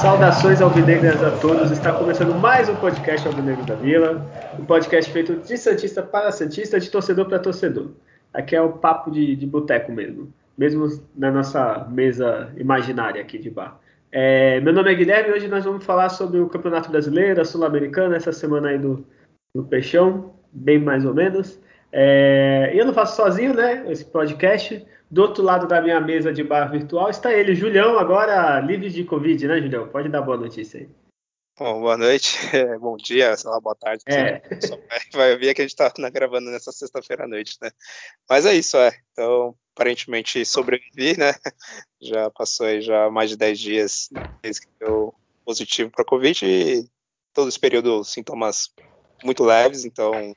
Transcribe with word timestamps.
Saudações 0.00 0.60
alvinegras 0.60 1.22
a 1.22 1.30
todos. 1.30 1.70
Está 1.70 1.92
começando 1.92 2.34
mais 2.34 2.68
um 2.68 2.74
podcast 2.74 3.28
Alvinegro 3.28 3.64
da 3.64 3.76
Vila, 3.76 4.26
um 4.58 4.64
podcast 4.64 5.12
feito 5.12 5.36
de 5.36 5.56
santista 5.56 6.02
para 6.02 6.32
santista, 6.32 6.80
de 6.80 6.90
torcedor 6.90 7.26
para 7.26 7.38
torcedor. 7.38 7.90
Aqui 8.34 8.56
é 8.56 8.60
o 8.60 8.72
papo 8.72 9.10
de, 9.12 9.36
de 9.36 9.46
boteco 9.46 9.92
mesmo, 9.92 10.32
mesmo 10.58 10.88
na 11.16 11.30
nossa 11.30 11.86
mesa 11.88 12.52
imaginária 12.56 13.22
aqui 13.22 13.38
de 13.38 13.48
bar. 13.48 13.80
É, 14.10 14.60
meu 14.60 14.72
nome 14.72 14.90
é 14.90 14.94
Guilherme 14.94 15.30
e 15.30 15.32
hoje 15.34 15.48
nós 15.48 15.64
vamos 15.64 15.84
falar 15.84 16.08
sobre 16.08 16.40
o 16.40 16.48
Campeonato 16.48 16.90
Brasileiro, 16.90 17.40
a 17.40 17.44
Sul-Americana, 17.44 18.16
essa 18.16 18.32
semana 18.32 18.70
aí 18.70 18.78
do, 18.78 19.06
do 19.54 19.62
Peixão, 19.62 20.34
bem 20.52 20.78
mais 20.78 21.04
ou 21.04 21.14
menos. 21.14 21.60
É, 21.92 22.72
eu 22.74 22.84
não 22.84 22.92
faço 22.92 23.16
sozinho, 23.16 23.54
né, 23.54 23.84
esse 23.88 24.04
podcast. 24.04 24.84
Do 25.10 25.22
outro 25.22 25.42
lado 25.42 25.66
da 25.66 25.80
minha 25.80 26.00
mesa 26.00 26.32
de 26.32 26.42
bar 26.42 26.70
virtual 26.70 27.08
está 27.08 27.32
ele, 27.32 27.54
Julião, 27.54 27.98
agora 27.98 28.60
livre 28.60 28.90
de 28.90 29.04
Covid, 29.04 29.46
né, 29.46 29.60
Julião? 29.60 29.88
Pode 29.88 30.08
dar 30.08 30.22
boa 30.22 30.36
notícia 30.36 30.80
aí. 30.80 30.88
Bom, 31.58 31.80
boa 31.80 31.96
noite, 31.96 32.36
bom 32.80 32.96
dia, 32.96 33.36
sei 33.36 33.50
lá, 33.50 33.60
boa 33.60 33.74
tarde. 33.74 34.04
É. 34.06 34.40
Vai 35.12 35.36
ver 35.36 35.52
que 35.54 35.60
a 35.60 35.64
gente 35.66 35.72
está 35.72 35.90
gravando 36.08 36.52
nessa 36.52 36.70
sexta-feira 36.70 37.24
à 37.24 37.28
noite, 37.28 37.56
né? 37.60 37.68
Mas 38.30 38.46
é 38.46 38.54
isso, 38.54 38.76
é. 38.76 38.96
Então, 39.10 39.56
aparentemente 39.74 40.44
sobrevivi, 40.44 41.18
né? 41.18 41.32
Já 42.00 42.30
passou 42.30 42.64
aí 42.64 42.80
já 42.80 43.10
mais 43.10 43.30
de 43.30 43.36
10 43.36 43.58
dias 43.58 44.08
desde 44.40 44.62
que 44.62 44.68
eu 44.80 45.12
positivo 45.44 45.90
para 45.90 46.04
Covid 46.04 46.46
e 46.46 46.88
todo 47.34 47.48
esse 47.48 47.58
período 47.58 48.04
sintomas 48.04 48.68
muito 49.24 49.42
leves, 49.42 49.84
então, 49.84 50.32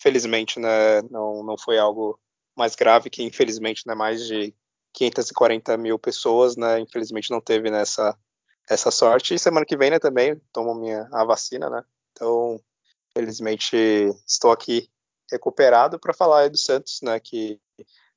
felizmente, 0.00 0.58
né, 0.58 1.00
não, 1.10 1.44
não 1.44 1.56
foi 1.56 1.78
algo 1.78 2.18
mais 2.56 2.74
grave, 2.74 3.08
que 3.08 3.22
infelizmente 3.22 3.82
né, 3.86 3.94
mais 3.94 4.26
de 4.26 4.52
540 4.92 5.76
mil 5.76 5.96
pessoas, 5.96 6.56
né, 6.56 6.80
infelizmente 6.80 7.30
não 7.30 7.40
teve 7.40 7.70
nessa 7.70 8.18
essa 8.68 8.90
sorte. 8.90 9.34
E 9.34 9.38
semana 9.38 9.66
que 9.66 9.76
vem, 9.76 9.90
né, 9.90 9.98
também 9.98 10.40
tomo 10.52 10.74
minha 10.74 11.08
a 11.12 11.24
vacina, 11.24 11.70
né? 11.70 11.82
Então, 12.12 12.60
felizmente 13.12 13.76
estou 14.26 14.50
aqui 14.50 14.88
recuperado 15.30 15.98
para 15.98 16.14
falar 16.14 16.48
do 16.50 16.56
Santos, 16.56 17.00
né, 17.02 17.18
que 17.18 17.60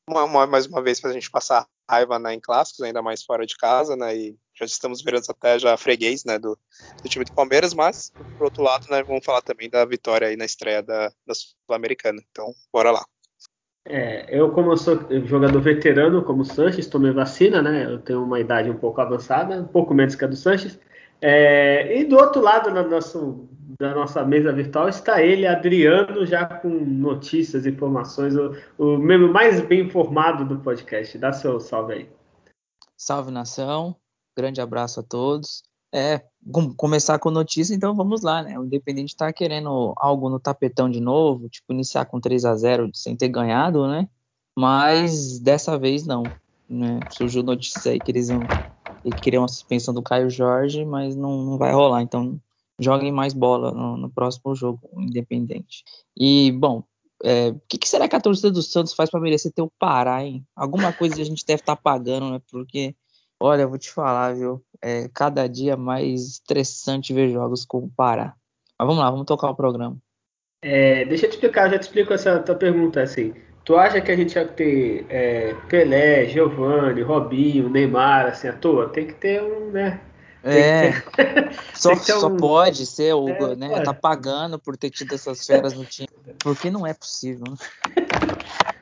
uma, 0.07 0.23
uma, 0.23 0.47
mais 0.47 0.65
uma 0.65 0.81
vez 0.81 0.99
para 0.99 1.11
a 1.11 1.13
gente 1.13 1.29
passar 1.29 1.67
raiva 1.89 2.19
né, 2.19 2.33
em 2.33 2.39
clássicos, 2.39 2.81
ainda 2.81 3.01
mais 3.01 3.23
fora 3.23 3.45
de 3.45 3.55
casa, 3.55 3.95
né, 3.95 4.15
e 4.15 4.37
já 4.55 4.65
estamos 4.65 5.01
virando 5.01 5.25
até 5.29 5.57
já 5.57 5.75
freguês, 5.77 6.23
né, 6.23 6.37
do, 6.37 6.57
do 7.01 7.09
time 7.09 7.25
do 7.25 7.33
Palmeiras, 7.33 7.73
mas 7.73 8.11
por 8.37 8.45
outro 8.45 8.61
lado, 8.63 8.87
né, 8.89 9.01
vamos 9.03 9.25
falar 9.25 9.41
também 9.41 9.69
da 9.69 9.83
vitória 9.85 10.27
aí 10.27 10.35
na 10.35 10.45
estreia 10.45 10.83
da, 10.83 11.11
da 11.25 11.33
Sul-Americana. 11.33 12.21
Então, 12.29 12.53
bora 12.71 12.91
lá. 12.91 13.05
É, 13.89 14.25
eu, 14.29 14.51
como 14.51 14.71
eu 14.71 14.77
sou 14.77 14.99
jogador 15.25 15.59
veterano, 15.59 16.23
como 16.23 16.43
o 16.43 16.45
Sanches, 16.45 16.85
tomei 16.85 17.11
vacina, 17.11 17.59
né? 17.59 17.85
Eu 17.85 17.97
tenho 17.97 18.23
uma 18.23 18.39
idade 18.39 18.69
um 18.69 18.77
pouco 18.77 19.01
avançada, 19.01 19.55
um 19.61 19.67
pouco 19.67 19.95
menos 19.95 20.13
que 20.13 20.23
a 20.23 20.27
do 20.27 20.35
Sanches. 20.35 20.79
É, 21.19 21.99
e 21.99 22.05
do 22.05 22.15
outro 22.15 22.39
lado 22.39 22.71
da 22.71 22.83
nossa, 22.83 23.19
da 23.79 23.95
nossa 23.95 24.23
mesa 24.23 24.53
virtual 24.53 24.87
está 24.87 25.23
ele, 25.23 25.47
Adriano, 25.47 26.23
já 26.23 26.45
com 26.45 26.69
notícias, 26.69 27.65
informações, 27.65 28.35
o, 28.35 28.55
o 28.77 28.97
membro 28.97 29.33
mais 29.33 29.59
bem 29.59 29.81
informado 29.81 30.45
do 30.45 30.59
podcast. 30.59 31.17
Dá 31.17 31.33
seu 31.33 31.59
salve 31.59 31.93
aí. 31.93 32.09
Salve 32.95 33.31
nação, 33.31 33.95
grande 34.37 34.61
abraço 34.61 34.99
a 34.99 35.03
todos. 35.03 35.63
É, 35.91 36.23
começar 36.77 37.17
com 37.17 37.31
notícia, 37.31 37.73
então 37.73 37.95
vamos 37.95 38.21
lá, 38.21 38.43
né? 38.43 38.59
O 38.59 38.65
Independente 38.65 39.15
tá 39.15 39.33
querendo 39.33 39.93
algo 39.97 40.29
no 40.29 40.39
tapetão 40.39 40.89
de 40.89 40.99
novo, 40.99 41.49
tipo, 41.49 41.73
iniciar 41.73 42.05
com 42.05 42.19
3 42.19 42.45
a 42.45 42.55
0 42.55 42.91
sem 42.93 43.15
ter 43.15 43.29
ganhado, 43.29 43.87
né? 43.87 44.07
Mas 44.57 45.39
dessa 45.39 45.77
vez 45.77 46.05
não. 46.05 46.23
Né? 46.69 46.99
Surgiu 47.11 47.41
notícia 47.41 47.91
aí 47.91 47.99
que 47.99 48.11
eles 48.11 48.29
iam 48.29 48.41
que 49.03 49.21
queriam 49.21 49.43
a 49.43 49.47
suspensão 49.47 49.93
do 49.93 50.03
Caio 50.03 50.29
Jorge, 50.29 50.85
mas 50.85 51.15
não, 51.15 51.43
não 51.43 51.57
vai 51.57 51.71
rolar. 51.71 52.01
Então 52.01 52.39
joguem 52.79 53.11
mais 53.11 53.33
bola 53.33 53.71
no, 53.71 53.97
no 53.97 54.09
próximo 54.09 54.55
jogo, 54.55 54.79
Independente. 54.97 55.83
E, 56.15 56.51
bom, 56.51 56.83
é, 57.23 57.49
o 57.49 57.61
que, 57.67 57.77
que, 57.77 57.87
será 57.89 58.07
que 58.07 58.15
a 58.15 58.21
torcida 58.21 58.51
do 58.51 58.61
Santos 58.61 58.93
faz 58.93 59.09
para 59.09 59.19
merecer 59.19 59.51
ter 59.51 59.61
o 59.61 59.71
Pará, 59.77 60.23
hein? 60.23 60.45
Alguma 60.55 60.93
coisa 60.93 61.21
a 61.21 61.25
gente 61.25 61.45
deve 61.45 61.61
estar 61.61 61.75
tá 61.75 61.81
pagando, 61.81 62.31
né? 62.31 62.41
Porque 62.49 62.95
Olha, 63.39 63.61
eu 63.61 63.69
vou 63.69 63.77
te 63.77 63.89
falar, 63.89 64.35
viu? 64.35 64.61
É 64.81 65.09
cada 65.13 65.47
dia 65.47 65.77
mais 65.77 66.27
estressante 66.27 67.13
ver 67.13 67.31
jogos 67.31 67.65
com 67.65 67.79
o 67.79 67.89
Pará. 67.89 68.33
Mas 68.77 68.87
vamos 68.87 69.01
lá, 69.01 69.09
vamos 69.09 69.25
tocar 69.25 69.49
o 69.49 69.55
programa. 69.55 69.97
É, 70.61 71.05
deixa 71.05 71.25
eu 71.25 71.29
te 71.29 71.33
explicar, 71.33 71.69
já 71.69 71.79
te 71.79 71.83
explico 71.83 72.13
essa 72.13 72.39
tua 72.39 72.55
pergunta 72.55 73.01
assim. 73.01 73.33
Tu 73.63 73.77
acha 73.77 74.01
que 74.01 74.11
a 74.11 74.15
gente 74.15 74.35
ia 74.35 74.45
ter 74.45 75.05
é, 75.09 75.53
Pelé, 75.69 76.25
Giovanni, 76.27 77.01
Robinho, 77.01 77.69
Neymar, 77.69 78.27
assim, 78.27 78.47
à 78.47 78.53
toa? 78.53 78.89
Tem 78.89 79.07
que 79.07 79.13
ter 79.13 79.41
um, 79.41 79.71
né? 79.71 80.01
É, 80.43 80.91
só, 81.75 81.95
só 81.95 82.27
um... 82.27 82.37
pode 82.37 82.85
ser 82.85 83.13
o, 83.13 83.29
é, 83.29 83.55
né? 83.55 83.69
Pode. 83.69 83.85
Tá 83.85 83.93
pagando 83.93 84.57
por 84.57 84.75
ter 84.75 84.89
tido 84.89 85.13
essas 85.13 85.45
feras 85.45 85.73
no 85.73 85.85
time. 85.85 86.09
Porque 86.39 86.71
não 86.71 86.87
é 86.87 86.93
possível. 86.93 87.43
Né? 87.49 87.57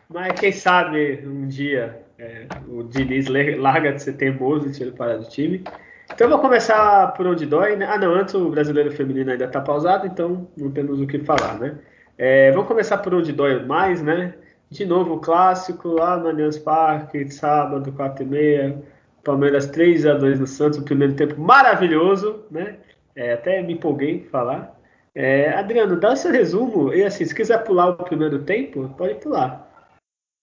Mas 0.09 0.39
quem 0.39 0.51
sabe 0.51 1.23
um 1.25 1.47
dia 1.47 2.01
é, 2.19 2.47
o 2.67 2.83
Diniz 2.83 3.27
larga 3.27 3.93
de 3.93 4.01
ser 4.01 4.13
teimoso 4.13 4.67
e 4.67 4.71
tira 4.71 4.91
para 4.91 5.17
do 5.17 5.29
time. 5.29 5.63
Então 6.11 6.29
vou 6.29 6.39
começar 6.39 7.13
por 7.13 7.27
onde 7.27 7.45
dói, 7.45 7.75
né? 7.75 7.85
Ah, 7.89 7.97
não, 7.97 8.13
antes 8.13 8.33
o 8.33 8.49
brasileiro 8.49 8.91
feminino 8.91 9.31
ainda 9.31 9.45
está 9.45 9.61
pausado, 9.61 10.07
então 10.07 10.47
não 10.57 10.71
temos 10.71 10.99
o 10.99 11.05
que 11.05 11.19
falar, 11.19 11.59
né? 11.59 11.77
É, 12.17 12.51
vamos 12.51 12.67
começar 12.67 12.97
por 12.99 13.13
onde 13.13 13.31
dói 13.31 13.63
mais, 13.65 14.01
né? 14.01 14.33
De 14.69 14.85
novo 14.85 15.15
o 15.15 15.19
clássico 15.19 15.89
lá 15.89 16.17
no 16.17 16.29
Allianz 16.29 16.57
Parque, 16.57 17.29
sábado, 17.29 17.91
4 17.91 18.23
e 18.23 18.27
meia. 18.27 18.83
Palmeiras 19.23 19.67
3 19.67 20.05
a 20.05 20.13
2 20.13 20.39
no 20.39 20.47
Santos, 20.47 20.79
o 20.79 20.83
primeiro 20.83 21.13
tempo 21.13 21.39
maravilhoso, 21.39 22.45
né? 22.49 22.77
É, 23.13 23.33
até 23.33 23.61
me 23.61 23.73
empolguei 23.73 24.11
em 24.15 24.23
falar. 24.23 24.73
É, 25.13 25.49
Adriano, 25.49 25.99
dá 25.99 26.13
o 26.13 26.15
seu 26.15 26.31
resumo 26.31 26.93
e 26.93 27.03
assim, 27.03 27.25
se 27.25 27.35
quiser 27.35 27.63
pular 27.63 27.89
o 27.89 27.95
primeiro 27.95 28.39
tempo, 28.43 28.87
pode 28.97 29.15
pular. 29.15 29.66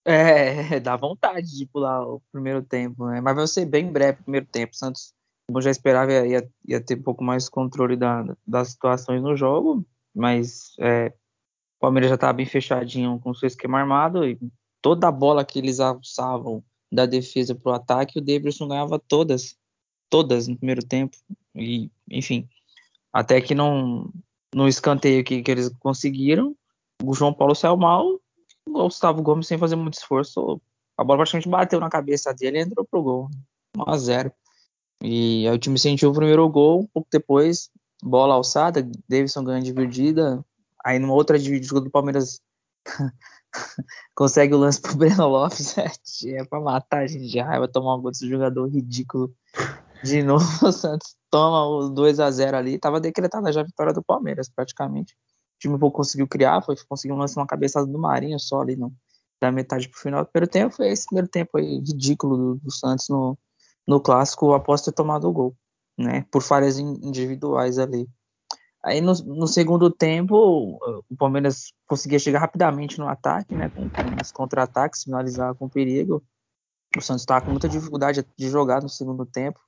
É, 0.04 0.78
dá 0.80 0.96
vontade 0.96 1.56
de 1.56 1.66
pular 1.66 2.06
o 2.06 2.20
primeiro 2.30 2.62
tempo, 2.62 3.06
né? 3.06 3.20
Mas 3.20 3.34
vai 3.34 3.46
ser 3.46 3.64
bem 3.64 3.90
breve 3.90 4.20
o 4.20 4.24
primeiro 4.24 4.46
tempo. 4.46 4.76
Santos, 4.76 5.14
como 5.46 5.62
já 5.62 5.70
esperava, 5.70 6.12
ia, 6.12 6.48
ia 6.66 6.80
ter 6.80 6.98
um 6.98 7.02
pouco 7.02 7.24
mais 7.24 7.48
controle 7.48 7.96
da, 7.96 8.24
das 8.46 8.68
situações 8.68 9.22
no 9.22 9.36
jogo, 9.36 9.84
mas 10.14 10.74
é, 10.78 11.08
o 11.08 11.80
Palmeiras 11.80 12.10
já 12.10 12.14
estava 12.16 12.32
bem 12.32 12.46
fechadinho 12.46 13.18
com 13.20 13.30
o 13.30 13.34
seu 13.34 13.46
esquema 13.46 13.80
armado 13.80 14.26
e 14.26 14.38
toda 14.82 15.08
a 15.08 15.12
bola 15.12 15.44
que 15.44 15.58
eles 15.58 15.80
alçavam 15.80 16.62
da 16.92 17.06
defesa 17.06 17.54
para 17.54 17.72
o 17.72 17.74
ataque, 17.74 18.18
o 18.18 18.22
Davidson 18.22 18.68
ganhava 18.68 18.98
todas, 18.98 19.56
todas 20.08 20.46
no 20.46 20.56
primeiro 20.56 20.84
tempo. 20.84 21.16
E, 21.54 21.90
enfim, 22.10 22.48
até 23.12 23.40
que 23.40 23.54
não 23.54 24.12
no 24.54 24.68
escanteio 24.68 25.24
que, 25.24 25.42
que 25.42 25.50
eles 25.50 25.68
conseguiram, 25.80 26.54
o 27.02 27.12
João 27.12 27.34
Paulo 27.34 27.54
saiu 27.54 27.76
mal 27.76 28.20
o 28.66 28.84
Gustavo 28.84 29.22
Gomes, 29.22 29.46
sem 29.46 29.58
fazer 29.58 29.76
muito 29.76 29.94
esforço, 29.94 30.60
a 30.96 31.04
bola 31.04 31.18
praticamente 31.18 31.48
bateu 31.48 31.80
na 31.80 31.88
cabeça 31.88 32.32
dele 32.32 32.58
e 32.58 32.62
entrou 32.62 32.84
pro 32.84 33.02
gol. 33.02 33.30
1x0. 33.76 34.32
E 35.02 35.46
aí 35.46 35.54
o 35.54 35.58
time 35.58 35.78
sentiu 35.78 36.10
o 36.10 36.14
primeiro 36.14 36.48
gol, 36.48 36.80
um 36.80 36.86
pouco 36.86 37.08
depois, 37.10 37.70
bola 38.02 38.34
alçada, 38.34 38.88
Davidson 39.08 39.44
ganha 39.44 39.60
dividida. 39.60 40.44
Aí 40.84 40.98
numa 40.98 41.14
outra 41.14 41.38
dividida 41.38 41.80
do 41.80 41.90
Palmeiras 41.90 42.40
consegue 44.14 44.54
o 44.54 44.58
lance 44.58 44.80
pro 44.80 44.96
Breno 44.96 45.28
Lopes. 45.28 45.74
É, 46.24 46.40
é 46.40 46.44
pra 46.44 46.60
matar 46.60 47.02
a 47.02 47.06
gente 47.06 47.28
de 47.28 47.40
raiva, 47.40 47.68
tomar 47.68 47.96
um 47.96 48.00
gol 48.00 48.10
desse 48.10 48.28
jogador 48.28 48.66
ridículo. 48.68 49.34
De 50.02 50.22
novo, 50.22 50.44
o 50.66 50.72
Santos 50.72 51.16
toma 51.30 51.66
o 51.66 51.88
2 51.88 52.20
a 52.20 52.30
0 52.30 52.56
ali. 52.56 52.78
Tava 52.78 53.00
decretada 53.00 53.52
já 53.52 53.60
a 53.60 53.64
vitória 53.64 53.92
do 53.92 54.02
Palmeiras, 54.02 54.48
praticamente 54.48 55.16
time 55.64 55.78
pouco 55.78 55.96
conseguiu 55.96 56.26
criar, 56.26 56.62
foi 56.62 56.76
conseguiu 56.88 57.16
lançar 57.16 57.40
uma 57.40 57.46
cabeçada 57.46 57.86
do 57.86 57.98
Marinho 57.98 58.38
só 58.38 58.60
ali 58.60 58.76
no, 58.76 58.92
da 59.40 59.50
metade 59.50 59.88
pro 59.88 59.98
final 59.98 60.24
do 60.24 60.30
primeiro 60.30 60.50
tempo. 60.50 60.74
Foi 60.74 60.88
esse 60.88 61.06
primeiro 61.06 61.28
tempo 61.28 61.58
aí 61.58 61.78
ridículo 61.78 62.36
do, 62.36 62.54
do 62.56 62.70
Santos 62.70 63.08
no, 63.08 63.38
no 63.86 64.00
clássico 64.00 64.52
após 64.52 64.82
ter 64.82 64.92
tomado 64.92 65.28
o 65.28 65.32
gol, 65.32 65.56
né? 65.98 66.26
Por 66.30 66.42
falhas 66.42 66.78
individuais 66.78 67.78
ali. 67.78 68.08
Aí 68.84 69.00
no, 69.00 69.14
no, 69.14 69.46
segundo 69.46 69.90
tempo, 69.90 70.36
o 71.08 71.16
Palmeiras 71.16 71.72
conseguia 71.86 72.18
chegar 72.18 72.40
rapidamente 72.40 72.98
no 72.98 73.08
ataque, 73.08 73.54
né? 73.54 73.70
Com, 73.70 73.88
com 73.88 74.20
os 74.20 74.30
contra-ataques, 74.30 75.04
finalizar 75.04 75.54
com 75.54 75.68
perigo. 75.68 76.22
O 76.96 77.00
Santos 77.00 77.22
estava 77.22 77.44
com 77.44 77.50
muita 77.50 77.68
dificuldade 77.68 78.24
de 78.36 78.48
jogar 78.50 78.82
no 78.82 78.88
segundo 78.88 79.24
tempo. 79.24 79.58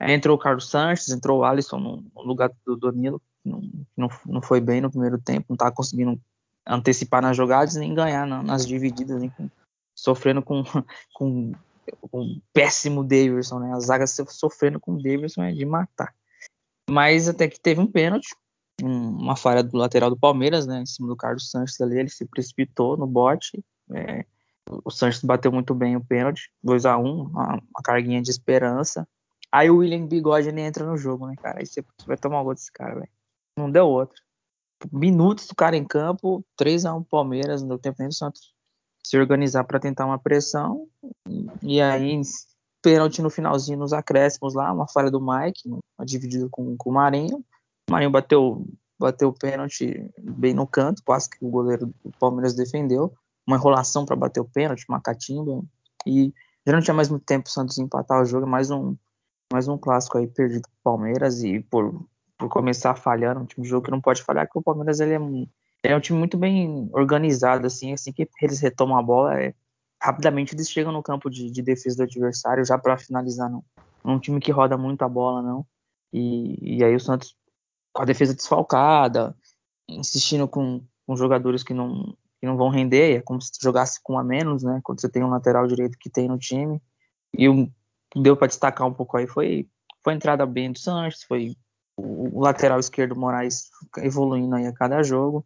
Aí 0.00 0.12
entrou 0.12 0.36
o 0.36 0.40
Carlos 0.40 0.68
Sanches, 0.68 1.10
entrou 1.10 1.40
o 1.40 1.44
Alisson 1.44 1.78
no 1.78 2.22
lugar 2.24 2.50
do 2.66 2.76
Danilo, 2.76 3.22
não, 3.44 4.08
não, 4.26 4.42
foi 4.42 4.60
bem 4.60 4.80
no 4.80 4.90
primeiro 4.90 5.18
tempo, 5.18 5.46
não 5.48 5.54
estava 5.54 5.72
conseguindo 5.72 6.20
antecipar 6.66 7.20
nas 7.20 7.36
jogadas 7.36 7.74
nem 7.74 7.94
ganhar 7.94 8.26
nas 8.26 8.66
divididas, 8.66 9.20
nem 9.20 9.30
com, 9.30 9.50
sofrendo 9.94 10.42
com, 10.42 10.62
com 11.12 11.52
um 12.12 12.40
péssimo 12.52 13.02
Davidson, 13.02 13.58
né? 13.58 13.72
A 13.72 13.80
zaga 13.80 14.06
sofrendo 14.06 14.78
com 14.78 14.94
o 14.94 15.02
Davidson 15.02 15.42
é 15.42 15.52
de 15.52 15.64
matar. 15.64 16.14
Mas 16.88 17.28
até 17.28 17.48
que 17.48 17.60
teve 17.60 17.80
um 17.80 17.86
pênalti, 17.86 18.34
uma 18.80 19.36
falha 19.36 19.62
do 19.62 19.76
lateral 19.76 20.10
do 20.10 20.18
Palmeiras, 20.18 20.66
né? 20.66 20.82
Em 20.82 20.86
cima 20.86 21.08
do 21.08 21.16
Carlos 21.16 21.50
Sanches 21.50 21.80
ali, 21.80 21.98
ele 21.98 22.08
se 22.08 22.24
precipitou 22.24 22.96
no 22.96 23.06
bote. 23.06 23.62
É, 23.90 24.24
o 24.84 24.90
Sanches 24.90 25.22
bateu 25.22 25.50
muito 25.50 25.74
bem 25.74 25.96
o 25.96 26.04
pênalti, 26.04 26.50
2 26.62 26.86
a 26.86 26.96
1 26.96 27.02
uma, 27.02 27.54
uma 27.54 27.82
carguinha 27.82 28.22
de 28.22 28.30
esperança. 28.30 29.06
Aí 29.50 29.68
o 29.68 29.78
William 29.78 30.06
Bigode 30.06 30.48
ele 30.48 30.60
entra 30.60 30.86
no 30.86 30.96
jogo, 30.96 31.26
né, 31.26 31.34
cara? 31.36 31.58
Aí 31.58 31.66
você 31.66 31.84
vai 32.06 32.16
tomar 32.16 32.40
um 32.40 32.44
gol 32.44 32.54
desse 32.54 32.72
cara, 32.72 32.94
velho. 32.94 33.10
Não 33.58 33.70
deu 33.70 33.86
outro. 33.86 34.20
Minutos 34.90 35.46
do 35.46 35.54
cara 35.54 35.76
em 35.76 35.84
campo, 35.84 36.44
3 36.56 36.86
a 36.86 36.94
1 36.94 37.04
Palmeiras, 37.04 37.62
não 37.62 37.68
deu 37.68 37.78
tempo 37.78 37.96
nem 38.00 38.08
do 38.08 38.14
Santos 38.14 38.52
se 39.04 39.18
organizar 39.18 39.64
para 39.64 39.80
tentar 39.80 40.06
uma 40.06 40.18
pressão. 40.18 40.88
E 41.60 41.80
aí, 41.80 42.20
pênalti 42.80 43.20
no 43.20 43.30
finalzinho, 43.30 43.78
nos 43.78 43.92
acréscimos 43.92 44.54
lá, 44.54 44.72
uma 44.72 44.88
falha 44.88 45.10
do 45.10 45.20
Mike, 45.20 45.68
uma 45.68 46.06
dividida 46.06 46.48
com, 46.50 46.76
com 46.76 46.90
o 46.90 46.92
Marinho. 46.92 47.44
O 47.88 47.92
Marinho 47.92 48.10
bateu, 48.10 48.66
bateu 48.98 49.28
o 49.28 49.32
pênalti 49.32 50.08
bem 50.18 50.54
no 50.54 50.66
canto, 50.66 51.02
quase 51.04 51.28
que 51.28 51.44
o 51.44 51.50
goleiro 51.50 51.86
do 52.04 52.12
Palmeiras 52.18 52.54
defendeu. 52.54 53.12
Uma 53.46 53.56
enrolação 53.56 54.04
para 54.04 54.16
bater 54.16 54.40
o 54.40 54.48
pênalti, 54.48 54.84
uma 54.88 55.00
catimba. 55.00 55.62
E 56.06 56.32
já 56.66 56.72
não 56.72 56.80
tinha 56.80 56.94
mais 56.94 57.08
muito 57.08 57.24
tempo 57.24 57.48
o 57.48 57.52
Santos 57.52 57.78
empatar 57.78 58.22
o 58.22 58.24
jogo, 58.24 58.46
mais 58.46 58.70
um, 58.70 58.96
mais 59.52 59.66
um 59.66 59.76
clássico 59.76 60.16
aí 60.18 60.28
perdido 60.28 60.62
pro 60.62 60.92
Palmeiras 60.92 61.42
e 61.42 61.60
por, 61.60 62.04
por 62.42 62.48
começar 62.48 62.96
falhando, 62.96 63.40
um 63.40 63.46
time 63.46 63.66
jogo 63.66 63.84
que 63.84 63.90
não 63.90 64.00
pode 64.00 64.22
falhar, 64.22 64.48
que 64.50 64.58
o 64.58 64.62
Palmeiras 64.62 64.98
ele 64.98 65.14
é 65.14 65.20
um, 65.20 65.46
ele 65.82 65.94
é 65.94 65.96
um 65.96 66.00
time 66.00 66.18
muito 66.18 66.36
bem 66.36 66.90
organizado, 66.92 67.66
assim, 67.66 67.92
assim 67.92 68.12
que 68.12 68.28
eles 68.40 68.58
retomam 68.60 68.98
a 68.98 69.02
bola, 69.02 69.40
é, 69.40 69.54
rapidamente 70.00 70.54
eles 70.54 70.68
chegam 70.68 70.92
no 70.92 71.02
campo 71.02 71.30
de, 71.30 71.50
de 71.50 71.62
defesa 71.62 71.98
do 71.98 72.02
adversário 72.02 72.64
já 72.64 72.76
para 72.76 72.98
finalizar, 72.98 73.48
não. 73.48 73.64
É 74.04 74.08
um 74.08 74.18
time 74.18 74.40
que 74.40 74.50
roda 74.50 74.76
muito 74.76 75.02
a 75.02 75.08
bola, 75.08 75.40
não. 75.40 75.64
E, 76.12 76.78
e 76.78 76.84
aí 76.84 76.94
o 76.96 77.00
Santos, 77.00 77.36
com 77.92 78.02
a 78.02 78.04
defesa 78.04 78.34
desfalcada, 78.34 79.36
insistindo 79.88 80.48
com, 80.48 80.82
com 81.06 81.16
jogadores 81.16 81.62
que 81.62 81.72
não, 81.72 82.16
que 82.40 82.46
não 82.46 82.56
vão 82.56 82.70
render, 82.70 83.18
é 83.18 83.22
como 83.22 83.40
se 83.40 83.52
jogasse 83.62 84.00
com 84.02 84.18
a 84.18 84.24
menos, 84.24 84.64
né? 84.64 84.80
Quando 84.82 85.00
você 85.00 85.08
tem 85.08 85.22
um 85.22 85.30
lateral 85.30 85.64
direito 85.68 85.96
que 85.96 86.10
tem 86.10 86.26
no 86.26 86.38
time. 86.38 86.82
E 87.38 87.48
o 87.48 87.68
que 88.10 88.20
deu 88.20 88.36
para 88.36 88.48
destacar 88.48 88.86
um 88.86 88.92
pouco 88.92 89.16
aí 89.16 89.28
foi, 89.28 89.68
foi 90.02 90.12
a 90.12 90.16
entrada 90.16 90.44
bem 90.44 90.72
do 90.72 90.78
Santos, 90.80 91.22
foi 91.22 91.56
o, 91.96 92.40
lateral 92.40 92.78
esquerdo 92.78 93.16
Moraes 93.16 93.70
evoluindo 93.98 94.54
aí 94.56 94.66
a 94.66 94.72
cada 94.72 95.02
jogo. 95.02 95.44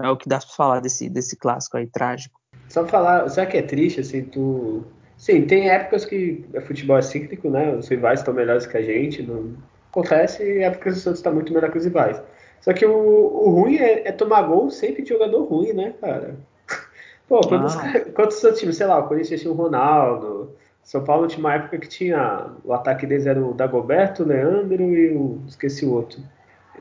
É 0.00 0.08
o 0.08 0.16
que 0.16 0.28
dá 0.28 0.38
para 0.38 0.48
falar 0.48 0.80
desse, 0.80 1.08
desse 1.08 1.36
clássico 1.36 1.76
aí 1.76 1.86
trágico. 1.86 2.40
Só 2.68 2.82
pra 2.82 2.90
falar, 2.90 3.28
será 3.28 3.46
que 3.46 3.56
é 3.56 3.62
triste, 3.62 4.00
assim, 4.00 4.24
tu. 4.24 4.84
Sim, 5.16 5.46
tem 5.46 5.68
épocas 5.68 6.04
que 6.04 6.46
o 6.54 6.60
futebol 6.60 6.96
é 6.96 7.02
cíclico, 7.02 7.50
né? 7.50 7.74
Os 7.74 7.88
rivais 7.88 8.20
estão 8.20 8.32
melhores 8.32 8.66
que 8.66 8.76
a 8.76 8.82
gente. 8.82 9.22
Não... 9.22 9.56
Acontece 9.90 10.44
e 10.44 10.62
épocas 10.62 10.94
que 10.94 11.00
o 11.00 11.02
Santos 11.02 11.18
está 11.18 11.30
muito 11.30 11.52
melhor 11.52 11.72
que 11.72 11.78
os 11.78 11.84
rivais. 11.84 12.22
Só 12.60 12.72
que 12.72 12.86
o, 12.86 12.92
o 12.92 13.50
ruim 13.50 13.76
é, 13.76 14.08
é, 14.08 14.12
tomar 14.12 14.42
gol 14.42 14.70
sempre 14.70 15.02
de 15.02 15.08
jogador 15.08 15.44
ruim, 15.44 15.72
né, 15.72 15.94
cara? 16.00 16.36
Pô, 17.26 17.40
quantos, 17.40 17.76
ah. 17.76 18.00
quantos 18.14 18.42
outros 18.44 18.60
times, 18.60 18.76
sei 18.76 18.86
lá, 18.86 18.98
o 18.98 19.08
Corinthians 19.08 19.40
tinha 19.40 19.52
o 19.52 19.56
Ronaldo, 19.56 20.54
São 20.88 21.04
Paulo 21.04 21.26
tinha 21.26 21.40
uma 21.40 21.52
época 21.52 21.76
que 21.76 21.86
tinha. 21.86 22.46
O 22.64 22.72
ataque 22.72 23.06
deles 23.06 23.26
era 23.26 23.38
o 23.38 23.52
Dagoberto, 23.52 24.22
o 24.22 24.26
Leandro 24.26 24.82
e 24.84 25.14
o. 25.14 25.42
esqueci 25.46 25.84
o 25.84 25.92
outro. 25.92 26.18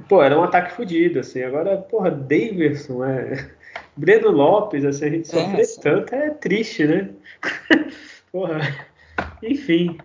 Pô, 0.08 0.24
era 0.24 0.40
um 0.40 0.44
ataque 0.44 0.72
fodido, 0.72 1.20
assim. 1.20 1.44
Agora, 1.44 1.76
porra, 1.76 2.10
Davidson, 2.10 3.04
é. 3.04 3.50
Breno 3.98 4.32
Lopes, 4.32 4.86
assim, 4.86 5.06
a 5.06 5.10
gente 5.10 5.28
sofrer 5.28 5.60
é, 5.60 5.82
tanto 5.82 6.16
é 6.16 6.30
triste, 6.30 6.88
né? 6.88 7.10
porra. 8.32 8.62
Enfim. 9.44 9.98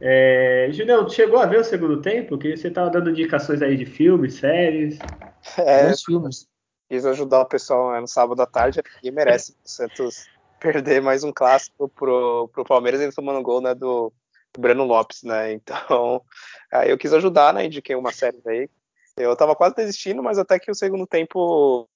É... 0.00 0.68
Julião, 0.72 1.06
tu 1.06 1.14
chegou 1.14 1.38
a 1.38 1.46
ver 1.46 1.60
o 1.60 1.64
segundo 1.64 2.02
tempo? 2.02 2.36
Que 2.36 2.56
você 2.56 2.68
tava 2.72 2.90
dando 2.90 3.10
indicações 3.10 3.62
aí 3.62 3.76
de 3.76 3.86
filmes, 3.86 4.34
séries. 4.34 4.98
É, 5.58 5.94
filmes. 5.96 6.48
Quis 6.90 7.06
ajudar 7.06 7.42
o 7.42 7.46
pessoal 7.46 7.92
né, 7.92 8.00
no 8.00 8.08
sábado 8.08 8.42
à 8.42 8.46
tarde, 8.46 8.82
ninguém 8.96 9.12
merece 9.12 9.52
o 9.52 9.68
Santos 9.68 10.26
perder 10.64 11.02
mais 11.02 11.22
um 11.22 11.32
clássico 11.32 11.90
pro, 11.90 12.48
pro 12.48 12.64
Palmeiras 12.64 12.98
ele 12.98 13.12
tomando 13.12 13.42
gol 13.42 13.60
né, 13.60 13.74
do, 13.74 14.10
do 14.52 14.60
Breno 14.60 14.84
Lopes, 14.84 15.22
né? 15.22 15.52
Então, 15.60 16.22
aí 16.72 16.88
eu 16.88 16.96
quis 16.96 17.12
ajudar, 17.12 17.52
né? 17.52 17.66
Indiquei 17.66 17.94
uma 17.94 18.12
série 18.12 18.40
aí 18.46 18.68
eu 19.16 19.36
tava 19.36 19.54
quase 19.54 19.76
desistindo, 19.76 20.22
mas 20.22 20.38
até 20.38 20.58
que 20.58 20.70
o 20.70 20.74
segundo 20.74 21.06
tempo 21.06 21.88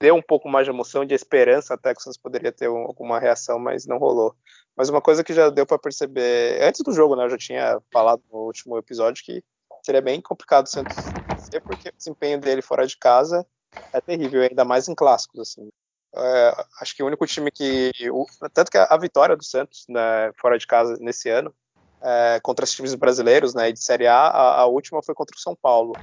deu 0.00 0.14
um 0.14 0.22
pouco 0.22 0.48
mais 0.48 0.64
de 0.64 0.70
emoção, 0.70 1.04
de 1.04 1.14
esperança, 1.14 1.74
até 1.74 1.92
que 1.92 2.00
o 2.00 2.02
Santos 2.02 2.18
poderia 2.18 2.50
ter 2.50 2.70
um, 2.70 2.78
alguma 2.78 3.18
reação, 3.18 3.58
mas 3.58 3.86
não 3.86 3.98
rolou. 3.98 4.34
Mas 4.74 4.88
uma 4.88 5.00
coisa 5.00 5.22
que 5.22 5.34
já 5.34 5.50
deu 5.50 5.66
para 5.66 5.78
perceber, 5.78 6.62
antes 6.62 6.80
do 6.82 6.92
jogo, 6.92 7.16
né, 7.16 7.24
eu 7.24 7.30
já 7.30 7.36
tinha 7.36 7.82
falado 7.92 8.22
no 8.32 8.38
último 8.38 8.78
episódio 8.78 9.22
que 9.22 9.44
seria 9.84 10.00
bem 10.00 10.22
complicado 10.22 10.66
o 10.66 10.70
Santos 10.70 11.14
vencer, 11.28 11.62
porque 11.66 11.90
o 11.90 11.96
desempenho 11.96 12.40
dele 12.40 12.62
fora 12.62 12.86
de 12.86 12.96
casa 12.96 13.46
é 13.92 14.00
terrível, 14.00 14.40
ainda 14.40 14.64
mais 14.64 14.88
em 14.88 14.94
clássicos, 14.94 15.40
assim. 15.40 15.68
É, 16.16 16.64
acho 16.80 16.94
que 16.94 17.02
o 17.02 17.06
único 17.06 17.26
time 17.26 17.50
que. 17.50 17.90
O, 18.10 18.26
tanto 18.52 18.70
que 18.70 18.78
a, 18.78 18.84
a, 18.84 18.96
vitória 18.96 19.36
do 19.36 19.44
Santos 19.44 19.84
né, 19.88 20.30
fora 20.40 20.56
de 20.56 20.66
casa 20.66 20.96
nesse 21.00 21.28
ano, 21.28 21.52
é, 22.00 22.38
contra 22.40 22.64
os 22.64 22.70
times 22.70 22.94
brasileiros 22.94 23.54
né, 23.54 23.72
de 23.72 23.82
Série 23.82 24.06
A, 24.06 24.28
a, 24.28 24.60
a 24.60 24.66
última 24.66 25.02
foi 25.02 25.14
contra 25.14 25.36
o 25.36 25.40
São 25.40 25.56
Paulo 25.56 25.94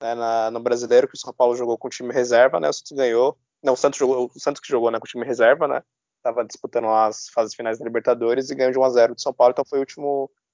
né, 0.00 0.14
na, 0.14 0.50
no 0.50 0.60
brasileiro, 0.60 1.06
que 1.06 1.14
o 1.14 1.18
São 1.18 1.32
Paulo 1.32 1.54
jogou 1.54 1.78
com 1.78 1.86
o 1.86 1.90
time 1.90 2.12
reserva, 2.12 2.58
né? 2.58 2.68
O 2.68 2.72
Santos 2.72 2.92
ganhou. 2.92 3.36
Não, 3.62 3.74
o 3.74 3.76
Santos, 3.76 3.98
jogou, 3.98 4.30
o 4.34 4.40
Santos 4.40 4.60
que 4.60 4.68
jogou 4.68 4.90
né, 4.90 4.98
com 4.98 5.04
o 5.04 5.08
time 5.08 5.24
reserva, 5.24 5.68
né? 5.68 5.82
Tava 6.22 6.44
disputando 6.44 6.88
as 6.88 7.28
fases 7.28 7.54
finais 7.54 7.78
da 7.78 7.84
Libertadores 7.84 8.50
e 8.50 8.54
ganhou 8.54 8.72
de 8.72 8.78
1 8.78 8.84
a 8.84 8.90
0 8.90 9.14
do 9.14 9.20
São 9.20 9.32
Paulo, 9.32 9.52
então 9.52 9.64
foi 9.64 9.78
a 9.78 9.84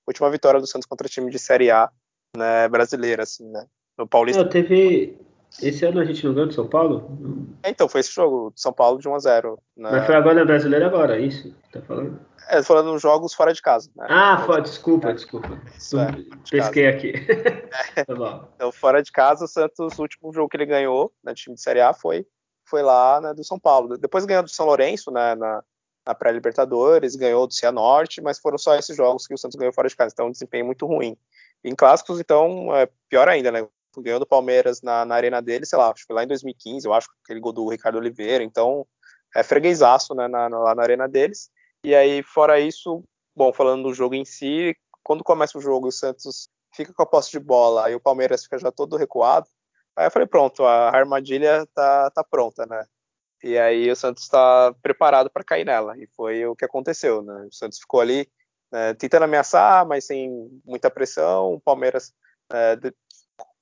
última 0.07 0.31
vitória 0.31 0.61
do 0.61 0.67
Santos 0.67 0.87
contra 0.87 1.07
o 1.07 1.11
time 1.11 1.31
de 1.31 1.39
Série 1.39 1.71
A 1.71 1.91
né, 2.37 2.69
brasileira, 2.69 3.23
assim, 3.23 3.49
né? 3.51 3.67
No 3.97 4.07
Paulista. 4.07 4.43
Não, 4.43 4.51
teve. 4.51 5.19
Esse 5.63 5.85
ano 5.87 6.01
a 6.01 6.05
gente 6.05 6.25
não 6.25 6.35
ganhou 6.35 6.49
do 6.49 6.55
São 6.55 6.69
Paulo? 6.69 7.57
É, 7.63 7.71
então, 7.71 7.89
foi 7.89 8.01
esse 8.01 8.13
jogo, 8.13 8.53
São 8.55 8.73
Paulo 8.73 8.99
de 8.99 9.09
1 9.09 9.15
a 9.15 9.19
0 9.19 9.59
né? 9.77 9.91
Mas 9.91 10.07
foi 10.07 10.15
agora 10.15 10.35
na 10.35 10.45
brasileira 10.45 10.87
agora, 10.87 11.19
isso? 11.19 11.55
Tá 11.73 11.81
falando? 11.83 12.21
É, 12.49 12.63
falando 12.63 12.99
jogos 12.99 13.35
fora 13.35 13.53
de 13.53 13.61
casa. 13.61 13.91
Né? 13.97 14.07
Ah, 14.09 14.43
fora, 14.45 14.61
desculpa, 14.61 15.11
é. 15.11 15.13
desculpa. 15.15 15.61
Isso, 15.77 15.99
é, 15.99 16.09
Pesquei 16.51 16.87
aqui. 16.87 17.13
É. 17.97 18.05
tá 18.05 18.49
então, 18.55 18.73
fora 18.73 19.03
de 19.03 19.11
casa, 19.11 19.45
o 19.45 19.49
Santos, 19.49 19.99
o 19.99 20.03
último 20.03 20.33
jogo 20.33 20.49
que 20.49 20.57
ele 20.57 20.67
ganhou, 20.67 21.13
né, 21.25 21.33
time 21.35 21.57
de 21.57 21.63
Série 21.63 21.81
A, 21.81 21.93
foi, 21.93 22.27
foi 22.65 22.83
lá 22.83 23.21
né, 23.21 23.35
do 23.35 23.45
São 23.45 23.59
Paulo. 23.59 23.97
Depois 23.97 24.25
ganhou 24.27 24.43
do 24.43 24.49
São 24.51 24.67
Lourenço, 24.67 25.11
né, 25.11 25.35
na, 25.35 25.63
na 26.07 26.15
pré-Libertadores, 26.15 27.17
ganhou 27.17 27.47
do 27.47 27.55
Cianorte, 27.55 28.21
mas 28.21 28.39
foram 28.39 28.59
só 28.59 28.77
esses 28.77 28.97
jogos 28.97 29.27
que 29.27 29.35
o 29.35 29.39
Santos 29.39 29.57
ganhou 29.57 29.73
fora 29.73 29.89
de 29.89 29.97
casa. 29.97 30.13
Então, 30.13 30.29
um 30.29 30.33
desempenho 30.33 30.67
muito 30.67 30.87
ruim. 30.87 31.17
Em 31.65 31.75
clássicos, 31.75 32.21
então, 32.21 32.75
é 32.77 32.89
pior 33.09 33.29
ainda, 33.29 33.51
né? 33.51 33.67
Ganhou 34.03 34.21
do 34.21 34.27
Palmeiras 34.27 34.83
na, 34.83 35.05
na 35.05 35.15
arena 35.15 35.41
dele, 35.41 35.67
sei 35.67 35.79
lá, 35.79 35.91
acho 35.91 36.03
que 36.03 36.07
foi 36.07 36.17
lá 36.17 36.25
em 36.25 36.29
2015, 36.29 36.87
eu 36.87 36.95
acho, 36.95 37.09
aquele 37.25 37.41
gol 37.41 37.53
do 37.53 37.69
Ricardo 37.69 37.99
Oliveira. 37.99 38.43
Então, 38.45 38.87
é 39.35 39.43
freguesaço 39.43 40.15
né, 40.15 40.29
na, 40.29 40.49
lá 40.49 40.75
na 40.75 40.83
arena 40.83 41.09
deles. 41.09 41.51
E 41.85 41.95
aí, 41.95 42.23
fora 42.23 42.59
isso, 42.61 43.05
bom, 43.35 43.53
falando 43.53 43.85
do 43.85 43.95
jogo 43.95 44.15
em 44.15 44.25
si, 44.25 44.77
quando 45.03 45.23
começa 45.23 45.57
o 45.57 45.61
jogo, 45.61 45.89
o 45.89 45.93
Santos 45.93 46.49
fica 46.75 46.93
com 46.93 47.03
a 47.03 47.07
posse 47.07 47.31
de 47.31 47.39
bola 47.39 47.91
e 47.91 47.95
o 47.95 48.01
Palmeiras 48.01 48.45
fica 48.45 48.59
já 48.59 48.71
todo 48.73 48.97
recuado. 48.97 49.47
Aí 49.97 50.07
eu 50.07 50.11
falei, 50.11 50.29
pronto, 50.29 50.65
a 50.65 50.91
armadilha 50.91 51.67
tá, 51.75 52.11
tá 52.11 52.23
pronta, 52.23 52.67
né? 52.67 52.85
E 53.43 53.57
aí 53.59 53.91
o 53.91 53.97
Santos 53.97 54.25
está 54.25 54.75
preparado 54.83 55.31
para 55.31 55.45
cair 55.45 55.65
nela. 55.65 55.97
E 55.97 56.07
foi 56.17 56.45
o 56.47 56.57
que 56.57 56.65
aconteceu, 56.65 57.23
né? 57.23 57.47
O 57.49 57.53
Santos 57.53 57.79
ficou 57.79 58.01
ali 58.01 58.29
né, 58.71 58.95
tentando 58.95 59.25
ameaçar, 59.25 59.87
mas 59.87 60.05
sem 60.05 60.31
muita 60.65 60.91
pressão. 60.91 61.55
O 61.55 61.61
Palmeiras 61.61 62.13
é, 62.53 62.77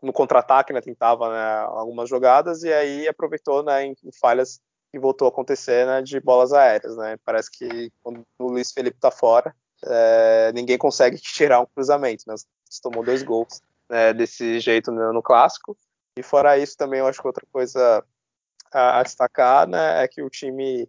no 0.02 0.12
contra-ataque 0.12 0.72
né, 0.72 0.80
tentava 0.80 1.30
né, 1.30 1.66
algumas 1.68 2.08
jogadas 2.08 2.62
e 2.62 2.72
aí 2.72 3.08
aproveitou 3.08 3.62
né, 3.62 3.86
em, 3.86 3.96
em 4.04 4.12
falhas 4.12 4.60
que 4.92 4.98
voltou 4.98 5.26
a 5.26 5.30
acontecer 5.30 5.86
né, 5.86 6.02
de 6.02 6.20
bolas 6.20 6.52
aéreas. 6.52 6.96
Né? 6.96 7.16
Parece 7.24 7.50
que 7.50 7.90
quando 8.02 8.24
o 8.38 8.48
Luiz 8.48 8.70
Felipe 8.70 8.96
está 8.96 9.10
fora, 9.10 9.54
é, 9.84 10.52
ninguém 10.52 10.78
consegue 10.78 11.16
tirar 11.20 11.60
um 11.60 11.66
cruzamento. 11.66 12.24
Né? 12.26 12.34
tomou 12.82 13.04
dois 13.04 13.22
gols 13.22 13.62
né, 13.88 14.12
desse 14.12 14.60
jeito 14.60 14.90
no, 14.92 15.12
no, 15.12 15.22
clássico. 15.22 15.76
E 16.18 16.22
fora 16.22 16.58
isso, 16.58 16.76
também 16.76 17.00
eu 17.00 17.06
acho 17.06 17.20
que 17.20 17.26
outra 17.26 17.46
coisa 17.52 18.04
a, 18.72 19.00
a 19.00 19.02
destacar 19.02 19.66
né, 19.66 20.02
é 20.02 20.08
que 20.08 20.22
o 20.22 20.30
time. 20.30 20.88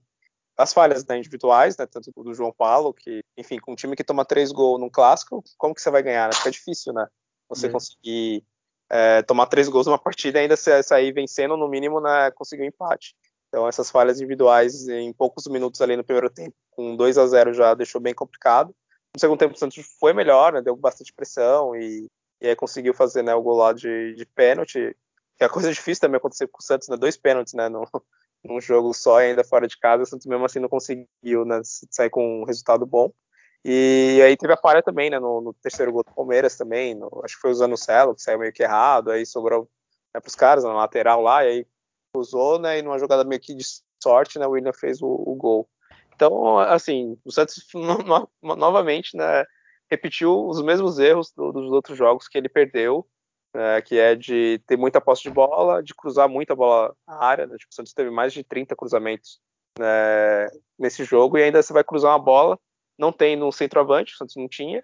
As 0.58 0.72
falhas 0.72 1.06
né, 1.06 1.18
individuais, 1.18 1.75
né, 1.75 1.86
tanto 1.86 2.12
do 2.15 2.34
João 2.34 2.54
Paulo, 2.54 2.94
que, 2.94 3.22
enfim, 3.38 3.60
com 3.60 3.74
um 3.74 3.75
time 3.75 3.94
que 3.94 4.06
toma 4.06 4.24
três 4.24 4.54
gols 4.54 4.80
num 4.80 4.89
clássico, 4.89 5.44
como 5.58 5.75
que 5.75 5.82
você 5.82 5.92
vai 5.92 6.01
ganhar? 6.01 6.27
Né? 6.27 6.34
Fica 6.34 6.50
difícil, 6.50 6.94
né? 6.94 7.06
Você 7.50 7.68
é. 7.68 7.70
conseguir 7.70 8.42
é, 8.89 9.22
tomar 9.24 9.48
três 9.48 9.68
gols 9.68 9.88
numa 9.88 9.98
partida 9.98 10.39
e 10.39 10.44
ainda 10.44 10.56
sair 10.56 11.12
vencendo, 11.12 11.58
no 11.58 11.68
mínimo, 11.68 12.00
né, 12.00 12.32
conseguir 12.32 12.63
um 12.63 12.68
empate. 12.68 13.15
Então, 13.48 13.68
essas 13.68 13.89
falhas 13.89 14.18
individuais 14.18 14.88
em 14.88 15.13
poucos 15.13 15.48
minutos 15.48 15.82
ali 15.82 15.96
no 15.96 16.04
primeiro 16.04 16.30
tempo, 16.30 16.56
com 16.72 16.96
2 16.96 17.18
a 17.18 17.25
0 17.25 17.54
já 17.54 17.74
deixou 17.74 18.01
bem 18.01 18.13
complicado. 18.13 18.75
No 19.15 19.20
segundo 19.20 19.39
tempo, 19.39 19.56
o 19.56 19.58
Santos 19.58 19.77
foi 20.00 20.13
melhor, 20.13 20.54
né, 20.54 20.62
deu 20.62 20.75
bastante 20.75 21.13
pressão 21.13 21.75
e, 21.75 22.08
e 22.42 22.48
aí 22.48 22.56
conseguiu 22.56 22.94
fazer 22.94 23.24
né, 23.24 23.34
o 23.34 23.42
gol 23.42 23.58
lá 23.58 23.74
de, 23.74 24.13
de 24.13 24.25
pênalti. 24.25 24.96
Que 25.38 25.44
é 25.44 25.50
coisa 25.50 25.72
difícil 25.72 26.01
também 26.01 26.18
acontecer 26.18 26.48
com 26.48 26.60
o 26.60 26.63
Santos, 26.63 26.88
né, 26.89 26.98
dois 26.98 27.18
pênaltis 27.18 27.54
né, 27.54 27.70
no, 27.70 27.88
num 28.44 28.60
jogo 28.60 28.94
só, 28.94 29.20
ainda 29.20 29.44
fora 29.44 29.68
de 29.68 29.77
casa. 29.77 30.04
O 30.04 30.06
Santos 30.06 30.27
mesmo 30.27 30.46
assim 30.46 30.60
não 30.60 30.70
conseguiu 30.70 31.46
né, 31.46 31.62
sair 31.63 32.10
com 32.10 32.42
um 32.42 32.46
resultado 32.46 32.86
bom. 32.86 33.12
E 33.67 34.22
aí 34.22 34.38
teve 34.38 34.53
a 34.53 34.57
falha 34.57 34.84
também, 34.84 35.10
né, 35.10 35.19
no, 35.19 35.41
no 35.41 35.51
terceiro 35.51 35.91
gol 35.91 36.03
do 36.03 36.13
Palmeiras 36.13 36.55
também, 36.55 36.93
no, 36.93 37.10
acho 37.24 37.34
que 37.34 37.41
foi 37.41 37.50
usando 37.50 37.74
o 37.74 37.77
Celo, 37.77 38.13
que 38.13 38.22
saiu 38.22 38.38
meio 38.38 38.53
que 38.53 38.62
errado, 38.62 39.10
aí 39.10 39.25
sobrou 39.25 39.67
né, 40.13 40.19
para 40.19 40.29
os 40.29 40.36
caras 40.36 40.63
na 40.63 40.72
lateral 40.72 41.19
lá, 41.19 41.43
e 41.43 41.48
aí 41.48 41.67
usou, 42.15 42.60
né, 42.60 42.77
e 42.77 42.84
numa 42.84 43.00
jogada 43.00 43.24
meio 43.24 43.41
que 43.41 43.55
de 43.55 43.63
sorte, 44.00 44.38
né, 44.38 44.45
o 44.45 44.51
William 44.51 44.72
fez 44.72 45.01
o, 45.01 45.07
o 45.07 45.34
gol. 45.34 45.67
Então, 46.13 46.60
assim, 46.60 47.17
o 47.25 47.31
Santos 47.31 47.65
no, 47.74 47.98
no, 48.43 48.55
novamente, 48.55 49.17
né, 49.17 49.43
repetiu 49.89 50.48
os 50.48 50.62
mesmos 50.62 51.00
erros 51.00 51.31
do, 51.31 51.51
dos 51.51 51.72
outros 51.72 51.98
jogos 51.98 52.27
que 52.27 52.38
ele 52.38 52.48
perdeu, 52.48 53.03
né, 53.51 53.81
que 53.81 53.98
é 53.98 54.13
de 54.13 54.62
ter 54.67 54.77
muita 54.77 55.01
posse 55.01 55.24
de 55.24 55.31
bola, 55.31 55.81
de 55.81 55.95
cruzar 55.95 56.29
muita 56.29 56.55
bola 56.55 56.95
na 57.07 57.15
área, 57.15 57.48
né, 57.48 57.57
tipo, 57.57 57.72
o 57.72 57.75
Santos 57.75 57.93
teve 57.93 58.12
mais 58.12 58.31
de 58.31 58.43
30 58.43 58.75
cruzamentos 58.75 59.39
né, 59.79 60.50
nesse 60.77 61.03
jogo, 61.03 61.36
e 61.36 61.41
ainda 61.41 61.63
você 61.63 61.74
vai 61.74 61.84
cruzar 61.84 62.12
uma 62.12 62.19
bola 62.19 62.60
não 62.97 63.11
tem 63.11 63.35
no 63.35 63.51
centroavante, 63.51 64.13
o 64.13 64.17
Santos 64.17 64.35
não 64.35 64.47
tinha, 64.47 64.83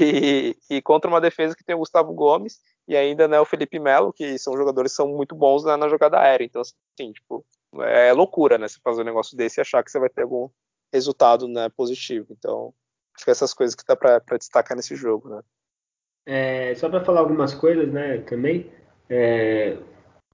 e, 0.00 0.56
e, 0.68 0.82
contra 0.82 1.08
uma 1.08 1.20
defesa 1.20 1.56
que 1.56 1.64
tem 1.64 1.74
o 1.74 1.78
Gustavo 1.78 2.12
Gomes 2.12 2.58
e 2.86 2.96
ainda 2.96 3.26
né, 3.26 3.40
o 3.40 3.44
Felipe 3.44 3.78
Melo, 3.78 4.12
que 4.12 4.38
são 4.38 4.56
jogadores 4.56 4.92
que 4.92 4.96
são 4.96 5.08
muito 5.08 5.34
bons 5.34 5.64
né, 5.64 5.76
na 5.76 5.88
jogada 5.88 6.18
aérea. 6.18 6.44
Então, 6.44 6.60
assim, 6.60 7.12
tipo, 7.12 7.44
é 7.78 8.12
loucura, 8.12 8.58
né? 8.58 8.68
Você 8.68 8.78
fazer 8.82 9.02
um 9.02 9.04
negócio 9.04 9.36
desse 9.36 9.60
e 9.60 9.62
achar 9.62 9.82
que 9.82 9.90
você 9.90 9.98
vai 9.98 10.08
ter 10.08 10.22
algum 10.22 10.48
resultado 10.92 11.46
né, 11.46 11.68
positivo. 11.68 12.26
Então, 12.30 12.74
acho 13.14 13.24
que 13.24 13.30
essas 13.30 13.54
coisas 13.54 13.74
que 13.74 13.84
dá 13.86 13.96
para 13.96 14.20
destacar 14.38 14.76
nesse 14.76 14.96
jogo, 14.96 15.28
né? 15.28 15.40
É, 16.26 16.74
só 16.74 16.88
para 16.88 17.04
falar 17.04 17.20
algumas 17.20 17.54
coisas, 17.54 17.90
né, 17.92 18.18
também. 18.18 18.70
É, 19.08 19.78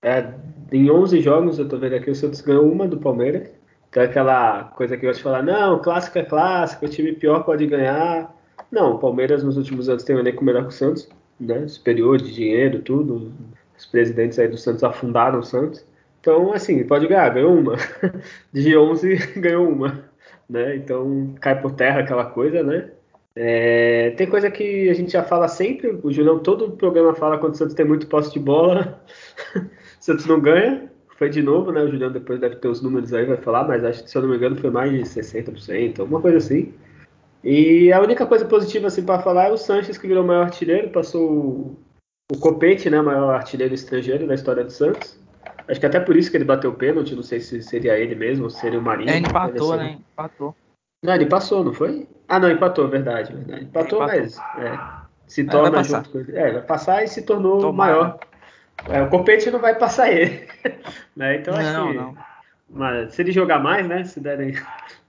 é, 0.03 0.35
em 0.73 0.91
11 0.91 1.21
jogos, 1.21 1.59
eu 1.59 1.69
tô 1.69 1.79
vendo 1.79 1.95
aqui, 1.95 2.11
o 2.11 2.15
Santos 2.15 2.41
ganhou 2.41 2.71
uma 2.71 2.89
do 2.89 2.99
Palmeiras. 2.99 3.51
Então 3.89 4.03
aquela 4.03 4.65
coisa 4.65 4.97
que 4.97 5.05
eu 5.05 5.11
gosto 5.11 5.19
de 5.19 5.25
falar, 5.25 5.43
não, 5.43 5.81
clássico 5.81 6.19
é 6.19 6.23
clássico, 6.25 6.87
o 6.87 6.89
time 6.89 7.13
pior 7.13 7.45
pode 7.45 7.67
ganhar. 7.67 8.35
Não, 8.71 8.95
o 8.95 8.99
Palmeiras 8.99 9.43
nos 9.43 9.57
últimos 9.57 9.89
anos 9.89 10.05
tem 10.05 10.17
um 10.17 10.19
elenco 10.19 10.45
melhor 10.45 10.63
que 10.63 10.69
o 10.69 10.73
Santos, 10.73 11.09
né? 11.41 11.67
Superior 11.69 12.19
de 12.19 12.33
dinheiro, 12.35 12.81
tudo. 12.81 13.33
Os 13.79 13.87
presidentes 13.87 14.39
aí 14.39 14.49
do 14.49 14.57
Santos 14.59 14.83
afundaram 14.83 15.39
o 15.41 15.45
Santos. 15.45 15.85
Então, 16.21 16.53
assim, 16.53 16.83
pode 16.85 17.07
ganhar, 17.07 17.29
ganhou 17.31 17.55
uma. 17.55 17.77
De 18.53 18.77
11, 18.77 19.17
ganhou 19.39 19.69
uma. 19.69 20.05
Né? 20.49 20.77
Então, 20.77 21.35
cai 21.41 21.61
por 21.61 21.73
terra 21.73 22.01
aquela 22.01 22.25
coisa, 22.25 22.63
né? 22.63 22.91
É, 23.39 24.11
tem 24.17 24.27
coisa 24.27 24.51
que 24.51 24.89
a 24.89 24.95
gente 24.95 25.13
já 25.13 25.23
fala 25.23 25.47
sempre, 25.47 26.01
o 26.03 26.11
Julião 26.11 26.39
todo 26.39 26.65
o 26.65 26.71
programa 26.73 27.15
fala 27.15 27.37
quando 27.37 27.53
o 27.53 27.57
Santos 27.57 27.75
tem 27.75 27.85
muito 27.85 28.07
posse 28.07 28.33
de 28.33 28.39
bola, 28.39 28.99
o 29.55 29.69
Santos 30.01 30.25
não 30.25 30.41
ganha, 30.41 30.91
foi 31.17 31.31
de 31.31 31.43
novo, 31.43 31.73
né? 31.73 31.83
O 31.83 31.89
Juliano 31.91 32.13
depois 32.13 32.39
deve 32.39 32.57
ter 32.57 32.69
os 32.69 32.83
números 32.83 33.13
aí, 33.13 33.25
vai 33.25 33.37
falar, 33.37 33.67
mas 33.67 33.85
acho 33.85 34.05
que 34.05 34.11
se 34.11 34.17
eu 34.17 34.23
não 34.23 34.29
me 34.29 34.37
engano 34.37 34.57
foi 34.57 34.71
mais 34.71 34.93
de 34.93 35.01
60%, 35.01 36.01
alguma 36.01 36.21
coisa 36.21 36.39
assim. 36.39 36.73
E 37.43 37.93
a 37.93 38.01
única 38.01 38.27
coisa 38.27 38.45
positiva 38.45 38.89
assim 38.89 39.05
para 39.05 39.23
falar 39.23 39.49
é 39.49 39.53
o 39.53 39.57
Sanches 39.57 39.99
que 39.99 40.07
virou 40.07 40.25
o 40.25 40.27
maior 40.27 40.45
artilheiro, 40.45 40.91
passou 40.91 41.31
o, 41.31 41.79
o 42.33 42.39
Copete, 42.39 42.91
né, 42.91 43.01
maior 43.01 43.35
artilheiro 43.35 43.75
estrangeiro 43.75 44.27
da 44.27 44.35
história 44.35 44.65
do 44.65 44.71
Santos. 44.71 45.19
Acho 45.69 45.81
que 45.81 45.87
até 45.87 45.99
por 45.99 46.17
isso 46.17 46.31
que 46.31 46.37
ele 46.37 46.45
bateu 46.45 46.71
o 46.71 46.75
pênalti, 46.75 47.15
não 47.15 47.23
sei 47.23 47.41
se 47.41 47.63
seria 47.63 47.99
ele 47.99 48.15
mesmo, 48.15 48.45
ou 48.45 48.51
se 48.51 48.61
seria 48.61 48.79
o 48.79 48.83
Marinho. 48.83 49.11
É, 49.11 49.17
ele 49.17 49.27
empatou, 49.27 49.73
assim. 49.73 49.83
né? 49.83 49.99
Empatou. 50.13 50.57
Não, 51.03 51.15
ele 51.15 51.27
passou, 51.27 51.65
não 51.65 51.73
foi? 51.73 52.09
Ah, 52.29 52.39
não, 52.39 52.51
empatou, 52.51 52.89
verdade, 52.89 53.33
verdade. 53.33 53.65
Empatou, 53.65 54.03
empatou. 54.03 54.21
mas 54.21 54.39
é, 54.59 54.79
se 55.27 55.45
torna 55.45 55.83
junto 55.83 56.11
com 56.11 56.19
ele. 56.19 56.37
É, 56.37 56.53
vai 56.53 56.63
passar 56.63 57.05
e 57.05 57.09
se 57.09 57.23
tornou 57.23 57.61
Tomara. 57.61 57.93
maior. 57.93 58.19
É, 58.89 59.03
o 59.03 59.09
Copete 59.09 59.51
não 59.51 59.59
vai 59.59 59.77
passar 59.79 60.13
ele. 60.13 60.47
né? 61.17 61.37
Então 61.37 61.55
acho 61.55 61.73
não, 61.73 61.91
que. 61.91 61.97
Não. 61.97 62.17
Mas 62.69 63.15
se 63.15 63.23
ele 63.23 63.33
jogar 63.33 63.59
mais, 63.59 63.87
né? 63.87 64.05
Se 64.05 64.21
derem, 64.21 64.55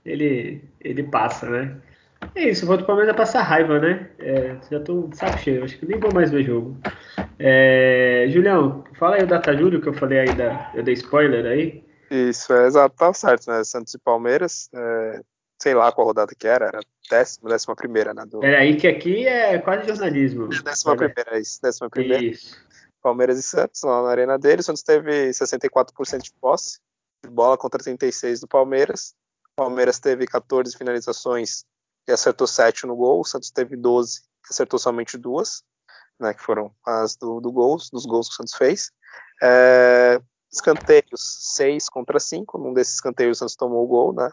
ele, 0.06 0.64
ele 0.80 1.04
passa, 1.04 1.50
né? 1.50 1.76
É 2.36 2.50
isso, 2.50 2.66
vou 2.66 2.78
pelo 2.78 2.98
menos 2.98 3.12
é 3.12 3.14
passar 3.14 3.42
raiva, 3.42 3.80
né? 3.80 4.10
É, 4.20 4.56
já 4.72 4.80
tô 4.80 5.08
de 5.08 5.18
saco 5.18 5.38
cheio, 5.38 5.64
acho 5.64 5.78
que 5.78 5.86
nem 5.86 6.00
vou 6.00 6.14
mais 6.14 6.32
ver 6.32 6.44
jogo. 6.44 6.78
É, 7.38 8.26
Julião, 8.30 8.84
fala 8.98 9.18
aí 9.18 9.24
o 9.24 9.28
Data 9.28 9.56
Júlio 9.56 9.82
que 9.82 9.88
eu 9.88 9.94
falei 9.94 10.20
aí, 10.20 10.34
da, 10.34 10.72
eu 10.74 10.84
dei 10.84 10.94
spoiler 10.96 11.46
aí. 11.46 11.84
Isso, 12.10 12.54
é 12.54 12.66
exato, 12.68 12.96
tá 12.96 13.14
certo, 13.14 13.52
né? 13.52 13.64
Santos 13.64 13.94
e 13.94 14.00
Palmeiras, 14.00 14.70
é, 14.74 15.22
sei 15.60 15.74
lá 15.74 15.92
qual 15.92 16.08
rodada 16.08 16.34
que 16.38 16.48
era, 16.48 16.66
era 16.66 16.80
décima, 17.10 17.50
décima 17.50 17.76
primeira, 17.76 18.14
né? 18.14 18.24
Do... 18.26 18.44
É 18.44 18.58
aí 18.58 18.76
que 18.76 18.88
aqui 18.88 19.28
é 19.28 19.58
quase 19.60 19.88
jornalismo. 19.88 20.50
É 20.52 20.62
décima 20.64 20.96
primeira, 20.96 21.38
é 21.38 21.40
isso, 21.40 21.62
décima 21.62 21.90
primeira. 21.90 22.24
Isso. 22.24 22.58
Palmeiras 23.08 23.40
e 23.40 23.44
Santos, 23.44 23.82
lá 23.84 24.04
na 24.04 24.10
arena 24.10 24.38
dele. 24.38 24.60
O 24.60 24.64
Santos 24.64 24.84
teve 24.84 25.30
64% 25.30 26.22
de 26.22 26.34
posse 26.34 26.80
de 27.24 27.30
bola 27.30 27.58
contra 27.58 27.82
36% 27.82 28.42
do 28.42 28.48
Palmeiras. 28.50 29.16
O 29.54 29.64
Palmeiras 29.64 29.98
teve 29.98 30.28
14 30.28 30.78
finalizações 30.78 31.64
e 32.06 32.12
acertou 32.12 32.46
7 32.46 32.86
no 32.86 32.98
gol. 32.98 33.22
O 33.22 33.24
Santos 33.24 33.50
teve 33.50 33.78
12 33.78 34.20
e 34.20 34.54
acertou 34.54 34.78
somente 34.78 35.18
duas, 35.18 35.64
né, 36.20 36.34
que 36.34 36.42
foram 36.42 36.70
as 36.86 37.16
do, 37.16 37.40
do 37.40 37.50
gols, 37.50 37.90
dos 37.90 38.06
gols 38.06 38.28
que 38.28 38.34
o 38.34 38.38
Santos 38.38 38.56
fez. 38.56 38.92
É, 39.42 40.22
escanteios 40.52 41.54
6 41.56 41.88
contra 41.88 42.20
5. 42.20 42.58
Num 42.58 42.74
desses 42.74 42.96
escanteios 42.96 43.38
o 43.38 43.40
Santos 43.40 43.56
tomou 43.56 43.86
o 43.86 43.88
gol, 43.88 44.14
né? 44.14 44.30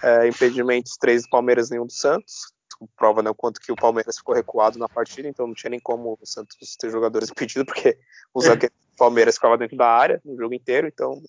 É, 0.00 0.28
impedimentos 0.28 0.96
3 1.00 1.24
do 1.24 1.28
Palmeiras, 1.28 1.70
nenhum 1.70 1.86
do 1.86 1.92
Santos 1.92 2.54
prova 2.96 3.22
né, 3.22 3.30
o 3.30 3.34
quanto 3.34 3.60
que 3.60 3.72
o 3.72 3.76
Palmeiras 3.76 4.18
ficou 4.18 4.34
recuado 4.34 4.78
na 4.78 4.88
partida, 4.88 5.28
então 5.28 5.46
não 5.46 5.54
tinha 5.54 5.70
nem 5.70 5.80
como 5.80 6.18
o 6.20 6.26
Santos 6.26 6.76
ter 6.76 6.90
jogadores 6.90 7.30
impedidos, 7.30 7.72
porque 7.72 7.98
o 8.34 8.40
zagueiro 8.40 8.74
do 8.74 8.96
Palmeiras 8.96 9.36
ficava 9.36 9.56
dentro 9.56 9.76
da 9.76 9.88
área 9.88 10.20
no 10.24 10.36
jogo 10.36 10.54
inteiro, 10.54 10.86
então 10.86 11.22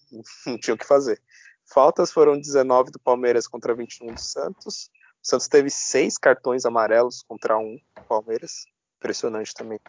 não 0.45 0.57
tinha 0.57 0.73
o 0.73 0.77
que 0.77 0.85
fazer. 0.85 1.21
Faltas 1.65 2.11
foram 2.11 2.39
19 2.39 2.91
do 2.91 2.99
Palmeiras 2.99 3.47
contra 3.47 3.75
21 3.75 4.13
do 4.13 4.21
Santos. 4.21 4.89
O 5.23 5.27
Santos 5.27 5.47
teve 5.47 5.69
seis 5.69 6.17
cartões 6.17 6.65
amarelos 6.65 7.23
contra 7.27 7.57
um 7.57 7.75
do 7.95 8.03
Palmeiras. 8.07 8.65
Impressionante 8.97 9.53
também. 9.53 9.79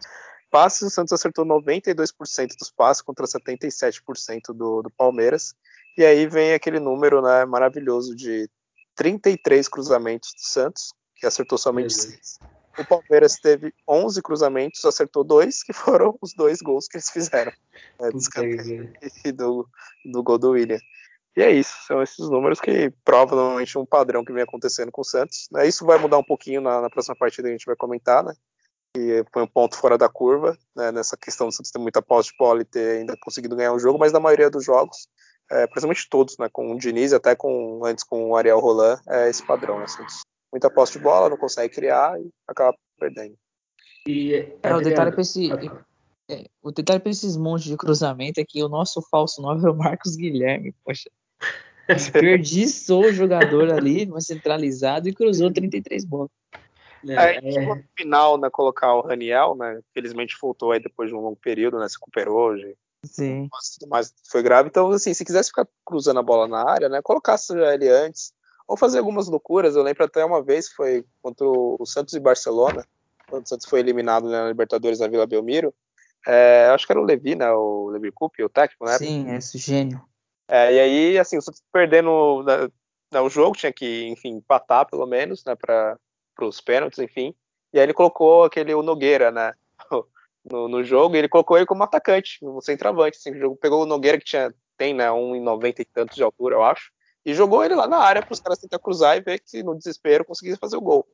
Passes, 0.51 0.81
o 0.81 0.89
Santos 0.89 1.13
acertou 1.13 1.45
92% 1.45 2.57
dos 2.59 2.71
passes 2.71 3.01
contra 3.01 3.25
77% 3.25 4.53
do, 4.53 4.81
do 4.81 4.89
Palmeiras. 4.89 5.55
E 5.97 6.03
aí 6.03 6.27
vem 6.27 6.53
aquele 6.53 6.79
número 6.79 7.21
né, 7.21 7.45
maravilhoso 7.45 8.15
de 8.15 8.49
33 8.95 9.67
cruzamentos 9.69 10.33
do 10.33 10.41
Santos 10.41 10.93
que 11.19 11.27
acertou 11.27 11.57
somente 11.57 11.93
seis. 11.93 12.39
O 12.77 12.85
Palmeiras 12.85 13.35
teve 13.35 13.73
11 13.87 14.21
cruzamentos, 14.21 14.85
acertou 14.85 15.23
dois, 15.23 15.63
que 15.63 15.73
foram 15.73 16.17
os 16.21 16.33
dois 16.33 16.59
gols 16.61 16.87
que 16.87 16.97
eles 16.97 17.09
fizeram. 17.09 17.51
Né, 17.99 18.09
e 19.25 19.31
do, 19.31 19.67
do 20.05 20.23
gol 20.23 20.37
do 20.37 20.51
William. 20.51 20.79
E 21.35 21.41
é 21.41 21.51
isso, 21.51 21.73
são 21.85 22.01
esses 22.01 22.29
números 22.29 22.59
que 22.59 22.91
provam 23.03 23.37
normalmente 23.37 23.77
um 23.77 23.85
padrão 23.85 24.25
que 24.25 24.33
vem 24.33 24.43
acontecendo 24.43 24.91
com 24.91 25.01
o 25.01 25.05
Santos. 25.05 25.47
Né, 25.51 25.67
isso 25.67 25.85
vai 25.85 25.97
mudar 25.97 26.17
um 26.17 26.23
pouquinho 26.23 26.61
na, 26.61 26.81
na 26.81 26.89
próxima 26.89 27.15
partida, 27.15 27.47
a 27.47 27.51
gente 27.51 27.65
vai 27.65 27.75
comentar, 27.75 28.23
né? 28.23 28.33
Que 28.95 29.23
foi 29.31 29.43
um 29.43 29.47
ponto 29.47 29.77
fora 29.77 29.97
da 29.97 30.09
curva, 30.09 30.57
né, 30.75 30.91
nessa 30.91 31.15
questão 31.15 31.47
do 31.47 31.53
Santos 31.53 31.71
ter 31.71 31.79
muita 31.79 32.01
posse 32.01 32.31
de 32.31 32.37
bola 32.37 32.61
e 32.61 32.65
ter 32.65 32.99
ainda 32.99 33.15
conseguido 33.21 33.55
ganhar 33.55 33.73
o 33.73 33.79
jogo, 33.79 33.99
mas 33.99 34.11
na 34.11 34.19
maioria 34.19 34.49
dos 34.49 34.65
jogos, 34.65 35.07
é, 35.51 35.67
principalmente 35.67 36.09
todos, 36.09 36.37
né, 36.39 36.49
com 36.51 36.71
o 36.71 36.77
Diniz, 36.77 37.13
até 37.13 37.35
com 37.35 37.85
antes 37.85 38.03
com 38.03 38.31
o 38.31 38.35
Ariel 38.35 38.59
Roland, 38.59 38.99
é 39.07 39.29
esse 39.29 39.45
padrão, 39.45 39.79
né, 39.79 39.87
Santos 39.87 40.21
muita 40.51 40.69
posse 40.69 40.93
de 40.93 40.99
bola, 40.99 41.29
não 41.29 41.37
consegue 41.37 41.73
criar 41.73 42.19
e 42.19 42.29
acaba 42.47 42.75
perdendo. 42.99 43.35
E, 44.07 44.33
é, 44.63 44.75
o 44.75 44.81
detalhe 44.81 45.11
para 45.11 45.21
esse, 45.21 45.49
é, 46.29 46.45
o 46.61 46.71
detalhe 46.71 46.99
para 46.99 47.11
esses 47.11 47.35
montes 47.35 47.65
de 47.65 47.75
cruzamento 47.75 48.39
é 48.39 48.45
que 48.45 48.63
o 48.63 48.69
nosso 48.69 49.01
falso 49.01 49.41
9 49.41 49.67
é 49.67 49.71
o 49.71 49.75
Marcos 49.75 50.15
Guilherme, 50.15 50.73
poxa. 50.85 51.09
Desperdiçou 51.87 53.05
o 53.05 53.11
jogador 53.11 53.71
ali, 53.73 54.05
mas 54.05 54.27
centralizado 54.27 55.09
e 55.09 55.13
cruzou 55.13 55.51
33 55.51 56.05
bolas. 56.05 56.29
É, 57.07 57.37
é. 57.37 57.65
no 57.65 57.83
final, 57.97 58.37
né, 58.37 58.49
colocar 58.51 58.93
o 58.93 59.01
Raniel, 59.01 59.55
né, 59.55 59.79
felizmente 59.93 60.37
voltou 60.39 60.71
aí 60.71 60.79
depois 60.79 61.09
de 61.09 61.15
um 61.15 61.21
longo 61.21 61.37
período, 61.37 61.79
né, 61.79 61.87
se 61.87 61.95
recuperou 61.95 62.37
hoje. 62.37 62.75
Sim. 63.05 63.47
Mas 63.51 63.77
tudo 63.77 63.89
mais 63.89 64.13
foi 64.29 64.43
grave. 64.43 64.69
Então, 64.69 64.91
assim, 64.91 65.13
se 65.13 65.25
quisesse 65.25 65.49
ficar 65.49 65.67
cruzando 65.85 66.19
a 66.19 66.23
bola 66.23 66.47
na 66.47 66.69
área, 66.69 66.89
né, 66.89 67.01
colocasse 67.01 67.53
ele 67.57 67.89
antes, 67.89 68.33
ou 68.69 68.77
fazer 68.77 68.99
algumas 68.99 69.27
loucuras. 69.27 69.75
Eu 69.75 69.81
lembro 69.81 70.05
até 70.05 70.23
uma 70.23 70.43
vez, 70.43 70.69
foi 70.69 71.03
contra 71.23 71.45
o 71.45 71.83
Santos 71.87 72.13
e 72.13 72.19
Barcelona, 72.19 72.85
quando 73.27 73.43
o 73.43 73.49
Santos 73.49 73.67
foi 73.67 73.79
eliminado 73.79 74.29
na 74.29 74.47
Libertadores 74.47 74.99
na 74.99 75.07
Vila 75.07 75.25
Belmiro. 75.25 75.73
É, 76.27 76.67
acho 76.71 76.85
que 76.85 76.93
era 76.93 77.01
o 77.01 77.03
Levi, 77.03 77.33
né? 77.33 77.51
O 77.51 77.89
Levi 77.89 78.11
Coupe, 78.11 78.43
o 78.43 78.49
técnico, 78.49 78.85
né? 78.85 78.95
Sim, 78.99 79.33
esse 79.33 79.57
gênio. 79.57 79.99
É, 80.47 80.71
e 80.71 80.79
aí, 80.79 81.19
assim, 81.19 81.37
o 81.37 81.41
Santos 81.41 81.63
perdendo 81.73 82.43
né, 82.43 82.69
né, 83.11 83.19
o 83.19 83.29
jogo, 83.29 83.57
tinha 83.57 83.73
que, 83.73 84.07
enfim, 84.07 84.35
empatar 84.35 84.87
pelo 84.87 85.07
menos, 85.07 85.43
né? 85.43 85.55
Para 85.55 85.97
os 86.39 86.61
pênaltis, 86.61 86.99
enfim. 86.99 87.33
E 87.73 87.79
aí 87.79 87.85
ele 87.85 87.93
colocou 87.93 88.43
aquele 88.43 88.73
o 88.75 88.83
Nogueira, 88.83 89.31
né? 89.31 89.53
No, 90.49 90.69
no 90.69 90.81
jogo, 90.81 91.15
e 91.15 91.19
ele 91.19 91.27
colocou 91.27 91.57
ele 91.57 91.65
como 91.65 91.83
atacante, 91.83 92.39
como 92.39 92.61
centroavante. 92.61 93.17
Assim, 93.17 93.31
o 93.31 93.37
jogo 93.37 93.57
pegou 93.57 93.83
o 93.83 93.85
Nogueira, 93.85 94.17
que 94.17 94.23
tinha, 94.23 94.53
tem, 94.77 94.93
né? 94.93 95.09
1,90 95.09 95.79
e 95.79 95.85
tantos 95.85 96.15
de 96.15 96.23
altura, 96.23 96.55
eu 96.55 96.63
acho 96.63 96.91
e 97.25 97.33
jogou 97.33 97.63
ele 97.63 97.75
lá 97.75 97.87
na 97.87 97.97
área 97.97 98.21
para 98.21 98.33
os 98.33 98.39
caras 98.39 98.59
tentar 98.59 98.79
cruzar 98.79 99.17
e 99.17 99.21
ver 99.21 99.39
que 99.39 99.61
no 99.63 99.75
desespero 99.75 100.25
conseguia 100.25 100.57
fazer 100.57 100.77
o 100.77 100.81
gol. 100.81 101.07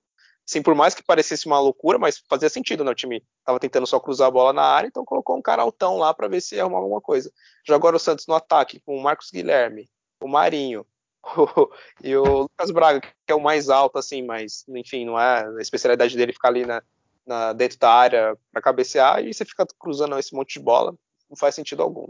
Sim, 0.46 0.62
por 0.62 0.76
mais 0.76 0.94
que 0.94 1.04
parecesse 1.04 1.48
uma 1.48 1.60
loucura, 1.60 1.98
mas 1.98 2.22
fazia 2.30 2.50
sentido, 2.50 2.84
né? 2.84 2.92
O 2.92 2.96
time 2.96 3.24
estava 3.40 3.60
tentando 3.60 3.88
só 3.88 4.00
cruzar 4.00 4.28
a 4.28 4.32
bola 4.32 4.54
na 4.54 4.62
área, 4.62 4.88
então 4.88 5.04
colocou 5.04 5.36
um 5.36 5.42
cara 5.42 5.64
altão 5.64 5.98
lá 5.98 6.14
para 6.14 6.28
ver 6.28 6.40
se 6.40 6.56
ia 6.56 6.62
arrumar 6.62 6.78
alguma 6.78 7.02
coisa. 7.02 7.32
Já 7.68 7.74
agora 7.76 7.96
o 7.96 8.00
Santos 8.00 8.28
no 8.28 8.36
ataque, 8.36 8.80
com 8.86 8.96
o 8.96 9.02
Marcos 9.02 9.32
Guilherme, 9.32 9.90
o 10.22 10.28
Marinho, 10.28 10.86
e 12.04 12.16
o 12.16 12.44
Lucas 12.44 12.70
Braga, 12.72 13.02
que 13.02 13.32
é 13.32 13.36
o 13.36 13.42
mais 13.42 13.70
alto, 13.70 13.98
assim, 13.98 14.22
mas, 14.22 14.64
enfim, 14.70 15.06
não 15.06 15.20
é 15.20 15.48
a 15.48 15.62
especialidade 15.62 16.16
dele 16.16 16.34
ficar 16.34 16.50
ali 16.50 16.64
na, 16.66 16.84
na 17.26 17.54
dentro 17.54 17.80
da 17.80 17.92
área 17.92 18.38
para 18.52 18.62
cabecear 18.62 19.24
e 19.24 19.34
você 19.34 19.44
fica 19.44 19.66
cruzando 19.80 20.18
esse 20.20 20.36
monte 20.36 20.60
de 20.60 20.60
bola, 20.60 20.96
não 21.30 21.36
faz 21.36 21.56
sentido 21.56 21.82
algum. 21.82 22.08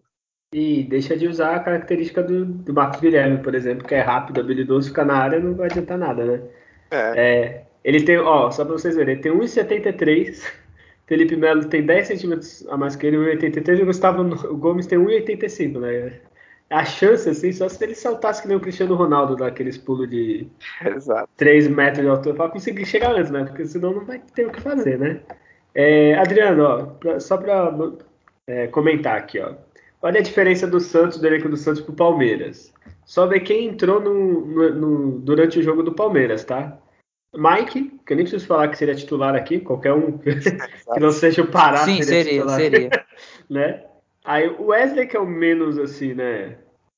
E 0.54 0.84
deixa 0.84 1.18
de 1.18 1.28
usar 1.28 1.56
a 1.56 1.60
característica 1.60 2.24
do, 2.24 2.46
do 2.46 2.74
Marcos 2.74 3.02
Guilherme, 3.02 3.40
por 3.40 3.56
exemplo, 3.56 3.86
que 3.88 3.96
é 3.96 4.02
rápido, 4.02 4.40
habilidoso, 4.40 4.90
ficar 4.90 5.06
na 5.06 5.18
área 5.18 5.40
não 5.40 5.54
vai 5.54 5.68
adiantar 5.68 5.98
nada, 5.98 6.25
né? 6.25 6.42
É. 6.92 7.14
é 7.16 7.66
ele 7.86 8.04
tem, 8.04 8.18
ó, 8.18 8.50
só 8.50 8.66
para 8.66 8.74
vocês 8.74 8.96
verem, 8.96 9.14
ele 9.14 9.22
tem 9.22 9.32
1,73. 9.32 10.42
Felipe 11.06 11.36
Melo 11.36 11.66
tem 11.66 11.86
10 11.86 12.08
centímetros 12.08 12.68
a 12.68 12.75
mais 12.75 12.96
que 12.96 13.06
ele, 13.06 13.18
1,83. 13.18 13.80
E 13.80 13.84
o 13.84 13.86
Gustavo 13.86 14.24
Gomes 14.58 14.88
tem 14.88 14.98
1,85, 14.98 15.80
né? 15.80 16.20
A 16.68 16.84
chance, 16.84 17.30
assim, 17.30 17.52
só 17.52 17.70
se 17.70 17.84
ele 17.84 17.94
saltasse 17.94 18.42
que 18.42 18.48
nem 18.48 18.58
o 18.58 18.60
Cristiano 18.60 18.96
Ronaldo, 18.96 19.36
daqueles 19.36 19.78
pulos 19.78 20.10
de 20.10 20.48
Exato. 20.84 21.30
3 21.38 21.68
metros 21.68 22.04
de 22.04 22.10
altura, 22.10 22.36
para 22.36 22.50
conseguir 22.50 22.86
chegar 22.86 23.12
antes, 23.12 23.30
né? 23.30 23.44
Porque 23.44 23.66
senão 23.66 23.94
não 23.94 24.04
vai 24.06 24.20
ter 24.34 24.48
o 24.48 24.52
que 24.52 24.62
fazer, 24.62 24.98
né? 24.98 25.20
É, 25.75 26.16
Adriano, 26.16 26.64
ó, 26.64 26.86
pra, 26.86 27.20
só 27.20 27.38
para 27.38 27.72
é, 28.48 28.66
comentar 28.68 29.16
aqui, 29.16 29.40
ó. 29.40 29.54
Olha 30.02 30.20
a 30.20 30.24
diferença 30.24 30.68
do 30.68 30.80
Santos, 30.80 31.20
do 31.20 31.25
elenco 31.25 31.50
do 31.50 31.58
Santos 31.58 31.82
pro 31.82 31.94
Palmeiras. 31.94 32.74
Só 33.06 33.25
ver 33.28 33.42
quem 33.42 33.68
entrou 33.68 34.00
no, 34.00 34.46
no, 34.46 34.75
no, 34.75 35.20
durante 35.20 35.60
o 35.60 35.64
jogo 35.64 35.84
do 35.84 35.94
Palmeiras, 35.94 36.44
tá? 36.44 36.78
Mike, 37.36 38.00
que 38.06 38.14
eu 38.14 38.18
nem 38.18 38.25
preciso 38.25 38.48
falar 38.48 38.70
que 38.70 38.78
seria 38.78 38.96
titular 38.96 39.36
aqui, 39.36 39.60
qualquer 39.60 39.94
um 39.94 40.18
que 40.18 41.00
não 41.00 41.12
seja 41.12 41.42
o 41.42 41.48
Pará 41.48 41.80
Sim, 41.80 42.02
seria, 42.02 42.48
seria. 42.50 42.80
seria. 42.80 43.06
né? 43.50 43.84
Aí 44.24 44.48
o 44.48 44.68
Wesley, 44.68 45.08
que 45.08 45.18
é 45.18 45.20
o 45.20 45.28
menos 45.28 45.78
assim, 45.78 46.14
né? 46.14 46.58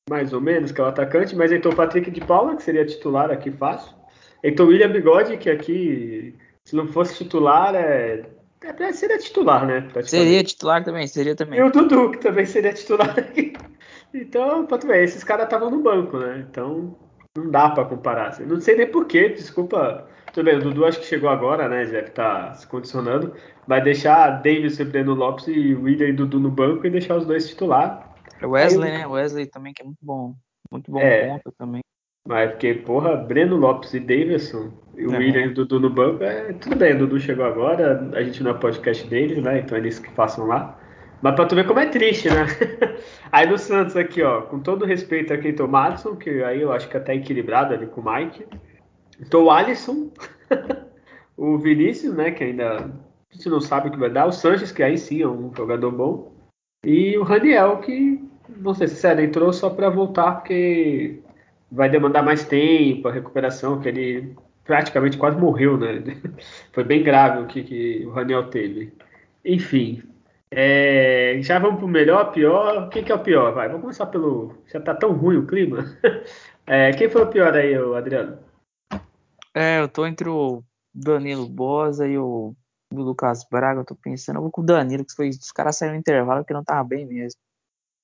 Mais 0.10 0.32
ou 0.32 0.40
menos, 0.40 0.72
que 0.72 0.80
é 0.80 0.84
o 0.84 0.88
atacante, 0.88 1.36
mas 1.36 1.52
então 1.52 1.72
o 1.72 1.76
Patrick 1.76 2.10
de 2.10 2.22
Paula, 2.22 2.56
que 2.56 2.64
seria 2.64 2.86
titular 2.86 3.30
aqui 3.30 3.52
fácil. 3.52 3.94
Então 4.42 4.66
o 4.66 4.70
William 4.70 4.90
Bigode, 4.90 5.36
que 5.38 5.50
aqui, 5.50 6.36
se 6.64 6.76
não 6.76 6.88
fosse 6.88 7.18
titular, 7.18 7.76
é, 7.76 8.24
é, 8.62 8.92
seria 8.92 9.18
titular, 9.18 9.66
né? 9.66 9.88
Seria 10.04 10.44
titular 10.44 10.84
também, 10.84 11.08
seria 11.08 11.36
também. 11.36 11.60
E 11.60 11.64
o 11.64 11.72
Dudu, 11.72 12.12
que 12.12 12.18
também 12.18 12.46
seria 12.46 12.74
titular. 12.74 13.16
então, 14.14 14.66
pra 14.66 14.78
tu 14.78 14.88
ver, 14.88 15.04
esses 15.04 15.24
caras 15.24 15.46
estavam 15.46 15.70
no 15.70 15.82
banco, 15.82 16.18
né? 16.18 16.46
Então, 16.50 16.98
não 17.38 17.52
dá 17.52 17.70
para 17.70 17.86
comparar. 17.86 18.30
Assim. 18.30 18.46
Não 18.46 18.60
sei 18.60 18.76
nem 18.76 18.90
porquê, 18.90 19.30
desculpa. 19.30 20.08
Tudo 20.34 20.46
bem, 20.46 20.58
o 20.58 20.62
Dudu 20.62 20.86
acho 20.86 21.00
que 21.00 21.06
chegou 21.06 21.30
agora, 21.30 21.70
né? 21.70 21.86
Já 21.86 22.02
que 22.04 22.12
tá 22.12 22.54
se 22.54 22.68
condicionando. 22.68 23.34
Vai 23.68 23.82
deixar 23.82 24.42
Davis 24.42 24.80
e 24.80 24.86
Breno 24.86 25.14
Lopes 25.14 25.48
e 25.48 25.76
William 25.76 26.08
e 26.08 26.14
Dudu 26.14 26.40
no 26.40 26.52
banco 26.52 26.86
e 26.86 26.90
deixar 26.90 27.16
os 27.16 27.26
dois 27.26 27.48
titular. 27.48 28.16
Wesley, 28.44 28.92
Aí, 28.92 28.98
né? 29.00 29.08
Wesley 29.08 29.48
também, 29.48 29.74
que 29.74 29.82
é 29.82 29.86
muito 29.86 30.00
bom. 30.02 30.36
Muito 30.72 30.92
bom 30.92 31.00
é, 31.00 31.28
ponto 31.28 31.52
também. 31.58 31.82
Mas 32.28 32.52
porque, 32.52 32.74
porra, 32.74 33.16
Breno 33.16 33.56
Lopes 33.56 33.94
e 33.94 34.02
Davidson, 34.02 34.70
e 34.98 35.08
o 35.08 35.16
é. 35.16 35.18
William 35.18 35.44
e 35.44 35.48
o 35.48 35.54
Dudu 35.54 35.80
no 35.80 35.90
banco, 35.90 36.22
é, 36.22 36.52
tudo 36.52 36.76
bem, 36.76 36.94
o 36.94 37.00
Dudu 37.00 37.20
chegou 37.22 37.46
agora, 37.46 38.10
a 38.14 38.22
gente 38.22 38.44
não 38.44 38.52
é 38.52 38.54
podcast 38.54 39.08
deles, 39.08 39.42
né? 39.42 39.60
Então 39.60 39.78
eles 39.78 39.98
que 39.98 40.12
façam 40.12 40.46
lá. 40.46 40.78
Mas 41.22 41.36
pra 41.36 41.46
tu 41.46 41.56
ver 41.56 41.66
como 41.66 41.80
é 41.80 41.86
triste, 41.86 42.30
né? 42.30 42.46
aí 43.32 43.48
no 43.48 43.58
Santos 43.58 43.96
aqui, 43.96 44.22
ó, 44.22 44.42
com 44.42 44.60
todo 44.60 44.86
respeito 44.86 45.34
a 45.34 45.38
quem 45.38 45.56
o 45.58 45.68
Madison, 45.70 46.18
que 46.18 46.44
aí 46.44 46.62
eu 46.62 46.74
acho 46.74 46.90
que 46.90 46.98
até 46.98 47.16
equilibrado 47.16 47.74
ali 47.74 47.88
com 47.88 48.02
o 48.02 48.14
Mike. 48.14 48.46
Tô 49.30 49.46
o 49.46 49.52
Alisson, 49.52 50.12
o 51.38 51.58
Vinícius, 51.58 52.14
né? 52.14 52.32
Que 52.32 52.44
ainda 52.44 52.76
a 52.76 53.34
gente 53.34 53.48
não 53.48 53.62
sabe 53.62 53.88
o 53.88 53.92
que 53.92 53.98
vai 53.98 54.10
dar. 54.10 54.26
O 54.26 54.34
Sanches, 54.34 54.74
que 54.74 54.84
aí 54.84 54.98
sim 54.98 55.22
é 55.22 55.28
um 55.28 55.50
jogador 55.56 55.92
bom. 55.92 56.36
E 56.84 57.18
o 57.18 57.24
Raniel, 57.24 57.78
que, 57.78 58.22
não 58.58 58.74
sei 58.74 58.90
se 58.90 58.96
sério, 58.96 59.24
entrou 59.24 59.54
só 59.54 59.70
para 59.70 59.90
voltar, 59.90 60.34
porque 60.34 61.22
vai 61.72 61.90
demandar 61.90 62.24
mais 62.24 62.46
tempo, 62.46 63.08
a 63.08 63.12
recuperação, 63.12 63.80
que 63.80 63.88
ele 63.90 64.36
praticamente 64.64 65.18
quase 65.18 65.38
morreu, 65.38 65.78
né? 65.78 66.04
Foi 66.74 66.84
bem 66.84 67.04
grave 67.04 67.42
o 67.42 67.48
que, 67.48 67.64
que 67.64 68.06
o 68.06 68.12
Raniel 68.12 68.50
teve. 68.50 68.94
Enfim, 69.44 70.04
é, 70.50 71.40
já 71.42 71.60
vamos 71.60 71.80
pro 71.80 71.88
melhor, 71.88 72.32
pior. 72.32 72.84
O 72.84 72.90
que, 72.90 73.04
que 73.04 73.12
é 73.12 73.16
o 73.16 73.24
pior? 73.24 73.54
Vai, 73.54 73.68
vamos 73.68 73.82
começar 73.82 74.06
pelo. 74.08 74.56
Já 74.68 74.80
tá 74.80 74.94
tão 74.94 75.14
ruim 75.14 75.38
o 75.38 75.48
clima. 75.48 75.86
É, 76.70 76.92
quem 76.92 77.10
foi 77.10 77.22
o 77.22 77.30
pior 77.30 77.54
aí, 77.54 77.74
Adriano? 77.96 78.40
É, 79.56 79.80
eu 79.80 79.88
tô 79.88 80.06
entre 80.06 80.28
o 80.28 80.62
Danilo 80.94 81.48
Bosa 81.48 82.06
e 82.06 82.18
o, 82.18 82.54
o 82.92 83.02
Lucas 83.02 83.48
Braga. 83.50 83.80
Eu 83.80 83.86
tô 83.86 83.96
pensando, 83.96 84.36
eu 84.36 84.42
vou 84.42 84.52
com 84.52 84.60
o 84.60 84.66
Danilo, 84.66 85.06
que 85.06 85.16
foi. 85.16 85.30
Os 85.30 85.50
caras 85.54 85.78
saíram 85.78 85.94
no 85.94 86.00
intervalo 86.02 86.44
que 86.44 86.54
não 86.54 86.66
tava 86.66 86.84
bem 86.84 87.06
mesmo. 87.06 87.40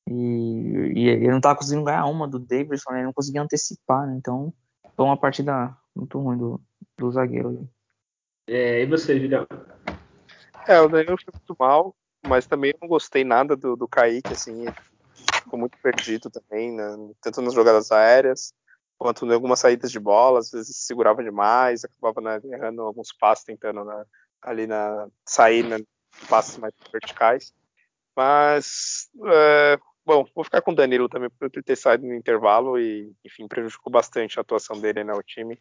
E, 0.07 0.93
e 0.95 1.07
ele 1.07 1.31
não 1.31 1.41
tava 1.41 1.57
conseguindo 1.57 1.85
ganhar 1.85 2.05
uma 2.05 2.27
do 2.27 2.39
Davidson, 2.39 2.91
né? 2.91 2.97
Ele 2.99 3.05
não 3.05 3.13
conseguia 3.13 3.41
antecipar, 3.41 4.05
né? 4.05 4.15
Então, 4.17 4.53
foi 4.95 5.05
uma 5.05 5.17
partida 5.17 5.75
muito 5.95 6.19
ruim 6.19 6.37
do, 6.37 6.61
do 6.97 7.11
zagueiro. 7.11 7.67
É, 8.47 8.81
e 8.81 8.85
você, 8.85 9.19
Julião? 9.19 9.47
É, 10.67 10.79
o 10.81 10.87
Danilo 10.87 11.17
foi 11.23 11.33
muito 11.33 11.55
mal, 11.59 11.95
mas 12.21 12.45
também 12.45 12.73
não 12.81 12.87
gostei 12.87 13.23
nada 13.23 13.55
do, 13.55 13.75
do 13.75 13.87
Kaique, 13.87 14.33
assim, 14.33 14.65
ficou 15.35 15.59
muito 15.59 15.77
perdido 15.81 16.29
também, 16.29 16.71
né? 16.71 16.83
tanto 17.21 17.41
nas 17.41 17.53
jogadas 17.53 17.91
aéreas, 17.91 18.53
quanto 18.97 19.25
em 19.25 19.33
algumas 19.33 19.59
saídas 19.59 19.91
de 19.91 19.99
bola, 19.99 20.39
às 20.39 20.51
vezes 20.51 20.77
segurava 20.77 21.23
demais, 21.23 21.83
acabava 21.83 22.21
né, 22.21 22.41
errando 22.53 22.81
alguns 22.81 23.11
passos, 23.13 23.43
tentando 23.43 23.83
né, 23.83 24.05
ali 24.41 24.67
na 24.67 25.07
sair 25.25 25.63
né, 25.63 25.77
passos 26.29 26.57
mais 26.57 26.73
verticais. 26.91 27.53
Mas 28.15 29.09
é, 29.25 29.79
Bom, 30.05 30.25
vou 30.35 30.43
ficar 30.43 30.61
com 30.61 30.71
o 30.71 30.75
Danilo 30.75 31.07
também 31.07 31.29
por 31.29 31.49
ter 31.49 31.75
saído 31.75 32.05
no 32.05 32.13
intervalo 32.13 32.77
e, 32.77 33.11
enfim, 33.23 33.47
prejudicou 33.47 33.91
bastante 33.91 34.37
a 34.37 34.41
atuação 34.41 34.79
dele 34.79 35.03
né, 35.03 35.13
time. 35.23 35.57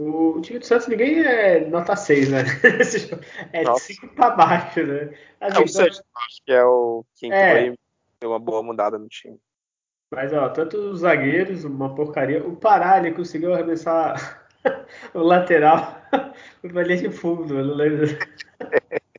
O 0.00 0.40
time 0.40 0.58
do 0.58 0.64
Santos 0.64 0.88
ninguém 0.88 1.20
é 1.20 1.66
nota 1.68 1.94
6, 1.94 2.30
né? 2.30 2.38
é 3.52 3.64
de 3.64 3.80
5 3.80 4.14
para 4.14 4.30
baixo, 4.30 4.82
né? 4.82 5.14
É 5.40 5.60
o 5.60 5.68
Santos, 5.68 6.02
acho 6.16 6.42
que 6.44 6.52
é 6.52 6.64
o 6.64 7.04
quinto 7.16 7.34
é. 7.34 7.52
aí, 7.52 7.78
deu 8.18 8.30
uma 8.30 8.38
boa 8.38 8.62
mudada 8.62 8.98
no 8.98 9.08
time. 9.08 9.38
Mas, 10.10 10.32
ó, 10.32 10.48
tanto 10.48 10.76
os 10.76 11.00
zagueiros, 11.00 11.64
uma 11.64 11.94
porcaria. 11.94 12.44
O 12.44 12.56
Pará, 12.56 12.98
ele 12.98 13.12
conseguiu 13.12 13.52
arremessar 13.52 14.48
o 15.14 15.20
lateral 15.20 16.00
linha 16.64 16.96
de 16.96 17.10
fundo, 17.10 17.58
eu 17.58 17.64
não 17.64 17.74
lembro. 17.74 18.06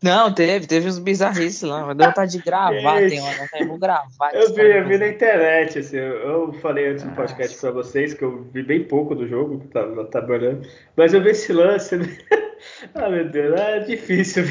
Não, 0.03 0.33
teve, 0.33 0.65
teve 0.65 0.87
uns 0.87 0.97
bizarrices 0.97 1.61
lá, 1.61 1.85
mas 1.85 1.95
deu 1.95 2.07
vontade 2.07 2.31
de 2.31 2.39
gravar, 2.39 3.07
tem 3.07 3.21
hora, 3.21 3.49
eu 3.59 3.67
vou 3.67 3.77
gravar. 3.77 4.33
Eu 4.33 4.51
vi, 4.51 4.61
eu 4.61 4.87
vi 4.87 4.97
na 4.97 5.09
internet, 5.09 5.77
assim, 5.77 5.97
eu, 5.97 6.51
falei 6.53 6.87
antes 6.87 7.03
no 7.03 7.11
podcast 7.11 7.55
pra 7.59 7.69
vocês 7.69 8.15
que 8.15 8.23
eu 8.23 8.43
vi 8.51 8.63
bem 8.63 8.83
pouco 8.83 9.13
do 9.13 9.27
jogo, 9.27 9.59
que 9.59 9.67
tava 9.67 10.03
trabalhando, 10.05 10.67
mas 10.95 11.13
eu 11.13 11.21
vi 11.21 11.29
esse 11.29 11.53
lance, 11.53 11.97
né? 11.97 12.17
ah, 12.95 13.09
meu 13.09 13.29
Deus, 13.29 13.59
é 13.59 13.79
difícil 13.81 14.45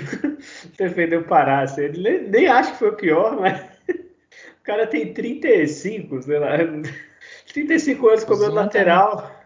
defender 0.78 1.18
o 1.18 1.24
Pará, 1.24 1.62
assim, 1.62 1.88
nem, 1.88 2.28
nem 2.28 2.46
acho 2.46 2.70
que 2.72 2.78
foi 2.78 2.90
o 2.90 2.96
pior, 2.96 3.40
mas 3.40 3.60
o 3.90 4.62
cara 4.62 4.86
tem 4.86 5.12
35, 5.12 6.22
sei 6.22 6.38
lá, 6.38 6.58
35 7.52 8.08
anos 8.08 8.22
comendo 8.22 8.54
lateral. 8.54 9.39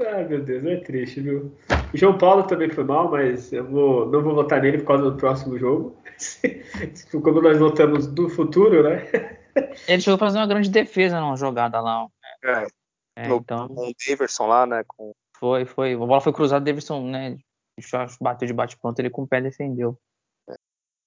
Ah, 0.00 0.22
meu 0.22 0.42
Deus, 0.42 0.64
é 0.64 0.76
triste, 0.76 1.20
viu? 1.20 1.52
O 1.92 1.96
João 1.96 2.16
Paulo 2.16 2.44
também 2.44 2.70
foi 2.70 2.84
mal, 2.84 3.10
mas 3.10 3.52
eu 3.52 3.64
vou, 3.64 4.06
não 4.06 4.22
vou 4.22 4.34
votar 4.34 4.62
nele 4.62 4.78
por 4.78 4.86
causa 4.86 5.10
do 5.10 5.16
próximo 5.16 5.58
jogo. 5.58 5.96
Como 7.10 7.40
nós 7.40 7.58
votamos 7.58 8.06
do 8.06 8.28
futuro, 8.28 8.82
né? 8.82 9.06
Ele 9.88 10.00
chegou 10.00 10.16
a 10.16 10.18
fazer 10.18 10.38
uma 10.38 10.46
grande 10.46 10.70
defesa 10.70 11.20
numa 11.20 11.36
jogada 11.36 11.80
lá. 11.80 12.06
É, 12.44 12.66
é 13.16 13.28
no, 13.28 13.36
então... 13.36 13.68
com 13.68 13.88
o 13.88 13.92
Daverson 14.06 14.46
lá, 14.46 14.66
né? 14.66 14.84
Com... 14.86 15.12
Foi, 15.36 15.64
foi. 15.64 15.94
A 15.94 15.98
bola 15.98 16.20
foi 16.20 16.32
cruzada, 16.32 16.62
o 16.62 16.64
Daverson, 16.64 17.02
né? 17.08 17.36
Bateu 18.20 18.46
de 18.46 18.54
bate-pronto, 18.54 19.00
ele 19.00 19.10
com 19.10 19.22
o 19.22 19.28
pé 19.28 19.40
defendeu. 19.40 19.98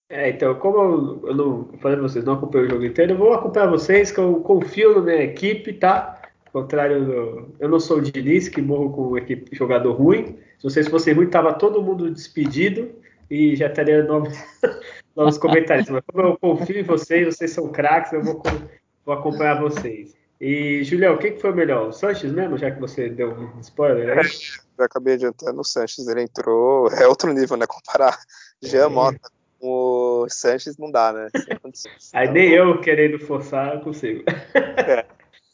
É, 0.09 0.29
então, 0.29 0.55
como 0.55 0.77
eu, 0.77 1.27
eu 1.29 1.35
não 1.35 1.77
falei 1.79 1.97
pra 1.97 2.07
vocês, 2.07 2.25
não 2.25 2.33
acompanho 2.33 2.65
o 2.65 2.69
jogo 2.69 2.85
inteiro, 2.85 3.13
eu 3.13 3.17
vou 3.17 3.33
acompanhar 3.33 3.67
vocês, 3.67 4.11
que 4.11 4.19
eu 4.19 4.41
confio 4.41 4.95
na 4.95 5.01
minha 5.01 5.23
equipe, 5.23 5.71
tá? 5.73 6.20
Contrário, 6.51 7.05
do, 7.05 7.55
eu 7.59 7.69
não 7.69 7.79
sou 7.79 7.97
o 7.97 8.01
Diniz, 8.01 8.49
que 8.49 8.61
morro 8.61 8.91
com 8.91 9.17
equipe, 9.17 9.55
jogador 9.55 9.93
ruim. 9.93 10.37
Se 10.57 10.63
vocês 10.63 10.87
fossem 10.87 11.13
ruins, 11.13 11.29
tava 11.29 11.53
todo 11.53 11.81
mundo 11.81 12.11
despedido 12.11 12.91
e 13.29 13.55
já 13.55 13.67
estaria 13.67 14.03
novos, 14.03 14.33
novos 15.15 15.37
comentários. 15.37 15.89
Mas 15.89 16.03
como 16.05 16.27
eu 16.27 16.37
confio 16.37 16.79
em 16.79 16.83
vocês, 16.83 17.25
vocês 17.25 17.51
são 17.51 17.69
craques, 17.69 18.11
eu 18.11 18.21
vou, 18.21 18.41
vou 19.05 19.15
acompanhar 19.15 19.61
vocês. 19.61 20.13
E, 20.41 20.83
Julião, 20.83 21.15
o 21.15 21.17
que, 21.17 21.37
foi 21.37 21.53
melhor? 21.53 21.87
O 21.87 21.93
Sanches 21.93 22.31
mesmo, 22.31 22.57
já 22.57 22.69
que 22.71 22.79
você 22.79 23.07
deu 23.09 23.31
um 23.31 23.59
spoiler 23.61 24.17
aí? 24.17 24.25
É, 24.25 24.29
eu 24.77 24.85
acabei 24.85 25.13
adiantando 25.13 25.61
o 25.61 25.63
Sanches, 25.63 26.07
ele 26.07 26.23
entrou. 26.23 26.89
É 26.91 27.07
outro 27.07 27.31
nível, 27.31 27.55
né? 27.55 27.65
Comparar 27.67 28.17
Jean 28.61 28.89
Mota 28.89 29.29
com 29.61 30.23
o 30.23 30.29
Sanches 30.29 30.75
não 30.77 30.91
dá, 30.91 31.13
né? 31.13 31.27
Aí 32.13 32.29
nem 32.29 32.49
eu 32.49 32.81
querendo 32.81 33.19
forçar, 33.19 33.79
consigo. 33.81 34.23
É. 34.55 35.05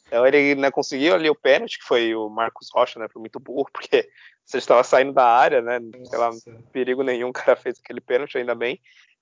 Então 0.08 0.26
ele 0.26 0.54
né, 0.54 0.70
conseguiu 0.70 1.14
ali 1.14 1.30
o 1.30 1.34
pênalti, 1.34 1.78
que 1.78 1.84
foi 1.84 2.14
o 2.14 2.28
Marcos 2.28 2.68
Rocha, 2.72 2.98
né? 2.98 3.06
Foi 3.08 3.20
muito 3.20 3.38
burro, 3.38 3.68
porque 3.72 4.08
você 4.44 4.58
estava 4.58 4.82
saindo 4.82 5.12
da 5.12 5.24
área, 5.24 5.62
né? 5.62 5.78
Sei 6.04 6.18
lá, 6.18 6.30
perigo 6.72 7.02
nenhum, 7.02 7.28
o 7.28 7.32
cara 7.32 7.54
fez 7.54 7.78
aquele 7.78 8.00
pênalti, 8.00 8.38
ainda 8.38 8.54
bem. 8.54 8.80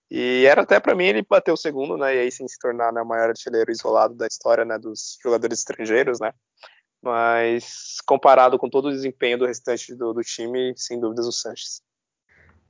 E 0.08 0.46
era 0.46 0.62
até 0.62 0.78
para 0.78 0.94
mim 0.94 1.06
ele 1.06 1.22
bater 1.28 1.50
o 1.50 1.56
segundo, 1.56 1.96
né? 1.96 2.14
E 2.14 2.18
aí 2.20 2.30
sim 2.30 2.46
se 2.46 2.58
tornar 2.58 2.92
né, 2.92 3.02
o 3.02 3.06
maior 3.06 3.28
artilheiro 3.28 3.70
isolado 3.70 4.14
da 4.14 4.26
história, 4.26 4.64
né? 4.64 4.78
Dos 4.78 5.18
jogadores 5.22 5.58
estrangeiros, 5.58 6.20
né? 6.20 6.32
mas 7.06 7.98
comparado 8.04 8.58
com 8.58 8.68
todo 8.68 8.88
o 8.88 8.90
desempenho 8.90 9.38
do 9.38 9.46
restante 9.46 9.94
do, 9.94 10.12
do 10.12 10.22
time, 10.22 10.74
sem 10.76 10.98
dúvidas 10.98 11.26
o 11.26 11.32
Sanches. 11.32 11.80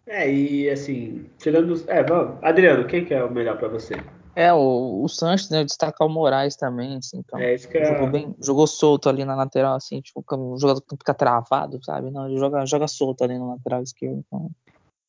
É, 0.06 0.30
e 0.30 0.68
assim, 0.70 1.28
tirando. 1.38 1.82
É, 1.88 2.02
vamos. 2.02 2.38
Adriano, 2.42 2.86
quem 2.86 3.04
que 3.04 3.14
é 3.14 3.24
o 3.24 3.30
melhor 3.30 3.58
para 3.58 3.68
você? 3.68 3.94
É, 4.36 4.52
o, 4.52 5.02
o 5.02 5.08
Sanches, 5.08 5.48
né? 5.48 5.64
Destacar 5.64 6.06
o 6.06 6.10
Moraes 6.10 6.56
também, 6.56 6.98
assim, 6.98 7.18
então. 7.18 7.40
É, 7.40 7.54
isso 7.54 7.66
que 7.66 7.78
é... 7.78 7.86
jogou, 7.86 8.06
bem, 8.06 8.36
jogou 8.38 8.66
solto 8.66 9.08
ali 9.08 9.24
na 9.24 9.34
lateral, 9.34 9.74
assim, 9.74 10.02
tipo, 10.02 10.22
o 10.30 10.58
jogador 10.58 10.82
que 10.82 10.94
fica 10.94 11.14
travado, 11.14 11.82
sabe? 11.82 12.10
Não, 12.10 12.28
ele 12.28 12.38
joga, 12.38 12.66
joga 12.66 12.86
solto 12.86 13.24
ali 13.24 13.38
na 13.38 13.46
lateral 13.46 13.82
esquerda. 13.82 14.22
Então... 14.26 14.50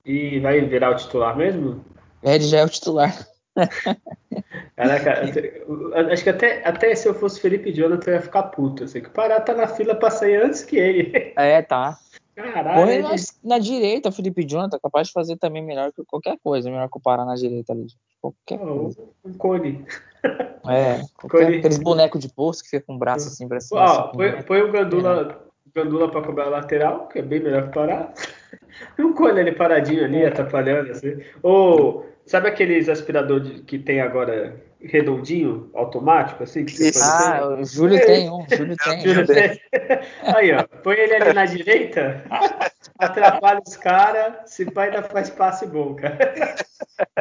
E 0.05 0.39
vai 0.39 0.61
virar 0.61 0.91
o 0.91 0.95
titular 0.95 1.35
mesmo? 1.35 1.83
É, 2.23 2.35
ele 2.35 2.45
já 2.45 2.59
é 2.59 2.63
o 2.63 2.69
titular. 2.69 3.13
Caraca, 4.77 5.23
acho 6.11 6.23
que 6.23 6.29
até, 6.29 6.65
até 6.65 6.95
se 6.95 7.09
eu 7.09 7.13
fosse 7.13 7.41
Felipe 7.41 7.73
Jonathan 7.73 8.11
eu 8.11 8.15
ia 8.15 8.21
ficar 8.21 8.43
puto. 8.43 8.85
Assim, 8.85 9.01
que 9.01 9.09
parar 9.09 9.41
tá 9.41 9.53
na 9.53 9.67
fila 9.67 9.93
pra 9.93 10.09
sair 10.09 10.41
antes 10.41 10.63
que 10.63 10.77
ele. 10.77 11.33
É, 11.35 11.61
tá. 11.61 11.97
Caralho. 12.37 13.01
Na, 13.01 13.15
na 13.43 13.57
direita, 13.57 14.11
Felipe 14.11 14.47
Jonathan, 14.47 14.77
capaz 14.77 15.07
de 15.07 15.13
fazer 15.13 15.37
também 15.37 15.63
melhor 15.63 15.91
que 15.91 16.03
qualquer 16.05 16.37
coisa, 16.43 16.69
melhor 16.69 16.87
que 16.87 16.97
o 16.97 17.01
Pará 17.01 17.25
na 17.25 17.33
direita 17.33 17.73
ali. 17.73 17.87
Qualquer 18.21 18.61
oh, 18.61 18.79
coisa. 18.79 19.03
Um 19.25 19.33
cone. 19.33 19.85
É, 20.69 21.01
qualquer, 21.15 21.45
cone. 21.45 21.57
aqueles 21.57 21.79
bonecos 21.79 22.21
de 22.21 22.29
poço 22.29 22.63
que 22.63 22.69
fica 22.69 22.85
com 22.85 22.95
o 22.95 22.99
braço 22.99 23.27
assim 23.27 23.47
pra 23.47 23.59
cima. 23.59 23.81
Ó, 23.81 23.83
assim, 23.83 24.17
põe, 24.17 24.43
põe 24.43 24.61
o 24.61 24.71
Gandula, 24.71 25.39
é. 25.43 25.79
Gandula 25.79 26.11
pra 26.11 26.21
cobrar 26.21 26.45
a 26.45 26.49
lateral, 26.49 27.07
que 27.07 27.17
é 27.17 27.21
bem 27.23 27.39
melhor 27.39 27.67
que 27.67 27.73
parar. 27.73 28.13
E 28.99 29.01
um 29.01 29.13
cone 29.13 29.39
ali 29.39 29.51
paradinho 29.51 30.05
ali, 30.05 30.23
atrapalhando, 30.23 30.91
assim. 30.91 31.19
Ou, 31.41 32.05
sabe 32.23 32.49
aqueles 32.49 32.87
aspiradores 32.87 33.61
que 33.61 33.79
tem 33.79 33.99
agora 33.99 34.61
redondinho, 34.81 35.69
automático, 35.73 36.43
assim? 36.43 36.65
Que 36.65 36.71
você 36.71 36.99
ah, 37.03 37.47
o 37.59 37.65
Júlio 37.65 37.99
tem 38.05 38.29
um, 38.29 38.45
Júlio 38.49 38.75
tem. 38.83 39.01
Júlio 39.01 39.27
tem. 39.27 39.59
Aí, 40.23 40.51
ó, 40.53 40.63
põe 40.83 40.95
ele 40.95 41.15
ali 41.15 41.33
na 41.33 41.45
direita, 41.45 42.23
atrapalha 42.99 43.61
os 43.65 43.75
caras, 43.75 44.51
se 44.51 44.65
pai 44.71 44.89
ainda 44.89 45.03
faz 45.03 45.29
passe 45.29 45.65
bom, 45.65 45.95
cara. 45.95 46.17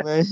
Mas, 0.05 0.31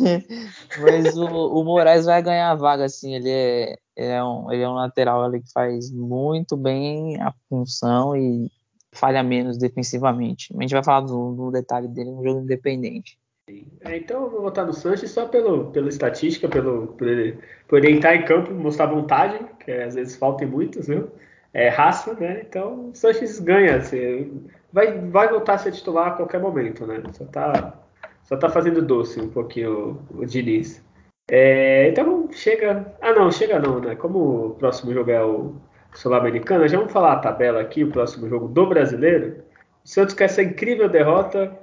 mas 0.80 1.16
o, 1.16 1.26
o, 1.26 1.64
Moraes 1.64 2.06
vai 2.06 2.22
ganhar 2.22 2.50
a 2.50 2.54
vaga, 2.54 2.84
assim, 2.84 3.14
ele 3.14 3.30
é, 3.30 3.76
ele 3.96 4.12
é, 4.12 4.22
um, 4.22 4.52
ele 4.52 4.62
é 4.62 4.68
um 4.68 4.74
lateral 4.74 5.24
ali 5.24 5.40
que 5.40 5.52
faz 5.52 5.90
muito 5.90 6.56
bem 6.56 7.20
a 7.20 7.32
função 7.48 8.16
e 8.16 8.50
falha 8.92 9.22
menos 9.22 9.58
defensivamente. 9.58 10.54
A 10.56 10.62
gente 10.62 10.72
vai 10.72 10.84
falar 10.84 11.00
do, 11.00 11.34
do 11.34 11.50
detalhe 11.50 11.88
dele 11.88 12.10
no 12.10 12.22
jogo 12.22 12.40
independente. 12.40 13.18
É, 13.46 13.96
então 13.98 14.24
eu 14.24 14.30
vou 14.30 14.42
votar 14.42 14.64
no 14.66 14.72
Sanches 14.72 15.10
só 15.10 15.26
pelo, 15.28 15.70
pela 15.70 15.88
estatística, 15.88 16.48
pelo, 16.48 16.88
por, 16.88 17.06
ele, 17.06 17.38
por 17.68 17.78
ele 17.78 17.92
entrar 17.92 18.16
em 18.16 18.24
campo, 18.24 18.52
mostrar 18.54 18.86
vontade, 18.86 19.38
que 19.60 19.70
às 19.70 19.94
vezes 19.94 20.16
falta 20.16 20.44
em 20.44 20.46
muitos, 20.46 20.86
viu? 20.86 21.10
É 21.52 21.68
raça, 21.68 22.14
né? 22.14 22.44
Então 22.48 22.90
o 22.90 22.94
Sanches 22.94 23.38
ganha. 23.40 23.76
Assim, 23.76 24.48
vai, 24.72 24.98
vai 25.10 25.28
voltar 25.28 25.54
a 25.54 25.58
ser 25.58 25.72
titular 25.72 26.08
a 26.08 26.10
qualquer 26.12 26.40
momento, 26.40 26.86
né? 26.86 27.02
Só 27.12 27.24
tá, 27.26 27.78
só 28.24 28.36
tá 28.36 28.48
fazendo 28.48 28.82
doce 28.82 29.20
um 29.20 29.30
pouquinho 29.30 30.02
o, 30.10 30.22
o 30.22 30.26
Diniz. 30.26 30.82
É, 31.30 31.88
então 31.88 32.28
chega. 32.32 32.94
Ah 33.00 33.12
não, 33.12 33.30
chega 33.30 33.58
não, 33.58 33.80
né? 33.80 33.94
Como 33.96 34.46
o 34.48 34.54
próximo 34.54 34.92
jogo 34.92 35.10
é 35.10 35.22
o 35.24 35.54
Sul-Americano, 35.92 36.66
já 36.68 36.78
vamos 36.78 36.92
falar 36.92 37.12
a 37.14 37.18
tabela 37.18 37.60
aqui, 37.60 37.84
o 37.84 37.90
próximo 37.90 38.28
jogo 38.28 38.48
do 38.48 38.66
brasileiro. 38.66 39.44
O 39.84 39.88
Santos 39.88 40.14
com 40.14 40.24
essa 40.24 40.42
incrível 40.42 40.88
derrota 40.88 41.56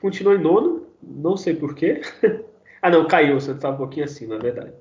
continua 0.00 0.34
em 0.34 0.38
nono, 0.42 0.91
não 1.02 1.36
sei 1.36 1.54
porquê. 1.54 2.00
ah, 2.80 2.90
não, 2.90 3.06
caiu, 3.06 3.40
você 3.40 3.52
está 3.52 3.70
um 3.70 3.76
pouquinho 3.76 4.04
acima, 4.04 4.36
é 4.36 4.38
verdade. 4.38 4.72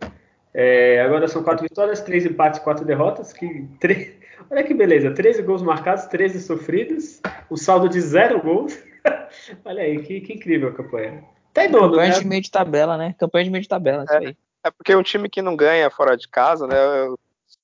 É, 0.54 1.02
agora 1.02 1.28
são 1.28 1.44
quatro 1.44 1.64
vitórias, 1.64 2.02
três 2.02 2.26
empates, 2.26 2.60
quatro 2.60 2.86
derrotas. 2.86 3.34
Que, 3.34 3.68
tre... 3.80 4.20
Olha 4.50 4.64
que 4.64 4.74
beleza, 4.74 5.12
13 5.12 5.44
gols 5.44 5.62
marcados, 5.62 6.06
13 6.06 6.42
sofridos, 6.42 7.22
o 7.50 7.54
um 7.54 7.58
saldo 7.58 7.88
de 7.88 8.02
zero 8.02 8.42
gols. 8.42 8.78
Olha 9.64 9.84
aí, 9.84 10.02
que, 10.02 10.22
que 10.22 10.34
incrível 10.34 10.70
a 10.70 10.74
campanha. 10.74 11.24
Tá 11.54 11.66
em 11.66 11.72
campanha 11.72 12.14
né? 12.14 12.20
de 12.20 12.28
meio 12.28 12.42
de 12.42 12.52
tabela, 12.52 12.98
né? 12.98 13.16
Campanha 13.18 13.46
de 13.46 13.52
meio 13.52 13.62
de 13.62 13.68
tabela, 13.68 14.06
é, 14.10 14.18
aí. 14.18 14.38
É 14.64 14.72
porque 14.72 14.96
um 14.96 15.04
time 15.04 15.30
que 15.30 15.42
não 15.42 15.56
ganha 15.56 15.90
fora 15.90 16.16
de 16.16 16.28
casa, 16.28 16.68
né? 16.68 16.76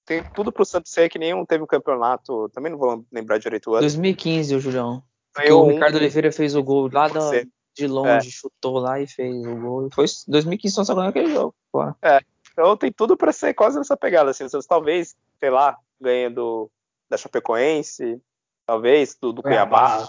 Tem 0.06 0.24
tudo 0.34 0.52
pro 0.52 0.66
Santos 0.66 0.92
ser 0.92 1.10
que 1.10 1.20
nenhum 1.20 1.46
teve 1.46 1.64
um 1.64 1.68
campeonato. 1.68 2.50
Também 2.50 2.72
não 2.72 2.80
vou 2.80 3.06
lembrar 3.12 3.38
direito 3.38 3.70
o 3.70 3.74
ano. 3.74 3.82
2015, 3.82 4.56
o 4.56 4.60
Julião. 4.60 5.04
o 5.50 5.68
Ricardo 5.68 5.96
um, 5.96 5.98
Oliveira 5.98 6.32
fez 6.32 6.56
o 6.56 6.64
gol 6.64 6.90
lá 6.92 7.08
da, 7.08 7.32
de 7.78 7.88
longe, 7.88 8.28
é. 8.28 8.32
chutou 8.32 8.80
lá 8.80 9.00
e 9.00 9.08
fez 9.08 9.36
o 9.46 9.56
gol. 9.56 9.90
Foi 9.94 10.06
2015 10.28 10.86
só 10.86 10.96
ganhou 10.96 11.10
aquele 11.10 11.32
jogo. 11.32 11.56
Pô. 11.72 11.84
É, 12.02 12.20
então 12.52 12.76
tem 12.76 12.92
tudo 12.92 13.16
para 13.16 13.32
ser 13.32 13.54
quase 13.54 13.78
nessa 13.78 13.96
pegada. 13.96 14.32
Assim, 14.32 14.46
talvez, 14.68 15.16
sei 15.40 15.50
lá, 15.50 15.78
ganhe 16.02 16.30
do, 16.30 16.70
da 17.10 17.18
Chapecoense, 17.18 18.22
talvez 18.66 19.16
do, 19.16 19.32
do 19.32 19.44
Cuiabá. 19.44 20.08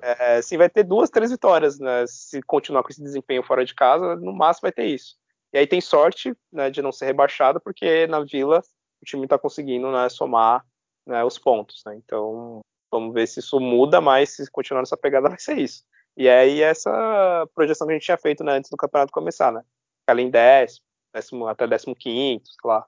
É, 0.00 0.40
sim, 0.40 0.56
vai 0.56 0.70
ter 0.70 0.82
duas, 0.82 1.10
três 1.10 1.30
vitórias, 1.30 1.78
né? 1.78 2.04
Se 2.06 2.40
continuar 2.42 2.82
com 2.82 2.88
esse 2.88 3.02
desempenho 3.02 3.42
fora 3.42 3.64
de 3.64 3.74
casa, 3.74 4.16
no 4.16 4.32
máximo 4.32 4.62
vai 4.62 4.72
ter 4.72 4.86
isso. 4.86 5.16
E 5.52 5.58
aí 5.58 5.66
tem 5.66 5.80
sorte 5.80 6.34
né, 6.52 6.70
de 6.70 6.82
não 6.82 6.92
ser 6.92 7.06
rebaixado, 7.06 7.60
porque 7.60 8.06
na 8.06 8.20
Vila 8.20 8.62
o 9.00 9.04
time 9.04 9.24
está 9.24 9.38
conseguindo 9.38 9.90
né, 9.90 10.08
somar 10.08 10.64
né, 11.06 11.24
os 11.24 11.38
pontos. 11.38 11.82
Né? 11.86 11.96
Então 11.96 12.60
vamos 12.90 13.14
ver 13.14 13.26
se 13.26 13.40
isso 13.40 13.60
muda, 13.60 14.00
mas 14.00 14.36
se 14.36 14.50
continuar 14.50 14.82
nessa 14.82 14.96
pegada 14.96 15.28
vai 15.28 15.38
ser 15.38 15.58
isso. 15.58 15.84
E 16.18 16.28
aí 16.28 16.60
essa 16.62 17.48
projeção 17.54 17.86
que 17.86 17.92
a 17.92 17.94
gente 17.94 18.04
tinha 18.04 18.18
feito 18.18 18.42
né, 18.42 18.50
antes 18.50 18.68
do 18.68 18.76
campeonato 18.76 19.12
começar, 19.12 19.52
né? 19.52 19.62
Ficar 20.00 20.20
em 20.20 20.28
décimo, 20.28 20.84
décimo 21.14 21.46
até 21.46 21.64
décimo 21.64 21.94
quinto, 21.94 22.48
sei 22.48 22.68
lá. 22.68 22.84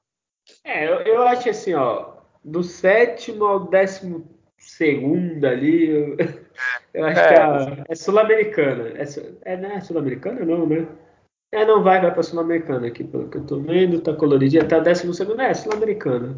É, 0.65 0.89
eu, 0.89 0.95
eu, 1.03 1.23
acho 1.23 1.49
assim, 1.49 1.73
ó, 1.75 2.15
do 2.45 2.65
sétimo 2.65 3.45
ao 3.45 3.61
décimo 3.61 4.29
segundo 4.59 5.45
ali, 5.45 5.91
eu, 5.91 6.17
eu 6.93 7.05
acho 7.05 7.21
é, 7.21 7.29
que 7.29 7.41
a, 7.41 7.85
é 7.89 7.95
sul-americana. 7.95 8.89
É, 8.99 9.53
é, 9.53 9.57
não 9.57 9.71
é 9.71 9.81
sul-americana 9.81 10.45
não, 10.45 10.67
né? 10.67 10.89
É, 11.53 11.65
não 11.65 11.85
vai, 11.85 12.01
vai 12.01 12.13
pra 12.13 12.25
sul-americana 12.25 12.89
aqui, 12.89 13.05
pelo 13.05 13.29
que 13.29 13.37
eu 13.37 13.47
tô 13.47 13.61
vendo, 13.61 14.01
tá 14.01 14.13
coloridinho, 14.13 14.65
até 14.65 14.77
o 14.77 14.83
décimo 14.83 15.15
segundo, 15.15 15.41
é, 15.41 15.55
sul-americana. 15.55 16.37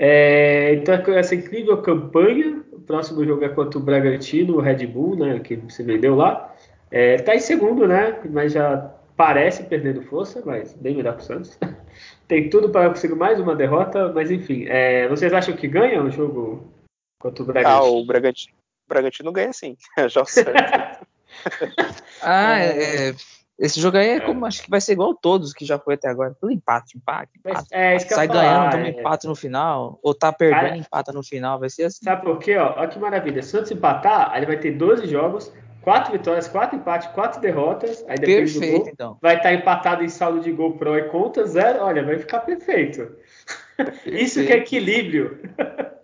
É, 0.00 0.74
então, 0.74 0.96
essa 1.14 1.36
incrível 1.36 1.80
campanha, 1.80 2.63
próximo 2.86 3.24
jogo 3.24 3.44
é 3.44 3.48
contra 3.48 3.78
o 3.78 3.82
Bragantino, 3.82 4.56
o 4.56 4.60
Red 4.60 4.86
Bull, 4.86 5.16
né, 5.16 5.38
que 5.40 5.56
você 5.56 5.82
vendeu 5.82 6.14
lá. 6.14 6.54
É, 6.90 7.16
tá 7.16 7.34
em 7.34 7.40
segundo, 7.40 7.86
né, 7.88 8.20
mas 8.30 8.52
já 8.52 8.92
parece 9.16 9.64
perdendo 9.64 10.02
força, 10.02 10.42
mas 10.44 10.72
bem 10.74 10.94
melhor 10.94 11.16
que 11.16 11.22
o 11.22 11.26
Santos. 11.26 11.58
Tem 12.28 12.48
tudo 12.48 12.70
para 12.70 12.88
conseguir 12.88 13.14
mais 13.14 13.38
uma 13.38 13.54
derrota, 13.54 14.12
mas 14.12 14.30
enfim. 14.30 14.64
É, 14.66 15.08
vocês 15.08 15.32
acham 15.32 15.54
que 15.54 15.68
ganha 15.68 16.02
o 16.02 16.10
jogo 16.10 16.72
contra 17.20 17.42
o 17.42 17.46
Bragantino? 17.46 17.76
Ah, 17.76 17.84
o 17.84 18.04
Bragantino, 18.04 18.54
o 18.56 18.88
Bragantino 18.88 19.32
ganha 19.32 19.52
sim, 19.52 19.76
já 20.08 20.22
o 20.22 20.26
Santos. 20.26 20.52
ah, 22.22 22.58
é, 22.58 23.08
é 23.10 23.14
esse 23.58 23.80
jogo 23.80 23.96
aí 23.96 24.08
é, 24.08 24.20
como 24.20 24.44
acho 24.46 24.62
que 24.62 24.70
vai 24.70 24.80
ser 24.80 24.92
igual 24.92 25.14
todos 25.14 25.52
que 25.52 25.64
já 25.64 25.78
foi 25.78 25.94
até 25.94 26.08
agora. 26.08 26.34
Tudo 26.40 26.52
empate, 26.52 26.96
empate, 26.96 27.30
empate. 27.38 27.68
É, 27.70 27.98
Sai 28.00 28.26
ganhando, 28.26 28.72
toma 28.72 28.86
é... 28.86 28.90
empate 28.90 29.26
no 29.26 29.36
final. 29.36 29.98
Ou 30.02 30.12
tá 30.12 30.32
perdendo, 30.32 30.60
Cara, 30.60 30.76
empata 30.76 31.12
no 31.12 31.22
final. 31.22 31.60
Vai 31.60 31.70
ser 31.70 31.84
assim. 31.84 32.04
Sabe 32.04 32.22
por 32.22 32.38
quê? 32.38 32.56
Ó? 32.56 32.74
Olha 32.76 32.88
que 32.88 32.98
maravilha. 32.98 33.42
Se 33.42 33.50
Santos 33.50 33.70
empatar, 33.70 34.36
ele 34.36 34.46
vai 34.46 34.56
ter 34.56 34.72
12 34.72 35.06
jogos, 35.06 35.52
4 35.82 36.12
vitórias, 36.12 36.48
4 36.48 36.76
empates, 36.76 37.08
4 37.08 37.40
derrotas. 37.40 38.04
Aí 38.08 38.16
depois 38.16 38.52
perfeito, 38.52 38.72
do 38.72 38.78
gol, 38.78 38.90
então. 38.92 39.18
vai 39.22 39.36
estar 39.36 39.50
tá 39.50 39.54
empatado 39.54 40.02
em 40.02 40.08
saldo 40.08 40.40
de 40.40 40.50
gol 40.50 40.76
pro 40.76 40.98
e 40.98 41.04
conta, 41.04 41.46
zero. 41.46 41.84
Olha, 41.84 42.02
vai 42.02 42.18
ficar 42.18 42.40
perfeito. 42.40 43.16
perfeito. 43.76 44.18
Isso 44.24 44.44
que 44.44 44.52
é 44.52 44.56
equilíbrio. 44.56 45.38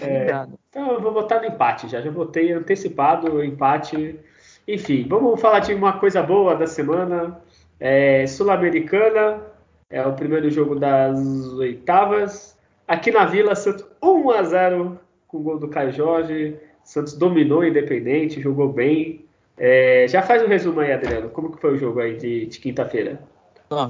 É, 0.00 0.46
então 0.70 0.92
eu 0.92 1.00
vou 1.00 1.12
botar 1.12 1.40
no 1.40 1.46
empate 1.46 1.88
já. 1.88 2.00
Já 2.00 2.08
botei 2.08 2.52
antecipado 2.52 3.34
o 3.34 3.44
empate. 3.44 4.18
Enfim, 4.66 5.06
vamos 5.08 5.40
falar 5.40 5.60
de 5.60 5.74
uma 5.74 5.94
coisa 5.98 6.22
boa 6.22 6.54
da 6.54 6.66
semana. 6.66 7.40
É, 7.78 8.26
Sul-Americana, 8.26 9.42
é 9.90 10.04
o 10.06 10.14
primeiro 10.14 10.50
jogo 10.50 10.74
das 10.74 11.18
oitavas. 11.54 12.56
Aqui 12.88 13.10
na 13.10 13.26
Vila, 13.26 13.54
Santos 13.54 13.84
1 14.02 14.30
a 14.30 14.42
0 14.42 15.00
com 15.28 15.38
o 15.38 15.42
gol 15.42 15.58
do 15.58 15.68
Caio 15.68 15.92
Jorge. 15.92 16.56
Santos 16.82 17.14
dominou 17.14 17.64
Independente, 17.64 18.40
jogou 18.40 18.72
bem. 18.72 19.24
É, 19.56 20.06
já 20.08 20.22
faz 20.22 20.42
um 20.42 20.48
resumo 20.48 20.80
aí, 20.80 20.92
Adriano. 20.92 21.30
Como 21.30 21.52
que 21.52 21.60
foi 21.60 21.74
o 21.74 21.78
jogo 21.78 22.00
aí 22.00 22.16
de, 22.16 22.46
de 22.46 22.58
quinta-feira? 22.58 23.22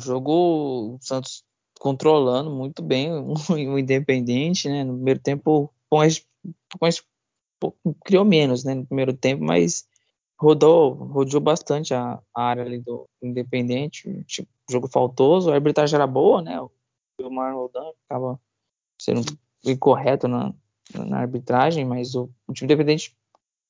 Jogou 0.01 0.95
o 0.95 0.99
Santos 1.01 1.45
controlando 1.79 2.51
muito 2.51 2.83
bem 2.83 3.13
o, 3.13 3.35
o 3.51 3.79
Independente, 3.79 4.69
né? 4.69 4.85
No 4.85 4.95
primeiro 4.95 5.21
tempo, 5.21 5.73
com 5.89 6.05
esse, 6.05 6.23
criou 8.05 8.25
menos, 8.25 8.65
né? 8.65 8.75
No 8.75 8.87
primeiro 8.87 9.13
tempo, 9.13 9.45
mas 9.45 9.87
rodou, 10.39 10.93
rodeou 10.93 11.41
bastante 11.41 11.95
a, 11.95 12.21
a, 12.35 12.43
área 12.43 12.65
ali 12.65 12.79
do 12.79 13.09
Independente, 13.23 14.25
tipo, 14.25 14.49
jogo 14.71 14.89
faltoso, 14.89 15.51
a 15.51 15.55
arbitragem 15.55 15.95
era 15.95 16.07
boa, 16.07 16.43
né? 16.43 16.61
O 16.61 16.71
Gilmar 17.21 17.55
Roldan 17.55 17.91
estava 18.03 18.41
sendo 19.01 19.23
incorreto 19.65 20.29
na, 20.29 20.53
na 20.95 21.19
arbitragem, 21.19 21.85
mas 21.85 22.15
o, 22.15 22.31
o, 22.47 22.53
time 22.53 22.67
Independente, 22.67 23.17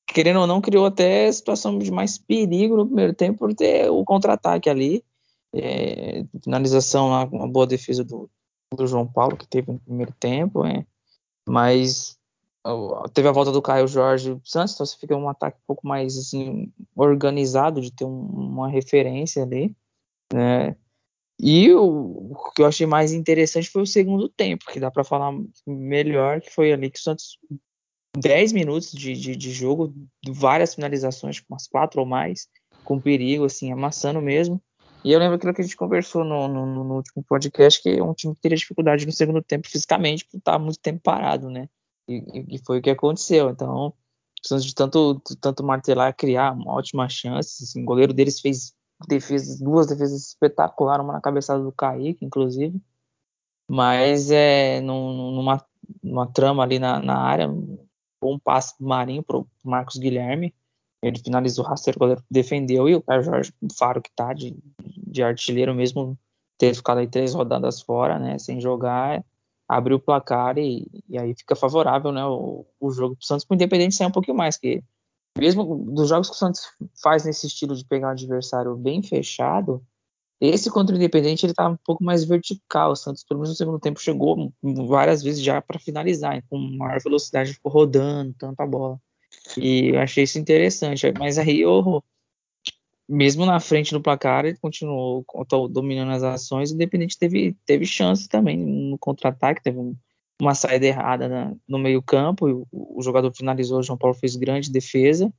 querendo 0.07 0.41
ou 0.41 0.47
não, 0.47 0.61
criou 0.61 0.87
até 0.87 1.31
situação 1.31 1.79
de 1.79 1.91
mais 1.91 2.19
perigo 2.19 2.77
no 2.77 2.87
primeiro 2.87 3.15
tempo 3.15 3.39
por 3.39 3.55
ter 3.55 3.91
o 3.91 4.05
contra-ataque 4.05 4.69
ali, 4.69 5.05
é, 5.55 6.25
finalização 6.43 7.11
lá, 7.11 7.25
uma 7.25 7.49
boa 7.49 7.67
defesa 7.67 8.03
do, 8.03 8.29
do 8.77 8.87
João 8.87 9.07
Paulo 9.07 9.37
que 9.37 9.47
teve 9.47 9.71
no 9.71 9.79
primeiro 9.79 10.13
tempo, 10.19 10.65
é. 10.65 10.85
Mas 11.49 12.19
teve 13.13 13.29
a 13.29 13.33
volta 13.33 13.53
do 13.53 13.63
Caio 13.63 13.87
Jorge 13.87 14.39
Santos, 14.45 14.75
então 14.75 14.87
você 14.87 14.97
fica 14.99 15.17
um 15.17 15.29
ataque 15.29 15.59
um 15.59 15.67
pouco 15.67 15.87
mais 15.87 16.17
assim, 16.17 16.73
organizado, 16.97 17.81
de 17.81 17.93
ter 17.93 18.05
um, 18.05 18.27
uma 18.27 18.69
referência 18.69 19.43
ali, 19.43 19.75
né? 20.33 20.77
E 21.39 21.73
o, 21.73 22.33
o, 22.33 22.53
que 22.55 22.63
eu 22.63 22.67
achei 22.67 22.87
mais 22.87 23.13
interessante 23.13 23.69
foi 23.69 23.83
o 23.83 23.87
segundo 23.87 24.29
tempo, 24.29 24.67
que 24.71 24.81
dá 24.81 24.91
para 24.91 25.05
falar 25.05 25.33
melhor, 25.67 26.41
que 26.41 26.51
foi 26.51 26.73
ali 26.73 26.91
que 26.91 26.99
o 26.99 27.03
Santos 27.03 27.39
10 28.17 28.53
minutos 28.53 28.93
de, 28.93 29.15
de, 29.15 29.37
de, 29.37 29.53
jogo, 29.53 29.93
várias 30.29 30.75
finalizações, 30.75 31.43
umas 31.49 31.67
quatro 31.67 32.01
ou 32.01 32.07
mais, 32.07 32.49
com 32.85 33.01
perigo, 33.01 33.45
assim, 33.45 33.73
amassando 33.73 34.23
mesmo. 34.23 34.63
E 35.05 35.13
eu 35.13 35.19
lembro 35.19 35.37
aquilo 35.37 35.53
que 35.53 35.61
a 35.61 35.65
gente 35.65 35.77
conversou 35.77 36.25
no, 36.25 36.49
no, 36.49 36.85
no 36.85 36.95
último 36.95 37.23
podcast, 37.25 37.83
que 37.83 37.91
é 37.91 38.03
um 38.03 38.15
time 38.15 38.35
que 38.35 38.41
teria 38.41 38.57
dificuldade 38.57 39.05
no 39.05 39.13
segundo 39.13 39.43
tempo 39.43 39.69
fisicamente, 39.69 40.25
por 40.25 40.39
estar 40.39 40.59
muito 40.59 40.79
tempo 40.79 41.01
parado, 41.03 41.51
né? 41.51 41.69
E, 42.09 42.57
e 42.57 42.59
foi 42.65 42.79
o 42.79 42.83
que 42.83 42.91
aconteceu. 42.91 43.51
Então, 43.51 43.93
precisamos 44.37 44.65
de 44.65 44.75
tanto, 44.75 45.21
tanto 45.41 45.65
martelar, 45.65 46.15
criar 46.15 46.53
uma 46.53 46.73
ótima 46.73 47.09
chance. 47.09 47.65
Assim, 47.65 47.83
o 47.83 47.87
goleiro 47.87 48.13
deles 48.13 48.41
fez 48.41 48.75
duas 49.61 49.87
defesas 49.87 50.29
espetaculares, 50.29 51.05
uma 51.05 51.15
na 51.15 51.21
cabeçada 51.21 51.63
do 51.63 51.73
Kaique, 51.73 52.25
inclusive. 52.25 52.81
Mas 53.69 54.31
é 54.31 54.81
numa, 54.81 55.65
numa 56.03 56.27
trama 56.27 56.63
ali 56.63 56.79
na, 56.79 57.01
na 57.01 57.19
área, 57.19 57.49
um 58.23 58.39
passe 58.39 58.75
do 58.79 58.87
Marinho 58.87 59.23
para 59.23 59.39
o 59.39 59.47
Marcos 59.63 59.97
Guilherme. 59.97 60.55
Ele 61.03 61.19
finalizou 61.19 61.65
rasteiro, 61.65 61.99
o 61.99 62.01
goleiro 62.01 62.25
defendeu 62.31 62.89
e 62.89 62.95
o 62.95 63.03
Caio 63.03 63.23
Jorge, 63.23 63.53
o 63.61 63.73
faro 63.75 64.01
que 64.01 64.11
tá 64.15 64.33
de, 64.33 64.57
de 64.81 65.23
artilheiro 65.23 65.75
mesmo, 65.75 66.19
ter 66.57 66.75
ficado 66.75 66.99
aí 66.99 67.07
três 67.07 67.35
rodadas 67.35 67.83
fora, 67.83 68.19
né, 68.19 68.39
sem 68.39 68.59
jogar, 68.59 69.23
abriu 69.69 69.97
o 69.97 70.01
placar 70.01 70.59
e, 70.59 70.87
e 71.09 71.19
aí 71.19 71.35
fica 71.35 71.57
favorável, 71.57 72.13
né, 72.13 72.25
o, 72.25 72.67
o 72.79 72.91
jogo 72.91 73.17
pro 73.17 73.27
Santos, 73.27 73.45
pro 73.45 73.55
Independente 73.55 73.95
sair 73.95 74.07
um 74.07 74.13
pouquinho 74.13 74.37
mais, 74.37 74.57
que 74.57 74.83
mesmo 75.39 75.85
dos 75.93 76.09
jogos 76.09 76.29
que 76.29 76.37
o 76.37 76.39
Santos 76.39 76.61
faz 77.03 77.25
nesse 77.25 77.47
estilo 77.47 77.75
de 77.75 77.85
pegar 77.85 78.09
um 78.09 78.13
adversário 78.13 78.77
bem 78.77 79.03
fechado, 79.03 79.85
esse 80.41 80.71
contra 80.71 80.95
o 80.95 80.99
Independente 80.99 81.47
ele 81.47 81.55
tá 81.55 81.69
um 81.69 81.77
pouco 81.77 82.05
mais 82.05 82.25
vertical. 82.25 82.93
O 82.93 82.97
Santos, 82.97 83.25
pelo 83.25 83.41
menos 83.41 83.51
no 83.51 83.57
segundo 83.57 83.79
tempo, 83.79 84.01
chegou 84.01 84.53
várias 84.63 85.23
vezes 85.23 85.43
já 85.43 85.61
para 85.63 85.79
finalizar, 85.79 86.43
com 86.51 86.59
maior 86.59 87.01
velocidade, 87.01 87.55
ficou 87.55 87.73
rodando 87.73 88.35
tanta 88.39 88.67
bola. 88.67 89.01
E 89.57 89.91
eu 89.95 90.01
achei 90.01 90.25
isso 90.25 90.39
interessante. 90.39 91.13
Mas 91.19 91.39
aí, 91.39 91.61
eu, 91.61 92.03
mesmo 93.09 93.45
na 93.45 93.61
frente 93.61 93.93
do 93.93 94.01
placar, 94.01 94.45
ele 94.45 94.57
continuou 94.57 95.25
dominando 95.71 96.13
as 96.13 96.23
ações. 96.23 96.71
O 96.71 96.75
Independente 96.75 97.19
teve, 97.19 97.57
teve 97.67 97.85
chance 97.85 98.29
também 98.29 98.57
no 98.57 98.99
contra-ataque, 98.99 99.63
teve 99.63 99.79
um, 99.79 99.95
uma 100.41 100.55
saída 100.55 100.87
errada 100.87 101.29
na, 101.29 101.55
no 101.69 101.79
meio-campo, 101.79 102.67
o, 102.73 102.99
o, 102.99 103.03
jogador 103.03 103.33
finalizou, 103.35 103.79
o 103.79 103.83
João 103.83 103.99
Paulo 103.99 104.17
fez 104.17 104.37
grande 104.37 104.71
defesa. 104.71 105.33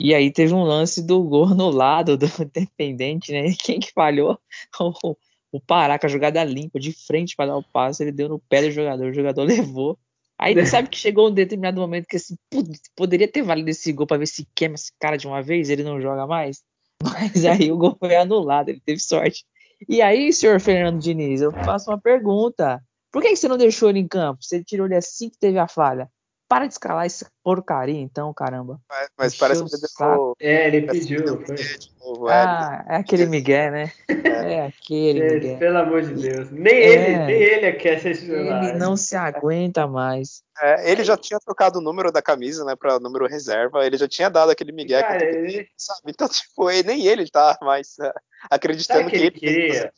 E 0.00 0.12
aí 0.12 0.32
teve 0.32 0.52
um 0.52 0.64
lance 0.64 1.00
do 1.06 1.22
gol 1.22 1.54
no 1.54 1.70
lado 1.70 2.16
do 2.16 2.26
Independente, 2.42 3.32
né? 3.32 3.54
Quem 3.58 3.80
que 3.80 3.92
falhou? 3.92 4.38
O, 5.04 5.16
o 5.52 5.60
Pará 5.60 6.00
com 6.00 6.06
a 6.06 6.08
jogada 6.08 6.42
limpa, 6.42 6.80
de 6.80 6.92
frente 6.92 7.36
para 7.36 7.52
dar 7.52 7.56
o 7.56 7.62
passe, 7.62 8.02
ele 8.02 8.10
deu 8.10 8.28
no 8.28 8.40
pé 8.40 8.60
do 8.60 8.72
jogador, 8.72 9.06
o 9.06 9.14
jogador 9.14 9.44
levou. 9.46 9.96
Aí 10.36 10.66
sabe 10.66 10.88
que 10.88 10.98
chegou 10.98 11.28
um 11.28 11.32
determinado 11.32 11.80
momento 11.80 12.06
que 12.08 12.16
assim, 12.16 12.34
poderia 12.96 13.30
ter 13.30 13.42
valido 13.42 13.70
esse 13.70 13.92
gol 13.92 14.04
para 14.04 14.18
ver 14.18 14.26
se 14.26 14.44
queima 14.52 14.74
esse 14.74 14.90
cara 14.98 15.16
de 15.16 15.28
uma 15.28 15.40
vez, 15.40 15.70
ele 15.70 15.84
não 15.84 16.00
joga 16.00 16.26
mais. 16.26 16.60
Mas 17.04 17.44
aí 17.44 17.70
o 17.70 17.76
gol 17.76 17.96
foi 17.98 18.16
anulado, 18.16 18.70
ele 18.70 18.80
teve 18.80 19.00
sorte. 19.00 19.44
E 19.88 20.00
aí, 20.00 20.32
senhor 20.32 20.60
Fernando 20.60 21.00
Diniz, 21.00 21.40
eu 21.40 21.54
faço 21.64 21.90
uma 21.90 22.00
pergunta. 22.00 22.82
Por 23.12 23.22
que, 23.22 23.36
você 23.36 23.46
não 23.46 23.58
deixou 23.58 23.90
ele 23.90 23.98
em 23.98 24.08
campo? 24.08 24.42
Você 24.42 24.64
tirou 24.64 24.86
ele 24.86 24.96
assim 24.96 25.28
que 25.28 25.38
teve 25.38 25.58
a 25.58 25.68
falha. 25.68 26.10
Para 26.48 26.66
de 26.66 26.74
escalar 26.74 27.06
essa 27.06 27.26
porcaria, 27.42 28.00
então, 28.00 28.32
caramba. 28.34 28.80
Mas, 28.88 29.08
mas 29.16 29.36
parece 29.36 29.64
que 29.64 29.74
ele 29.74 29.80
deixou... 29.80 30.36
É, 30.38 30.66
ele 30.68 30.82
pediu. 30.82 31.24
Novo, 32.04 32.28
ah, 32.28 32.84
é 32.86 32.96
aquele 32.96 33.24
Miguel, 33.26 33.72
né? 33.72 33.92
É, 34.08 34.54
é 34.54 34.66
aquele 34.66 35.20
Gente, 35.20 35.34
Miguel. 35.34 35.58
Pelo 35.58 35.78
amor 35.78 36.02
de 36.02 36.14
Deus. 36.14 36.50
Nem 36.50 36.74
é, 36.74 36.92
ele, 36.92 37.18
nem 37.18 37.42
ele 37.42 37.72
quer 37.72 38.00
ser 38.00 38.16
titular. 38.16 38.64
Ele 38.64 38.78
não 38.78 38.94
se 38.94 39.16
aguenta 39.16 39.86
mais. 39.86 40.42
É, 40.60 40.90
ele 40.90 41.02
já 41.02 41.16
tinha 41.16 41.40
trocado 41.40 41.78
o 41.78 41.82
número 41.82 42.12
da 42.12 42.20
camisa, 42.20 42.64
né, 42.64 42.76
para 42.76 43.00
número 43.00 43.26
reserva. 43.26 43.86
Ele 43.86 43.96
já 43.96 44.06
tinha 44.06 44.28
dado 44.28 44.50
aquele 44.50 44.70
Miguel. 44.70 45.00
Cara, 45.00 45.18
que, 45.18 45.24
ele... 45.24 45.68
sabe? 45.76 46.02
Então, 46.08 46.28
tipo, 46.28 46.68
nem 46.84 47.06
ele 47.06 47.28
tá 47.30 47.56
mais 47.62 47.96
uh, 47.98 48.12
acreditando 48.50 49.08
que, 49.08 49.10
que 49.10 49.16
ele 49.16 49.30
queria. 49.30 49.92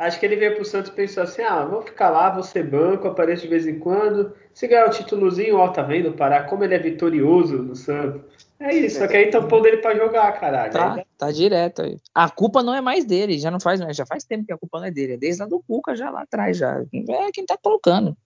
Acho 0.00 0.18
que 0.18 0.24
ele 0.24 0.36
veio 0.36 0.54
pro 0.54 0.64
Santos 0.64 0.90
e 0.90 0.94
pensou 0.94 1.22
assim: 1.22 1.42
ah, 1.42 1.62
vou 1.62 1.82
ficar 1.82 2.08
lá, 2.08 2.30
vou 2.30 2.42
ser 2.42 2.66
banco, 2.66 3.06
apareço 3.06 3.42
de 3.42 3.48
vez 3.48 3.66
em 3.66 3.78
quando. 3.78 4.32
Se 4.54 4.66
ganhar 4.66 4.86
o 4.86 4.90
títulozinho, 4.90 5.58
ó, 5.58 5.68
tá 5.68 5.82
vendo? 5.82 6.14
Pará, 6.14 6.44
como 6.44 6.64
ele 6.64 6.74
é 6.74 6.78
vitorioso 6.78 7.58
no 7.58 7.76
Santos. 7.76 8.48
É 8.58 8.74
isso, 8.74 8.98
só 8.98 9.06
que 9.06 9.14
aí 9.14 9.26
estão 9.26 9.46
pondo 9.46 9.66
ele 9.66 9.76
pra 9.76 9.94
jogar, 9.94 10.32
caralho. 10.40 10.72
Tá, 10.72 10.94
aí, 10.94 11.04
tá 11.18 11.30
direto 11.30 11.82
aí. 11.82 11.98
A 12.14 12.30
culpa 12.30 12.62
não 12.62 12.74
é 12.74 12.80
mais 12.80 13.04
dele, 13.04 13.38
já 13.38 13.50
não 13.50 13.60
faz, 13.60 13.78
já 13.94 14.06
faz 14.06 14.24
tempo 14.24 14.46
que 14.46 14.52
a 14.54 14.56
culpa 14.56 14.78
não 14.78 14.86
é 14.86 14.90
dele, 14.90 15.14
é 15.14 15.16
desde 15.18 15.42
lá 15.42 15.48
do 15.48 15.62
Cuca, 15.68 15.94
já 15.94 16.08
lá 16.08 16.22
atrás, 16.22 16.56
já. 16.56 16.80
É 16.80 17.30
quem 17.30 17.44
tá 17.44 17.58
colocando. 17.62 18.16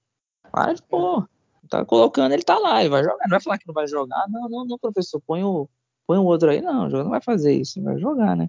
Para 0.52 0.74
de 0.74 0.82
pôr. 0.84 1.28
Tá 1.68 1.84
colocando, 1.84 2.32
ele 2.32 2.44
tá 2.44 2.56
lá, 2.56 2.80
ele 2.80 2.90
vai 2.90 3.02
jogar. 3.02 3.24
Não 3.24 3.30
vai 3.30 3.40
falar 3.40 3.58
que 3.58 3.66
não 3.66 3.74
vai 3.74 3.88
jogar, 3.88 4.24
não, 4.28 4.48
não, 4.48 4.64
não, 4.64 4.78
professor, 4.78 5.20
põe 5.26 5.42
o, 5.42 5.68
põe 6.06 6.18
o 6.18 6.24
outro 6.24 6.50
aí, 6.50 6.60
não, 6.60 6.86
o 6.86 6.90
jogador 6.90 7.02
não 7.02 7.10
vai 7.10 7.20
fazer 7.20 7.52
isso, 7.52 7.82
vai 7.82 7.98
jogar, 7.98 8.36
né? 8.36 8.48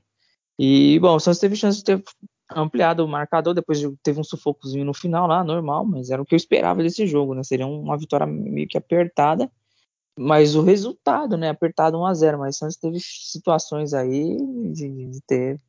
E, 0.60 1.00
bom, 1.00 1.16
o 1.16 1.20
Santos 1.20 1.40
teve 1.40 1.56
chance 1.56 1.80
de 1.80 1.84
ter 1.84 2.04
ampliado 2.52 3.04
o 3.04 3.08
marcador, 3.08 3.54
depois 3.54 3.82
teve 4.04 4.20
um 4.20 4.24
sufocozinho 4.24 4.86
no 4.86 4.94
final 4.94 5.28
lá, 5.28 5.44
normal, 5.44 5.86
mas 5.86 6.10
era 6.10 6.22
o 6.22 6.26
que 6.26 6.36
eu 6.36 6.38
esperava 6.38 6.84
desse 6.84 7.08
jogo, 7.08 7.34
né? 7.34 7.44
Seria 7.44 7.66
uma 7.66 7.98
vitória 7.98 8.26
meio 8.26 8.68
que 8.68 8.78
apertada, 8.78 9.52
mas 10.18 10.56
o 10.56 10.62
resultado, 10.62 11.38
né? 11.38 11.50
Apertado 11.50 11.98
1 11.98 12.06
a 12.06 12.14
0 12.14 12.40
mas 12.40 12.58
Santos 12.58 12.78
teve 12.78 13.00
situações 13.00 13.94
aí 13.94 14.38
de, 14.72 15.10
de, 15.10 15.22
ter 15.22 15.60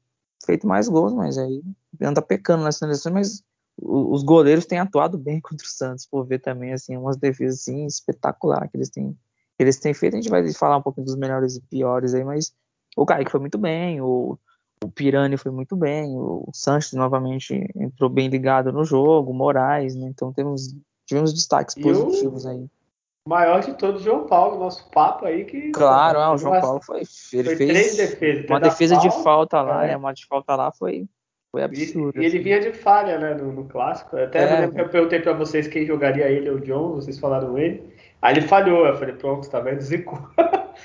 feito 0.45 0.67
mais 0.67 0.89
gols, 0.89 1.13
mas 1.13 1.39
aí 1.39 1.63
anda 2.01 2.23
pecando 2.23 2.63
nas 2.63 2.79
finalizações, 2.79 3.15
mas 3.15 3.45
os 3.79 4.23
goleiros 4.23 4.67
têm 4.67 4.79
atuado 4.79 5.19
bem 5.19 5.41
contra 5.43 5.67
o 5.67 5.71
Santos, 5.71 6.07
por 6.07 6.27
ver 6.27 6.41
também, 6.41 6.73
assim, 6.73 6.97
umas 6.97 7.17
defesas, 7.17 7.61
assim, 7.61 7.87
espetacular 7.87 8.69
que 8.69 8.77
eles 8.77 8.91
têm, 8.91 9.13
que 9.57 9.63
eles 9.63 9.79
têm 9.79 9.95
feito, 9.95 10.15
a 10.15 10.21
gente 10.21 10.31
vai 10.31 10.47
falar 10.53 10.77
um 10.77 10.83
pouquinho 10.83 11.07
dos 11.07 11.17
melhores 11.17 11.57
e 11.57 11.61
piores 11.63 12.15
aí, 12.15 12.25
mas 12.25 12.55
o 12.97 13.05
Kaique 13.05 13.31
foi 13.31 13.41
muito 13.41 13.59
bem, 13.59 14.01
o 14.01 14.39
o 14.85 14.91
Pirani 14.91 15.37
foi 15.37 15.51
muito 15.51 15.75
bem, 15.75 16.15
o 16.17 16.49
Sanches 16.53 16.93
novamente 16.93 17.69
entrou 17.75 18.11
bem 18.11 18.29
ligado 18.29 18.73
no 18.73 18.85
jogo, 18.85 19.31
o 19.31 19.35
Moraes, 19.35 19.95
né? 19.95 20.07
Então 20.09 20.33
temos, 20.33 20.77
tivemos 21.07 21.33
destaques 21.33 21.75
positivos 21.75 22.45
o 22.45 22.49
aí. 22.49 22.67
Maior 23.27 23.61
de 23.61 23.75
todos, 23.75 24.03
João 24.03 24.25
Paulo, 24.27 24.59
nosso 24.59 24.89
papo 24.91 25.27
aí 25.27 25.45
que. 25.45 25.71
Claro, 25.73 26.21
ah, 26.21 26.33
o 26.33 26.39
João 26.39 26.61
Paulo 26.61 26.81
foi. 26.81 27.03
Ele 27.33 27.45
foi 27.45 27.57
fez 27.57 27.71
três 27.71 27.97
defesas. 27.97 28.45
Uma 28.49 28.61
defesa 28.61 28.95
falta, 28.95 29.09
de 29.09 29.25
falta 29.25 29.63
lá, 29.63 29.85
é. 29.85 29.89
né? 29.89 29.97
Uma 29.97 30.13
de 30.13 30.25
falta 30.27 30.55
lá 30.55 30.71
foi, 30.71 31.09
foi 31.51 31.65
absurdo. 31.65 32.21
E, 32.21 32.23
e 32.23 32.27
ele 32.27 32.37
assim. 32.37 32.45
vinha 32.45 32.61
de 32.61 32.73
falha, 32.73 33.19
né, 33.19 33.35
no, 33.35 33.53
no 33.53 33.65
clássico. 33.65 34.17
Até 34.17 34.65
é. 34.65 34.65
eu 34.77 34.89
perguntei 34.89 35.19
para 35.19 35.33
vocês 35.33 35.67
quem 35.67 35.85
jogaria 35.85 36.29
ele 36.29 36.49
ou 36.51 36.57
o 36.57 36.61
John, 36.61 36.95
vocês 36.95 37.19
falaram 37.19 37.59
ele. 37.59 37.83
Aí 38.23 38.37
ele 38.37 38.47
falhou, 38.47 38.87
eu 38.87 38.97
falei, 38.97 39.17
pronto, 39.17 39.51
tá 39.51 39.59
vendo? 39.59 39.81
Zicou. 39.81 40.21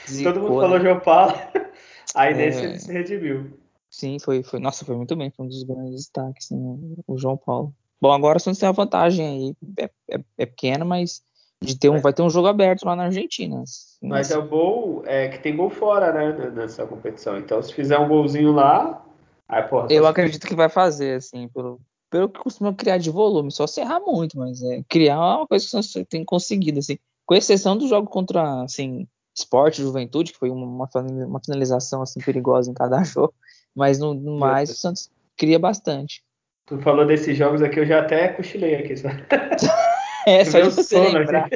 Zicou 0.10 0.34
Todo 0.34 0.42
mundo 0.42 0.56
né? 0.56 0.62
falou 0.62 0.80
João 0.80 1.00
Paulo. 1.00 1.34
Aí 2.16 2.34
é. 2.34 2.36
nesse 2.36 2.64
ele 2.64 2.80
se 2.80 2.92
redimiu. 2.92 3.61
Sim, 3.92 4.18
foi, 4.20 4.42
foi. 4.42 4.60
Nossa, 4.60 4.86
foi 4.86 4.96
muito 4.96 5.16
bem. 5.16 5.30
Foi 5.30 5.46
um 5.46 5.50
dos 5.50 5.64
grandes 5.64 6.06
destaques, 6.06 6.50
né, 6.50 6.58
o 7.06 7.18
João 7.18 7.36
Paulo. 7.36 7.76
Bom, 8.02 8.12
agora 8.12 8.38
o 8.38 8.40
Santos 8.40 8.60
tem 8.60 8.68
uma 8.68 8.74
vantagem 8.74 9.28
aí. 9.28 9.56
É, 9.78 10.16
é, 10.16 10.24
é 10.38 10.46
pequena, 10.46 10.86
mas 10.86 11.22
de 11.62 11.78
ter 11.78 11.90
um, 11.90 12.00
vai 12.00 12.12
ter 12.12 12.24
um 12.24 12.30
jogo 12.30 12.48
aberto 12.48 12.84
lá 12.84 12.96
na 12.96 13.04
Argentina. 13.04 13.64
Mas 14.02 14.32
é 14.32 14.38
o 14.38 14.48
gol 14.48 15.04
é 15.06 15.28
que 15.28 15.38
tem 15.40 15.56
gol 15.56 15.70
fora, 15.70 16.12
né, 16.12 16.50
nessa 16.50 16.88
competição. 16.88 17.38
Então, 17.38 17.62
se 17.62 17.74
fizer 17.74 18.00
um 18.00 18.08
golzinho 18.08 18.52
lá, 18.52 19.06
aí, 19.48 19.62
porra, 19.64 19.88
Eu 19.92 20.08
acredito 20.08 20.48
que 20.48 20.56
vai 20.56 20.70
fazer, 20.70 21.18
assim, 21.18 21.48
pelo, 21.50 21.80
pelo 22.10 22.30
que 22.30 22.40
costuma 22.40 22.74
criar 22.74 22.98
de 22.98 23.12
volume, 23.12 23.52
só 23.52 23.68
se 23.68 23.82
errar 23.82 24.00
muito, 24.00 24.40
mas 24.40 24.64
é 24.64 24.82
criar 24.90 25.20
uma 25.20 25.48
coisa 25.48 25.64
que 25.64 25.72
você 25.72 26.04
tem 26.04 26.26
conseguido, 26.26 26.80
assim. 26.80 26.98
Com 27.26 27.36
exceção 27.36 27.78
do 27.78 27.88
jogo 27.88 28.10
contra, 28.10 28.64
assim, 28.64 29.08
esporte, 29.38 29.84
juventude, 29.84 30.32
que 30.34 30.40
foi 30.40 30.50
uma, 30.50 30.90
uma 30.90 31.40
finalização, 31.40 32.02
assim, 32.02 32.20
perigosa 32.20 32.72
em 32.72 32.74
cada 32.74 33.04
jogo. 33.06 33.34
Mas 33.76 34.00
no, 34.00 34.14
no 34.14 34.38
mais, 34.38 34.70
o 34.70 34.76
Santos 34.76 35.10
cria 35.38 35.58
bastante. 35.58 36.24
Tu 36.66 36.78
falou 36.80 37.06
desses 37.06 37.38
jogos 37.38 37.62
aqui, 37.62 37.80
eu 37.80 37.86
já 37.86 38.00
até 38.00 38.30
cochilei 38.30 38.76
aqui. 38.76 38.96
Só. 38.96 39.10
é, 40.28 40.46
só 40.46 40.60
de 40.60 40.70
você 40.70 41.00
lembrar. 41.00 41.50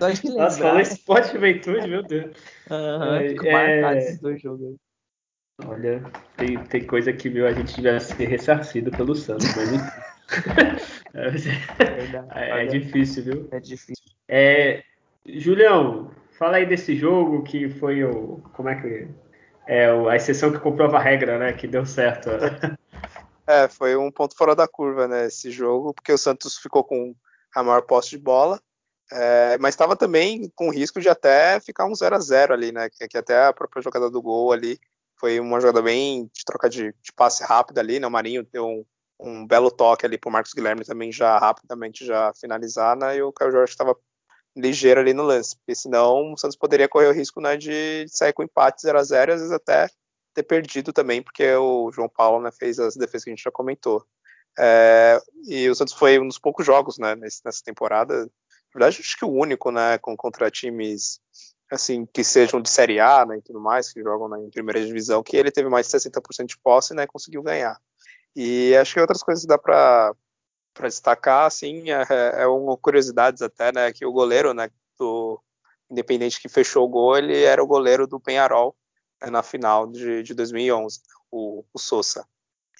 Só 0.00 0.10
de 0.10 0.26
lembrar. 0.26 0.44
Nossa, 0.44 0.58
falou 0.58 0.80
esporte 0.80 1.32
juventude, 1.32 1.88
meu 1.88 2.02
Deus. 2.02 2.36
Uhum, 2.70 3.14
é, 3.14 3.28
fico 3.28 3.44
marcado 3.44 3.98
esses 3.98 4.20
dois 4.20 4.40
jogos 4.40 4.76
Olha, 5.64 6.02
tem, 6.36 6.58
tem 6.64 6.86
coisa 6.86 7.12
que 7.14 7.30
viu, 7.30 7.46
a 7.46 7.52
gente 7.52 7.80
já 7.80 7.98
ser 7.98 8.26
ressarcido 8.26 8.90
pelo 8.90 9.14
Santos, 9.14 9.46
mas 9.56 11.46
é, 12.34 12.62
é, 12.62 12.66
difícil, 12.66 13.24
viu? 13.24 13.48
É 13.50 13.58
difícil. 13.58 14.04
É, 14.28 14.82
Julião, 15.24 16.10
fala 16.38 16.58
aí 16.58 16.66
desse 16.66 16.94
jogo 16.94 17.42
que 17.42 17.70
foi 17.70 18.04
o. 18.04 18.42
Como 18.52 18.68
é 18.68 18.74
que 18.74 19.08
é 19.66 19.86
a 19.90 20.16
exceção 20.16 20.52
que 20.52 20.58
comprova 20.58 20.96
a 20.96 21.00
regra, 21.00 21.38
né? 21.38 21.52
Que 21.52 21.66
deu 21.66 21.84
certo. 21.84 22.30
É, 23.48 23.68
foi 23.68 23.94
um 23.94 24.10
ponto 24.10 24.36
fora 24.36 24.56
da 24.56 24.66
curva, 24.66 25.06
né? 25.06 25.26
Esse 25.26 25.52
jogo, 25.52 25.94
porque 25.94 26.12
o 26.12 26.18
Santos 26.18 26.58
ficou 26.58 26.82
com 26.82 27.14
a 27.54 27.62
maior 27.62 27.82
posse 27.82 28.10
de 28.10 28.18
bola, 28.18 28.60
É, 29.12 29.56
mas 29.58 29.74
estava 29.74 29.94
também 29.94 30.50
com 30.56 30.68
risco 30.68 31.00
de 31.00 31.08
até 31.08 31.60
ficar 31.60 31.86
um 31.86 31.94
0 31.94 32.16
a 32.16 32.18
0 32.18 32.52
ali, 32.52 32.72
né? 32.72 32.90
Que, 32.90 33.06
que, 33.06 33.16
até 33.16 33.46
a 33.46 33.52
própria 33.52 33.80
jogada 33.80 34.10
do 34.10 34.20
gol 34.20 34.50
ali 34.52 34.80
foi 35.16 35.38
uma 35.38 35.60
jogada 35.60 35.80
bem 35.80 36.28
de 36.34 36.44
troca 36.44 36.68
de, 36.68 36.92
de 37.00 37.12
passe 37.14 37.44
rápido 37.44 37.78
ali, 37.78 38.00
né? 38.00 38.06
O 38.08 38.10
Marinho 38.10 38.44
deu 38.52 38.66
um, 38.66 38.84
um 39.20 39.46
belo 39.46 39.70
toque 39.70 40.04
ali 40.04 40.18
pro 40.18 40.30
Marcos 40.30 40.52
Guilherme 40.52 40.84
também 40.84 41.12
já 41.12 41.38
rapidamente 41.38 42.04
já 42.04 42.32
finalizar, 42.34 42.96
né? 42.96 43.16
E 43.16 43.22
o 43.22 43.32
Caio 43.32 43.52
Jorge 43.52 43.70
estava 43.70 43.96
ligeiro 44.56 45.00
ali 45.00 45.12
no 45.12 45.22
lance, 45.22 45.56
porque 45.56 45.74
senão 45.74 46.32
o 46.32 46.38
Santos 46.38 46.56
poderia 46.56 46.88
correr 46.88 47.08
o 47.08 47.12
risco 47.12 47.40
né, 47.40 47.56
de 47.56 48.06
sair 48.08 48.32
com 48.32 48.42
empate 48.42 48.82
0 48.82 48.98
a 48.98 49.02
0 49.02 49.30
e 49.30 49.34
às 49.34 49.40
vezes 49.40 49.54
até 49.54 49.88
ter 50.34 50.42
perdido 50.42 50.92
também, 50.92 51.22
porque 51.22 51.54
o 51.54 51.90
João 51.92 52.08
Paulo 52.08 52.42
né, 52.42 52.50
fez 52.50 52.78
as 52.78 52.96
defesas 52.96 53.24
que 53.24 53.30
a 53.30 53.34
gente 53.34 53.44
já 53.44 53.50
comentou. 53.50 54.04
É, 54.58 55.20
e 55.44 55.68
o 55.68 55.74
Santos 55.74 55.94
foi 55.94 56.18
um 56.18 56.26
dos 56.26 56.38
poucos 56.38 56.64
jogos 56.64 56.98
né, 56.98 57.14
nessa 57.14 57.62
temporada, 57.62 58.24
na 58.24 58.30
verdade 58.74 59.00
acho 59.00 59.18
que 59.18 59.24
o 59.24 59.30
único, 59.30 59.70
né, 59.70 59.98
com, 59.98 60.16
contra 60.16 60.50
times 60.50 61.20
assim 61.70 62.06
que 62.06 62.22
sejam 62.22 62.60
de 62.60 62.70
Série 62.70 63.00
A 63.00 63.26
né, 63.26 63.38
e 63.38 63.42
tudo 63.42 63.60
mais, 63.60 63.92
que 63.92 64.02
jogam 64.02 64.28
né, 64.28 64.38
em 64.38 64.50
primeira 64.50 64.84
divisão, 64.84 65.22
que 65.22 65.36
ele 65.36 65.50
teve 65.50 65.68
mais 65.68 65.88
de 65.88 65.98
60% 65.98 66.46
de 66.46 66.58
posse 66.58 66.94
né, 66.94 67.02
e 67.02 67.08
conseguiu 67.08 67.42
ganhar. 67.42 67.78
E 68.34 68.74
acho 68.76 68.94
que 68.94 69.00
outras 69.00 69.22
coisas 69.22 69.44
dá 69.44 69.58
para 69.58 70.14
para 70.76 70.88
destacar, 70.88 71.46
assim, 71.46 71.90
é, 71.90 72.42
é 72.42 72.46
uma 72.46 72.76
curiosidade 72.76 73.42
até, 73.42 73.72
né, 73.72 73.92
que 73.92 74.04
o 74.04 74.12
goleiro, 74.12 74.52
né, 74.52 74.70
do 74.98 75.40
Independente 75.90 76.40
que 76.40 76.48
fechou 76.48 76.84
o 76.84 76.88
gol, 76.88 77.16
ele 77.16 77.42
era 77.42 77.62
o 77.62 77.66
goleiro 77.66 78.06
do 78.06 78.20
Penharol 78.20 78.76
né, 79.22 79.30
na 79.30 79.42
final 79.42 79.86
de, 79.86 80.22
de 80.22 80.34
2011, 80.34 81.00
o, 81.30 81.64
o 81.72 81.78
Sousa. 81.78 82.26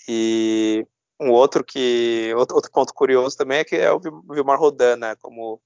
E 0.09 0.87
um 1.20 1.30
outro 1.30 1.64
que 1.64 2.32
outro, 2.37 2.56
outro, 2.56 2.70
ponto 2.70 2.92
curioso 2.92 3.37
também 3.37 3.59
é 3.59 3.64
que 3.64 3.76
é 3.76 3.90
o 3.90 4.00
Vilmar 4.00 4.59
Rodan, 4.59 4.96
né, 4.96 5.16
como 5.16 5.61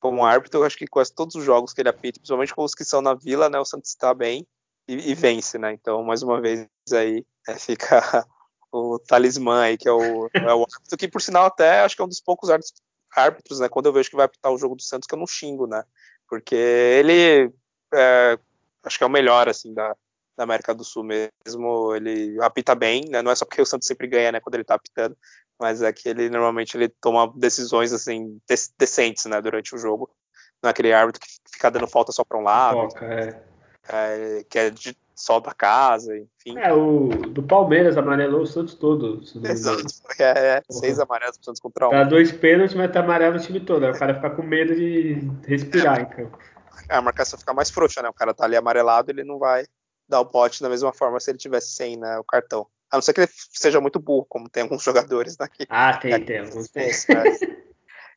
como 0.00 0.22
árbitro, 0.22 0.60
eu 0.60 0.64
acho 0.64 0.76
que 0.76 0.86
quase 0.86 1.14
todos 1.14 1.34
os 1.34 1.42
jogos 1.42 1.72
que 1.72 1.80
ele 1.80 1.88
apita, 1.88 2.20
principalmente 2.20 2.54
com 2.54 2.62
os 2.62 2.74
que 2.74 2.84
são 2.84 3.00
na 3.00 3.14
Vila, 3.14 3.48
né, 3.48 3.58
o 3.58 3.64
Santos 3.64 3.88
está 3.88 4.12
bem 4.12 4.46
e, 4.86 5.10
e, 5.10 5.14
vence, 5.14 5.56
né? 5.56 5.72
Então, 5.72 6.02
mais 6.04 6.22
uma 6.22 6.42
vez 6.42 6.68
aí 6.92 7.24
é, 7.48 7.54
fica 7.58 8.26
o 8.74 8.98
talismã 8.98 9.62
aí, 9.62 9.78
que 9.78 9.88
é 9.88 9.92
o, 9.92 10.28
é 10.34 10.54
o 10.54 10.62
árbitro, 10.62 10.98
que 10.98 11.08
por 11.08 11.22
sinal 11.22 11.46
até 11.46 11.80
acho 11.80 11.94
que 11.94 12.02
é 12.02 12.04
um 12.04 12.08
dos 12.08 12.20
poucos 12.20 12.50
árbitros, 13.14 13.60
né, 13.60 13.68
quando 13.68 13.86
eu 13.86 13.92
vejo 13.92 14.10
que 14.10 14.16
vai 14.16 14.26
apitar 14.26 14.52
o 14.52 14.58
jogo 14.58 14.74
do 14.74 14.82
Santos, 14.82 15.06
que 15.06 15.14
eu 15.14 15.18
não 15.18 15.26
xingo, 15.26 15.66
né, 15.66 15.84
porque 16.28 16.56
ele 16.56 17.52
é, 17.94 18.38
acho 18.82 18.98
que 18.98 19.04
é 19.04 19.06
o 19.06 19.10
melhor, 19.10 19.48
assim, 19.48 19.72
da, 19.72 19.94
da 20.36 20.42
América 20.42 20.74
do 20.74 20.82
Sul 20.82 21.04
mesmo, 21.04 21.94
ele 21.94 22.36
apita 22.42 22.74
bem, 22.74 23.04
né, 23.08 23.22
não 23.22 23.30
é 23.30 23.34
só 23.36 23.44
porque 23.44 23.62
o 23.62 23.66
Santos 23.66 23.86
sempre 23.86 24.08
ganha, 24.08 24.32
né, 24.32 24.40
quando 24.40 24.56
ele 24.56 24.64
tá 24.64 24.74
apitando, 24.74 25.16
mas 25.58 25.80
é 25.80 25.92
que 25.92 26.08
ele 26.08 26.28
normalmente 26.28 26.76
ele 26.76 26.88
toma 27.00 27.32
decisões, 27.36 27.92
assim, 27.92 28.40
decentes, 28.76 29.26
né, 29.26 29.40
durante 29.40 29.72
o 29.72 29.78
jogo, 29.78 30.10
não 30.60 30.68
é 30.68 30.70
aquele 30.72 30.92
árbitro 30.92 31.20
que 31.20 31.28
fica 31.52 31.70
dando 31.70 31.86
falta 31.86 32.10
só 32.10 32.24
para 32.24 32.38
um 32.38 32.42
lado, 32.42 32.90
Foca, 32.90 33.04
é. 33.06 33.44
É, 33.86 34.44
que 34.48 34.58
é 34.58 34.70
de 34.70 34.96
sol 35.24 35.40
da 35.40 35.52
casa, 35.52 36.16
enfim. 36.16 36.58
É, 36.58 36.72
o 36.72 37.08
do 37.08 37.42
Palmeiras 37.42 37.96
amarelou 37.96 38.42
o 38.42 38.46
Santos 38.46 38.74
todo. 38.74 39.22
Exato, 39.44 39.82
é, 40.20 40.56
é 40.56 40.62
seis 40.70 40.98
amarelos 41.00 41.36
pro 41.36 41.46
Santos 41.46 41.60
contra 41.60 41.88
um. 41.88 41.90
Dá 41.90 42.04
dois 42.04 42.30
pênaltis, 42.30 42.76
mas 42.76 42.92
tá 42.92 43.00
amarelo 43.00 43.36
o 43.36 43.40
time 43.40 43.60
todo. 43.60 43.84
Aí 43.84 43.92
o 43.92 43.98
cara 43.98 44.14
fica 44.14 44.30
com 44.30 44.42
medo 44.42 44.74
de 44.74 45.18
respirar 45.46 45.98
é, 45.98 46.02
em 46.02 46.06
campo. 46.06 46.38
A 46.88 47.00
marcação 47.00 47.38
fica 47.38 47.54
mais 47.54 47.70
frouxa, 47.70 48.02
né? 48.02 48.08
O 48.08 48.14
cara 48.14 48.34
tá 48.34 48.44
ali 48.44 48.56
amarelado, 48.56 49.10
ele 49.10 49.24
não 49.24 49.38
vai 49.38 49.64
dar 50.06 50.20
o 50.20 50.26
pote 50.26 50.62
da 50.62 50.68
mesma 50.68 50.92
forma 50.92 51.18
se 51.18 51.30
ele 51.30 51.38
tivesse 51.38 51.70
sem 51.70 51.96
né, 51.96 52.18
o 52.18 52.24
cartão. 52.24 52.66
A 52.90 52.96
não 52.96 53.02
ser 53.02 53.14
que 53.14 53.22
ele 53.22 53.30
seja 53.32 53.80
muito 53.80 53.98
burro, 53.98 54.26
como 54.28 54.48
tem 54.48 54.64
alguns 54.64 54.82
jogadores 54.84 55.36
daqui. 55.36 55.64
Ah, 55.70 55.96
tem, 55.96 56.22
tem 56.24 56.40
alguns. 56.40 56.68
Tem. 56.68 56.90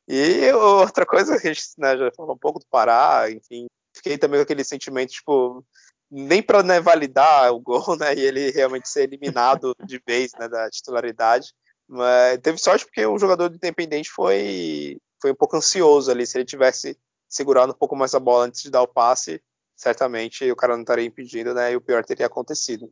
E 0.10 0.50
outra 0.54 1.06
coisa 1.06 1.38
que 1.38 1.50
a 1.50 1.54
gente 1.54 1.66
né, 1.78 1.98
já 1.98 2.10
falou 2.16 2.34
um 2.34 2.38
pouco 2.38 2.60
do 2.60 2.66
Pará, 2.72 3.30
enfim, 3.30 3.68
fiquei 3.94 4.18
também 4.18 4.40
com 4.40 4.44
aquele 4.44 4.64
sentimento, 4.64 5.12
tipo, 5.12 5.66
nem 6.10 6.42
para 6.42 6.64
né, 6.64 6.80
validar 6.80 7.52
o 7.54 7.60
gol, 7.60 7.96
né, 7.98 8.16
e 8.16 8.20
ele 8.20 8.52
realmente 8.52 8.90
ser 8.90 9.04
eliminado 9.04 9.76
de 9.86 10.02
vez, 10.06 10.32
né, 10.40 10.48
da 10.48 10.70
titularidade. 10.70 11.54
Mas 11.88 12.40
teve 12.40 12.58
sorte 12.58 12.86
porque 12.86 13.06
o 13.06 13.18
jogador 13.18 13.50
do 13.50 13.56
Independente 13.56 14.10
foi 14.10 14.98
foi 15.22 15.32
um 15.32 15.36
pouco 15.36 15.58
ansioso 15.58 16.12
ali. 16.12 16.28
Se 16.28 16.38
ele 16.38 16.46
tivesse 16.46 16.98
segurado 17.28 17.72
um 17.72 17.76
pouco 17.76 17.96
mais 17.96 18.14
a 18.14 18.20
bola 18.20 18.46
antes 18.46 18.62
de 18.62 18.70
dar 18.70 18.82
o 18.82 18.88
passe, 18.88 19.42
certamente 19.76 20.50
o 20.52 20.56
cara 20.56 20.76
não 20.76 20.82
estaria 20.82 21.06
impedindo, 21.06 21.54
né, 21.54 21.72
e 21.72 21.76
o 21.76 21.82
pior 21.82 22.04
teria 22.04 22.26
acontecido. 22.26 22.92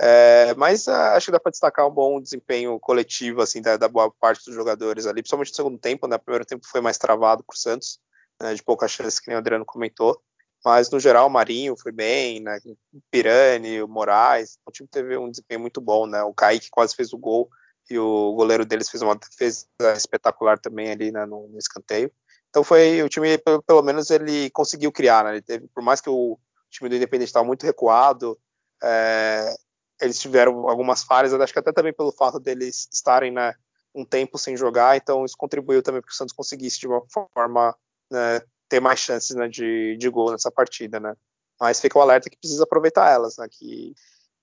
É, 0.00 0.54
mas 0.54 0.86
uh, 0.86 0.92
acho 1.14 1.26
que 1.26 1.32
dá 1.32 1.38
para 1.40 1.50
destacar 1.50 1.86
um 1.86 1.90
bom 1.90 2.20
desempenho 2.20 2.78
coletivo 2.80 3.42
assim 3.42 3.60
da, 3.60 3.76
da, 3.76 3.88
boa 3.88 4.10
parte 4.10 4.44
dos 4.46 4.54
jogadores 4.54 5.06
ali, 5.06 5.20
principalmente 5.20 5.50
no 5.50 5.56
segundo 5.56 5.78
tempo. 5.78 6.06
Né? 6.06 6.16
O 6.16 6.18
primeiro 6.18 6.46
tempo 6.46 6.66
foi 6.66 6.80
mais 6.80 6.96
travado 6.96 7.44
para 7.44 7.54
o 7.54 7.58
Santos, 7.58 8.00
né, 8.40 8.54
de 8.54 8.62
pouca 8.62 8.88
chance, 8.88 9.20
que 9.20 9.28
nem 9.28 9.36
o 9.36 9.38
Adriano 9.38 9.66
comentou. 9.66 10.20
Mas, 10.64 10.90
no 10.90 11.00
geral, 11.00 11.26
o 11.26 11.30
Marinho 11.30 11.76
foi 11.76 11.90
bem, 11.90 12.40
né? 12.40 12.58
o 12.64 13.00
Pirani, 13.10 13.82
o 13.82 13.88
Moraes, 13.88 14.58
o 14.64 14.70
time 14.70 14.88
teve 14.88 15.16
um 15.16 15.30
desempenho 15.30 15.60
muito 15.60 15.80
bom, 15.80 16.06
né? 16.06 16.22
O 16.22 16.32
Kaique 16.32 16.70
quase 16.70 16.94
fez 16.94 17.12
o 17.12 17.18
gol 17.18 17.50
e 17.90 17.98
o 17.98 18.32
goleiro 18.34 18.64
deles 18.64 18.88
fez 18.88 19.02
uma 19.02 19.16
defesa 19.16 19.66
espetacular 19.96 20.58
também 20.58 20.90
ali 20.90 21.10
né, 21.10 21.26
no, 21.26 21.48
no, 21.48 21.58
escanteio. 21.58 22.12
Então 22.48 22.62
foi 22.62 23.02
o 23.02 23.08
time, 23.08 23.36
pelo, 23.38 23.62
pelo, 23.62 23.82
menos, 23.82 24.10
ele 24.10 24.50
conseguiu 24.50 24.92
criar, 24.92 25.24
né? 25.24 25.32
Ele 25.32 25.42
teve, 25.42 25.66
por 25.68 25.82
mais 25.82 26.00
que 26.00 26.08
o 26.08 26.38
time 26.70 26.88
do 26.88 26.96
Independente 26.96 27.28
estava 27.28 27.44
muito 27.44 27.64
recuado, 27.64 28.38
é, 28.82 29.54
eles 30.00 30.18
tiveram 30.18 30.68
algumas 30.68 31.02
falhas, 31.02 31.32
acho 31.32 31.52
que 31.52 31.58
até 31.58 31.72
também 31.72 31.92
pelo 31.92 32.12
fato 32.12 32.38
deles 32.38 32.88
estarem 32.92 33.30
né, 33.30 33.54
um 33.94 34.04
tempo 34.04 34.38
sem 34.38 34.56
jogar, 34.56 34.96
então 34.96 35.24
isso 35.24 35.36
contribuiu 35.36 35.82
também 35.82 36.00
para 36.00 36.08
que 36.08 36.14
o 36.14 36.16
Santos 36.16 36.34
conseguisse 36.34 36.78
de 36.80 36.86
uma 36.86 37.02
forma 37.08 37.76
né, 38.10 38.42
ter 38.72 38.80
mais 38.80 39.00
chances 39.00 39.36
né, 39.36 39.48
de, 39.48 39.98
de 39.98 40.08
gol 40.08 40.32
nessa 40.32 40.50
partida, 40.50 40.98
né? 40.98 41.14
Mas 41.60 41.78
fica 41.78 41.98
o 41.98 42.00
alerta 42.00 42.30
que 42.30 42.38
precisa 42.38 42.62
aproveitar 42.62 43.10
elas, 43.10 43.36
né? 43.36 43.46
Que 43.50 43.94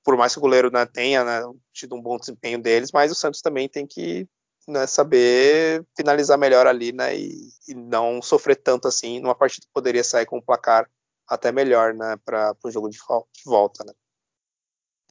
por 0.03 0.15
mais 0.15 0.33
que 0.33 0.37
o 0.37 0.41
goleiro 0.41 0.69
né, 0.71 0.85
tenha 0.85 1.23
né, 1.23 1.41
tido 1.73 1.95
um 1.95 2.01
bom 2.01 2.15
desempenho 2.15 2.61
deles, 2.61 2.91
mas 2.91 3.11
o 3.11 3.15
Santos 3.15 3.41
também 3.41 3.67
tem 3.67 3.87
que 3.87 4.29
né, 4.67 4.85
saber 4.85 5.83
finalizar 5.97 6.37
melhor 6.37 6.67
ali, 6.67 6.91
né? 6.91 7.17
E, 7.17 7.49
e, 7.67 7.73
não 7.73 8.21
sofrer 8.21 8.55
tanto 8.57 8.87
assim 8.87 9.19
numa 9.19 9.33
partida 9.33 9.65
que 9.65 9.73
poderia 9.73 10.03
sair 10.03 10.27
com 10.27 10.37
um 10.37 10.41
placar 10.41 10.87
até 11.27 11.51
melhor, 11.51 11.95
né? 11.95 12.15
Para 12.23 12.55
o 12.63 12.69
jogo 12.69 12.87
de, 12.87 12.99
volta, 13.43 13.83
né? 13.83 13.93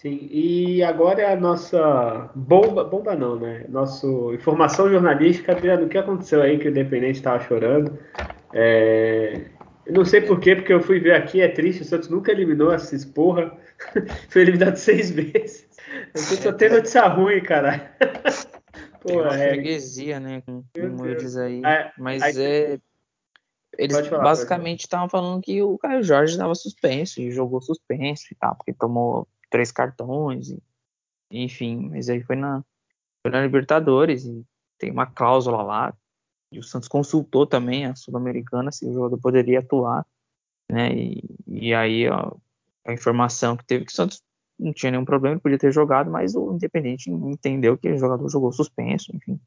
Sim, 0.01 0.29
e 0.31 0.81
agora 0.81 1.23
é 1.23 1.33
a 1.33 1.37
nossa 1.37 2.31
bomba, 2.33 2.85
bomba 2.85 3.17
não, 3.17 3.37
né? 3.37 3.65
Nosso 3.69 4.33
informação 4.33 4.89
jornalística, 4.89 5.51
Adriano, 5.51 5.87
o 5.87 5.89
que 5.89 5.99
aconteceu 5.99 6.41
aí 6.41 6.57
que 6.57 6.69
o 6.69 6.71
Independente 6.71 7.17
estava 7.17 7.41
chorando? 7.41 7.99
É... 8.53 9.47
Eu 9.85 9.95
não 9.95 10.05
sei 10.05 10.21
porquê, 10.21 10.55
porque 10.55 10.73
eu 10.73 10.81
fui 10.81 11.01
ver 11.01 11.15
aqui, 11.15 11.41
é 11.41 11.49
triste, 11.49 11.83
o 11.83 11.85
Santos 11.85 12.09
nunca 12.09 12.31
eliminou 12.31 12.73
essa 12.73 12.95
esporra. 12.95 13.59
Foi 14.31 14.43
eliminado 14.43 14.77
seis 14.77 15.11
vezes. 15.11 15.67
Eu 16.15 16.21
só 16.21 16.53
tem 16.53 16.71
notícia 16.71 17.07
ruim, 17.09 17.43
cara. 17.43 17.97
Pô, 19.01 19.09
Tem 19.09 19.17
uma 19.17 19.35
é... 19.35 19.49
freguesia, 19.49 20.21
né? 20.21 20.43
Como 20.47 21.07
eles 21.07 21.37
aí. 21.37 21.61
É, 21.65 21.91
Mas 21.99 22.23
aí, 22.23 22.41
é. 22.41 22.79
Eles 23.77 24.07
falar, 24.07 24.23
basicamente 24.23 24.81
estavam 24.81 25.09
falando 25.09 25.43
que 25.43 25.61
o 25.63 25.77
Caio 25.79 26.03
Jorge 26.03 26.33
estava 26.33 26.55
suspenso 26.55 27.21
e 27.21 27.33
jogou 27.33 27.61
suspenso 27.61 28.27
e 28.31 28.37
tal, 28.37 28.55
porque 28.55 28.73
tomou 28.73 29.27
três 29.51 29.73
cartões, 29.73 30.51
e, 30.51 30.63
enfim, 31.31 31.89
mas 31.91 32.09
aí 32.09 32.23
foi 32.23 32.37
na, 32.37 32.65
foi 33.23 33.31
na 33.31 33.43
Libertadores 33.43 34.25
e 34.25 34.45
tem 34.79 34.91
uma 34.91 35.07
cláusula 35.07 35.63
lá, 35.63 35.95
e 36.53 36.59
o 36.59 36.63
Santos 36.63 36.89
consultou 36.89 37.47
também 37.47 37.87
a 37.87 37.95
Sul-Americana 37.95 38.73
se 38.73 38.87
o 38.87 38.93
jogador 38.93 39.19
poderia 39.19 39.61
atuar, 39.61 40.07
né, 40.71 40.93
e, 40.95 41.23
e 41.47 41.75
aí 41.75 42.09
ó, 42.09 42.35
a 42.87 42.93
informação 42.93 43.57
que 43.57 43.65
teve 43.65 43.85
que 43.85 43.93
o 43.93 43.95
Santos 43.95 44.23
não 44.59 44.73
tinha 44.73 44.91
nenhum 44.91 45.05
problema, 45.05 45.35
ele 45.35 45.41
podia 45.41 45.59
ter 45.59 45.73
jogado, 45.73 46.11
mas 46.11 46.35
o 46.35 46.53
Independente 46.53 47.11
entendeu 47.11 47.79
que 47.79 47.91
o 47.91 47.99
jogador 47.99 48.29
jogou 48.29 48.53
suspenso, 48.53 49.15
enfim. 49.15 49.41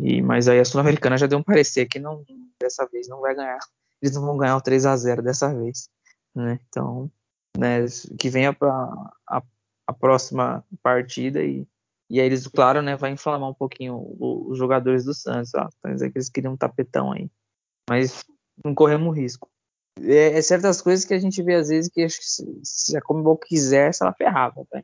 E, 0.00 0.20
mas 0.20 0.48
aí 0.48 0.58
a 0.58 0.64
Sul-Americana 0.64 1.16
já 1.16 1.26
deu 1.26 1.38
um 1.38 1.42
parecer 1.42 1.86
que 1.86 2.00
não, 2.00 2.24
dessa 2.60 2.86
vez 2.86 3.06
não 3.06 3.20
vai 3.20 3.34
ganhar. 3.34 3.58
Eles 4.02 4.16
não 4.16 4.22
vão 4.22 4.36
ganhar 4.36 4.56
o 4.56 4.60
3 4.60 4.84
a 4.84 4.96
0 4.96 5.22
dessa 5.22 5.54
vez. 5.54 5.88
Né? 6.34 6.58
Então, 6.68 7.08
né, 7.58 7.84
que 8.18 8.28
venha 8.28 8.52
para 8.52 8.72
a, 9.28 9.42
a, 9.86 9.92
próxima 9.92 10.64
partida 10.82 11.42
e, 11.42 11.66
e 12.10 12.20
aí 12.20 12.26
eles, 12.26 12.46
claro, 12.46 12.82
né, 12.82 12.96
vai 12.96 13.10
inflamar 13.12 13.48
um 13.48 13.54
pouquinho 13.54 14.16
os 14.18 14.56
jogadores 14.58 15.04
do 15.04 15.14
Santos, 15.14 15.52
ó, 15.54 15.68
que 15.82 16.12
eles 16.14 16.28
queriam 16.28 16.54
um 16.54 16.56
tapetão 16.56 17.12
aí, 17.12 17.30
mas 17.88 18.24
não 18.64 18.74
corremos 18.74 19.16
risco. 19.16 19.50
É, 20.00 20.38
é, 20.38 20.42
certas 20.42 20.80
coisas 20.80 21.04
que 21.04 21.14
a 21.14 21.18
gente 21.18 21.42
vê 21.42 21.54
às 21.54 21.68
vezes 21.68 21.90
que 21.92 22.08
se, 22.08 22.60
se 22.62 22.96
a 22.96 23.02
Comebol 23.02 23.36
quisesse, 23.36 24.02
ela 24.02 24.14
ferrava, 24.14 24.64
tá? 24.70 24.82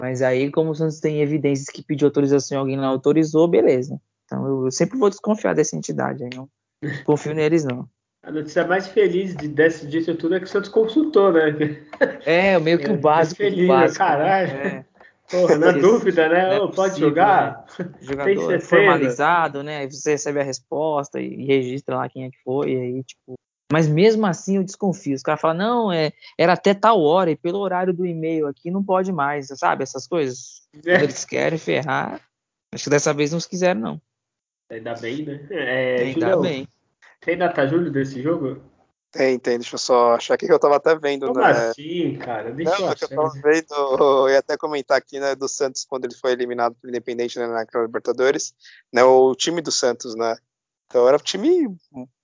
Mas 0.00 0.20
aí, 0.20 0.50
como 0.50 0.70
o 0.70 0.74
Santos 0.74 0.98
tem 0.98 1.20
evidências 1.20 1.68
que 1.68 1.80
pediu 1.80 2.08
autorização 2.08 2.56
e 2.56 2.58
alguém 2.58 2.76
não 2.76 2.86
autorizou, 2.86 3.46
beleza. 3.46 4.00
Então 4.24 4.64
eu, 4.64 4.70
sempre 4.70 4.98
vou 4.98 5.08
desconfiar 5.08 5.54
dessa 5.54 5.76
entidade, 5.76 6.24
não 6.34 6.50
confio 7.04 7.34
neles 7.34 7.64
não. 7.64 7.88
A 8.24 8.30
notícia 8.30 8.64
mais 8.64 8.86
feliz 8.86 9.34
de, 9.34 9.48
desse, 9.48 9.86
disso 9.86 10.14
tudo 10.14 10.36
é 10.36 10.38
que 10.38 10.44
o 10.44 10.48
Santos 10.48 10.70
consultou, 10.70 11.32
né? 11.32 11.82
É, 12.24 12.56
meio 12.58 12.78
que 12.78 12.88
o 12.88 12.94
é, 12.94 12.96
básico. 12.96 13.36
Feliz, 13.36 13.66
básico, 13.66 13.98
caralho. 13.98 14.50
É. 14.50 14.84
Porra, 15.28 15.56
na 15.56 15.72
dúvida, 15.72 16.28
né? 16.28 16.56
É 16.56 16.68
pode 16.68 17.00
jogar? 17.00 17.64
Né? 17.78 17.88
Jogador 18.02 18.60
formalizado, 18.60 19.62
né? 19.62 19.78
Aí 19.78 19.90
você 19.90 20.12
recebe 20.12 20.40
a 20.40 20.44
resposta 20.44 21.18
e 21.20 21.44
registra 21.44 21.96
lá 21.96 22.08
quem 22.08 22.26
é 22.26 22.30
que 22.30 22.36
foi, 22.44 22.72
e 22.72 22.76
aí, 22.76 23.02
tipo. 23.02 23.34
Mas 23.72 23.88
mesmo 23.88 24.26
assim 24.26 24.56
eu 24.56 24.62
desconfio. 24.62 25.14
Os 25.14 25.22
caras 25.22 25.40
falam, 25.40 25.56
não, 25.56 25.92
é, 25.92 26.12
era 26.38 26.52
até 26.52 26.74
tal 26.74 27.00
hora, 27.00 27.30
e 27.30 27.36
pelo 27.36 27.58
horário 27.58 27.94
do 27.94 28.04
e-mail 28.04 28.46
aqui 28.46 28.70
não 28.70 28.84
pode 28.84 29.10
mais, 29.10 29.48
sabe? 29.56 29.82
Essas 29.82 30.06
coisas. 30.06 30.62
É. 30.86 30.96
Quando 30.96 31.02
eles 31.02 31.24
querem 31.26 31.58
ferrar. 31.58 32.18
Acho 32.74 32.84
que 32.84 32.90
dessa 32.90 33.12
vez 33.12 33.30
não 33.30 33.36
os 33.36 33.44
quiseram, 33.44 33.78
não. 33.78 34.02
Ainda 34.70 34.94
bem, 34.94 35.22
né? 35.22 35.46
É, 35.50 35.96
Ainda 35.98 36.12
Julião, 36.12 36.40
bem. 36.40 36.68
Tem 37.24 37.38
data 37.38 37.66
Júlio 37.66 37.90
desse 37.90 38.20
jogo? 38.20 38.60
Tem, 39.12 39.38
tem. 39.38 39.58
Deixa 39.58 39.74
eu 39.74 39.78
só 39.78 40.14
achar 40.14 40.34
aqui 40.34 40.46
que 40.46 40.52
eu 40.52 40.58
tava 40.58 40.76
até 40.76 40.96
vendo. 40.96 41.26
Como 41.26 41.38
né? 41.38 41.50
assim, 41.50 42.16
cara? 42.16 42.50
Deixa 42.50 42.72
Não, 42.72 42.86
eu 42.86 42.88
achar. 42.92 43.10
Eu 43.10 43.16
tava 43.16 43.30
vendo, 43.42 43.74
eu 44.24 44.30
ia 44.30 44.38
até 44.38 44.56
comentar 44.56 44.96
aqui, 44.96 45.20
né, 45.20 45.34
do 45.34 45.46
Santos 45.48 45.84
quando 45.84 46.06
ele 46.06 46.14
foi 46.14 46.32
eliminado 46.32 46.74
pelo 46.74 46.90
Independente 46.90 47.38
né, 47.38 47.46
naquela 47.46 47.84
Libertadores, 47.84 48.54
né, 48.92 49.04
o 49.04 49.34
time 49.34 49.60
do 49.60 49.70
Santos, 49.70 50.14
né, 50.16 50.34
então 50.86 51.06
era 51.06 51.16
um 51.16 51.20
time 51.20 51.68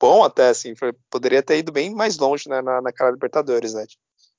bom 0.01 0.25
até, 0.25 0.49
assim, 0.49 0.75
poderia 1.11 1.43
ter 1.43 1.59
ido 1.59 1.71
bem 1.71 1.95
mais 1.95 2.17
longe, 2.17 2.49
né, 2.49 2.63
na, 2.63 2.81
naquela 2.81 3.11
Libertadores, 3.11 3.75
né, 3.75 3.85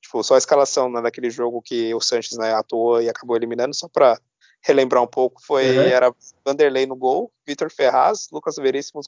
tipo, 0.01 0.23
só 0.23 0.35
a 0.35 0.39
escalação 0.39 0.91
né, 0.91 1.01
daquele 1.01 1.29
jogo 1.29 1.61
que 1.61 1.93
o 1.93 2.01
Santos, 2.01 2.35
né, 2.37 2.53
atuou 2.53 3.01
e 3.01 3.09
acabou 3.09 3.35
eliminando, 3.35 3.75
só 3.75 3.87
pra 3.87 4.19
relembrar 4.61 5.03
um 5.03 5.07
pouco, 5.07 5.39
foi, 5.45 5.77
uhum. 5.77 5.83
era 5.83 6.13
Vanderlei 6.43 6.87
no 6.87 6.95
gol, 6.95 7.31
Vitor 7.45 7.71
Ferraz, 7.71 8.27
Lucas 8.31 8.55
Veríssimo, 8.55 9.01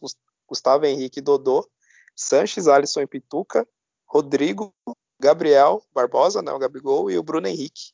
Gustavo 0.52 0.86
Henrique 0.86 1.22
Dodô, 1.22 1.66
Sanches, 2.14 2.68
Alisson 2.68 2.99
e 2.99 3.08
Pituca, 3.08 3.66
Rodrigo, 4.06 4.74
Gabriel 5.18 5.82
Barbosa, 5.95 6.41
né, 6.41 6.52
o 6.52 6.60
Gabigol, 6.60 7.10
e 7.10 7.18
o 7.18 7.24
Bruno 7.24 7.47
Henrique. 7.47 7.93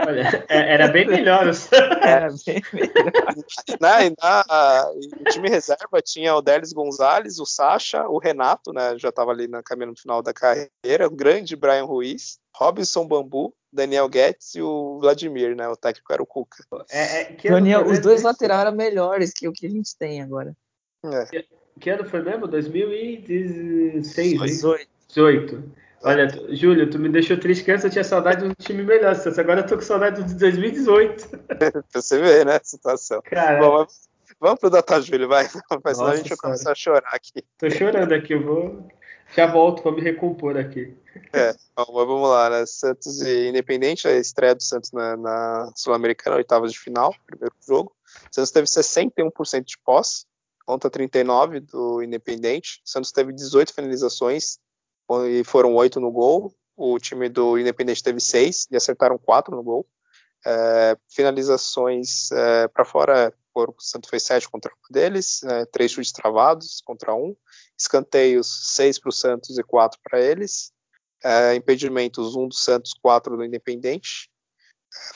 Olha, 0.00 0.44
é, 0.48 0.72
era 0.72 0.88
bem 0.88 1.06
melhor. 1.06 1.44
Era 2.02 2.28
bem 2.44 2.62
melhor. 2.72 3.12
na, 3.78 3.98
na, 4.20 4.92
no 4.94 5.24
time 5.30 5.48
reserva 5.48 6.02
tinha 6.02 6.34
o 6.34 6.42
Délis 6.42 6.72
Gonzalez, 6.72 7.38
o 7.38 7.46
Sacha, 7.46 8.08
o 8.08 8.18
Renato, 8.18 8.72
né, 8.72 8.98
já 8.98 9.10
estava 9.10 9.30
ali 9.30 9.46
no 9.46 9.62
caminho 9.62 9.90
no 9.90 9.96
final 9.96 10.22
da 10.22 10.32
carreira, 10.32 11.06
o 11.06 11.10
grande 11.10 11.54
Brian 11.54 11.84
Ruiz, 11.84 12.38
Robson 12.56 13.06
Bambu, 13.06 13.54
Daniel 13.70 14.08
Guedes 14.08 14.54
e 14.56 14.62
o 14.62 14.98
Vladimir, 14.98 15.54
né, 15.54 15.68
o 15.68 15.76
técnico 15.76 16.12
era 16.12 16.22
o 16.22 16.26
Cuca. 16.26 16.64
É, 16.90 17.20
é, 17.22 17.36
Daniel, 17.36 17.86
os 17.86 18.00
dois 18.00 18.22
laterais 18.22 18.62
eram 18.62 18.72
melhores 18.72 19.32
que 19.32 19.46
o 19.46 19.52
que 19.52 19.66
a 19.66 19.70
gente 19.70 19.96
tem 19.96 20.20
agora. 20.20 20.56
É. 21.04 21.65
Que 21.80 21.90
ano 21.90 22.04
foi 22.04 22.22
mesmo? 22.22 22.46
2016, 22.46 24.40
18. 24.40 24.88
18. 25.08 25.72
Olha, 26.02 26.28
Júlio, 26.50 26.88
tu 26.88 26.98
me 26.98 27.08
deixou 27.08 27.36
triste 27.36 27.64
que 27.64 27.70
antes 27.72 27.84
eu 27.84 27.90
tinha 27.90 28.04
saudade 28.04 28.42
de 28.42 28.48
um 28.48 28.54
time 28.54 28.82
melhor. 28.82 29.16
Agora 29.38 29.60
eu 29.60 29.66
tô 29.66 29.76
com 29.76 29.82
saudade 29.82 30.22
de 30.22 30.34
2018. 30.34 31.28
Você 31.92 32.18
vê, 32.20 32.44
né, 32.44 32.56
a 32.56 32.64
situação. 32.64 33.20
Cara, 33.22 33.58
Bom, 33.58 33.86
vamos 34.38 34.60
pro 34.60 34.70
Data 34.70 35.00
Júlio, 35.00 35.28
vai. 35.28 35.48
Mas 35.84 35.96
senão 35.96 36.10
a 36.10 36.16
gente 36.16 36.28
vai 36.28 36.38
começar 36.38 36.72
a 36.72 36.74
chorar 36.74 37.10
aqui. 37.12 37.42
Tô 37.58 37.68
chorando 37.70 38.12
aqui, 38.12 38.34
eu 38.34 38.42
vou. 38.42 38.88
Já 39.34 39.46
volto 39.46 39.82
para 39.82 39.92
me 39.92 40.00
recompor 40.00 40.56
aqui. 40.56 40.96
É, 41.32 41.52
bom, 41.74 41.86
vamos 41.92 42.28
lá, 42.28 42.50
né? 42.50 42.64
Santos 42.66 43.20
e 43.22 43.48
Independente, 43.48 44.06
a 44.06 44.12
estreia 44.16 44.54
do 44.54 44.62
Santos 44.62 44.92
na, 44.92 45.16
na 45.16 45.72
Sul-Americana, 45.74 46.36
oitavas 46.36 46.72
de 46.72 46.78
final, 46.78 47.12
primeiro 47.26 47.54
jogo. 47.66 47.92
O 48.30 48.34
Santos 48.34 48.50
teve 48.50 48.66
61% 48.66 49.64
de 49.64 49.78
posse, 49.84 50.24
contra 50.66 50.90
39 50.90 51.60
do 51.60 52.02
Independente. 52.02 52.82
Santos 52.84 53.12
teve 53.12 53.32
18 53.32 53.72
finalizações 53.72 54.58
e 55.30 55.44
foram 55.44 55.74
8 55.74 56.00
no 56.00 56.10
gol. 56.10 56.52
O 56.76 56.98
time 56.98 57.28
do 57.28 57.56
Independente 57.56 58.02
teve 58.02 58.20
6 58.20 58.66
e 58.70 58.76
acertaram 58.76 59.16
4 59.16 59.54
no 59.54 59.62
gol. 59.62 59.88
É, 60.44 60.96
finalizações 61.08 62.30
é, 62.32 62.68
para 62.68 62.84
fora, 62.84 63.32
o 63.54 63.74
Santos 63.78 64.10
fez 64.10 64.22
7 64.24 64.50
contra 64.50 64.70
um 64.70 64.92
deles, 64.92 65.42
é, 65.44 65.64
3 65.66 65.90
chutes 65.90 66.12
travados 66.12 66.82
contra 66.84 67.14
um. 67.14 67.34
Escanteios, 67.78 68.74
6 68.74 68.98
para 68.98 69.08
o 69.08 69.12
Santos 69.12 69.56
e 69.56 69.62
4 69.62 69.98
para 70.02 70.20
eles. 70.20 70.72
É, 71.24 71.54
impedimentos, 71.54 72.36
1 72.36 72.48
do 72.48 72.54
Santos, 72.54 72.92
4 73.00 73.36
do 73.36 73.44
Independente. 73.44 74.30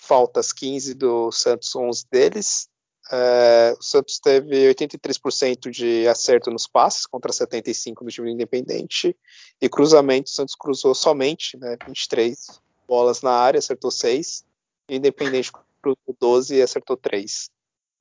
Faltas, 0.00 0.52
15 0.52 0.94
do 0.94 1.30
Santos, 1.32 1.74
11 1.74 2.06
deles. 2.10 2.69
É, 3.12 3.74
o 3.78 3.82
Santos 3.82 4.20
teve 4.20 4.72
83% 4.72 5.68
de 5.70 6.06
acerto 6.06 6.50
nos 6.50 6.68
passes 6.68 7.06
contra 7.06 7.32
75% 7.32 8.04
do 8.04 8.10
time 8.10 8.30
independente 8.30 9.16
e 9.60 9.68
cruzamento, 9.68 10.28
o 10.28 10.32
Santos 10.32 10.54
cruzou 10.54 10.94
somente 10.94 11.56
né, 11.58 11.76
23 11.86 12.60
bolas 12.86 13.20
na 13.20 13.32
área, 13.32 13.58
acertou 13.58 13.90
6 13.90 14.44
e 14.88 14.94
o 14.94 14.96
Independente 14.96 15.50
cruzou 15.82 16.16
12 16.20 16.54
e 16.56 16.62
acertou 16.62 16.96
3. 16.96 17.50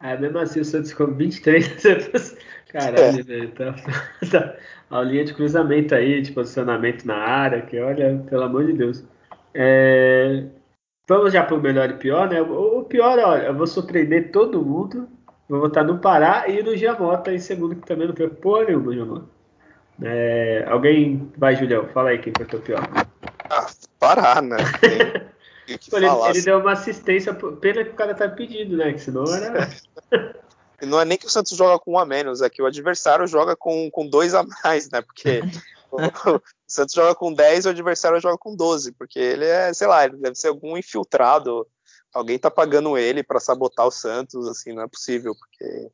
É, 0.01 0.18
mesmo 0.18 0.38
assim 0.38 0.62
o 0.62 0.66
Santos 0.66 0.91
ficou 0.91 1.14
23 1.14 1.72
acertos. 1.74 2.36
Caralho, 2.70 3.20
é. 3.20 3.24
velho. 3.24 3.51
Tá, 3.51 3.74
tá, 4.32 4.57
a 4.91 5.01
linha 5.01 5.26
de 5.26 5.34
cruzamento 5.34 5.95
aí, 5.95 6.22
de 6.22 6.32
posicionamento 6.32 7.03
na 7.03 7.18
área, 7.18 7.64
que 7.64 7.80
olha, 7.80 8.24
pelo 8.30 8.43
amor 8.43 8.66
de 8.66 8.74
Deus. 8.74 9.03
É, 9.53 10.45
Vamos 11.10 11.34
já 11.34 11.43
para 11.43 11.55
o 11.55 11.60
melhor 11.60 11.89
e 11.89 11.93
pior, 11.93 12.30
né? 12.30 12.39
O 12.39 12.84
pior, 12.84 13.18
olha, 13.18 13.45
eu 13.45 13.55
vou 13.55 13.66
surpreender 13.66 14.32
todo 14.32 14.64
mundo. 14.64 15.10
Vou 15.49 15.60
votar 15.60 15.84
no 15.84 15.97
Pará 15.97 16.47
e 16.47 16.62
no 16.62 16.78
Giamota 16.78 17.34
em 17.34 17.39
segundo, 17.39 17.76
que 17.76 17.88
também 17.88 18.07
não 18.07 18.16
foi 18.16 18.30
porra 18.30 18.66
nenhuma, 18.66 18.93
Giamota. 18.93 19.26
É, 20.03 20.66
alguém. 20.70 21.32
Vai, 21.36 21.55
Julião, 21.55 21.88
fala 21.88 22.12
aí 22.12 22.20
quem 22.20 22.32
foi 22.32 22.60
o 22.60 22.62
pior. 22.62 22.88
Ah, 23.49 23.66
Pará, 23.99 24.39
né? 24.39 24.57
Tem, 24.80 24.99
ele, 25.97 26.05
ele, 26.30 26.41
deu 26.43 26.60
uma 26.60 26.74
assistência, 26.74 27.34
pena 27.34 27.84
que 27.84 27.89
o 27.89 27.95
cara 27.95 28.14
tá 28.14 28.30
pedindo, 28.30 28.78
né? 28.78 28.93
Que 28.93 28.99
senão 28.99 29.24
era. 29.34 29.68
não 30.86 31.01
é 31.01 31.05
nem 31.05 31.18
que 31.18 31.26
o 31.26 31.30
Santos 31.30 31.57
joga 31.57 31.80
com 31.80 31.93
um 31.93 31.97
a 31.97 32.05
menos, 32.05 32.43
é 32.43 32.49
que 32.51 32.62
o 32.62 32.68
adversário 32.68 33.26
joga 33.26 33.55
com, 33.55 33.89
com 33.89 34.05
dois 34.07 34.36
a 34.36 34.45
mais, 34.64 34.91
né? 34.91 35.01
Porque 35.01 35.41
o 35.91 36.41
Santos 36.67 36.93
joga 36.93 37.15
com 37.15 37.33
10 37.33 37.65
e 37.65 37.67
o 37.67 37.71
adversário 37.71 38.19
joga 38.19 38.37
com 38.37 38.55
12, 38.55 38.91
porque 38.93 39.19
ele 39.19 39.45
é, 39.45 39.73
sei 39.73 39.87
lá, 39.87 40.05
ele 40.05 40.17
deve 40.17 40.35
ser 40.35 40.49
algum 40.49 40.77
infiltrado. 40.77 41.67
Alguém 42.13 42.39
tá 42.39 42.49
pagando 42.49 42.97
ele 42.97 43.23
para 43.23 43.39
sabotar 43.39 43.85
o 43.85 43.91
Santos, 43.91 44.47
assim, 44.47 44.73
não 44.73 44.83
é 44.83 44.87
possível, 44.87 45.33
porque 45.35 45.89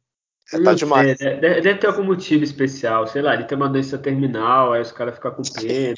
é, 0.53 0.63
tá 0.63 0.73
demais. 0.73 1.17
Sei, 1.17 1.35
deve, 1.39 1.61
deve, 1.61 1.79
ter 1.79 1.87
algum 1.87 2.03
motivo 2.03 2.43
especial, 2.43 3.07
sei 3.07 3.21
lá, 3.21 3.33
ele 3.33 3.45
tem 3.45 3.57
uma 3.57 3.69
doença 3.69 3.97
terminal, 3.97 4.73
aí 4.73 4.81
os 4.81 4.91
caras 4.91 5.15
ficam 5.15 5.31
com 5.31 5.43
pena. 5.43 5.95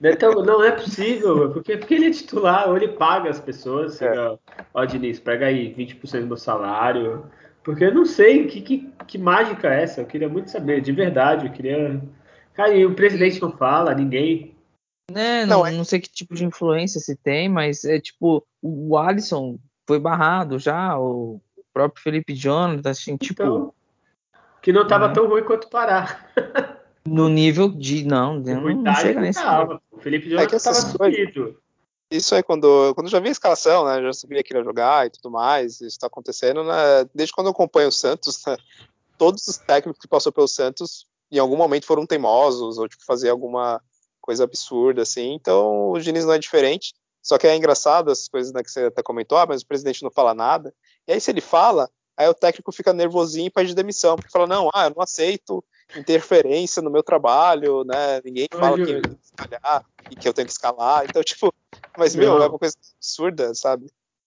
Deve 0.00 0.16
ter, 0.16 0.28
não 0.28 0.62
é 0.62 0.72
possível, 0.72 1.52
porque, 1.52 1.76
porque 1.76 1.94
ele 1.94 2.06
é 2.06 2.10
titular, 2.10 2.68
ou 2.68 2.76
ele 2.76 2.88
paga 2.88 3.30
as 3.30 3.38
pessoas, 3.38 4.02
é. 4.02 4.12
ó, 4.72 4.84
Diniz, 4.84 5.20
pega 5.20 5.46
aí 5.46 5.72
20% 5.72 6.20
do 6.20 6.26
meu 6.26 6.36
salário. 6.36 7.30
Porque 7.62 7.84
eu 7.84 7.94
não 7.94 8.04
sei 8.04 8.46
que, 8.46 8.60
que, 8.60 8.92
que 9.06 9.16
mágica 9.16 9.72
é 9.72 9.82
essa, 9.84 10.00
eu 10.00 10.06
queria 10.06 10.28
muito 10.28 10.50
saber, 10.50 10.80
de 10.80 10.92
verdade, 10.92 11.46
eu 11.46 11.52
queria 11.52 12.02
Cara, 12.54 12.74
e 12.74 12.86
o 12.86 12.94
presidente 12.94 13.42
não 13.42 13.52
fala, 13.52 13.94
ninguém. 13.94 14.54
Né, 15.10 15.44
não, 15.44 15.58
não, 15.58 15.66
é... 15.66 15.72
não 15.72 15.84
sei 15.84 16.00
que 16.00 16.08
tipo 16.08 16.34
de 16.34 16.44
influência 16.44 17.00
se 17.00 17.14
tem, 17.16 17.48
mas 17.48 17.84
é 17.84 18.00
tipo, 18.00 18.46
o 18.62 18.96
Alisson 18.96 19.58
foi 19.86 19.98
barrado 19.98 20.58
já, 20.58 20.98
o 20.98 21.40
próprio 21.72 22.02
Felipe 22.02 22.34
Jonathan, 22.34 22.90
assim, 22.90 23.16
tipo. 23.16 23.42
Então, 23.42 23.74
que 24.62 24.72
não 24.72 24.82
estava 24.82 25.08
né? 25.08 25.14
tão 25.14 25.28
ruim 25.28 25.42
quanto 25.42 25.68
parar. 25.68 26.30
no 27.06 27.28
nível 27.28 27.68
de. 27.68 28.04
Não, 28.04 28.38
não, 28.40 28.74
não 28.76 28.94
chega 28.94 29.20
nesse 29.20 29.40
nível. 29.40 29.80
O 29.90 29.98
Felipe 29.98 30.30
Jonathan 30.30 30.56
estava 30.56 30.78
é 30.78 30.80
subido. 30.80 31.60
Isso 32.10 32.34
aí, 32.34 32.42
quando, 32.42 32.94
quando 32.94 33.08
eu 33.08 33.10
já 33.10 33.18
vi 33.18 33.28
a 33.28 33.32
escalação, 33.32 33.84
né? 33.84 34.00
Já 34.00 34.12
sabia 34.12 34.42
que 34.42 34.54
ia 34.54 34.62
jogar 34.62 35.06
e 35.06 35.10
tudo 35.10 35.30
mais, 35.30 35.74
isso 35.74 35.86
está 35.86 36.06
acontecendo, 36.06 36.62
né? 36.62 37.04
Desde 37.14 37.32
quando 37.34 37.48
eu 37.48 37.52
acompanho 37.52 37.88
o 37.88 37.92
Santos, 37.92 38.44
né, 38.46 38.56
todos 39.18 39.46
os 39.48 39.58
técnicos 39.58 40.00
que 40.00 40.06
passou 40.06 40.30
pelo 40.30 40.46
Santos 40.46 41.06
em 41.36 41.40
algum 41.40 41.56
momento 41.56 41.86
foram 41.86 42.06
teimosos 42.06 42.78
ou 42.78 42.88
tipo 42.88 43.04
fazer 43.04 43.30
alguma 43.30 43.80
coisa 44.20 44.44
absurda 44.44 45.02
assim. 45.02 45.34
Então 45.34 45.90
o 45.90 45.98
Diniz 45.98 46.24
não 46.24 46.32
é 46.32 46.38
diferente. 46.38 46.94
Só 47.22 47.38
que 47.38 47.46
é 47.46 47.56
engraçado 47.56 48.10
as 48.10 48.28
coisas 48.28 48.52
né, 48.52 48.62
que 48.62 48.70
você 48.70 48.84
até 48.84 49.02
comentou, 49.02 49.38
ah, 49.38 49.46
mas 49.46 49.62
o 49.62 49.66
presidente 49.66 50.02
não 50.02 50.10
fala 50.10 50.34
nada. 50.34 50.74
E 51.08 51.12
aí 51.12 51.20
se 51.20 51.30
ele 51.30 51.40
fala, 51.40 51.88
aí 52.16 52.28
o 52.28 52.34
técnico 52.34 52.70
fica 52.70 52.92
nervosinho 52.92 53.46
e 53.46 53.50
pede 53.50 53.74
demissão, 53.74 54.16
porque 54.16 54.30
fala 54.30 54.46
não, 54.46 54.68
ah, 54.74 54.86
eu 54.86 54.94
não 54.94 55.02
aceito 55.02 55.64
interferência 55.96 56.82
no 56.82 56.90
meu 56.90 57.02
trabalho, 57.02 57.84
né? 57.84 58.20
Ninguém 58.24 58.46
fala 58.52 58.76
que 58.76 58.92
eu 58.92 59.02
tenho 59.02 59.16
que 59.16 59.24
escalar 59.24 59.84
e 60.10 60.16
que 60.16 60.28
eu 60.28 60.34
tenho 60.34 60.46
que 60.46 60.52
escalar. 60.52 61.04
Então 61.04 61.22
tipo, 61.22 61.54
mas 61.96 62.14
meu, 62.14 62.42
é 62.42 62.46
uma 62.46 62.58
coisa 62.58 62.74
absurda, 62.96 63.54
sabe? 63.54 63.86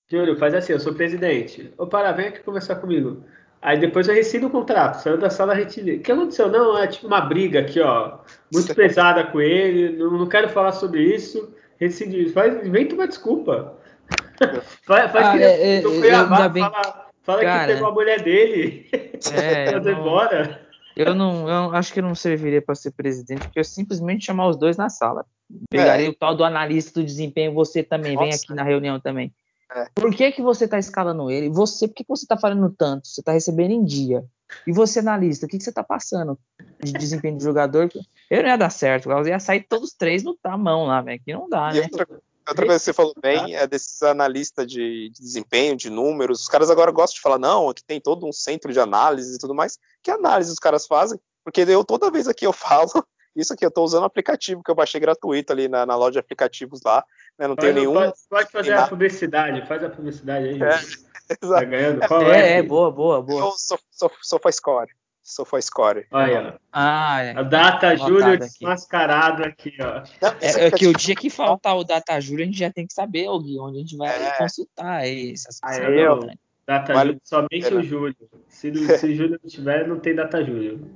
Júlio, 0.10 0.38
faz 0.38 0.54
assim, 0.54 0.74
eu 0.74 0.80
sou 0.80 0.94
presidente. 0.94 1.74
Ô, 1.78 1.86
para, 1.86 2.12
vem 2.14 2.28
aqui 2.28 2.40
conversar 2.40 2.78
comigo. 2.78 3.24
Aí 3.68 3.78
depois 3.78 4.08
eu 4.08 4.16
rescindo 4.16 4.48
o 4.48 4.50
contrato, 4.50 5.02
saiu 5.02 5.18
da 5.18 5.30
sala 5.30 5.54
retirei. 5.54 5.98
O 5.98 6.00
que 6.00 6.10
aconteceu? 6.10 6.50
Não, 6.50 6.78
é 6.78 6.88
tipo 6.88 7.06
uma 7.06 7.20
briga 7.20 7.60
aqui, 7.60 7.82
ó. 7.82 8.20
Muito 8.54 8.74
pesada 8.74 9.26
com 9.26 9.42
ele, 9.42 9.98
não, 9.98 10.10
não 10.20 10.30
quero 10.30 10.48
falar 10.48 10.72
sobre 10.72 11.04
isso. 11.04 11.54
Rescindi. 11.78 12.30
Faz, 12.30 12.66
vem 12.66 12.88
tomar 12.88 13.08
desculpa. 13.08 13.78
faz, 14.88 15.12
faz 15.12 15.26
ah, 15.28 15.32
que 15.34 15.44
é, 15.44 15.84
eu 15.84 15.92
fui 15.92 16.10
a 16.10 16.48
bem... 16.48 16.64
fala, 16.64 17.08
fala 17.22 17.42
cara, 17.42 17.68
que 17.68 17.74
pegou 17.74 17.90
a 17.90 17.92
mulher 17.92 18.22
dele. 18.22 18.90
É, 19.34 19.74
eu 19.76 19.82
não, 19.82 19.92
embora. 19.92 20.62
Eu 20.96 21.14
não, 21.14 21.50
eu 21.50 21.76
acho 21.76 21.92
que 21.92 22.00
eu 22.00 22.04
não 22.04 22.16
serviria 22.16 22.62
para 22.62 22.74
ser 22.74 22.92
presidente, 22.92 23.42
porque 23.42 23.60
eu 23.60 23.66
simplesmente 23.66 24.28
chamar 24.28 24.48
os 24.48 24.56
dois 24.56 24.78
na 24.78 24.88
sala. 24.88 25.26
Pegaria 25.70 26.08
é. 26.08 26.10
o 26.10 26.14
tal 26.14 26.34
do 26.34 26.46
analista 26.46 27.02
do 27.02 27.06
desempenho, 27.06 27.54
você 27.54 27.84
também, 27.84 28.16
Nossa. 28.16 28.28
vem 28.28 28.34
aqui 28.34 28.54
na 28.54 28.64
reunião 28.64 28.98
também. 28.98 29.34
É. 29.74 29.88
Por 29.94 30.14
que, 30.14 30.32
que 30.32 30.42
você 30.42 30.68
tá 30.68 30.80
escalando 30.80 31.30
ele? 31.30 31.50
Você, 31.50 31.88
por 31.88 31.96
que, 31.96 32.04
que 32.04 32.10
você 32.10 32.26
tá 32.26 32.38
falando 32.38 32.70
tanto? 32.70 33.08
Você 33.08 33.22
tá 33.22 33.34
recebendo 33.34 33.72
em 33.72 33.84
dia. 33.84 34.24
E 34.66 34.72
você, 34.72 35.00
analista, 35.00 35.46
o 35.46 35.50
que, 35.50 35.58
que 35.58 35.64
você 35.64 35.72
tá 35.72 35.84
passando 35.84 36.40
de 36.82 36.94
desempenho 36.94 37.38
do 37.38 37.44
jogador? 37.44 37.90
Eu 38.30 38.42
não 38.42 38.50
ia 38.50 38.58
dar 38.58 38.70
certo, 38.70 39.12
eu 39.12 39.28
ia 39.28 39.40
sair 39.40 39.66
todos 39.68 39.94
três 39.94 40.24
no 40.24 40.38
mão 40.58 40.86
lá, 40.86 41.02
velho. 41.02 41.22
Que 41.24 41.34
não 41.34 41.50
dá, 41.50 41.72
e 41.72 41.82
né? 41.82 41.88
Outra, 41.92 42.08
outra 42.48 42.66
coisa 42.66 42.80
que 42.80 42.86
você 42.86 42.94
falou 42.94 43.14
bem 43.22 43.56
é 43.56 43.68
desses 43.68 44.02
analistas 44.04 44.66
de, 44.68 45.10
de, 45.10 45.22
desempenho, 45.22 45.76
de 45.76 45.90
números. 45.90 46.42
Os 46.42 46.48
caras 46.48 46.70
agora 46.70 46.92
gostam 46.92 47.16
de 47.16 47.22
falar, 47.22 47.40
não, 47.40 47.70
aqui 47.70 47.84
tem 47.84 48.00
todo 48.00 48.26
um 48.26 48.32
centro 48.32 48.72
de 48.72 48.80
análise 48.80 49.36
e 49.36 49.38
tudo 49.38 49.54
mais. 49.54 49.78
Que 50.02 50.12
análise 50.12 50.52
os 50.52 50.60
caras 50.60 50.88
fazem? 50.88 51.20
Porque 51.44 51.62
eu 51.62 51.84
toda 51.84 52.12
vez 52.12 52.28
aqui 52.28 52.46
eu 52.46 52.54
falo, 52.54 52.90
isso 53.42 53.54
aqui 53.54 53.66
eu 53.66 53.72
tô 53.72 53.84
usando 53.84 54.04
o 54.04 54.06
aplicativo 54.06 54.64
que 54.64 54.72
eu 54.72 54.76
baixei 54.76 55.00
gratuito 55.00 55.54
ali 55.54 55.68
na, 55.68 55.86
na 55.86 55.96
loja 55.96 56.14
de 56.14 56.20
aplicativos 56.20 56.82
lá. 56.84 57.04
Né? 57.38 57.48
Não 57.48 57.56
tem 57.56 57.72
nenhum. 57.72 57.94
Pode, 57.94 58.14
pode 58.30 58.52
fazer 58.52 58.74
a 58.74 58.88
publicidade, 58.88 59.66
faz 59.68 59.84
a 59.84 59.90
publicidade 59.90 60.50
aí. 60.50 60.62
É. 60.62 61.08
Tá 61.42 61.62
ganhando? 61.62 62.08
Qual 62.08 62.22
é, 62.22 62.54
é, 62.54 62.58
é 62.60 62.64
boa, 62.64 62.90
boa, 62.90 63.22
boa. 63.22 63.42
Eu 63.42 63.52
sou, 63.52 63.78
sou, 63.92 64.10
SofaScore. 64.22 64.92
SofaScore. 65.22 66.08
Olha, 66.10 66.54
ó. 66.56 66.60
Ah, 66.72 67.22
é. 67.22 67.32
A 67.38 67.44
Data 67.44 67.98
Júlio 67.98 68.38
desmascarado 68.38 69.44
aqui, 69.44 69.76
ó. 69.82 70.04
É, 70.40 70.68
é, 70.68 70.72
que 70.72 70.88
o 70.88 70.94
dia 70.94 71.16
que 71.16 71.30
faltar 71.30 71.76
o 71.76 71.84
Data 71.84 72.18
Júlio, 72.22 72.44
a 72.44 72.46
gente 72.46 72.58
já 72.58 72.72
tem 72.72 72.88
que 72.88 72.94
saber, 72.94 73.28
Gui, 73.40 73.60
onde 73.60 73.78
a 73.78 73.82
gente 73.82 73.98
vai 73.98 74.08
é. 74.08 74.38
consultar 74.38 75.06
essas 75.06 75.60
coisas. 75.60 75.86
Aí, 75.86 76.08
ó, 76.08 76.26
Data 76.66 76.94
vale 76.94 77.10
Júlio, 77.10 77.22
somente 77.26 77.74
o 77.74 77.84
Júlio. 77.84 78.16
Se, 78.48 78.98
se 78.98 79.06
o 79.06 79.16
Júlio 79.16 79.40
não 79.44 79.50
tiver, 79.50 79.86
não 79.86 80.00
tem 80.00 80.16
Data 80.16 80.42
Júlio. 80.42 80.90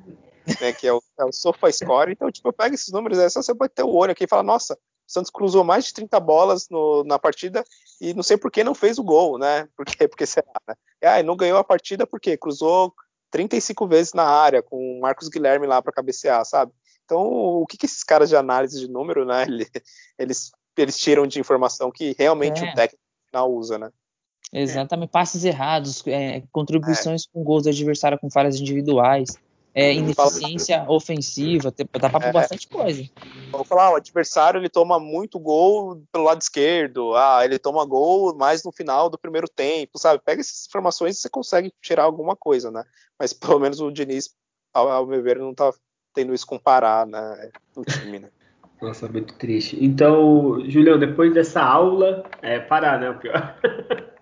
É, 0.60 0.74
que 0.74 0.88
é 0.88 0.94
o, 0.94 1.02
é 1.20 1.26
o 1.26 1.32
SofaScore. 1.32 2.12
Então, 2.12 2.32
tipo, 2.32 2.48
eu 2.48 2.54
pego 2.54 2.76
esses 2.76 2.92
números, 2.92 3.20
é 3.20 3.30
só 3.30 3.42
você 3.42 3.54
bater 3.54 3.84
o 3.84 3.94
olho 3.94 4.12
aqui 4.12 4.24
e 4.26 4.28
falar, 4.28 4.44
nossa, 4.44 4.74
o 4.74 4.78
Santos 5.12 5.32
cruzou 5.32 5.64
mais 5.64 5.86
de 5.86 5.94
30 5.94 6.20
bolas 6.20 6.68
no, 6.70 7.04
na 7.04 7.20
partida 7.20 7.64
e 8.00 8.14
não 8.14 8.24
sei 8.24 8.38
por 8.38 8.52
que 8.52 8.64
não 8.64 8.74
fez 8.74 8.98
o 8.98 9.04
gol, 9.04 9.38
né? 9.38 9.68
Por 9.76 9.86
quê? 9.86 10.08
Porque 10.08 10.26
será, 10.26 10.54
né? 10.68 10.76
Ah, 11.04 11.22
não 11.24 11.36
ganhou 11.36 11.58
a 11.58 11.64
partida 11.64 12.08
porque 12.08 12.38
cruzou 12.38 12.94
35 13.32 13.88
vezes 13.88 14.14
na 14.14 14.24
área 14.24 14.62
com 14.62 14.78
o 14.78 15.02
Marcos 15.02 15.28
Guilherme 15.28 15.68
lá 15.68 15.82
para 15.82 15.94
cabecear, 15.94 16.46
sabe? 16.46 16.72
Então, 17.06 17.22
o 17.22 17.66
que, 17.66 17.78
que 17.78 17.86
esses 17.86 18.04
caras 18.04 18.30
de 18.30 18.36
análise 18.36 18.80
de 18.80 18.90
número, 18.90 19.26
né? 19.26 19.46
Eles, 20.18 20.52
eles 20.78 20.98
tiram 20.98 21.28
de 21.28 21.40
informação 21.40 21.92
que 21.92 22.16
realmente 22.18 22.64
é. 22.64 22.72
o 22.72 22.76
técnico 22.76 23.04
final 23.28 23.52
usa, 23.52 23.78
né? 23.78 23.92
Exatamente, 24.54 25.10
passes 25.10 25.44
errados, 25.46 26.06
é, 26.08 26.44
contribuições 26.52 27.24
é. 27.24 27.26
com 27.34 27.44
gols 27.44 27.64
do 27.64 27.70
adversário 27.70 28.20
com 28.20 28.30
falhas 28.30 28.60
individuais 28.60 29.38
é, 29.74 29.94
ineficiência 29.94 30.86
ofensiva, 30.88 31.74
dá 32.00 32.10
pra 32.10 32.28
é. 32.28 32.32
bastante 32.32 32.68
coisa. 32.68 33.04
Vou 33.52 33.64
falar, 33.64 33.92
o 33.92 33.96
adversário 33.96 34.60
ele 34.60 34.70
toma 34.70 35.00
muito 35.00 35.40
gol 35.40 36.04
pelo 36.12 36.26
lado 36.26 36.42
esquerdo, 36.42 37.16
ah, 37.16 37.44
ele 37.44 37.58
toma 37.58 37.86
gol 37.86 38.36
mais 38.36 38.64
no 38.64 38.72
final 38.72 39.10
do 39.10 39.18
primeiro 39.18 39.48
tempo, 39.48 39.98
sabe? 39.98 40.22
Pega 40.24 40.42
essas 40.42 40.68
informações 40.68 41.18
e 41.18 41.22
você 41.22 41.30
consegue 41.30 41.74
tirar 41.82 42.04
alguma 42.04 42.36
coisa, 42.36 42.70
né? 42.70 42.84
Mas 43.18 43.32
pelo 43.34 43.60
menos 43.60 43.80
o 43.80 43.92
Diniz, 43.92 44.30
ao, 44.74 44.90
ao 44.90 45.08
meu 45.08 45.24
ver, 45.24 45.38
não 45.38 45.54
tá 45.54 45.74
tendo 46.14 46.34
isso 46.34 46.46
comparar, 46.46 47.08
né, 47.08 47.50
no 47.76 47.86
time, 47.86 48.20
né? 48.20 48.30
Nossa, 48.82 49.08
muito 49.08 49.36
triste. 49.36 49.78
Então, 49.80 50.60
Julião, 50.68 50.98
depois 50.98 51.32
dessa 51.34 51.62
aula, 51.62 52.24
é 52.42 52.60
parar, 52.60 53.00
né? 53.00 53.12
O 53.12 53.20
pior. 53.20 53.56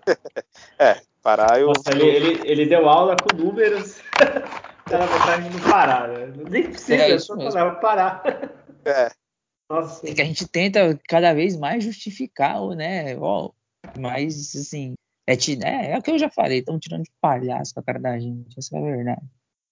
é, 0.78 1.00
parar 1.22 1.58
eu. 1.58 1.68
Nossa, 1.68 1.90
ele, 1.92 2.04
ele, 2.04 2.40
ele 2.44 2.66
deu 2.66 2.86
aula 2.86 3.16
com 3.16 3.34
números. 3.34 4.02
Vontade 4.98 5.48
de 5.48 5.56
não 5.56 5.70
parar, 5.70 6.08
né? 6.08 6.32
Nem 6.50 6.70
precisa, 6.70 6.94
é, 6.94 7.12
é 7.12 7.18
só 7.18 7.36
falar, 7.36 7.74
parar. 7.76 8.22
É. 8.84 9.10
Nossa. 9.70 10.08
É 10.08 10.12
que 10.12 10.20
a 10.20 10.24
gente 10.24 10.48
tenta 10.48 10.98
cada 11.08 11.32
vez 11.32 11.56
mais 11.56 11.84
justificar, 11.84 12.60
né? 12.70 13.16
Ó, 13.16 13.52
mas, 13.98 14.54
assim, 14.56 14.94
é, 15.26 15.34
é, 15.34 15.92
é 15.92 15.98
o 15.98 16.02
que 16.02 16.10
eu 16.10 16.18
já 16.18 16.28
falei, 16.28 16.58
estão 16.58 16.78
tirando 16.78 17.04
de 17.04 17.12
palhaço 17.20 17.72
com 17.74 17.80
a 17.80 17.82
cara 17.84 18.00
da 18.00 18.18
gente, 18.18 18.58
essa 18.58 18.76
é 18.76 18.78
a 18.80 18.82
verdade. 18.82 19.22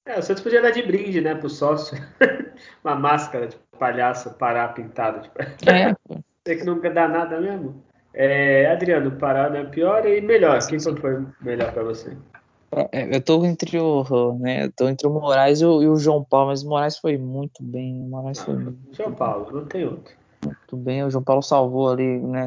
É, 0.07 0.19
o 0.19 0.23
Santos 0.23 0.43
podia 0.43 0.63
dar 0.63 0.71
de 0.71 0.83
brinde, 0.83 1.21
né, 1.21 1.35
pro 1.35 1.51
sócio. 1.51 1.99
Uma 2.83 2.95
máscara 2.95 3.49
de 3.49 3.57
palhaço 3.79 4.33
parar 4.35 4.69
pintado. 4.69 5.21
Tipo. 5.23 5.43
É, 5.71 5.95
pô. 6.07 6.23
Tem 6.45 6.59
que 6.59 6.65
nunca 6.65 6.89
dá 6.91 7.07
nada 7.07 7.41
mesmo. 7.41 7.85
É, 8.15 8.71
Adriano, 8.71 9.13
parar 9.19 9.55
é 9.55 9.65
pior 9.65 10.07
e 10.07 10.21
melhor. 10.21 10.59
Quem 10.67 10.81
foi 10.81 11.27
melhor 11.43 11.73
para 11.73 11.83
você? 11.83 12.17
É, 12.71 13.17
eu 13.17 13.23
tô 13.23 13.45
entre 13.45 13.79
o, 13.79 14.35
né, 14.39 14.67
eu 14.67 14.73
tô 14.73 14.89
entre 14.89 15.07
o 15.07 15.11
Moraes 15.11 15.61
e 15.61 15.65
o, 15.65 15.83
e 15.83 15.89
o, 15.89 15.97
João 15.97 16.23
Paulo, 16.23 16.49
mas 16.49 16.63
o 16.63 16.69
Moraes 16.69 16.99
foi 16.99 17.17
muito 17.17 17.63
bem. 17.63 18.03
O 18.03 18.09
Moraes 18.09 18.41
foi 18.41 18.57
muito 18.57 18.95
João 18.95 19.15
Paulo, 19.15 19.51
não 19.51 19.65
tem 19.65 19.85
outro. 19.85 20.15
Muito 20.45 20.77
bem, 20.77 21.03
o 21.03 21.11
João 21.11 21.25
Paulo 21.25 21.43
salvou 21.43 21.91
ali, 21.91 22.21
né? 22.21 22.47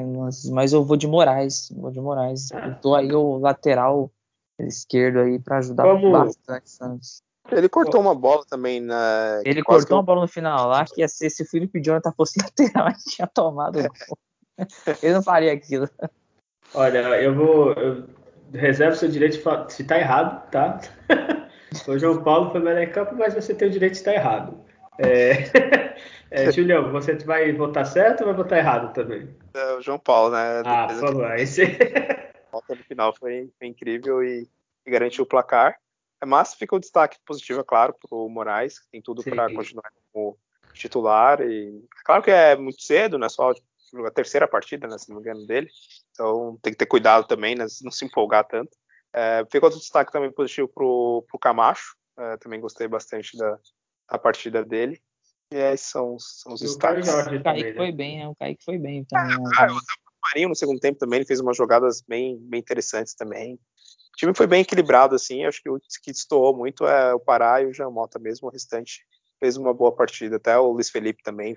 Mas 0.52 0.74
eu 0.74 0.84
vou 0.84 0.96
de 0.96 1.08
Moraes, 1.08 1.72
vou 1.76 1.92
de 1.92 2.00
Moraes. 2.00 2.52
Ah. 2.52 2.68
Eu 2.68 2.76
tô 2.76 2.96
aí 2.96 3.12
o 3.12 3.38
lateral 3.38 4.12
esquerdo 4.60 5.20
aí 5.20 5.40
para 5.40 5.58
ajudar 5.58 5.84
Como... 5.84 6.12
bastante 6.12 6.70
Santos. 6.70 7.24
Ele 7.52 7.68
cortou 7.68 8.00
uma 8.00 8.14
bola 8.14 8.46
também 8.48 8.80
na. 8.80 9.42
Ele 9.44 9.64
cortou 9.64 9.98
uma 9.98 10.04
bola 10.04 10.22
no 10.22 10.28
final 10.28 10.70
lá, 10.70 10.86
que 10.86 11.02
ia 11.02 11.08
ser 11.08 11.30
se 11.30 11.44
o 11.44 11.46
Felipe 11.46 11.82
Jonathan 11.82 12.14
fosse 12.16 12.40
lateral, 12.42 12.88
a 12.88 12.92
gente 12.92 13.16
tinha 13.16 13.28
tomado. 13.28 13.80
Ele 15.02 15.14
não 15.14 15.24
faria 15.24 15.52
aquilo. 15.52 15.90
Olha, 16.74 17.00
eu 17.20 17.34
vou. 17.34 17.74
Eu 17.74 18.21
reserva 18.54 18.94
o 18.94 18.98
seu 18.98 19.10
direito 19.10 19.38
de 19.38 19.74
se 19.74 19.84
tá 19.84 19.98
errado, 19.98 20.50
tá? 20.50 20.80
o 21.88 21.98
João 21.98 22.24
Paulo 22.24 22.52
foi 22.52 22.60
melhor 22.60 22.82
em 22.82 22.92
campo, 22.92 23.16
mas 23.16 23.34
você 23.34 23.54
tem 23.54 23.68
o 23.68 23.72
direito 23.72 23.94
de 23.94 24.00
estar 24.00 24.14
errado. 24.14 24.64
É... 24.98 25.96
é, 26.30 26.52
Julião, 26.52 26.92
você 26.92 27.16
vai 27.16 27.52
votar 27.54 27.86
certo 27.86 28.22
ou 28.22 28.28
vai 28.28 28.36
votar 28.36 28.60
errado 28.60 28.94
também? 28.94 29.30
É, 29.54 29.74
o 29.74 29.82
João 29.82 30.00
Paulo, 30.00 30.32
né? 30.32 30.62
Ah, 30.66 30.90
favor, 30.90 31.26
aí 31.26 31.46
você... 31.46 31.64
A 32.50 32.52
volta 32.52 32.76
no 32.76 32.84
final 32.84 33.16
foi, 33.16 33.50
foi 33.58 33.68
incrível 33.68 34.22
e, 34.22 34.46
e, 34.86 34.92
garantiu 34.92 35.24
o 35.24 35.28
placar. 35.28 35.78
Mas 36.26 36.54
fica 36.54 36.76
o 36.76 36.80
destaque 36.80 37.18
positivo, 37.26 37.62
é 37.62 37.64
claro, 37.64 37.94
para 37.94 38.16
o 38.16 38.28
Moraes, 38.28 38.78
que 38.78 38.88
tem 38.92 39.02
tudo 39.02 39.24
para 39.24 39.52
continuar 39.54 39.90
como 40.12 40.38
titular. 40.74 41.42
E 41.42 41.82
claro 42.04 42.22
que 42.22 42.30
é 42.30 42.56
muito 42.56 42.82
cedo, 42.84 43.18
né? 43.18 43.30
Só 43.30 43.54
a 44.06 44.12
terceira 44.12 44.48
partida, 44.48 44.88
né, 44.88 44.98
se 44.98 45.10
não 45.10 45.18
me 45.18 45.22
engano, 45.22 45.46
dele. 45.46 45.70
Então 46.12 46.58
tem 46.62 46.74
que 46.74 46.78
ter 46.78 46.86
cuidado 46.86 47.28
também, 47.28 47.56
né, 47.56 47.66
não 47.82 47.92
se 47.92 48.06
empolgar 48.06 48.48
tanto. 48.48 48.72
É, 49.14 49.46
fica 49.52 49.66
outro 49.66 49.80
destaque 49.80 50.12
também 50.12 50.32
positivo 50.32 50.68
pro, 50.68 51.26
pro 51.28 51.40
Camacho. 51.40 51.96
É, 52.18 52.38
também 52.38 52.60
gostei 52.60 52.88
bastante 52.88 53.38
da, 53.38 53.58
da 54.10 54.18
partida 54.18 54.64
dele. 54.64 55.02
E 55.52 55.58
esses 55.58 55.88
são, 55.88 56.18
são 56.20 56.54
os 56.54 56.62
destaques. 56.62 57.08
O 57.10 57.44
Kaique 57.44 57.70
né? 57.70 57.74
foi 57.76 57.92
bem, 57.92 58.20
né? 58.20 58.28
O 58.28 58.36
Kaique 58.36 58.64
foi 58.64 58.78
bem 58.78 59.04
também. 59.04 59.38
Né? 59.38 59.52
Ah, 59.58 59.68
o 59.72 59.80
Marinho 60.24 60.50
no 60.50 60.56
segundo 60.56 60.80
tempo 60.80 60.98
também 60.98 61.18
ele 61.18 61.26
fez 61.26 61.40
umas 61.40 61.58
jogadas 61.58 62.02
bem, 62.02 62.38
bem 62.38 62.60
interessantes 62.60 63.14
também. 63.14 63.56
O 63.56 64.18
time 64.18 64.34
foi 64.34 64.48
bem 64.48 64.62
equilibrado, 64.62 65.16
assim. 65.16 65.46
Acho 65.46 65.62
que 65.62 65.70
o 65.70 65.80
que 66.04 66.12
destoou 66.12 66.56
muito 66.56 66.86
é 66.86 67.14
o 67.14 67.20
Pará 67.20 67.62
e 67.62 67.66
o 67.66 67.74
Jamota 67.74 68.18
mesmo. 68.18 68.48
O 68.48 68.52
restante 68.52 69.06
fez 69.40 69.58
uma 69.58 69.74
boa 69.74 69.94
partida. 69.94 70.38
Até 70.38 70.58
o 70.58 70.72
Luiz 70.72 70.90
Felipe 70.90 71.24
também 71.24 71.56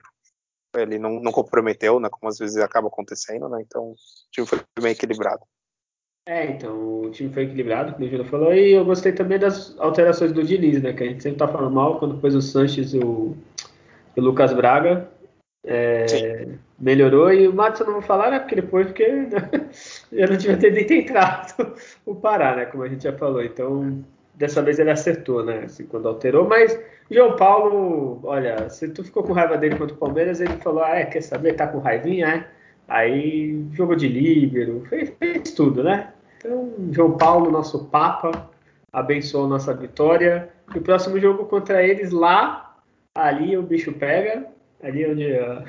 ele 0.82 0.98
não, 0.98 1.20
não 1.20 1.32
comprometeu, 1.32 2.00
né, 2.00 2.08
como 2.10 2.28
às 2.28 2.38
vezes 2.38 2.56
acaba 2.56 2.88
acontecendo, 2.88 3.48
né, 3.48 3.62
então 3.64 3.92
o 3.92 3.96
time 4.30 4.46
foi 4.46 4.60
bem 4.80 4.92
equilibrado. 4.92 5.42
É, 6.26 6.46
então, 6.46 7.02
o 7.02 7.10
time 7.10 7.32
foi 7.32 7.42
equilibrado, 7.42 7.92
como 7.92 8.06
o 8.06 8.08
Júlio 8.08 8.24
falou, 8.24 8.54
e 8.54 8.72
eu 8.72 8.84
gostei 8.84 9.12
também 9.12 9.38
das 9.38 9.78
alterações 9.78 10.32
do 10.32 10.42
Diniz, 10.42 10.82
né, 10.82 10.92
que 10.92 11.02
a 11.02 11.06
gente 11.06 11.22
sempre 11.22 11.38
tá 11.38 11.48
falando 11.48 11.74
mal, 11.74 11.98
quando 11.98 12.18
pôs 12.18 12.34
o 12.34 12.40
Sanches 12.40 12.94
e 12.94 12.98
o, 12.98 13.36
o 14.16 14.20
Lucas 14.20 14.52
Braga, 14.54 15.10
é, 15.66 16.48
melhorou, 16.78 17.32
e 17.32 17.46
o 17.46 17.52
Matos 17.52 17.80
eu 17.80 17.86
não 17.86 17.94
vou 17.94 18.02
falar, 18.02 18.30
né, 18.30 18.38
porque 18.38 18.54
depois, 18.54 18.86
porque 18.86 19.04
eu 20.12 20.28
não 20.28 20.38
tinha 20.38 20.56
nem 20.56 21.00
entrado 21.00 21.74
o 22.06 22.14
Pará, 22.14 22.56
né, 22.56 22.64
como 22.66 22.82
a 22.82 22.88
gente 22.88 23.04
já 23.04 23.12
falou, 23.12 23.42
então 23.44 24.02
dessa 24.34 24.62
vez 24.62 24.78
ele 24.78 24.90
acertou, 24.90 25.44
né? 25.44 25.62
Assim, 25.64 25.86
quando 25.86 26.08
alterou, 26.08 26.48
mas 26.48 26.78
João 27.10 27.36
Paulo, 27.36 28.20
olha, 28.24 28.68
se 28.68 28.88
tu 28.88 29.04
ficou 29.04 29.22
com 29.22 29.32
raiva 29.32 29.56
dele 29.56 29.76
contra 29.76 29.94
o 29.94 29.98
Palmeiras, 29.98 30.40
ele 30.40 30.56
falou, 30.56 30.82
ah, 30.82 30.96
é, 30.96 31.04
quer 31.04 31.22
saber, 31.22 31.54
tá 31.54 31.66
com 31.66 31.78
raivinha, 31.78 32.26
é? 32.28 32.46
Aí 32.88 33.64
jogou 33.72 33.96
de 33.96 34.08
líbero, 34.08 34.84
fez, 34.88 35.12
fez, 35.18 35.52
tudo, 35.52 35.82
né? 35.82 36.12
Então, 36.38 36.70
João 36.90 37.16
Paulo, 37.16 37.50
nosso 37.50 37.86
Papa, 37.86 38.50
abençoou 38.92 39.48
nossa 39.48 39.72
vitória. 39.72 40.50
E 40.74 40.78
o 40.78 40.82
próximo 40.82 41.18
jogo 41.18 41.46
contra 41.46 41.82
eles 41.82 42.10
lá, 42.10 42.76
ali 43.14 43.56
o 43.56 43.62
bicho 43.62 43.92
pega, 43.92 44.46
ali 44.82 45.06
onde 45.10 45.34
a, 45.34 45.64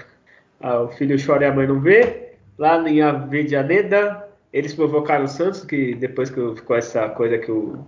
a, 0.59 0.81
o 0.81 0.89
filho 0.89 1.17
chora 1.23 1.45
e 1.45 1.47
a 1.47 1.53
mãe 1.53 1.67
não 1.67 1.79
vê, 1.79 2.33
lá 2.57 2.77
em 2.89 3.01
Avedianeda, 3.01 4.27
eles 4.51 4.73
provocaram 4.73 5.25
o 5.25 5.29
Santos, 5.29 5.63
que 5.63 5.95
depois 5.95 6.29
que 6.29 6.55
ficou 6.55 6.75
essa 6.75 7.07
coisa 7.09 7.37
que 7.37 7.51
o 7.51 7.85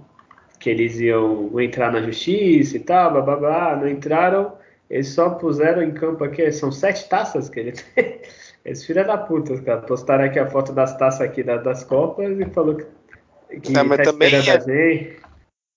que 0.59 0.69
eles 0.69 0.99
iam 0.99 1.59
entrar 1.59 1.91
na 1.91 2.01
justiça 2.01 2.77
e 2.77 2.79
tal, 2.79 3.11
blá, 3.11 3.21
blá, 3.21 3.35
blá, 3.35 3.75
não 3.75 3.87
entraram, 3.87 4.57
eles 4.89 5.09
só 5.09 5.31
puseram 5.31 5.81
em 5.83 5.93
campo 5.93 6.23
aqui, 6.23 6.51
são 6.51 6.71
sete 6.71 7.07
taças 7.09 7.49
que 7.49 7.59
ele 7.59 7.71
tem. 7.71 8.21
Eles 8.65 8.85
filha 8.85 9.05
da 9.05 9.17
puta, 9.17 9.57
cara, 9.61 9.79
postaram 9.79 10.25
aqui 10.25 10.37
a 10.37 10.49
foto 10.49 10.73
das 10.73 10.97
taças 10.97 11.21
aqui 11.21 11.41
da, 11.41 11.55
das 11.55 11.85
Copas 11.85 12.37
e 12.37 12.45
falou 12.49 12.75
que, 12.75 12.85
que 13.61 13.71
não, 13.71 13.85
mas 13.85 13.99
tá 13.99 14.03
também 14.03 14.35
é, 14.35 14.57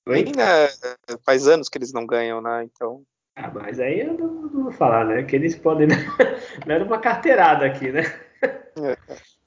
bem, 0.08 0.24
né, 0.36 0.68
faz 1.24 1.46
anos 1.46 1.68
que 1.68 1.78
eles 1.78 1.92
não 1.92 2.04
ganham, 2.04 2.40
né, 2.40 2.64
então... 2.64 3.04
Ah, 3.36 3.48
mas 3.54 3.78
aí 3.78 4.00
eu 4.00 4.14
não, 4.14 4.26
não 4.26 4.62
vou 4.64 4.72
falar, 4.72 5.04
né, 5.04 5.22
que 5.22 5.36
eles 5.36 5.54
podem... 5.54 5.86
não 6.66 6.74
era 6.74 6.82
uma 6.82 6.98
carteirada 6.98 7.64
aqui, 7.64 7.92
né? 7.92 8.02
É, 8.76 8.96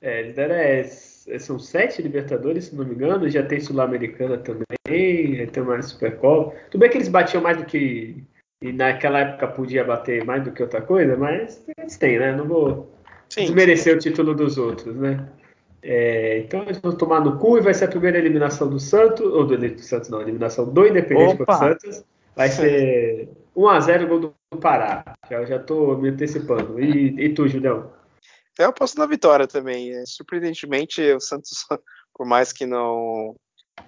é 0.01 0.19
eles 0.21 0.35
deram 0.35 0.55
é, 0.55 0.83
são 1.39 1.57
sete 1.59 2.01
Libertadores, 2.01 2.65
se 2.65 2.75
não 2.75 2.85
me 2.85 2.93
engano, 2.93 3.29
já 3.29 3.43
tem 3.43 3.59
Sul-Americana 3.59 4.37
também, 4.37 5.35
já 5.35 5.47
tem 5.47 5.63
mais 5.63 5.85
Supercopa. 5.87 6.55
Tudo 6.69 6.81
bem 6.81 6.89
que 6.89 6.97
eles 6.97 7.07
batiam 7.07 7.41
mais 7.41 7.57
do 7.57 7.65
que. 7.65 8.23
E 8.61 8.71
naquela 8.71 9.19
época 9.19 9.47
podia 9.47 9.83
bater 9.83 10.23
mais 10.23 10.43
do 10.43 10.51
que 10.51 10.61
outra 10.61 10.81
coisa, 10.81 11.17
mas 11.17 11.63
eles 11.77 11.97
têm, 11.97 12.17
né? 12.17 12.33
Não 12.33 12.47
vou 12.47 12.97
sim, 13.29 13.41
desmerecer 13.41 13.93
sim. 13.93 13.97
o 13.97 14.01
título 14.01 14.33
dos 14.33 14.57
outros, 14.57 14.95
né? 14.95 15.27
É, 15.81 16.39
então 16.39 16.63
eles 16.63 16.79
vão 16.79 16.95
tomar 16.95 17.19
no 17.19 17.37
cu 17.37 17.57
e 17.57 17.61
vai 17.61 17.73
ser 17.73 17.85
a 17.85 17.89
primeira 17.89 18.17
eliminação 18.17 18.69
do 18.69 18.79
Santos, 18.79 19.25
ou 19.25 19.45
do, 19.45 19.57
do 19.57 19.79
Santos 19.79 20.09
não, 20.09 20.21
eliminação 20.21 20.65
do 20.65 20.87
Independente 20.87 21.37
contra 21.37 21.53
o 21.53 21.57
Santos. 21.57 22.05
Vai 22.35 22.47
ser 22.47 23.29
1x0 23.55 24.07
gol 24.07 24.19
do 24.19 24.57
Pará. 24.59 25.03
Já, 25.29 25.43
já 25.45 25.59
tô 25.59 25.97
me 25.97 26.09
antecipando. 26.09 26.79
E, 26.79 27.15
e 27.19 27.29
tu, 27.33 27.47
Julião? 27.47 27.91
Eu 28.57 28.69
aposto 28.69 28.97
na 28.97 29.05
vitória 29.05 29.47
também. 29.47 29.93
É, 29.93 30.05
surpreendentemente, 30.05 31.01
o 31.13 31.19
Santos, 31.19 31.65
por 32.13 32.25
mais 32.25 32.51
que 32.53 32.65
não 32.65 33.35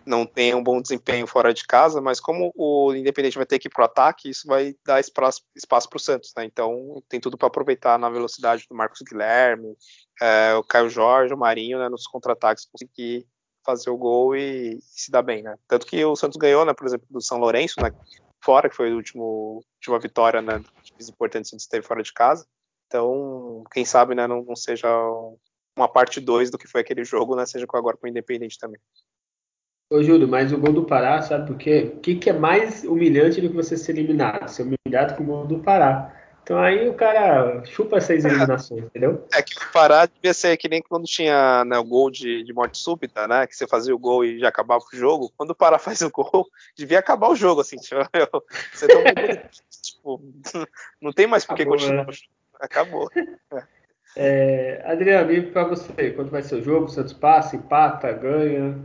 não 0.05 0.26
tenha 0.26 0.57
um 0.57 0.63
bom 0.63 0.82
desempenho 0.82 1.28
fora 1.28 1.53
de 1.53 1.63
casa, 1.66 2.01
mas 2.01 2.20
como 2.20 2.51
o 2.55 2.93
Independente 2.95 3.38
vai 3.38 3.45
ter 3.45 3.59
que 3.59 3.68
ir 3.68 3.72
para 3.72 3.84
o 3.84 3.86
ataque, 3.86 4.30
isso 4.30 4.47
vai 4.47 4.76
dar 4.84 4.99
espaço 4.99 5.41
para 5.89 5.97
o 5.97 5.99
Santos, 5.99 6.32
né? 6.36 6.45
Então 6.45 7.01
tem 7.07 7.20
tudo 7.20 7.38
para 7.38 7.47
aproveitar 7.47 7.97
na 7.99 8.09
velocidade 8.09 8.66
do 8.70 8.76
Marcos 8.76 9.01
Guilherme, 9.01 9.76
é, 10.22 10.55
o 10.55 10.63
Caio 10.63 10.89
Jorge, 10.89 11.34
o 11.34 11.38
Marinho, 11.38 11.80
né, 11.80 11.89
nos 11.89 12.07
contra-ataques, 12.07 12.66
conseguir 12.66 13.28
fazer 13.66 13.89
o 13.89 13.97
gol 13.97 14.36
e, 14.36 14.76
e, 14.76 14.80
se 14.82 15.11
dar 15.11 15.22
bem, 15.22 15.43
né? 15.43 15.55
Tanto 15.68 15.86
que 15.86 16.03
o 16.03 16.16
Santos 16.16 16.38
ganhou, 16.38 16.66
né, 16.66 16.74
por 16.74 16.88
exemplo, 16.88 17.07
do 17.09 17.22
São 17.22 17.38
Lourenço, 17.38 17.82
né, 17.82 17.91
fora, 18.43 18.70
que 18.70 18.76
foi 18.76 18.91
a 18.91 18.95
última 18.95 19.99
vitória, 19.99 20.41
né, 20.41 20.61
importante 21.09 21.43
que 21.43 21.47
o 21.47 21.49
Santos 21.51 21.68
teve 21.68 21.86
fora 21.86 22.03
de 22.03 22.13
casa. 22.13 22.45
Então, 22.95 23.65
quem 23.73 23.83
sabe, 23.83 24.15
né, 24.15 24.25
não, 24.25 24.41
não 24.41 24.55
seja 24.55 24.87
uma 25.75 25.89
parte 25.89 26.21
2 26.21 26.49
do 26.49 26.57
que 26.57 26.65
foi 26.65 26.79
aquele 26.79 27.03
jogo, 27.03 27.35
né, 27.35 27.45
seja 27.45 27.65
agora 27.73 27.97
com 27.97 28.07
o 28.07 28.09
Independente 28.09 28.57
também. 28.57 28.79
Ô, 29.91 30.01
Júlio, 30.01 30.29
mas 30.29 30.53
o 30.53 30.57
gol 30.57 30.71
do 30.71 30.85
Pará, 30.85 31.21
sabe 31.21 31.45
por 31.45 31.57
quê? 31.57 31.91
O 31.93 31.99
que, 31.99 32.15
que 32.15 32.29
é 32.29 32.33
mais 32.33 32.85
humilhante 32.85 33.41
do 33.41 33.49
que 33.49 33.55
você 33.55 33.75
ser 33.75 33.91
eliminado? 33.91 34.47
Ser 34.47 34.63
humilhado 34.63 35.15
com 35.15 35.23
o 35.23 35.25
gol 35.25 35.45
do 35.45 35.59
Pará. 35.59 36.15
Então 36.41 36.59
aí 36.59 36.87
o 36.87 36.93
cara 36.93 37.65
chupa 37.65 37.97
essas 37.97 38.23
eliminações, 38.23 38.83
entendeu? 38.85 39.27
É 39.33 39.41
que 39.41 39.57
o 39.57 39.71
Pará 39.73 40.05
devia 40.05 40.31
ser 40.31 40.55
que 40.57 40.69
nem 40.69 40.79
quando 40.79 41.05
tinha 41.05 41.65
né, 41.65 41.75
o 41.77 41.83
gol 41.83 42.11
de, 42.11 42.43
de, 42.43 42.53
morte 42.53 42.77
súbita, 42.77 43.27
né? 43.27 43.47
Que 43.47 43.55
você 43.55 43.67
fazia 43.67 43.95
o 43.95 43.99
gol 43.99 44.23
e 44.23 44.39
já 44.39 44.47
acabava 44.47 44.83
o 44.83 44.95
jogo. 44.95 45.33
Quando 45.35 45.51
o 45.51 45.55
Pará 45.55 45.77
faz 45.79 46.01
o 46.01 46.11
gol, 46.11 46.47
devia 46.77 46.99
acabar 46.99 47.29
o 47.29 47.35
jogo, 47.35 47.61
assim. 47.61 47.77
Tipo, 47.81 48.43
você 48.73 48.87
não, 48.87 49.03
tipo, 49.81 50.21
não 51.01 51.11
tem 51.11 51.25
mais 51.25 51.43
por 51.43 51.55
que 51.55 51.65
continuar. 51.65 52.05
Né? 52.05 52.13
Acabou. 52.60 53.10
É. 53.16 53.64
É, 54.18 54.82
Adriano, 54.89 55.30
e 55.34 55.51
pra 55.51 55.66
você, 55.66 56.12
quando 56.12 56.30
vai 56.30 56.41
ser 56.41 56.56
o 56.56 56.64
jogo? 56.64 56.86
O 56.86 56.89
Santos 56.89 57.12
passa, 57.12 57.58
empata, 57.58 58.14
ganha? 58.14 58.80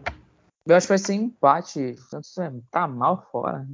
Eu 0.67 0.77
acho 0.77 0.87
que 0.87 0.93
vai 0.93 0.99
ser 0.99 1.15
empate. 1.15 1.93
O 1.93 1.99
Santos 1.99 2.37
é, 2.39 2.53
tá 2.69 2.89
mal 2.89 3.29
fora. 3.31 3.65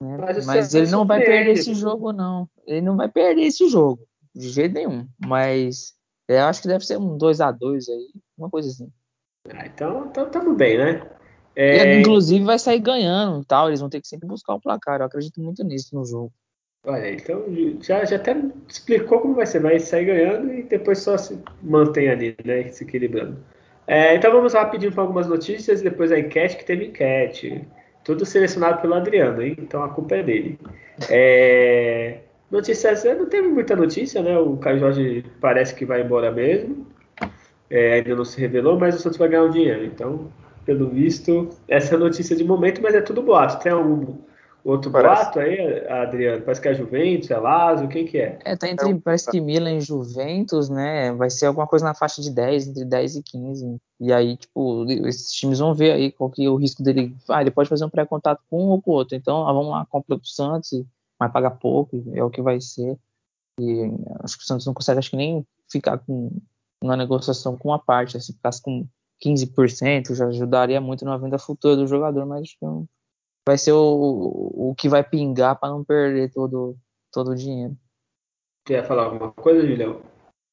Né? 0.00 0.16
Mas, 0.18 0.46
Mas 0.46 0.74
ele 0.74 0.90
não 0.90 1.06
vai 1.06 1.20
perder 1.20 1.52
esse 1.52 1.72
jogo, 1.74 2.12
não. 2.12 2.48
Ele 2.66 2.80
não 2.80 2.96
vai 2.96 3.08
perder 3.08 3.42
esse 3.42 3.68
jogo. 3.68 4.04
De 4.34 4.48
jeito 4.48 4.74
nenhum. 4.74 5.06
Mas 5.24 5.94
eu 6.26 6.42
acho 6.44 6.60
que 6.60 6.68
deve 6.68 6.84
ser 6.84 6.98
um 6.98 7.16
2 7.16 7.40
a 7.40 7.52
2 7.52 7.88
aí. 7.88 8.08
Uma 8.36 8.50
coisa 8.50 8.68
assim. 8.68 8.90
Ah, 9.50 9.66
então, 9.66 10.06
então 10.06 10.30
tamo 10.30 10.54
bem, 10.54 10.78
né? 10.78 11.08
É... 11.54 11.96
E, 11.96 12.00
inclusive 12.00 12.44
vai 12.44 12.58
sair 12.58 12.80
ganhando 12.80 13.44
tal. 13.44 13.68
Eles 13.68 13.80
vão 13.80 13.88
ter 13.90 14.00
que 14.00 14.08
sempre 14.08 14.26
buscar 14.26 14.54
o 14.54 14.60
placar. 14.60 15.00
Eu 15.00 15.06
acredito 15.06 15.40
muito 15.40 15.62
nisso 15.62 15.94
no 15.94 16.04
jogo. 16.04 16.32
Olha, 16.84 17.12
então 17.12 17.44
já, 17.80 18.04
já 18.04 18.16
até 18.16 18.36
explicou 18.68 19.20
como 19.20 19.34
vai 19.34 19.46
ser. 19.46 19.60
Vai 19.60 19.78
sair 19.78 20.04
ganhando 20.06 20.52
e 20.52 20.62
depois 20.64 20.98
só 20.98 21.16
se 21.16 21.38
mantém 21.62 22.08
ali, 22.10 22.36
né? 22.44 22.70
Se 22.72 22.82
equilibrando. 22.84 23.38
É, 23.86 24.14
então 24.14 24.32
vamos 24.32 24.54
rapidinho 24.54 24.92
para 24.92 25.02
algumas 25.02 25.28
notícias, 25.28 25.82
depois 25.82 26.10
a 26.12 26.18
enquete, 26.18 26.56
que 26.56 26.64
teve 26.64 26.86
enquete. 26.86 27.66
Tudo 28.04 28.24
selecionado 28.26 28.80
pelo 28.80 28.94
Adriano, 28.94 29.42
hein? 29.42 29.56
então 29.58 29.82
a 29.82 29.88
culpa 29.88 30.16
é 30.16 30.22
dele. 30.22 30.58
É, 31.08 32.18
notícias, 32.50 33.04
não 33.04 33.26
teve 33.26 33.48
muita 33.48 33.76
notícia, 33.76 34.22
né? 34.22 34.36
O 34.38 34.56
Caio 34.56 34.78
Jorge 34.80 35.24
parece 35.40 35.74
que 35.74 35.84
vai 35.84 36.02
embora 36.02 36.32
mesmo. 36.32 36.86
É, 37.70 37.94
ainda 37.94 38.16
não 38.16 38.24
se 38.24 38.40
revelou, 38.40 38.78
mas 38.78 38.96
o 38.96 38.98
Santos 38.98 39.18
vai 39.18 39.28
ganhar 39.28 39.44
o 39.44 39.50
dinheiro. 39.50 39.84
Então, 39.84 40.32
pelo 40.64 40.88
visto, 40.88 41.48
essa 41.68 41.94
é 41.94 41.96
a 41.96 42.00
notícia 42.00 42.34
de 42.36 42.44
momento, 42.44 42.82
mas 42.82 42.94
é 42.94 43.00
tudo 43.00 43.22
boato. 43.22 43.62
Tem 43.62 43.72
algum 43.72 44.18
Outro 44.64 44.92
parece. 44.92 45.24
boato 45.24 45.40
aí, 45.40 45.88
Adriano? 45.88 46.42
Parece 46.42 46.60
que 46.60 46.68
é 46.68 46.74
Juventus, 46.74 47.30
é 47.30 47.36
Lazio, 47.36 47.88
quem 47.88 48.06
que 48.06 48.18
é? 48.18 48.38
É, 48.44 48.56
tá 48.56 48.68
entre, 48.68 48.94
parece 49.00 49.28
que 49.30 49.40
Milan 49.40 49.72
e 49.72 49.80
Juventus, 49.80 50.68
né? 50.68 51.12
Vai 51.12 51.30
ser 51.30 51.46
alguma 51.46 51.66
coisa 51.66 51.84
na 51.84 51.94
faixa 51.94 52.22
de 52.22 52.30
10, 52.30 52.68
entre 52.68 52.84
10 52.84 53.16
e 53.16 53.22
15. 53.22 53.76
E 54.00 54.12
aí, 54.12 54.36
tipo, 54.36 54.84
esses 55.06 55.32
times 55.32 55.58
vão 55.58 55.74
ver 55.74 55.92
aí 55.92 56.12
qual 56.12 56.30
que 56.30 56.44
é 56.44 56.48
o 56.48 56.56
risco 56.56 56.82
dele. 56.82 57.16
Ah, 57.28 57.40
ele 57.40 57.50
pode 57.50 57.68
fazer 57.68 57.84
um 57.84 57.90
pré-contato 57.90 58.40
com 58.48 58.66
um 58.66 58.68
ou 58.68 58.80
com 58.80 58.92
o 58.92 58.94
outro. 58.94 59.16
Então, 59.16 59.48
ah, 59.48 59.52
vamos 59.52 59.70
lá, 59.70 59.84
compra 59.86 60.16
pro 60.16 60.26
Santos, 60.26 60.84
vai 61.18 61.28
pagar 61.28 61.50
pouco, 61.52 62.00
é 62.14 62.22
o 62.22 62.30
que 62.30 62.40
vai 62.40 62.60
ser. 62.60 62.96
E 63.58 63.90
acho 64.22 64.38
que 64.38 64.44
o 64.44 64.46
Santos 64.46 64.64
não 64.64 64.74
consegue, 64.74 65.00
acho 65.00 65.10
que 65.10 65.16
nem 65.16 65.44
ficar 65.70 65.98
com 65.98 66.30
uma 66.80 66.96
negociação 66.96 67.56
com 67.56 67.70
uma 67.70 67.80
parte. 67.80 68.20
Se 68.20 68.32
ficasse 68.32 68.62
com 68.62 68.86
15%, 69.24 70.14
já 70.14 70.26
ajudaria 70.26 70.80
muito 70.80 71.04
na 71.04 71.16
venda 71.16 71.38
futura 71.38 71.74
do 71.74 71.86
jogador, 71.86 72.24
mas 72.26 72.42
acho 72.42 72.58
que 72.58 72.64
não 72.64 72.86
vai 73.46 73.58
ser 73.58 73.72
o, 73.72 74.52
o 74.54 74.74
que 74.76 74.88
vai 74.88 75.02
pingar 75.02 75.58
para 75.58 75.70
não 75.70 75.84
perder 75.84 76.30
todo, 76.32 76.76
todo 77.10 77.30
o 77.32 77.36
dinheiro. 77.36 77.76
Quer 78.64 78.86
falar 78.86 79.04
alguma 79.04 79.32
coisa, 79.32 79.66
Julião? 79.66 80.00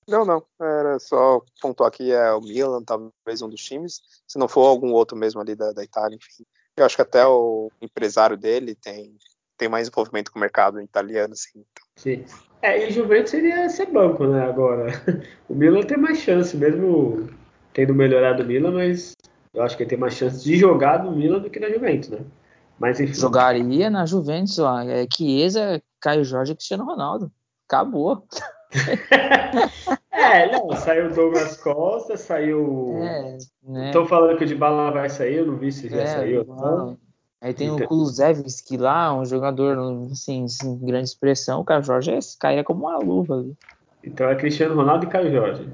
Não, 0.08 0.26
não. 0.26 0.44
Era 0.60 0.98
só 1.00 1.42
pontuar 1.62 1.92
que 1.92 2.12
é 2.12 2.34
o 2.34 2.42
Milan, 2.42 2.84
talvez 2.84 3.42
um 3.42 3.50
dos 3.50 3.64
times. 3.64 4.02
Se 4.28 4.40
não 4.40 4.48
for 4.48 4.66
algum 4.66 4.92
outro 4.92 5.16
mesmo 5.16 5.40
ali 5.40 5.56
da, 5.56 5.72
da 5.72 5.84
Itália, 5.84 6.16
enfim. 6.16 6.44
Eu 6.76 6.86
acho 6.86 6.96
que 6.96 7.02
até 7.02 7.26
o 7.28 7.72
empresário 7.82 8.36
dele 8.36 8.74
tem, 8.74 9.16
tem 9.56 9.70
mais 9.70 9.88
envolvimento 9.88 10.32
com 10.32 10.40
o 10.40 10.42
mercado 10.42 10.82
italiano, 10.82 11.34
assim. 11.34 11.60
Então. 11.60 11.86
Sim. 11.98 12.26
É, 12.62 12.84
e 12.84 12.90
o 12.90 12.92
Juventus 12.92 13.32
seria 13.32 13.70
ser 13.70 13.86
banco, 13.88 14.26
né, 14.26 14.44
agora. 14.44 14.88
O 15.48 15.56
Milan 15.56 15.82
tem 15.82 15.98
mais 15.98 16.20
chance, 16.20 16.56
mesmo 16.56 17.28
tendo 17.74 17.94
melhorado 17.94 18.44
o 18.44 18.46
Milan, 18.46 18.72
mas 18.72 19.14
eu 19.54 19.64
acho 19.64 19.76
que 19.76 19.84
ele 19.84 19.90
tem 19.90 20.00
mais 20.00 20.14
chance 20.14 20.44
de 20.44 20.56
jogar 20.58 21.04
no 21.04 21.12
Milan 21.12 21.40
do 21.40 21.50
que 21.50 21.60
na 21.60 21.70
Juventus, 21.70 22.10
né? 22.10 22.20
Mas 22.80 23.00
enfim. 23.00 23.14
Jogaria 23.14 23.90
na 23.90 24.06
Juventus 24.06 24.58
lá. 24.58 24.86
É 24.86 25.06
Chiesa, 25.12 25.82
Caio 26.00 26.24
Jorge 26.24 26.54
e 26.54 26.56
Cristiano 26.56 26.86
Ronaldo. 26.86 27.32
Acabou. 27.68 28.26
é, 30.12 30.52
não, 30.52 30.72
saiu 30.76 31.12
Douglas 31.14 31.58
Costa, 31.58 32.16
saiu. 32.16 32.98
É, 33.02 33.38
né? 33.64 33.92
Tô 33.92 34.06
falando 34.06 34.38
que 34.38 34.44
o 34.44 34.48
de 34.48 34.56
bala 34.56 34.92
vai 34.92 35.10
sair, 35.10 35.38
eu 35.38 35.48
não 35.48 35.58
vi 35.58 35.72
se 35.72 35.90
já 35.90 36.02
é, 36.02 36.08
saiu. 36.08 36.42
Então... 36.42 36.98
Aí 37.42 37.54
tem 37.54 37.68
então... 37.68 37.86
o 37.86 37.88
Kulusevski 37.88 38.78
lá, 38.78 39.14
um 39.14 39.26
jogador 39.26 39.78
assim, 40.12 40.48
sem 40.48 40.78
grande 40.80 41.10
expressão. 41.10 41.62
O 41.62 41.66
Caio 41.66 41.84
Jorge 41.84 42.12
é, 42.12 42.20
cairia 42.40 42.64
como 42.64 42.86
uma 42.86 42.98
luva 42.98 43.36
ali. 43.36 43.58
Então 44.04 44.30
é 44.30 44.36
Cristiano 44.36 44.76
Ronaldo 44.76 45.06
e 45.06 45.10
Caio 45.10 45.32
Jorge. 45.32 45.70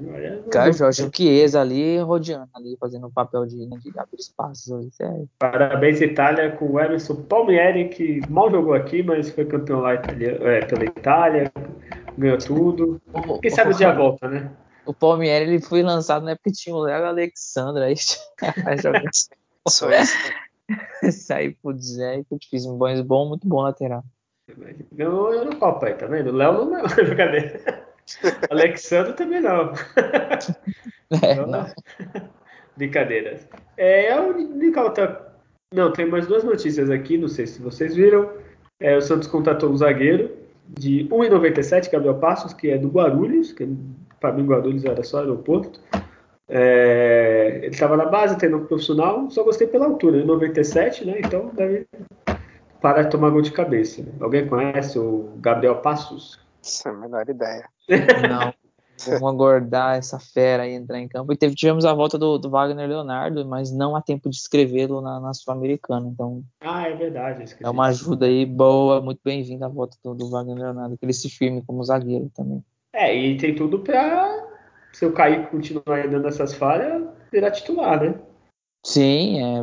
Caio 0.50 0.72
Jorge, 0.72 1.04
o 1.04 1.10
Chiesa 1.14 1.60
ali 1.60 1.98
rodeando 1.98 2.48
ali, 2.54 2.76
fazendo 2.78 3.06
o 3.06 3.10
papel 3.10 3.46
de, 3.46 3.66
né, 3.66 3.78
de 3.80 3.96
abrir 3.96 4.18
espaços 4.18 4.72
ali. 4.72 4.90
Sério. 4.92 5.28
Parabéns, 5.38 6.00
Itália, 6.00 6.50
com 6.50 6.72
o 6.72 6.80
Emerson 6.80 7.14
Palmieri, 7.22 7.88
que 7.88 8.20
mal 8.28 8.50
jogou 8.50 8.74
aqui, 8.74 9.02
mas 9.02 9.30
foi 9.30 9.44
campeão 9.44 9.80
lá 9.80 9.94
é, 9.94 10.64
pela 10.64 10.84
Itália, 10.84 11.52
ganhou 12.18 12.38
tudo. 12.38 13.00
Quem 13.40 13.50
sabe 13.50 13.72
o 13.72 13.76
dia 13.76 13.92
volta, 13.92 14.28
né? 14.28 14.50
O 14.84 14.92
Palmieri 14.92 15.44
ele 15.44 15.60
foi 15.60 15.82
lançado 15.82 16.24
na 16.24 16.32
época 16.32 16.50
que 16.50 16.56
tinha 16.56 16.74
o 16.74 16.80
Léo 16.80 17.06
Alexandre, 17.06 17.84
aí. 17.84 17.94
Só 19.68 19.90
isso. 19.90 20.16
Sair 21.12 21.56
pro 21.62 21.76
Zé, 21.78 22.22
que 22.24 22.48
fiz 22.50 22.66
um 22.66 22.76
bom, 22.76 23.28
muito 23.28 23.46
bom 23.46 23.62
lateral. 23.62 24.04
Ganhou 24.92 25.28
a 25.28 25.34
Eurocopa 25.34 25.86
aí, 25.86 25.94
tá 25.94 26.06
vendo? 26.06 26.30
O 26.30 26.36
Léo 26.36 26.66
não 26.66 26.78
é 26.78 26.82
brincadeira. 26.94 27.85
Alexandre 28.50 29.12
também 29.14 29.40
não. 29.40 29.72
É, 31.22 31.32
então, 31.32 31.46
não. 31.46 31.66
Brincadeiras. 32.76 33.46
É, 33.76 34.12
a 34.12 34.20
única 34.20 34.82
outra. 34.82 35.34
Não, 35.74 35.92
tem 35.92 36.06
mais 36.06 36.26
duas 36.26 36.44
notícias 36.44 36.90
aqui, 36.90 37.18
não 37.18 37.28
sei 37.28 37.46
se 37.46 37.60
vocês 37.60 37.94
viram. 37.94 38.30
É, 38.78 38.96
o 38.96 39.00
Santos 39.00 39.28
contratou 39.28 39.70
um 39.70 39.76
zagueiro 39.76 40.30
de 40.68 41.06
1,97, 41.10 41.90
Gabriel 41.90 42.18
Passos, 42.18 42.52
que 42.52 42.70
é 42.70 42.78
do 42.78 42.88
Guarulhos, 42.88 43.52
que 43.52 43.68
para 44.20 44.32
mim 44.32 44.46
Guarulhos 44.46 44.84
era 44.84 45.02
só 45.02 45.20
aeroporto. 45.20 45.80
É, 46.48 47.60
ele 47.62 47.74
estava 47.74 47.96
na 47.96 48.06
base, 48.06 48.38
tendo 48.38 48.58
um 48.58 48.66
profissional, 48.66 49.28
só 49.30 49.42
gostei 49.42 49.66
pela 49.66 49.86
altura, 49.86 50.24
1,97, 50.24 51.04
né? 51.04 51.18
Então 51.18 51.50
deve 51.54 51.86
parar 52.80 53.02
de 53.02 53.10
tomar 53.10 53.30
gol 53.30 53.42
de 53.42 53.50
cabeça. 53.50 54.06
Alguém 54.20 54.46
conhece 54.46 54.98
o 54.98 55.30
Gabriel 55.38 55.76
Passos? 55.76 56.38
Sem 56.66 56.90
a 56.90 56.94
menor 56.94 57.28
ideia. 57.28 57.68
Não. 57.88 58.52
Vamos 59.04 59.34
aguardar 59.34 59.96
essa 59.96 60.18
fera 60.18 60.62
aí 60.62 60.72
entrar 60.72 60.98
em 60.98 61.06
campo. 61.06 61.32
E 61.32 61.36
teve, 61.36 61.54
tivemos 61.54 61.84
a 61.84 61.92
volta 61.92 62.18
do, 62.18 62.38
do 62.38 62.48
Wagner 62.48 62.88
Leonardo, 62.88 63.46
mas 63.46 63.70
não 63.70 63.94
há 63.94 64.00
tempo 64.00 64.28
de 64.30 64.36
escrevê-lo 64.36 65.00
na, 65.00 65.20
na 65.20 65.34
Sul-Americana. 65.34 66.08
Então, 66.08 66.42
ah, 66.60 66.88
é 66.88 66.94
verdade. 66.96 67.56
É 67.60 67.70
uma 67.70 67.88
ajuda 67.88 68.26
aí 68.26 68.46
boa, 68.46 69.00
muito 69.00 69.20
bem-vinda 69.22 69.66
a 69.66 69.68
volta 69.68 69.96
do, 70.02 70.14
do, 70.14 70.30
Wagner 70.30 70.56
Leonardo, 70.56 70.96
que 70.96 71.04
ele 71.04 71.12
se 71.12 71.28
firme 71.28 71.62
como 71.66 71.84
zagueiro 71.84 72.30
também. 72.34 72.64
É, 72.92 73.14
e 73.14 73.36
tem 73.36 73.54
tudo 73.54 73.80
para 73.80 74.46
se 74.92 75.04
o 75.04 75.12
Kaique 75.12 75.50
continuar 75.50 76.08
dando 76.08 76.26
essas 76.26 76.54
falhas, 76.54 77.06
virar 77.30 77.50
titular, 77.50 78.02
né? 78.02 78.18
Sim, 78.84 79.42
é, 79.42 79.58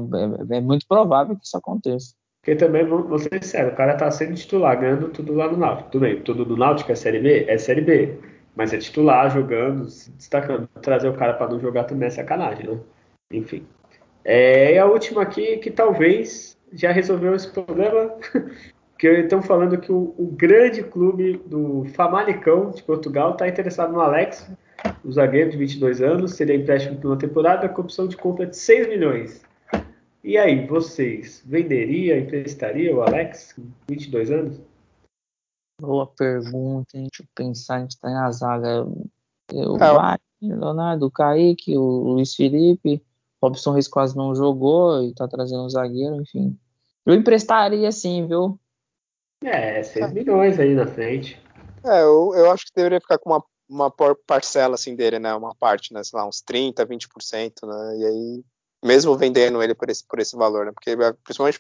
é, 0.54 0.58
é 0.58 0.62
muito 0.62 0.86
provável 0.88 1.36
que 1.36 1.46
isso 1.46 1.58
aconteça. 1.58 2.14
Porque 2.44 2.58
também, 2.58 2.86
vou 2.86 3.18
ser 3.18 3.42
sincero, 3.42 3.70
o 3.70 3.76
cara 3.76 3.96
tá 3.96 4.12
sendo 4.12 4.36
titular, 4.36 4.78
ganhando 4.78 5.08
tudo 5.08 5.34
lá 5.34 5.50
no 5.50 5.56
Náutico. 5.56 5.92
Tudo 5.92 6.02
bem, 6.02 6.20
tudo 6.20 6.44
do 6.44 6.58
Náutico 6.58 6.92
é 6.92 6.96
Série 6.96 7.20
B? 7.20 7.46
É 7.48 7.58
Série 7.58 7.80
B. 7.80 8.18
Mas 8.54 8.74
é 8.74 8.78
titular, 8.78 9.32
jogando, 9.32 9.90
se 9.90 10.12
destacando. 10.12 10.68
Trazer 10.82 11.08
o 11.08 11.14
cara 11.14 11.34
para 11.36 11.50
não 11.50 11.58
jogar 11.58 11.86
também 11.86 12.08
é 12.08 12.12
sacanagem, 12.12 12.68
né? 12.68 12.78
Enfim. 13.32 13.66
É, 14.26 14.74
e 14.74 14.78
a 14.78 14.86
última 14.86 15.22
aqui, 15.22 15.56
que 15.58 15.72
talvez 15.72 16.58
já 16.74 16.92
resolveu 16.92 17.34
esse 17.34 17.50
problema, 17.50 18.14
que 19.00 19.08
estão 19.08 19.42
falando 19.42 19.78
que 19.78 19.92
o, 19.92 20.14
o, 20.18 20.28
grande 20.28 20.84
clube 20.84 21.42
do 21.46 21.86
Famalicão 21.96 22.72
de 22.72 22.84
Portugal 22.84 23.32
está 23.32 23.48
interessado 23.48 23.94
no 23.94 24.02
Alex, 24.02 24.52
o 25.02 25.12
zagueiro 25.14 25.50
de 25.50 25.58
22 25.58 26.02
anos, 26.02 26.34
seria 26.34 26.58
empréstimo 26.58 26.98
por 26.98 27.08
uma 27.08 27.18
temporada, 27.18 27.70
com 27.70 27.82
opção 27.82 28.06
de 28.06 28.18
compra 28.18 28.46
de 28.46 28.58
6 28.58 28.90
milhões. 28.90 29.42
E 30.24 30.38
aí, 30.38 30.66
vocês 30.66 31.44
venderia, 31.46 32.18
emprestaria 32.18 32.96
o 32.96 33.02
Alex 33.02 33.52
com 33.52 33.70
22 33.90 34.32
anos? 34.32 34.62
Boa 35.82 36.08
pergunta, 36.08 36.98
hein? 36.98 37.10
Deixa 37.12 37.24
eu 37.24 37.28
pensar, 37.36 37.76
a 37.76 37.80
gente 37.82 38.00
tá 38.00 38.10
na 38.10 38.32
zaga. 38.32 38.86
O 38.86 39.78
é. 39.78 40.18
Leonardo, 40.42 41.08
o 41.08 41.12
Kaique, 41.12 41.78
o 41.78 42.14
Luiz 42.14 42.36
Felipe, 42.36 43.04
Robson 43.42 43.74
Reis 43.74 43.90
quase 43.90 44.16
não 44.16 44.34
jogou 44.34 45.04
e 45.04 45.14
tá 45.14 45.28
trazendo 45.28 45.64
um 45.64 45.70
zagueiro, 45.70 46.16
enfim. 46.22 46.58
Eu 47.06 47.14
emprestaria 47.14 47.92
sim, 47.92 48.26
viu? 48.26 48.58
É, 49.44 49.84
6 49.84 50.14
milhões 50.14 50.58
aí 50.58 50.74
na 50.74 50.88
frente. 50.88 51.38
É, 51.84 52.02
eu, 52.02 52.34
eu 52.34 52.50
acho 52.50 52.66
que 52.66 52.72
deveria 52.74 53.02
ficar 53.02 53.18
com 53.18 53.30
uma, 53.30 53.44
uma 53.68 53.92
parcela 54.26 54.76
assim 54.76 54.96
dele, 54.96 55.20
né? 55.20 55.36
Uma 55.36 55.54
parte, 55.54 55.94
né? 55.94 56.02
Sei 56.02 56.18
lá, 56.18 56.26
uns 56.26 56.40
30, 56.40 56.86
20%, 56.86 57.68
né? 57.68 57.98
E 57.98 58.06
aí 58.06 58.44
mesmo 58.84 59.16
vendendo 59.18 59.64
ele 59.64 59.74
por 59.74 59.90
esse, 59.90 60.06
por 60.06 60.20
esse 60.20 60.36
valor, 60.36 60.66
né? 60.66 60.72
Porque 60.74 60.92
é, 60.92 61.14
principalmente 61.24 61.60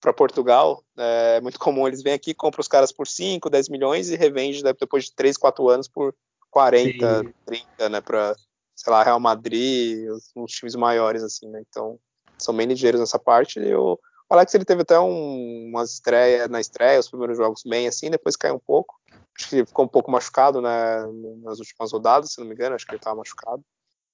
para 0.00 0.12
Portugal, 0.12 0.82
é, 0.96 1.36
é 1.36 1.40
muito 1.40 1.58
comum 1.58 1.86
eles 1.86 2.02
vêm 2.02 2.14
aqui, 2.14 2.32
compram 2.32 2.60
os 2.60 2.68
caras 2.68 2.90
por 2.90 3.06
5, 3.06 3.50
10 3.50 3.68
milhões 3.68 4.08
e 4.08 4.16
revende 4.16 4.64
né, 4.64 4.72
depois 4.72 5.04
de 5.04 5.14
3, 5.14 5.36
4 5.36 5.68
anos 5.68 5.88
por 5.88 6.14
40, 6.50 7.22
Sim. 7.22 7.34
30, 7.44 7.88
né? 7.90 8.00
Para, 8.00 8.34
sei 8.74 8.92
lá, 8.92 9.02
Real 9.02 9.20
Madrid, 9.20 10.08
os, 10.08 10.30
os, 10.34 10.52
times 10.52 10.74
maiores, 10.74 11.22
assim, 11.22 11.48
né? 11.48 11.62
Então, 11.68 11.98
são 12.38 12.56
bem 12.56 12.66
ligeiros 12.66 13.00
nessa 13.00 13.18
parte. 13.18 13.60
E 13.60 13.74
o 13.74 13.98
Alex, 14.30 14.54
ele 14.54 14.64
teve 14.64 14.82
até 14.82 14.98
um, 14.98 15.68
uma 15.68 15.84
estreia, 15.84 16.48
na 16.48 16.60
estreia, 16.60 16.98
os 16.98 17.08
primeiros 17.08 17.36
jogos 17.36 17.62
bem 17.62 17.86
assim, 17.86 18.10
depois 18.10 18.36
caiu 18.36 18.54
um 18.54 18.60
pouco. 18.60 18.98
Acho 19.38 19.50
que 19.50 19.64
ficou 19.66 19.84
um 19.84 19.88
pouco 19.88 20.10
machucado, 20.10 20.60
né? 20.62 21.06
Nas 21.42 21.58
últimas 21.58 21.92
rodadas, 21.92 22.32
se 22.32 22.40
não 22.40 22.46
me 22.46 22.54
engano, 22.54 22.74
acho 22.74 22.86
que 22.86 22.92
ele 22.92 22.98
estava 22.98 23.16
machucado 23.16 23.62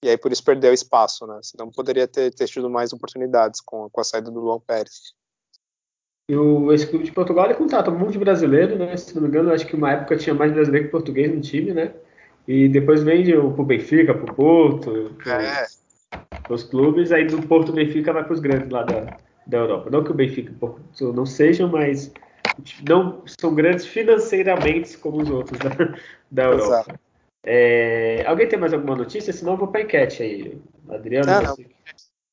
e 0.03 0.09
aí 0.09 0.17
por 0.17 0.31
isso 0.33 0.45
perdeu 0.45 0.73
espaço, 0.73 1.27
né? 1.27 1.39
Senão 1.43 1.71
poderia 1.71 2.07
ter, 2.07 2.33
ter 2.33 2.47
tido 2.47 2.69
mais 2.69 2.93
oportunidades 2.93 3.61
com, 3.61 3.89
com 3.91 4.01
a 4.01 4.05
saída 4.05 4.31
do 4.31 4.41
Luan 4.41 4.61
Pérez. 4.61 5.15
E 6.29 6.37
o, 6.37 6.73
esse 6.73 6.87
clube 6.87 7.05
de 7.05 7.13
Portugal 7.13 7.47
ele 7.47 7.55
contrata 7.55 7.91
um 7.91 7.99
monte 7.99 8.13
de 8.13 8.19
brasileiro, 8.19 8.77
né? 8.77 8.97
Se 8.97 9.15
não 9.15 9.23
me 9.23 9.29
engano, 9.29 9.53
acho 9.53 9.67
que 9.67 9.77
uma 9.77 9.93
época 9.93 10.17
tinha 10.17 10.35
mais 10.35 10.53
brasileiro 10.53 10.87
que 10.87 10.93
português 10.93 11.33
no 11.33 11.41
time, 11.41 11.73
né? 11.73 11.95
E 12.47 12.69
depois 12.69 13.03
vende 13.03 13.33
pro 13.33 13.65
Benfica, 13.65 14.15
pro 14.15 14.35
Porto, 14.35 15.17
é. 15.27 15.67
os 16.49 16.63
clubes, 16.63 17.11
aí 17.11 17.27
do 17.27 17.43
Porto 17.47 17.73
Benfica 17.73 18.13
vai 18.13 18.23
para 18.23 18.33
os 18.33 18.41
grandes 18.41 18.71
lá 18.71 18.83
da, 18.83 19.17
da 19.47 19.59
Europa. 19.59 19.91
Não 19.91 20.05
que 20.05 20.11
o 20.11 20.15
Benfica 20.15 20.51
e 20.51 20.55
o 20.55 20.59
Porto 20.59 21.13
não 21.13 21.27
sejam, 21.27 21.69
mas 21.69 22.13
não 22.89 23.23
são 23.27 23.55
grandes 23.55 23.87
financeiramente 23.87 24.97
como 24.99 25.23
os 25.23 25.31
outros 25.31 25.59
da, 25.59 25.71
da 26.31 26.45
Europa. 26.45 26.85
Exato. 26.89 27.06
É, 27.49 28.25
alguém 28.27 28.49
tem 28.49 28.59
mais 28.59 28.73
alguma 28.73 28.97
notícia? 28.97 29.33
Senão 29.33 29.53
eu 29.53 29.59
vou 29.59 29.69
para 29.69 29.83
enquete 29.83 30.23
aí. 30.23 30.61
Adriano, 30.91 31.31
ah, 31.31 31.55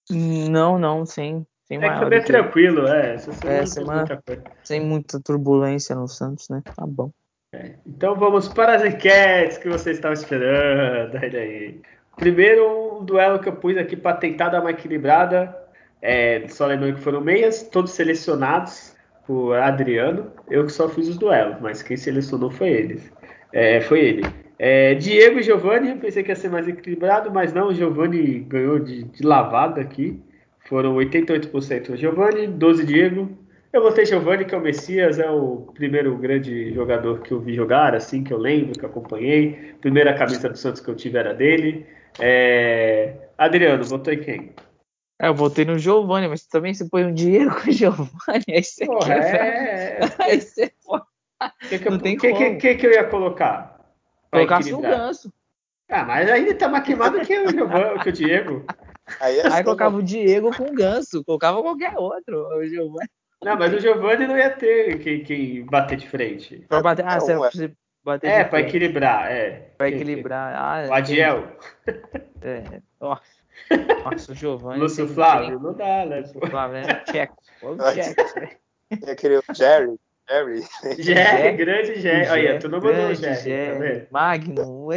não. 0.10 0.50
não, 0.50 0.80
não, 0.80 1.06
sim. 1.06 1.46
Sem 1.66 1.78
é 1.78 1.94
que 1.94 2.00
também 2.00 2.20
é 2.20 2.24
tranquilo, 2.24 2.88
é. 2.88 3.14
Essa 3.14 3.32
semana, 3.32 3.60
é, 3.60 3.66
semana 3.66 4.24
sem 4.64 4.82
muita 4.82 5.20
turbulência 5.20 5.96
no 5.96 6.08
Santos, 6.08 6.50
né? 6.50 6.64
Tá 6.76 6.86
bom. 6.86 7.12
É, 7.54 7.76
então 7.86 8.16
vamos 8.16 8.48
para 8.48 8.76
as 8.76 8.84
enquetes 8.84 9.60
que 9.60 9.70
você 9.70 9.92
estava 9.92 10.16
esperando. 10.16 11.16
Olha 11.22 11.40
aí. 11.40 11.80
Primeiro, 12.18 13.00
um 13.00 13.06
duelo 13.06 13.40
que 13.40 13.50
eu 13.50 13.56
pus 13.56 13.78
aqui 13.78 13.96
para 13.96 14.18
tentar 14.18 14.50
dar 14.50 14.62
uma 14.62 14.72
equilibrada. 14.72 15.56
É, 16.02 16.48
só 16.50 16.66
lembrando 16.66 16.96
que 16.96 17.02
foram 17.02 17.22
meias, 17.22 17.64
todos 17.64 17.92
selecionados 17.92 18.96
por 19.26 19.56
Adriano. 19.56 20.32
Eu 20.50 20.66
que 20.66 20.72
só 20.72 20.90
fiz 20.90 21.08
os 21.08 21.18
duelos, 21.18 21.62
mas 21.62 21.84
quem 21.84 21.96
selecionou 21.96 22.50
foi 22.50 22.70
eles. 22.70 23.12
É, 23.54 23.80
foi 23.82 24.00
ele. 24.00 24.44
É, 24.66 24.96
Diego 24.96 25.40
e 25.40 25.44
Giovanni, 25.44 25.94
pensei 25.96 26.24
que 26.24 26.30
ia 26.30 26.38
ser 26.38 26.50
mais 26.50 26.66
equilibrado, 26.66 27.30
mas 27.30 27.52
não, 27.52 27.68
o 27.68 27.74
Giovanni 27.74 28.40
ganhou 28.40 28.80
de, 28.80 29.04
de 29.04 29.22
lavada 29.22 29.82
aqui. 29.82 30.24
Foram 30.70 30.96
88% 30.96 31.98
Giovanni, 31.98 32.48
12 32.48 32.86
Diego. 32.86 33.38
Eu 33.74 33.82
votei 33.82 34.06
Giovanni, 34.06 34.46
que 34.46 34.56
é 34.56 34.58
o 34.58 34.62
Messias, 34.62 35.20
é 35.20 35.30
o 35.30 35.68
primeiro 35.74 36.18
grande 36.18 36.74
jogador 36.74 37.20
que 37.20 37.34
eu 37.34 37.42
vi 37.42 37.54
jogar, 37.54 37.94
assim, 37.94 38.24
que 38.24 38.32
eu 38.32 38.38
lembro, 38.38 38.80
que 38.80 38.86
acompanhei. 38.86 39.76
Primeira 39.82 40.14
camisa 40.14 40.48
do 40.48 40.58
Santos 40.58 40.80
que 40.80 40.90
eu 40.90 40.96
tive 40.96 41.18
era 41.18 41.34
dele. 41.34 41.86
É... 42.18 43.16
Adriano, 43.38 43.84
votou 43.84 44.14
em 44.14 44.22
quem? 44.22 44.52
É, 45.22 45.28
eu 45.28 45.36
votei 45.36 45.66
no 45.66 45.78
Giovanni, 45.78 46.30
mas 46.30 46.48
também 46.48 46.74
você 46.74 46.88
põe 46.88 47.04
um 47.04 47.14
Diego 47.14 47.54
com 47.62 47.70
o 47.70 47.74
Giovanni, 47.74 48.46
aí 48.50 48.64
você 48.64 48.86
Porra, 48.86 49.14
quer... 49.14 49.36
é... 49.36 50.00
Aí 50.20 50.40
você... 50.40 50.72
Que 51.68 51.80
que 51.80 51.88
eu, 51.90 51.92
Não 51.92 52.00
tem 52.00 52.16
que, 52.16 52.32
que, 52.32 52.56
que, 52.56 52.76
que 52.76 52.88
eu 52.88 52.92
ia 52.92 53.04
colocar? 53.04 53.73
Colocasse 54.34 54.74
o 54.74 54.82
Ganso. 54.82 55.34
Ah, 55.90 56.04
mas 56.04 56.30
ainda 56.30 56.56
tá 56.56 56.68
mais 56.68 56.84
queimado 56.84 57.20
que 57.22 57.38
o, 57.38 57.50
Giovani, 57.50 58.00
que 58.00 58.10
o 58.10 58.12
Diego. 58.12 58.66
Aí, 59.20 59.40
é 59.40 59.48
aí 59.48 59.64
colocava 59.64 59.98
o 59.98 60.04
Diego 60.04 60.56
com 60.56 60.64
o 60.64 60.74
Ganso, 60.74 61.24
colocava 61.24 61.62
qualquer 61.62 61.94
outro. 61.98 62.48
O 62.58 62.66
Giovanni. 62.66 63.10
Não, 63.44 63.58
mas 63.58 63.74
o 63.74 63.80
Giovanni 63.80 64.26
não 64.26 64.38
ia 64.38 64.50
ter 64.50 65.00
quem, 65.00 65.24
quem 65.24 65.66
bater 65.66 65.98
de 65.98 66.10
frente. 66.10 66.66
Pra 66.68 66.82
bater, 66.82 67.06
ah, 67.06 67.16
é, 67.16 67.20
você 67.20 67.72
bater 68.04 68.28
É, 68.28 68.44
pra 68.44 68.62
equilibrar, 68.62 69.32
é. 69.32 69.72
Pra 69.78 69.90
equilibrar. 69.90 70.56
Ah, 70.56 70.90
o 70.90 70.94
Adiel. 70.94 71.58
É, 72.42 72.82
nossa. 73.00 73.44
Nossa, 74.04 74.32
o 74.32 74.36
Giovanni. 74.36 74.80
Lúcio 74.80 75.08
Flávio, 75.08 75.60
não 75.60 75.74
dá, 75.74 76.06
né? 76.06 76.24
Flávio, 76.50 76.78
é 76.78 76.96
tcheco. 77.06 77.38
Tcheco. 77.94 78.40
Né? 78.40 78.50
É 79.06 79.12
aquele 79.12 79.42
Jerry. 79.54 80.00
Jerry. 80.30 80.64
Jerry, 81.00 81.58
grande 81.58 82.02
Jerry. 82.02 82.28
Olha, 82.30 82.60
tu 82.60 82.70
não 82.70 82.80
mandou 82.80 83.08
o 83.10 83.16
Jerry, 83.16 83.42
Jerry, 83.42 83.74
tá 83.74 83.80
vendo? 83.80 84.08
Magno. 84.12 84.90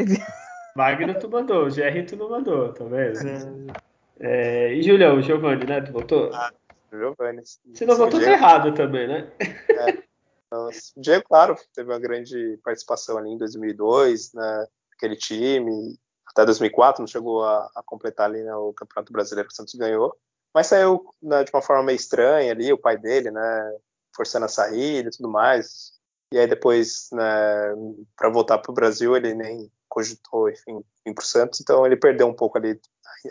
Magno 0.76 1.18
tu 1.18 1.28
mandou, 1.28 1.70
Jerry 1.70 2.04
tu 2.04 2.16
não 2.16 2.30
mandou, 2.30 2.72
tá 2.72 2.84
vendo? 2.84 3.72
É, 4.20 4.72
e 4.72 4.82
Julião, 4.82 5.20
Giovanni, 5.20 5.66
né? 5.66 5.80
Tu 5.80 5.92
votou? 5.92 6.30
Ah, 6.32 6.52
Giovanni. 6.92 7.42
Você 7.42 7.84
não 7.84 7.96
votou 7.96 8.20
tá 8.20 8.30
errado 8.30 8.74
também, 8.74 9.06
né? 9.08 9.30
É. 9.40 10.06
O 10.54 10.70
Diego, 10.96 11.24
claro, 11.24 11.56
teve 11.74 11.90
uma 11.90 11.98
grande 11.98 12.58
participação 12.62 13.18
ali 13.18 13.30
em 13.30 13.38
2002, 13.38 14.32
né? 14.32 14.66
Aquele 14.96 15.16
time, 15.16 15.98
até 16.26 16.44
2004 16.44 17.02
não 17.02 17.06
chegou 17.06 17.44
a, 17.44 17.70
a 17.74 17.82
completar 17.84 18.28
ali 18.28 18.42
né, 18.42 18.54
o 18.54 18.72
Campeonato 18.72 19.12
Brasileiro 19.12 19.48
que 19.48 19.52
o 19.52 19.56
Santos 19.56 19.74
ganhou, 19.74 20.16
mas 20.54 20.68
saiu 20.68 21.04
né, 21.22 21.44
de 21.44 21.50
uma 21.52 21.60
forma 21.60 21.82
meio 21.82 21.96
estranha 21.96 22.52
ali, 22.52 22.72
o 22.72 22.78
pai 22.78 22.96
dele, 22.96 23.30
né? 23.30 23.76
Forçando 24.16 24.46
a 24.46 24.48
saída 24.48 25.08
e 25.08 25.12
tudo 25.12 25.28
mais. 25.28 25.92
E 26.32 26.38
aí 26.38 26.46
depois, 26.46 27.08
né, 27.12 27.74
para 28.16 28.28
voltar 28.28 28.58
para 28.58 28.70
o 28.70 28.74
Brasil, 28.74 29.16
ele 29.16 29.34
nem 29.34 29.70
cogitou, 29.88 30.50
enfim, 30.50 30.82
ir 31.06 31.14
para 31.14 31.22
o 31.22 31.26
Santos, 31.26 31.60
então 31.60 31.86
ele 31.86 31.96
perdeu 31.96 32.26
um 32.26 32.34
pouco 32.34 32.58
ali 32.58 32.80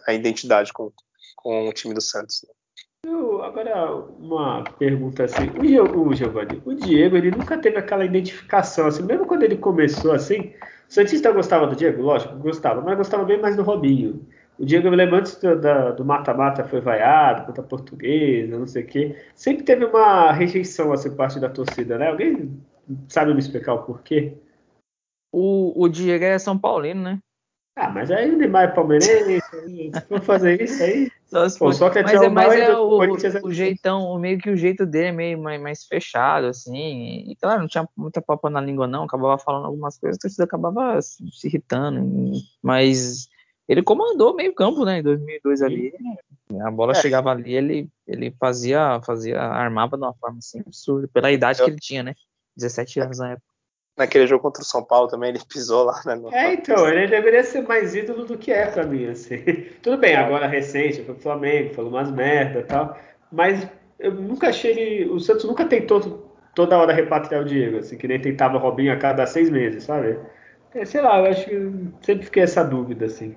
a 0.07 0.13
identidade 0.13 0.71
com, 0.71 0.91
com 1.35 1.67
o 1.67 1.73
time 1.73 1.93
do 1.93 2.01
Santos. 2.01 2.43
Né? 2.47 2.53
Agora, 3.43 3.93
uma 3.93 4.63
pergunta 4.79 5.25
assim, 5.25 5.49
o, 5.49 6.07
o 6.07 6.13
Giovanni, 6.15 6.61
o 6.65 6.73
Diego, 6.73 7.15
ele 7.15 7.31
nunca 7.31 7.57
teve 7.57 7.77
aquela 7.77 8.03
identificação, 8.03 8.87
assim, 8.87 9.03
mesmo 9.03 9.25
quando 9.25 9.43
ele 9.43 9.57
começou 9.57 10.11
assim, 10.11 10.53
o 10.89 10.93
Santista 10.93 11.31
gostava 11.31 11.67
do 11.67 11.75
Diego? 11.75 12.01
Lógico, 12.01 12.35
gostava, 12.37 12.81
mas 12.81 12.97
gostava 12.97 13.23
bem 13.23 13.39
mais 13.39 13.55
do 13.55 13.63
Robinho. 13.63 14.27
O 14.57 14.65
Diego 14.65 14.89
Vilema, 14.89 15.17
antes 15.17 15.37
do 15.97 16.05
mata-mata, 16.05 16.63
foi 16.63 16.79
vaiado 16.79 17.45
contra 17.45 17.61
a 17.61 17.67
portuguesa, 17.67 18.57
não 18.57 18.67
sei 18.67 18.83
o 18.83 18.87
quê. 18.87 19.15
Sempre 19.35 19.63
teve 19.63 19.85
uma 19.85 20.31
rejeição 20.31 20.93
assim, 20.93 21.13
parte 21.13 21.39
da 21.39 21.49
torcida, 21.49 21.97
né? 21.97 22.07
Alguém 22.07 22.57
sabe 23.09 23.33
me 23.33 23.39
explicar 23.39 23.73
o 23.73 23.83
porquê? 23.83 24.37
O, 25.31 25.83
o 25.83 25.89
Diego 25.89 26.23
é 26.23 26.39
São 26.39 26.57
Paulino, 26.57 27.01
né? 27.01 27.19
Ah, 27.77 27.89
mas 27.89 28.09
aí 28.09 28.33
o 28.33 28.37
Neymar 28.37 28.63
é 28.63 28.67
palmeirense, 28.69 29.41
se 29.41 30.01
for 30.07 30.21
fazer 30.21 30.61
isso 30.61 30.81
aí. 30.81 31.11
Só, 31.25 31.45
Pô, 31.59 31.73
só 31.73 31.89
que 31.89 32.01
mas 32.01 32.21
é, 32.21 32.29
mas 32.29 32.53
é 32.53 32.73
o, 32.77 32.99
o, 33.43 33.51
jeitão, 33.51 34.17
meio 34.17 34.37
que 34.37 34.49
o 34.49 34.55
jeito 34.55 34.85
dele 34.85 35.07
é 35.07 35.11
meio 35.11 35.37
mais, 35.37 35.61
mais, 35.61 35.85
fechado, 35.85 36.47
assim. 36.47 37.29
E 37.29 37.35
claro, 37.35 37.59
não 37.59 37.67
tinha 37.67 37.85
muita 37.97 38.21
papo 38.21 38.49
na 38.49 38.61
língua, 38.61 38.87
não. 38.87 39.03
Acabava 39.03 39.37
falando 39.37 39.65
algumas 39.65 39.97
coisas, 39.97 40.17
a 40.17 40.21
torcida 40.21 40.45
acabava 40.45 41.01
se 41.01 41.21
irritando. 41.43 41.99
Mas 42.63 43.27
ele 43.67 43.81
comandou 43.81 44.35
meio 44.35 44.53
campo, 44.53 44.85
né, 44.85 44.99
em 44.99 45.03
2002 45.03 45.61
ali. 45.61 45.93
A 46.61 46.71
bola 46.71 46.91
é. 46.91 46.95
chegava 46.95 47.31
ali, 47.31 47.55
ele, 47.55 47.89
ele 48.07 48.31
fazia, 48.39 49.01
fazia, 49.05 49.41
armava 49.41 49.97
de 49.97 50.03
uma 50.03 50.13
forma 50.13 50.37
assim 50.37 50.59
absurda, 50.59 51.09
pela 51.11 51.31
idade 51.31 51.59
eu... 51.59 51.65
que 51.65 51.71
ele 51.71 51.79
tinha, 51.79 52.03
né, 52.03 52.13
17 52.55 52.99
anos 52.99 53.19
na 53.19 53.31
época. 53.31 53.47
naquele 53.97 54.27
jogo 54.27 54.43
contra 54.43 54.61
o 54.61 54.65
São 54.65 54.83
Paulo 54.83 55.07
também, 55.07 55.29
ele 55.29 55.39
pisou 55.49 55.85
lá, 55.85 55.99
né? 56.05 56.19
É, 56.31 56.53
então, 56.53 56.87
ele 56.87 57.07
deveria 57.07 57.43
ser 57.43 57.61
mais 57.61 57.95
ídolo 57.95 58.25
do 58.25 58.37
que 58.37 58.51
é 58.51 58.67
pra 58.67 58.85
mim, 58.85 59.07
assim. 59.07 59.37
Tudo 59.81 59.97
bem, 59.97 60.15
agora 60.15 60.47
recente, 60.47 61.03
foi 61.03 61.15
pro 61.15 61.23
Flamengo, 61.23 61.73
falou 61.73 61.91
umas 61.91 62.11
merda 62.11 62.59
e 62.59 62.63
tal, 62.63 62.97
mas 63.31 63.67
eu 63.99 64.13
nunca 64.13 64.49
achei 64.49 64.71
ele. 64.71 65.09
O 65.09 65.19
Santos 65.19 65.45
nunca 65.45 65.65
tentou 65.65 66.25
toda 66.53 66.77
hora 66.77 66.93
repatriar 66.93 67.41
o 67.41 67.45
Diego, 67.45 67.79
assim, 67.79 67.97
que 67.97 68.07
nem 68.07 68.19
tentava 68.19 68.57
Robinho 68.57 68.93
a 68.93 68.97
cada 68.97 69.25
seis 69.25 69.49
meses, 69.49 69.83
sabe? 69.83 70.17
É, 70.73 70.85
sei 70.85 71.01
lá, 71.01 71.19
eu 71.19 71.25
acho 71.25 71.45
que 71.45 71.71
sempre 72.01 72.25
fiquei 72.25 72.43
essa 72.43 72.63
dúvida, 72.63 73.05
assim. 73.05 73.35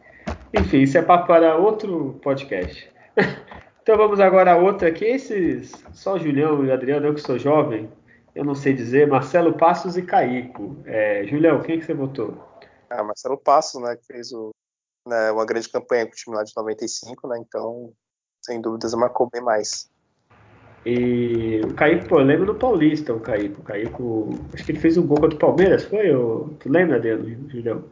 Enfim, 0.55 0.83
isso 0.83 0.97
é 0.97 1.03
papo 1.03 1.27
para 1.27 1.57
outro 1.57 2.19
podcast. 2.23 2.91
então 3.83 3.97
vamos 3.97 4.19
agora 4.19 4.53
a 4.53 4.57
outra 4.57 4.89
aqui. 4.89 5.05
Esses, 5.05 5.73
só 5.93 6.15
o 6.15 6.19
Julião 6.19 6.65
e 6.65 6.69
o 6.69 6.73
Adriano, 6.73 7.07
eu 7.07 7.15
que 7.15 7.21
sou 7.21 7.39
jovem, 7.39 7.91
eu 8.35 8.45
não 8.45 8.55
sei 8.55 8.73
dizer, 8.73 9.07
Marcelo 9.07 9.55
Passos 9.55 9.97
e 9.97 10.03
Caico. 10.03 10.77
É, 10.87 11.27
Julião, 11.27 11.61
quem 11.61 11.79
que 11.79 11.85
você 11.85 11.93
votou? 11.93 12.43
Ah, 12.89 13.05
Marcelo 13.05 13.37
Passos, 13.37 13.83
né, 13.83 13.97
que 13.97 14.07
fez 14.07 14.33
o, 14.33 14.51
né, 15.07 15.31
uma 15.33 15.45
grande 15.45 15.69
campanha 15.69 16.07
com 16.07 16.13
o 16.13 16.15
time 16.15 16.37
lá 16.37 16.43
de 16.43 16.53
95, 16.57 17.29
né, 17.29 17.39
então, 17.47 17.93
sem 18.41 18.61
dúvidas, 18.61 18.95
marcou 18.95 19.29
bem 19.31 19.43
mais. 19.43 19.91
E 20.87 21.61
o 21.65 21.75
Caico, 21.75 22.09
pô, 22.09 22.21
eu 22.21 22.25
lembro 22.25 22.47
do 22.47 22.55
Paulista, 22.55 23.13
o 23.13 23.21
Caico. 23.21 23.61
O 23.61 23.65
Caico, 23.65 24.31
acho 24.55 24.65
que 24.65 24.73
ele 24.73 24.81
fez 24.81 24.97
um 24.97 25.07
gol 25.07 25.21
contra 25.21 25.37
o 25.37 25.39
Palmeiras, 25.39 25.85
foi? 25.85 26.15
Ou, 26.15 26.49
tu 26.61 26.71
lembra 26.71 26.99
dele, 26.99 27.37
Julião? 27.49 27.85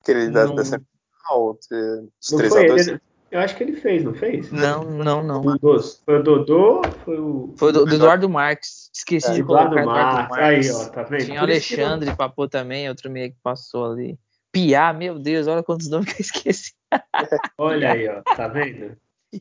Aquele 0.00 0.30
da, 0.30 0.46
dessa 0.46 0.80
final, 1.22 1.58
dos 1.58 2.40
3x2? 2.40 3.00
Eu 3.32 3.40
acho 3.40 3.56
que 3.56 3.62
ele 3.62 3.72
fez, 3.72 4.04
não 4.04 4.12
fez? 4.12 4.52
Não, 4.52 4.84
não, 4.84 5.22
não. 5.22 5.40
Um 5.40 5.56
dos, 5.56 6.02
foi 6.04 6.20
o 6.20 6.22
Dodô, 6.22 6.82
foi 7.02 7.18
o. 7.18 7.54
Foi 7.56 7.70
o 7.70 7.72
do, 7.72 7.94
Eduardo 7.94 8.28
Marques. 8.28 8.90
Esqueci 8.92 9.30
é, 9.30 9.32
de 9.32 9.40
Eduardo 9.40 9.74
colocar. 9.74 10.00
Eduardo 10.00 10.30
Marques. 10.30 10.70
Aí, 10.70 10.86
ó, 10.86 10.90
tá 10.90 11.02
vendo? 11.02 11.24
Tinha 11.24 11.40
o 11.40 11.44
Alexandre 11.44 12.10
não... 12.10 12.16
Papô 12.16 12.46
também, 12.46 12.90
outro 12.90 13.10
meio 13.10 13.30
que 13.30 13.38
passou 13.42 13.90
ali. 13.90 14.18
Piá, 14.52 14.92
meu 14.92 15.18
Deus, 15.18 15.46
olha 15.46 15.62
quantos 15.62 15.88
nomes 15.88 16.12
que 16.12 16.20
eu 16.20 16.24
esqueci. 16.26 16.74
olha 17.56 17.92
aí, 17.92 18.06
ó, 18.06 18.20
tá 18.20 18.48
vendo? 18.48 18.98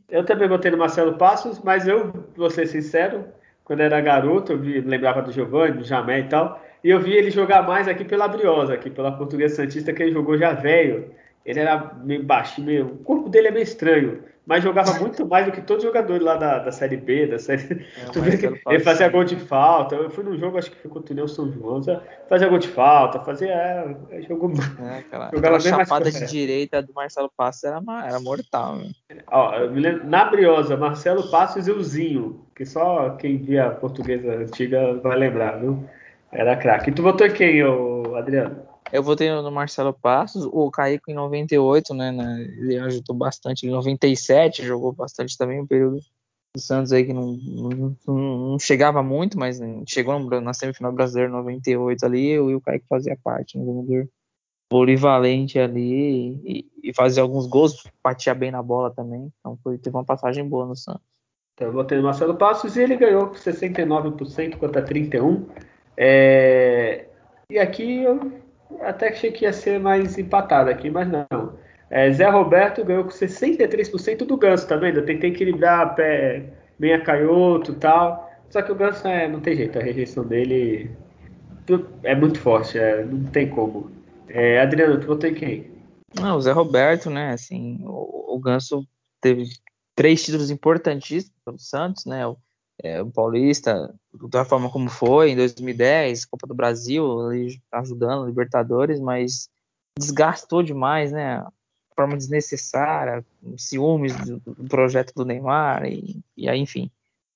Eu 0.10 0.26
também 0.26 0.48
botei 0.48 0.72
no 0.72 0.78
Marcelo 0.78 1.18
Passos, 1.18 1.60
mas 1.60 1.86
eu 1.86 2.14
vou 2.38 2.50
ser 2.50 2.68
sincero, 2.68 3.26
quando 3.66 3.82
era 3.82 4.00
garoto, 4.00 4.54
eu 4.54 4.58
vi, 4.58 4.80
lembrava 4.80 5.22
do 5.22 5.34
Giovanni, 5.34 5.80
do 5.80 5.84
Jamé 5.84 6.20
e 6.20 6.30
tal, 6.30 6.62
e 6.82 6.90
eu 6.90 7.00
vi 7.02 7.12
ele 7.12 7.30
jogar 7.30 7.68
mais 7.68 7.90
aqui 7.90 8.06
pela 8.06 8.26
Briosa, 8.30 8.74
aqui 8.74 8.90
pela 8.90 9.12
Portuguesa 9.12 9.58
Santista, 9.58 9.92
que 9.92 10.02
ele 10.02 10.14
jogou 10.14 10.38
já 10.38 10.54
velho. 10.54 11.14
Ele 11.46 11.60
era 11.60 11.94
meio 12.04 12.24
baixo, 12.24 12.62
meio. 12.62 12.86
O 12.86 12.98
corpo 12.98 13.30
dele 13.30 13.48
é 13.48 13.52
meio 13.52 13.64
estranho, 13.64 14.24
mas 14.46 14.64
jogava 14.64 14.94
muito 15.00 15.26
mais 15.26 15.46
do 15.46 15.52
que 15.52 15.62
todos 15.62 15.84
os 15.84 15.89
jogadores 15.89 16.22
lá 16.24 16.36
da, 16.36 16.60
da 16.60 16.72
Série 16.72 16.98
B, 16.98 17.28
da 17.28 17.39
Série. 17.39 17.86
É, 17.96 18.70
ele 18.74 18.80
fazia 18.80 19.10
gol 19.10 19.24
de 19.24 19.36
falta. 19.36 19.96
Eu 19.96 20.10
fui 20.10 20.24
num 20.24 20.38
jogo, 20.38 20.58
acho 20.58 20.70
que 20.70 20.78
foi 20.78 20.92
contra 20.92 21.14
o 21.14 21.16
Neo 21.16 21.28
São 21.28 21.52
João, 21.52 21.82
fazia 22.30 22.48
gol 22.48 22.60
de 22.60 22.68
falta, 22.68 23.20
fazia. 23.20 23.52
É, 23.52 23.96
é 24.12 24.22
jogou, 24.22 24.52
é, 24.52 25.02
cara, 25.10 25.32
jogava 25.34 25.58
bem 25.58 25.72
chapada 25.72 26.12
de 26.12 26.26
direita 26.26 26.82
do 26.82 26.94
Marcelo 26.94 27.32
Passos 27.36 27.64
era, 27.64 27.82
era 28.06 28.20
mortal. 28.20 28.76
Né? 28.76 28.92
Ó, 29.28 29.56
lembro, 29.58 30.08
na 30.08 30.26
Briosa, 30.26 30.78
Marcelo 30.78 31.30
Passos 31.32 31.68
e 31.68 31.72
o 31.72 31.82
Zinho, 31.82 32.46
que 32.56 32.66
só 32.66 33.12
quem 33.12 33.38
via 33.38 33.72
portuguesa 33.72 34.34
antiga 34.36 34.94
vai 34.96 35.18
lembrar, 35.18 35.60
viu? 35.60 35.84
Era 36.32 36.56
craque. 36.56 36.89
E 36.89 36.94
tu 36.94 37.04
votou 37.04 37.28
em 37.28 37.34
quem, 37.34 37.64
ô, 37.64 38.16
Adriano? 38.16 38.70
Eu 38.92 39.02
votei 39.02 39.32
no 39.32 39.52
Marcelo 39.52 39.94
Passos, 39.94 40.46
o 40.52 40.70
Caíco 40.70 41.10
em 41.10 41.14
98, 41.14 41.94
né, 41.94 42.12
né, 42.12 42.42
Ele 42.58 42.78
ajudou 42.78 43.16
bastante. 43.16 43.66
Em 43.66 43.70
97 43.70 44.66
jogou 44.66 44.92
bastante 44.92 45.38
também, 45.38 45.62
um 45.62 45.68
período 45.68 46.00
do 46.54 46.60
Santos 46.60 46.92
aí 46.92 47.06
que 47.06 47.14
não, 47.14 47.32
não, 47.34 47.98
não 48.06 48.60
chegava 48.60 49.02
muito, 49.02 49.39
mas 49.39 49.60
chegou 49.88 50.20
na 50.42 50.54
semifinal 50.54 50.92
brasileira 50.92 51.30
em 51.30 51.36
98 51.36 52.06
ali, 52.06 52.28
eu 52.30 52.50
e 52.50 52.56
o 52.56 52.62
Caíco 52.62 52.86
fazia 52.89 53.18
parte, 53.24 53.58
um 53.58 53.66
jogador 53.66 54.10
polivalente 54.70 55.60
ali 55.60 56.39
e, 56.46 56.72
e 56.84 56.94
fazia 56.94 57.24
alguns 57.24 57.46
gols, 57.46 57.84
batia 58.04 58.34
bem 58.34 58.52
na 58.52 58.64
bola 58.64 58.89
também. 58.89 59.32
Então 59.39 59.58
foi, 59.64 59.78
teve 59.78 59.96
uma 59.96 60.06
passagem 60.06 60.48
boa 60.48 60.66
no 60.66 60.76
Santos. 60.76 61.02
Então 61.54 61.68
eu 61.68 61.74
botei 61.74 61.98
no 61.98 62.06
Marcelo 62.06 62.36
Passos 62.36 62.76
e 62.76 62.82
ele 62.82 62.96
ganhou 62.96 63.28
com 63.28 63.36
69% 63.36 64.58
contra 64.58 64.84
31%. 64.84 65.46
É... 65.98 67.06
E 67.50 67.60
aqui 67.60 68.02
eu 68.02 68.41
até 68.82 69.09
achei 69.09 69.32
que 69.32 69.45
ia 69.45 69.53
ser 69.53 69.80
mais 69.80 70.17
empatado 70.17 70.69
aqui, 70.69 70.89
mas 70.89 71.07
não. 71.07 71.53
É, 71.89 72.11
Zé 72.11 72.30
Roberto 72.30 72.86
ganhou 72.86 73.03
com 73.03 73.09
63% 73.09 74.26
do 74.26 74.38
Ganso, 74.38 74.67
tá 74.67 74.78
vendo? 74.78 74.99
Eu 74.99 75.05
tentei 75.05 75.30
equilibrar 75.30 75.93
pé 75.95 76.43
meia 76.80 77.01
canhoto 77.01 77.74
e 77.74 77.76
tal. 77.76 78.32
Só 78.49 78.61
que 78.61 78.72
o 78.72 78.76
Ganso 78.76 79.07
é, 79.07 79.28
não 79.28 79.39
tem 79.39 79.55
jeito, 79.55 79.78
a 79.78 79.82
rejeição 79.82 80.26
dele 80.26 80.89
é 82.03 82.15
muito 82.15 82.39
forte, 82.39 82.78
é, 82.78 83.03
não 83.03 83.24
tem 83.32 83.49
como. 83.49 83.91
É, 84.28 84.59
Adriano, 84.61 84.99
tu 84.99 85.07
votou 85.07 85.30
em 85.30 85.34
quem? 85.34 85.72
Não, 86.19 86.38
o 86.38 86.41
Zé 86.41 86.51
Roberto, 86.51 87.09
né? 87.09 87.32
Assim, 87.32 87.80
o, 87.84 88.36
o 88.36 88.39
Ganso 88.39 88.86
teve 89.22 89.43
três 89.95 90.24
títulos 90.24 90.49
importantíssimos 90.49 91.38
pelo 91.45 91.59
Santos, 91.59 92.05
né? 92.05 92.26
O, 92.26 92.38
é, 92.84 93.02
o 93.02 93.12
Paulista, 93.12 93.94
da 94.30 94.44
forma 94.44 94.70
como 94.70 94.90
foi, 94.90 95.32
em 95.32 95.36
2010, 95.36 96.26
Copa 96.26 96.48
do 96.48 96.56
Brasil, 96.56 97.06
ajudando, 97.72 98.26
Libertadores, 98.26 99.00
mas 99.00 99.50
desgastou 99.98 100.64
demais, 100.64 101.12
né? 101.12 101.46
Forma 101.96 102.18
desnecessária, 102.18 103.24
ciúmes 103.58 104.16
do, 104.16 104.40
do 104.40 104.68
projeto 104.68 105.14
do 105.14 105.26
Neymar, 105.26 105.86
e, 105.86 106.20
e, 106.36 106.50
aí, 106.50 106.60
enfim, 106.60 106.90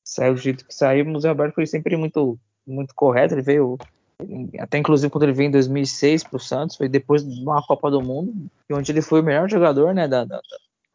saiu 0.04 0.34
do 0.34 0.40
jeito 0.40 0.66
que 0.66 0.74
saiu. 0.74 1.08
O 1.08 1.20
Zé 1.20 1.30
Roberto 1.30 1.54
foi 1.54 1.68
sempre 1.68 1.96
muito, 1.96 2.40
muito 2.66 2.96
correto, 2.96 3.36
ele 3.36 3.44
veio, 3.44 3.78
até 4.60 4.80
inclusive 4.80 5.12
quando 5.12 5.24
ele 5.24 5.34
veio 5.34 5.50
em 5.50 5.52
2006 5.52 6.24
para 6.24 6.38
o 6.38 6.40
Santos, 6.40 6.76
foi 6.76 6.90
depois 6.90 7.24
de 7.24 7.44
uma 7.44 7.62
Copa 7.62 7.92
do 7.92 8.02
Mundo, 8.02 8.34
onde 8.72 8.92
ele 8.92 9.02
foi 9.02 9.22
o 9.22 9.24
melhor 9.24 9.48
jogador, 9.48 9.94
né, 9.94 10.08
da, 10.08 10.26
da, 10.26 10.42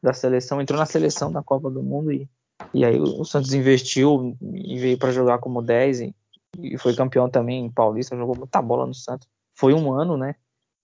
da 0.02 0.12
seleção, 0.12 0.60
entrou 0.60 0.78
na 0.78 0.86
seleção 0.86 1.30
da 1.30 1.42
Copa 1.42 1.70
do 1.70 1.82
Mundo 1.82 2.10
e 2.10 2.28
e 2.72 2.84
aí 2.84 3.00
o 3.00 3.24
Santos 3.24 3.52
investiu 3.52 4.36
e 4.42 4.78
veio 4.78 4.98
para 4.98 5.12
jogar 5.12 5.38
como 5.38 5.62
10 5.62 6.00
e, 6.00 6.14
e, 6.58 6.78
foi 6.78 6.94
campeão 6.94 7.28
também 7.28 7.64
em 7.64 7.70
Paulista, 7.70 8.16
jogou 8.16 8.36
muita 8.36 8.60
bola 8.62 8.86
no 8.86 8.94
Santos. 8.94 9.28
Foi 9.54 9.74
um 9.74 9.92
ano, 9.92 10.16
né? 10.16 10.34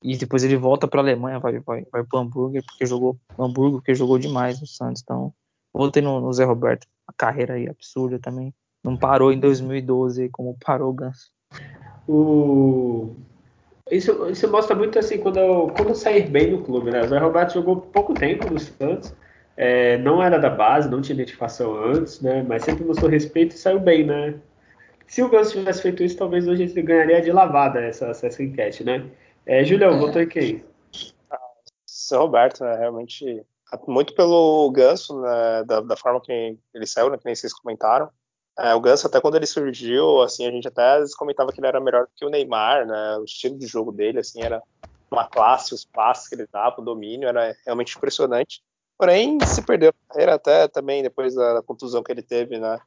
E 0.02 0.16
depois 0.16 0.44
ele 0.44 0.56
volta 0.56 0.86
para 0.86 1.00
a 1.00 1.04
Alemanha, 1.04 1.38
vai, 1.38 1.58
vai, 1.60 1.86
vai 1.90 2.04
para 2.04 2.20
Hamburgo, 2.20 2.62
porque 2.64 2.86
jogou 2.86 3.18
Hamburgo, 3.38 3.78
porque 3.78 3.94
jogou 3.94 4.18
demais 4.18 4.60
no 4.60 4.66
Santos. 4.66 5.02
Então, 5.02 5.32
voltei 5.72 6.02
no, 6.02 6.20
no 6.20 6.32
Zé 6.32 6.44
Roberto, 6.44 6.86
a 7.06 7.12
carreira 7.12 7.54
aí 7.54 7.68
absurda 7.68 8.18
também. 8.18 8.52
Não 8.84 8.96
parou 8.96 9.32
em 9.32 9.40
2012 9.40 10.28
como 10.28 10.56
parou 10.64 10.90
o 10.90 10.92
Ganso. 10.92 11.30
O... 12.06 13.16
Isso, 13.90 14.26
isso 14.28 14.50
mostra 14.50 14.76
muito 14.76 14.98
assim 14.98 15.18
quando, 15.18 15.38
eu, 15.38 15.72
quando 15.74 15.94
sair 15.94 16.28
bem 16.28 16.50
no 16.52 16.62
clube, 16.62 16.90
né? 16.90 17.02
O 17.02 17.08
Zé 17.08 17.18
Roberto 17.18 17.54
jogou 17.54 17.80
pouco 17.80 18.14
tempo 18.14 18.48
no 18.50 18.58
Santos 18.58 19.14
é, 19.56 19.96
não 19.98 20.22
era 20.22 20.38
da 20.38 20.50
base, 20.50 20.88
não 20.88 21.00
tinha 21.00 21.14
identificação 21.14 21.76
antes, 21.76 22.20
né? 22.20 22.42
Mas 22.42 22.62
sempre 22.62 22.84
mostrou 22.84 23.10
respeito 23.10 23.54
e 23.54 23.58
saiu 23.58 23.80
bem, 23.80 24.04
né? 24.04 24.38
Se 25.06 25.22
o 25.22 25.28
Ganso 25.28 25.52
tivesse 25.52 25.82
feito 25.82 26.02
isso, 26.02 26.16
talvez 26.16 26.46
hoje 26.46 26.64
ele 26.64 26.82
ganharia 26.82 27.22
de 27.22 27.32
lavada 27.32 27.80
essa, 27.80 28.06
essa 28.06 28.42
enquete, 28.42 28.84
né? 28.84 29.08
É, 29.46 29.64
Julião, 29.64 29.94
é. 29.94 29.98
votou 29.98 30.20
em 30.20 30.28
quem? 30.28 30.64
São 31.86 32.22
Roberto, 32.22 32.64
né? 32.64 32.76
Realmente, 32.76 33.44
muito 33.86 34.14
pelo 34.14 34.70
Ganso, 34.72 35.20
né? 35.20 35.64
da, 35.64 35.80
da, 35.80 35.96
forma 35.96 36.20
que 36.20 36.58
ele 36.74 36.86
saiu, 36.86 37.08
né? 37.08 37.16
que 37.16 37.24
nem 37.24 37.34
vocês 37.34 37.54
comentaram. 37.54 38.10
É, 38.58 38.74
o 38.74 38.80
Ganso, 38.80 39.06
até 39.06 39.20
quando 39.20 39.36
ele 39.36 39.46
surgiu, 39.46 40.22
assim, 40.22 40.46
a 40.46 40.50
gente 40.50 40.66
até 40.66 41.02
comentava 41.16 41.52
que 41.52 41.60
ele 41.60 41.66
era 41.66 41.80
melhor 41.80 42.08
que 42.14 42.24
o 42.24 42.30
Neymar, 42.30 42.86
né? 42.86 43.18
O 43.18 43.24
estilo 43.24 43.58
de 43.58 43.66
jogo 43.66 43.92
dele, 43.92 44.18
assim, 44.18 44.42
era 44.42 44.62
uma 45.10 45.28
classe, 45.28 45.74
os 45.74 45.84
passes 45.84 46.28
que 46.28 46.34
ele 46.34 46.48
dava, 46.52 46.80
o 46.80 46.84
domínio, 46.84 47.28
era 47.28 47.54
realmente 47.64 47.96
impressionante. 47.96 48.62
Porém, 48.98 49.38
se 49.46 49.62
perdeu 49.62 49.90
a 49.90 50.12
carreira 50.12 50.34
até 50.34 50.68
também 50.68 51.02
depois 51.02 51.34
da, 51.34 51.62
contusão 51.62 52.02
que 52.02 52.10
ele 52.10 52.22
teve, 52.22 52.58
né? 52.58 52.78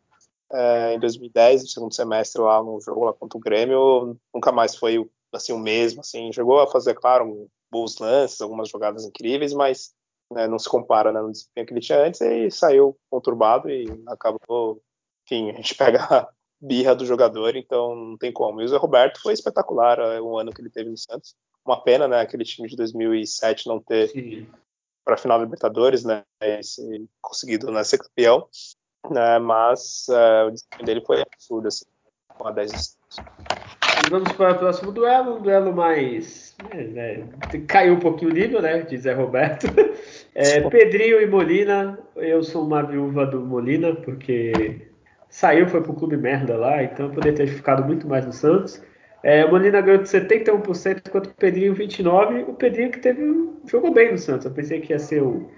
É, 0.52 0.96
em 0.96 1.00
2010, 1.00 1.62
no 1.62 1.68
segundo 1.68 1.94
semestre 1.94 2.42
lá 2.42 2.64
no 2.64 2.82
jogo 2.82 3.06
lá 3.06 3.14
contra 3.14 3.38
o 3.38 3.42
Grêmio, 3.42 4.18
nunca 4.34 4.52
mais 4.52 4.76
foi 4.76 5.08
assim 5.32 5.54
o 5.54 5.60
mesmo, 5.60 6.02
assim, 6.02 6.34
chegou 6.34 6.60
a 6.60 6.66
fazer, 6.66 6.96
claro, 6.96 7.48
bons 7.70 8.00
lances, 8.00 8.42
algumas 8.42 8.68
jogadas 8.68 9.06
incríveis, 9.06 9.54
mas 9.54 9.94
né, 10.32 10.48
não 10.48 10.58
se 10.58 10.68
compara 10.68 11.12
né, 11.12 11.22
no 11.22 11.32
desempenho 11.32 11.68
que 11.68 11.74
ele 11.74 11.82
tinha 11.82 12.00
antes 12.00 12.20
e 12.22 12.50
saiu 12.50 12.98
conturbado 13.12 13.70
e 13.70 13.86
acabou, 14.08 14.82
enfim, 15.24 15.52
a 15.52 15.54
gente 15.54 15.76
pega 15.78 16.28
birra 16.60 16.96
do 16.96 17.06
jogador, 17.06 17.56
então 17.56 17.96
não 17.96 18.18
tem 18.18 18.34
como. 18.34 18.60
E 18.60 18.66
o 18.66 18.68
Zé 18.68 18.78
Roberto 18.78 19.22
foi 19.22 19.34
espetacular 19.34 20.00
é, 20.00 20.20
o 20.20 20.36
ano 20.36 20.52
que 20.52 20.62
ele 20.62 20.72
teve 20.72 20.90
no 20.90 20.98
Santos. 20.98 21.36
Uma 21.64 21.84
pena, 21.84 22.08
né, 22.08 22.22
aquele 22.22 22.44
time 22.44 22.68
de 22.68 22.76
2007 22.76 23.68
não 23.68 23.80
ter 23.80 24.10
Sim 24.10 24.48
para 25.10 25.16
a 25.16 25.18
final 25.18 25.40
da 25.40 25.46
Libertadores, 25.46 26.06
né? 26.06 26.24
Esse, 26.40 27.10
conseguido 27.20 27.72
né, 27.72 27.84
ser 27.84 27.98
campeão, 27.98 28.48
né? 29.10 29.40
Mas 29.40 30.06
uh, 30.08 30.48
o 30.48 30.52
desempenho 30.52 30.86
dele 30.86 31.04
foi 31.04 31.22
absurdo, 31.22 31.68
assim, 31.68 31.86
com 32.28 32.48
a 32.48 32.52
10 32.52 32.98
Vamos 34.10 34.32
para 34.34 34.54
o 34.54 34.58
próximo 34.58 34.92
duelo, 34.92 35.38
um 35.38 35.42
duelo 35.42 35.74
mais. 35.74 36.56
Né, 36.74 37.28
caiu 37.68 37.96
um 37.96 38.00
pouquinho 38.00 38.30
o 38.30 38.34
nível, 38.34 38.62
né? 38.62 38.82
De 38.82 38.98
Zé 38.98 39.14
Roberto. 39.14 39.68
É, 40.36 40.62
Pedrinho 40.70 41.20
e 41.20 41.26
Molina. 41.26 42.00
Eu 42.16 42.42
sou 42.44 42.64
uma 42.64 42.82
viúva 42.82 43.26
do 43.26 43.42
Molina, 43.42 43.94
porque 43.96 44.88
saiu, 45.28 45.68
foi 45.68 45.82
pro 45.82 45.94
clube 45.94 46.16
merda 46.16 46.56
lá, 46.56 46.82
então 46.82 47.10
poderia 47.10 47.36
ter 47.36 47.48
ficado 47.48 47.84
muito 47.84 48.08
mais 48.08 48.26
no 48.26 48.32
Santos. 48.32 48.82
É, 49.24 49.44
o 49.46 49.50
Molina 49.50 49.82
ganhou 49.82 50.02
de 50.02 50.10
71%, 50.10 51.02
enquanto 51.08 51.28
o 51.28 51.34
Pedrinho 51.34 51.76
29%. 51.76 52.48
O 52.48 52.54
Pedrinho 52.54 52.92
que 52.92 53.00
teve, 53.00 53.50
jogou 53.66 53.94
bem 53.94 54.12
no 54.12 54.18
Santos. 54.18 54.46
Eu 54.46 54.52
pensei 54.52 54.80
que 54.80 54.94
ia 54.94 55.00
ser 55.00 55.22
o, 55.22 55.50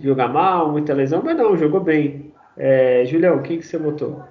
jogar 0.00 0.28
mal, 0.28 0.70
muita 0.70 0.94
lesão, 0.94 1.22
mas 1.22 1.36
não, 1.36 1.56
jogou 1.56 1.80
bem. 1.80 2.32
É, 2.56 3.04
Julião, 3.06 3.42
quem 3.42 3.58
que 3.58 3.66
você 3.66 3.78
votou? 3.78 4.22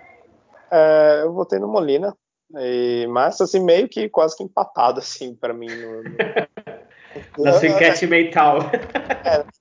É, 0.71 1.21
eu 1.23 1.33
votei 1.33 1.59
no 1.59 1.67
Molina, 1.67 2.15
e, 2.55 3.07
mas 3.09 3.39
assim, 3.41 3.59
meio 3.59 3.89
que 3.89 4.07
quase 4.07 4.37
que 4.37 4.43
empatado, 4.43 4.99
assim, 4.99 5.35
para 5.35 5.53
mim. 5.53 5.67
No, 5.67 6.03
no... 6.03 6.09
Na 7.43 7.67
enquete 7.67 8.07
mental. 8.07 8.59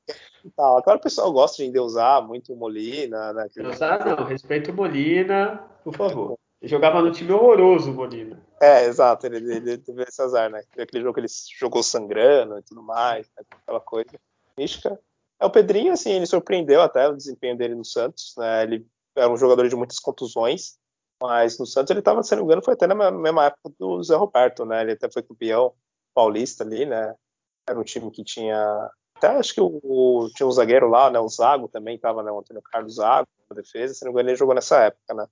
É, 0.56 0.62
o 0.62 0.98
pessoal 0.98 1.30
gosta 1.30 1.62
de 1.62 1.68
endeusar 1.68 2.26
muito 2.26 2.54
o 2.54 2.56
Molina, 2.56 3.32
né? 3.32 3.48
Endeusar 3.54 4.06
não, 4.06 4.24
respeito 4.24 4.70
o 4.70 4.74
Molina, 4.74 5.62
por 5.84 5.94
favor. 5.94 6.38
Jogava 6.62 7.00
no 7.00 7.12
time 7.12 7.32
horroroso, 7.32 7.90
o 7.90 7.94
Molina. 7.94 8.42
É, 8.60 8.84
exato, 8.84 9.26
ele, 9.26 9.36
ele, 9.54 9.78
teve 9.78 10.02
esse 10.02 10.20
azar, 10.20 10.50
né? 10.50 10.60
Aquele 10.76 11.02
jogo 11.02 11.14
que 11.14 11.20
ele 11.20 11.28
jogou 11.58 11.82
sangrando 11.82 12.58
e 12.58 12.62
tudo 12.62 12.82
mais, 12.82 13.28
né? 13.36 13.44
aquela 13.62 13.80
coisa 13.80 14.18
mística. 14.58 14.98
É, 15.40 15.46
o 15.46 15.50
Pedrinho, 15.50 15.92
assim, 15.92 16.10
ele 16.10 16.26
surpreendeu 16.26 16.82
até 16.82 17.08
o 17.08 17.16
desempenho 17.16 17.56
dele 17.56 17.76
no 17.76 17.84
Santos, 17.84 18.34
né? 18.36 18.64
Ele 18.64 18.86
era 19.16 19.30
um 19.30 19.36
jogador 19.36 19.68
de 19.68 19.76
muitas 19.76 20.00
contusões, 20.00 20.76
mas 21.22 21.58
no 21.58 21.66
Santos 21.66 21.90
ele 21.90 22.00
estava, 22.00 22.22
se 22.24 22.34
não 22.34 22.44
me 22.44 22.64
foi 22.64 22.74
até 22.74 22.86
na 22.88 23.10
mesma 23.10 23.46
época 23.46 23.72
do 23.78 24.02
Zé 24.02 24.16
Roberto, 24.16 24.64
né? 24.64 24.82
Ele 24.82 24.92
até 24.92 25.08
foi 25.08 25.22
campeão 25.22 25.72
paulista 26.12 26.64
ali, 26.64 26.84
né? 26.84 27.14
Era 27.68 27.78
um 27.78 27.84
time 27.84 28.10
que 28.10 28.24
tinha 28.24 28.90
até 29.18 29.26
acho 29.36 29.52
que 29.52 29.60
o, 29.60 29.80
o, 29.82 30.30
tinha 30.34 30.46
um 30.46 30.52
zagueiro 30.52 30.88
lá, 30.88 31.10
né? 31.10 31.18
O 31.18 31.28
Zago 31.28 31.68
também 31.68 31.96
estava, 31.96 32.22
né? 32.22 32.30
O 32.30 32.38
Antônio 32.38 32.62
Carlos 32.62 32.94
Zago 32.94 33.28
na 33.50 33.56
defesa, 33.56 33.92
se 33.92 34.04
não 34.04 34.12
me 34.12 34.14
engano, 34.14 34.30
ele 34.30 34.36
jogou 34.36 34.54
nessa 34.54 34.80
época, 34.84 35.12
né? 35.12 35.26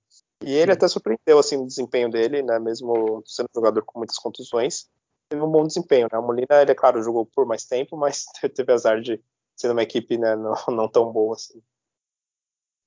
E 0.44 0.52
ele 0.52 0.72
até 0.72 0.88
surpreendeu, 0.88 1.38
assim, 1.38 1.56
o 1.56 1.66
desempenho 1.66 2.10
dele, 2.10 2.42
né? 2.42 2.58
Mesmo 2.58 3.22
sendo 3.24 3.46
um 3.46 3.58
jogador 3.58 3.84
com 3.84 3.98
muitas 3.98 4.18
contusões, 4.18 4.88
teve 5.28 5.42
um 5.42 5.50
bom 5.50 5.64
desempenho, 5.66 6.08
né? 6.12 6.18
O 6.18 6.22
Molina, 6.22 6.60
ele, 6.60 6.72
é 6.72 6.74
claro, 6.74 7.02
jogou 7.02 7.24
por 7.26 7.46
mais 7.46 7.64
tempo, 7.64 7.96
mas 7.96 8.26
teve 8.54 8.72
azar 8.72 9.00
de 9.00 9.22
ser 9.54 9.70
uma 9.70 9.82
equipe, 9.82 10.18
né? 10.18 10.34
Não, 10.34 10.54
não 10.68 10.88
tão 10.88 11.12
boa, 11.12 11.34
assim. 11.34 11.62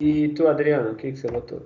E 0.01 0.29
tu, 0.29 0.47
Adriano, 0.47 0.91
o 0.91 0.95
que, 0.95 1.11
que 1.11 1.17
você 1.17 1.27
votou? 1.27 1.61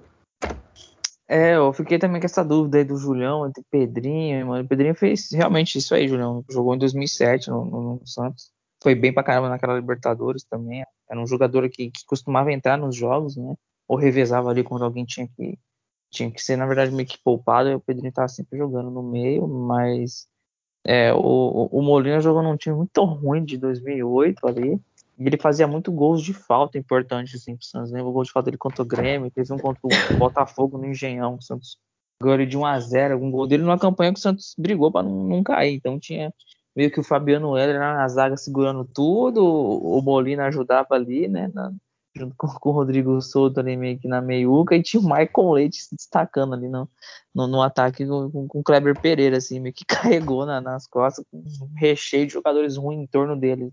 É, 1.27 1.55
eu 1.55 1.71
fiquei 1.73 1.97
também 1.97 2.19
com 2.19 2.25
essa 2.25 2.43
dúvida 2.43 2.77
aí 2.77 2.83
do 2.83 2.97
Julião 2.97 3.47
entre 3.47 3.63
Pedrinho, 3.71 4.45
mano. 4.45 4.63
O 4.63 4.67
Pedrinho 4.67 4.93
fez 4.93 5.31
realmente 5.31 5.77
isso 5.77 5.95
aí, 5.95 6.07
Julião. 6.07 6.43
Jogou 6.49 6.75
em 6.75 6.79
2007 6.79 7.49
no, 7.49 7.65
no, 7.65 7.81
no 7.95 8.07
Santos 8.07 8.51
foi 8.83 8.93
bem 8.93 9.13
pra 9.13 9.23
caramba 9.23 9.49
naquela 9.49 9.75
Libertadores 9.75 10.43
também. 10.43 10.83
Era 11.09 11.19
um 11.19 11.25
jogador 11.25 11.67
que, 11.69 11.89
que 11.89 12.05
costumava 12.05 12.51
entrar 12.51 12.77
nos 12.77 12.95
jogos, 12.95 13.37
né? 13.37 13.55
Ou 13.87 13.97
revezava 13.97 14.49
ali 14.49 14.63
quando 14.63 14.83
alguém 14.83 15.05
tinha 15.05 15.27
que 15.27 15.57
tinha 16.11 16.29
que 16.29 16.41
ser, 16.41 16.55
na 16.55 16.67
verdade, 16.67 16.91
meio 16.91 17.07
que 17.07 17.17
poupado. 17.17 17.69
E 17.69 17.75
o 17.75 17.79
Pedrinho 17.79 18.13
tava 18.13 18.27
sempre 18.27 18.57
jogando 18.57 18.91
no 18.91 19.01
meio, 19.01 19.47
mas 19.47 20.27
é, 20.85 21.11
o, 21.13 21.69
o 21.71 21.81
Molina 21.81 22.21
jogou 22.21 22.43
num 22.43 22.55
time 22.55 22.75
muito 22.75 23.03
ruim 23.03 23.43
de 23.43 23.57
2008 23.57 24.47
ali. 24.47 24.79
E 25.17 25.27
ele 25.27 25.37
fazia 25.37 25.67
muito 25.67 25.91
gols 25.91 26.21
de 26.21 26.33
falta 26.33 26.77
importantes 26.77 27.35
assim 27.35 27.55
pro 27.55 27.65
Santos. 27.65 27.91
Lembra 27.91 28.09
o 28.09 28.13
gol 28.13 28.23
de 28.23 28.31
falta 28.31 28.45
dele 28.45 28.57
contra 28.57 28.81
o 28.83 28.85
Grêmio, 28.85 29.31
fez 29.31 29.49
um 29.49 29.57
contra 29.57 29.81
o 29.83 30.17
Botafogo 30.17 30.77
no 30.77 30.85
Engenhão. 30.85 31.35
O 31.35 31.41
Santos 31.41 31.77
ganhou 32.21 32.45
de 32.45 32.57
1 32.57 32.65
a 32.65 32.79
0 32.79 33.13
algum 33.15 33.31
gol 33.31 33.47
dele 33.47 33.63
numa 33.63 33.79
campanha 33.79 34.13
que 34.13 34.19
o 34.19 34.21
Santos 34.21 34.53
brigou 34.57 34.91
para 34.91 35.03
não, 35.03 35.23
não 35.23 35.43
cair. 35.43 35.75
Então 35.75 35.99
tinha 35.99 36.33
meio 36.75 36.91
que 36.91 36.99
o 36.99 37.03
Fabiano 37.03 37.57
Heller 37.57 37.79
na 37.79 38.07
zaga 38.07 38.37
segurando 38.37 38.83
tudo, 38.85 39.43
o 39.43 40.01
Molina 40.01 40.45
ajudava 40.45 40.95
ali, 40.95 41.27
né, 41.27 41.51
na, 41.53 41.71
junto 42.15 42.35
com, 42.37 42.47
com, 42.47 42.69
o 42.69 42.73
Rodrigo 42.73 43.21
Souto 43.21 43.59
ali 43.59 43.75
meio 43.75 43.97
que 43.97 44.07
na 44.07 44.21
meiuca, 44.21 44.75
e 44.75 44.83
tinha 44.83 45.01
o 45.01 45.03
Michael 45.03 45.51
Leite 45.51 45.81
se 45.81 45.95
destacando 45.95 46.53
ali 46.53 46.67
no, 46.67 46.87
no, 47.33 47.47
no 47.47 47.61
ataque 47.61 48.05
com, 48.05 48.47
com, 48.47 48.59
o 48.59 48.63
Kleber 48.63 48.99
Pereira, 48.99 49.37
assim, 49.37 49.59
meio 49.59 49.73
que 49.73 49.85
carregou 49.85 50.45
na, 50.45 50.61
nas 50.61 50.87
costas, 50.87 51.25
com 51.29 51.37
um 51.37 51.73
recheio 51.75 52.27
de 52.27 52.33
jogadores 52.33 52.77
ruins 52.77 53.01
em 53.01 53.07
torno 53.07 53.35
dele. 53.35 53.71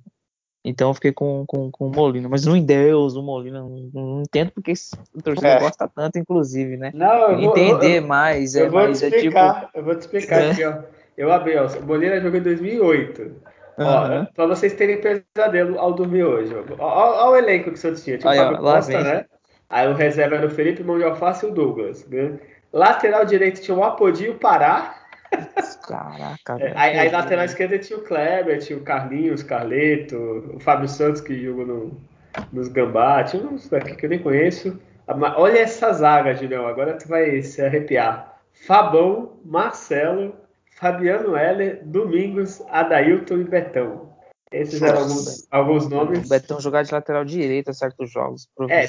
Então 0.63 0.91
eu 0.91 0.95
fiquei 0.95 1.11
com, 1.11 1.45
com, 1.47 1.71
com 1.71 1.87
o 1.87 1.91
Molina, 1.91 2.29
mas 2.29 2.45
não 2.45 2.55
em 2.55 2.63
Deus, 2.63 3.17
o 3.17 3.23
Molina, 3.23 3.61
não, 3.61 3.91
não 3.95 4.23
entendo 4.23 4.51
porque 4.53 4.75
o 5.15 5.23
torcedor 5.23 5.51
é. 5.53 5.61
gosta 5.61 5.89
tanto, 5.89 6.19
inclusive, 6.19 6.77
né? 6.77 6.91
Não, 6.95 7.31
eu 7.31 7.41
vou, 7.41 7.57
Entender 7.57 8.03
eu, 8.03 8.07
mais, 8.07 8.55
eu 8.55 8.67
é, 8.67 8.69
vou 8.69 8.83
mas 8.83 8.99
te 8.99 9.07
explicar, 9.07 9.57
é 9.57 9.67
tipo... 9.67 9.79
Eu 9.79 9.85
vou 9.85 9.95
te 9.95 10.01
explicar 10.01 10.43
é. 10.45 10.51
aqui, 10.51 10.65
ó. 10.65 10.83
Eu 11.17 11.33
abri, 11.33 11.57
ó. 11.57 11.67
O 11.67 11.87
Molina 11.87 12.21
jogou 12.21 12.39
em 12.39 12.43
2008. 12.43 13.23
Uhum. 13.23 13.35
Ó, 13.79 14.27
pra 14.35 14.47
vocês 14.47 14.75
terem 14.75 15.01
pesadelo 15.01 15.79
ao 15.79 15.93
dormir 15.93 16.25
hoje. 16.25 16.55
Ó, 16.79 17.31
o 17.31 17.37
elenco 17.37 17.71
que 17.71 17.77
o 17.77 17.77
Santos 17.77 18.05
tinha. 18.05 18.19
Tinha 18.19 18.33
o 18.33 18.37
Fábio 18.37 18.59
Costa, 18.59 19.03
né? 19.03 19.25
Aí 19.69 19.89
o 19.89 19.95
reserva 19.95 20.37
era 20.37 20.47
o 20.47 20.51
Felipe 20.51 20.83
Mão 20.83 20.99
de 20.99 21.05
Alface 21.05 21.47
e 21.47 21.49
o 21.49 21.53
Douglas. 21.53 22.05
Né? 22.09 22.39
Lateral 22.73 23.25
direito 23.25 23.61
tinha 23.61 23.77
o 23.77 23.85
Apodi 23.85 24.25
e 24.25 24.31
o 24.31 24.35
Pará. 24.35 24.97
Caraca, 25.87 26.57
é, 26.59 26.73
aí, 26.75 26.99
aí 26.99 27.09
lateral 27.09 27.45
esquerda 27.45 27.79
tinha 27.79 27.99
o 27.99 28.03
Kleber, 28.03 28.59
tinha 28.59 28.77
o 28.77 28.83
Carlinhos, 28.83 29.45
Carleto, 29.45 30.17
o 30.55 30.59
Fábio 30.59 30.89
Santos 30.89 31.21
que 31.21 31.41
jogou 31.41 31.65
no, 31.65 32.01
nos 32.53 32.67
Gambá, 32.67 33.23
tinha 33.23 33.45
uns 33.45 33.69
daqui 33.69 33.95
que 33.95 34.07
eu 34.07 34.11
nem 34.11 34.19
conheço. 34.19 34.79
Olha 35.37 35.59
essa 35.59 35.93
zaga, 35.93 36.35
Julião, 36.35 36.67
agora 36.67 36.95
tu 36.95 37.09
vai 37.09 37.43
se 37.43 37.63
arrepiar. 37.63 38.39
Fabão, 38.53 39.39
Marcelo, 39.45 40.35
Fabiano 40.81 41.37
Heller, 41.37 41.83
Domingos, 41.85 42.63
Adailton 42.71 43.41
e 43.41 43.45
Betão. 43.45 44.09
Esses 44.51 44.83
eram 44.83 45.03
alguns, 45.03 45.47
alguns 45.51 45.89
nomes. 45.89 46.27
O 46.27 46.29
Betão 46.29 46.61
jogar 46.61 46.83
de 46.83 46.93
lateral 46.93 47.25
direito 47.25 47.71
a 47.71 47.75
certos 47.75 48.11
jogos. 48.11 48.49
É, 48.69 48.87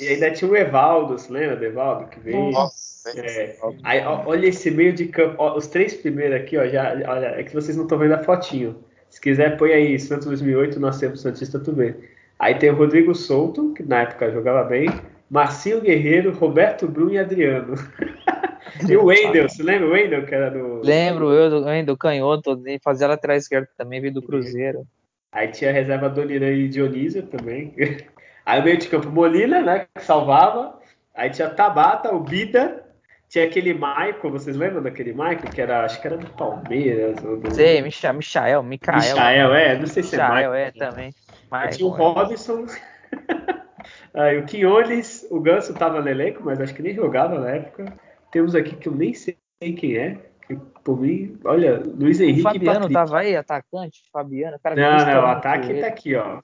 e 0.00 0.08
ainda 0.08 0.32
tinha 0.32 0.50
o 0.50 0.56
Evaldo, 0.56 1.16
você 1.16 1.32
lembra 1.32 1.56
do 1.56 1.64
Evaldo 1.64 2.08
que 2.08 2.20
veio? 2.20 2.50
Nossa, 2.50 3.18
é, 3.18 3.56
aí, 3.84 4.04
olha 4.04 4.48
esse 4.48 4.70
meio 4.70 4.92
de 4.92 5.06
campo. 5.06 5.36
Ó, 5.38 5.56
os 5.56 5.68
três 5.68 5.94
primeiros 5.94 6.42
aqui, 6.42 6.58
ó, 6.58 6.66
já, 6.66 6.92
olha, 7.06 7.26
é 7.28 7.42
que 7.42 7.54
vocês 7.54 7.74
não 7.74 7.84
estão 7.84 7.98
vendo 7.98 8.12
a 8.14 8.24
fotinho. 8.24 8.84
Se 9.08 9.18
quiser, 9.18 9.56
põe 9.56 9.72
aí 9.72 9.98
Santos 9.98 10.26
2008, 10.26 10.78
nós 10.78 10.98
temos 10.98 11.22
Santista, 11.22 11.58
tu 11.58 11.72
vê. 11.72 11.94
Aí 12.38 12.56
tem 12.56 12.70
o 12.70 12.76
Rodrigo 12.76 13.14
Souto, 13.14 13.72
que 13.72 13.82
na 13.82 14.02
época 14.02 14.30
jogava 14.30 14.64
bem, 14.64 14.88
Marcinho 15.30 15.80
Guerreiro, 15.80 16.32
Roberto 16.34 16.86
Brum 16.86 17.10
e 17.10 17.18
Adriano. 17.18 17.74
E 18.88 18.96
o 18.96 19.06
Wendel, 19.06 19.48
você 19.48 19.62
lembra 19.62 19.88
o 19.88 19.92
Wendel 19.92 20.26
que 20.26 20.34
era 20.34 20.50
do. 20.50 20.80
Lembro, 20.82 21.32
eu, 21.32 21.62
o 21.62 21.64
Wendel, 21.64 21.96
canhoto, 21.96 22.60
fazia 22.82 23.08
lateral 23.08 23.36
esquerdo 23.36 23.68
também, 23.76 24.00
veio 24.00 24.14
do 24.14 24.22
Cruzeiro. 24.22 24.86
Aí 25.30 25.48
tinha 25.48 25.70
a 25.70 25.72
reserva 25.72 26.08
Doniran 26.08 26.50
e 26.50 26.68
Dionísio 26.68 27.22
também. 27.24 27.74
Aí 28.44 28.60
o 28.60 28.64
meio 28.64 28.78
de 28.78 28.88
campo 28.88 29.10
Molina, 29.10 29.60
né, 29.60 29.86
que 29.94 30.02
salvava. 30.02 30.78
Aí 31.14 31.30
tinha 31.30 31.50
Tabata, 31.50 32.14
o 32.14 32.20
Bida, 32.20 32.82
tinha 33.28 33.44
aquele 33.44 33.74
Michael, 33.74 34.30
vocês 34.30 34.56
lembram 34.56 34.82
daquele 34.82 35.12
Michael? 35.12 35.50
Que 35.52 35.60
era, 35.60 35.84
acho 35.84 36.00
que 36.00 36.06
era 36.06 36.16
do 36.16 36.30
Palmeiras. 36.30 37.22
Ou 37.22 37.36
do... 37.36 37.54
Sei, 37.54 37.82
Micha, 37.82 38.10
Michael, 38.12 38.62
Michael. 38.62 38.98
Michael, 38.98 39.54
é, 39.54 39.78
não 39.78 39.86
sei 39.86 40.02
se 40.02 40.14
é 40.14 40.22
Michael. 40.22 40.54
é, 40.54 40.70
também. 40.70 41.12
Michael, 41.52 41.70
tinha 41.70 41.88
o 41.88 41.94
é. 41.94 41.98
Robson. 41.98 42.66
Aí 44.14 44.38
o 44.38 44.46
Quiones, 44.46 45.26
o 45.30 45.40
Ganso 45.40 45.74
tava 45.74 46.00
no 46.00 46.08
elenco, 46.08 46.42
mas 46.42 46.60
acho 46.60 46.74
que 46.74 46.82
nem 46.82 46.94
jogava 46.94 47.38
na 47.38 47.50
época. 47.50 47.92
Temos 48.30 48.54
aqui 48.54 48.76
que 48.76 48.88
eu 48.88 48.94
nem 48.94 49.14
sei 49.14 49.36
quem 49.60 49.96
é. 49.96 50.18
Que, 50.46 50.56
por 50.82 51.00
mim, 51.00 51.38
olha, 51.44 51.82
Luiz 51.84 52.20
Henrique. 52.20 52.40
O 52.40 52.42
Fabiano 52.42 52.90
tava 52.90 53.18
aí, 53.18 53.36
atacante? 53.36 54.02
Fabiano, 54.12 54.58
cara. 54.58 54.74
Não, 54.76 55.06
não, 55.06 55.22
o 55.22 55.26
ataque 55.26 55.74
tá 55.74 55.86
aqui, 55.86 56.14
ó. 56.14 56.40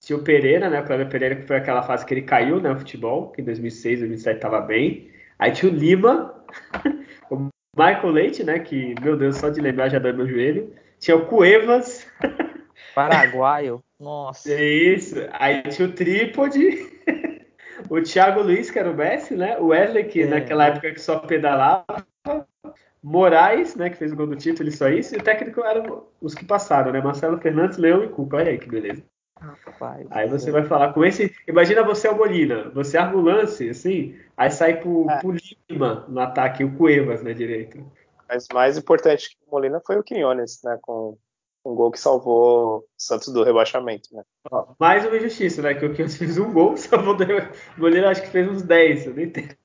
Tinha 0.00 0.16
o 0.16 0.22
Pereira, 0.22 0.68
né? 0.68 0.80
O 0.80 0.84
Cleber 0.84 1.08
Pereira, 1.08 1.36
que 1.36 1.46
foi 1.46 1.56
aquela 1.56 1.82
fase 1.82 2.04
que 2.04 2.14
ele 2.14 2.22
caiu, 2.22 2.60
né? 2.60 2.72
O 2.72 2.78
futebol, 2.78 3.30
que 3.30 3.40
em 3.40 3.44
2006, 3.44 4.00
2007 4.00 4.40
tava 4.40 4.60
bem. 4.60 5.10
Aí 5.38 5.52
tinha 5.52 5.70
o 5.70 5.74
Lima, 5.74 6.34
o 7.30 7.48
Michael 7.76 8.10
Leite, 8.10 8.44
né? 8.44 8.58
Que, 8.58 8.94
meu 9.00 9.16
Deus, 9.16 9.36
só 9.36 9.48
de 9.48 9.60
lembrar 9.60 9.88
já 9.88 9.98
dá 9.98 10.12
meu 10.12 10.28
joelho. 10.28 10.72
Tinha 10.98 11.16
o 11.16 11.26
Cuevas. 11.26 12.06
Paraguaio, 12.94 13.82
nossa. 13.98 14.52
É 14.52 14.64
isso. 14.64 15.16
Aí 15.32 15.62
tinha 15.62 15.88
o 15.88 15.92
Trípode. 15.92 16.90
o 17.88 18.00
Thiago 18.00 18.42
Luiz, 18.42 18.70
que 18.70 18.78
era 18.78 18.90
o 18.90 18.94
Messi, 18.94 19.34
né? 19.34 19.58
O 19.58 19.66
Wesley, 19.66 20.04
que 20.04 20.22
é. 20.22 20.26
naquela 20.26 20.66
época 20.66 20.92
que 20.92 21.00
só 21.00 21.18
pedalava. 21.18 22.06
Moraes, 23.02 23.74
né, 23.74 23.90
que 23.90 23.96
fez 23.96 24.12
o 24.12 24.16
gol 24.16 24.28
do 24.28 24.36
título 24.36 24.68
e 24.68 24.72
só 24.72 24.88
isso, 24.88 25.16
e 25.16 25.18
o 25.18 25.22
técnico 25.24 25.60
eram 25.64 26.06
os 26.20 26.36
que 26.36 26.44
passaram, 26.44 26.92
né? 26.92 27.00
Marcelo 27.00 27.36
Fernandes, 27.38 27.76
Leão 27.76 28.04
e 28.04 28.08
Cuca. 28.08 28.36
Olha 28.36 28.50
aí 28.50 28.58
que 28.58 28.68
beleza. 28.68 29.02
Rapaz, 29.66 30.06
aí 30.10 30.28
você 30.28 30.50
é. 30.50 30.52
vai 30.52 30.62
falar 30.62 30.92
com 30.92 31.04
esse. 31.04 31.34
Imagina 31.48 31.82
você 31.82 32.06
é 32.06 32.12
o 32.12 32.16
Molina, 32.16 32.70
você 32.70 32.96
arma 32.96 33.18
o 33.18 33.20
lance, 33.20 33.68
assim, 33.68 34.16
aí 34.36 34.50
sai 34.52 34.80
pro, 34.80 35.10
é. 35.10 35.18
pro 35.18 35.34
Lima 35.68 36.04
no 36.08 36.20
ataque, 36.20 36.62
o 36.62 36.76
Cuevas 36.76 37.24
na 37.24 37.32
direita. 37.32 37.78
Mas 38.28 38.46
mais 38.54 38.78
importante 38.78 39.30
que 39.30 39.36
o 39.48 39.50
Molina 39.50 39.80
foi 39.84 39.98
o 39.98 40.02
Quinones, 40.04 40.60
né? 40.62 40.78
Com 40.80 41.18
um 41.64 41.74
gol 41.74 41.90
que 41.90 42.00
salvou 42.00 42.78
o 42.78 42.84
Santos 42.96 43.32
do 43.32 43.44
rebaixamento, 43.44 44.08
né? 44.12 44.22
Mais 44.78 45.04
uma 45.06 45.16
injustiça, 45.16 45.62
né? 45.62 45.74
Que 45.74 45.86
o 45.86 45.94
Kios 45.94 46.16
fez 46.16 46.38
um 46.38 46.52
gol, 46.52 46.76
salvou 46.78 47.16
do 47.16 47.24
O 47.24 47.80
goleiro 47.80 48.08
acho 48.08 48.22
que 48.22 48.28
fez 48.28 48.48
uns 48.48 48.62
10, 48.62 49.06
eu 49.06 49.14
nem 49.14 49.26
entendo. 49.26 49.56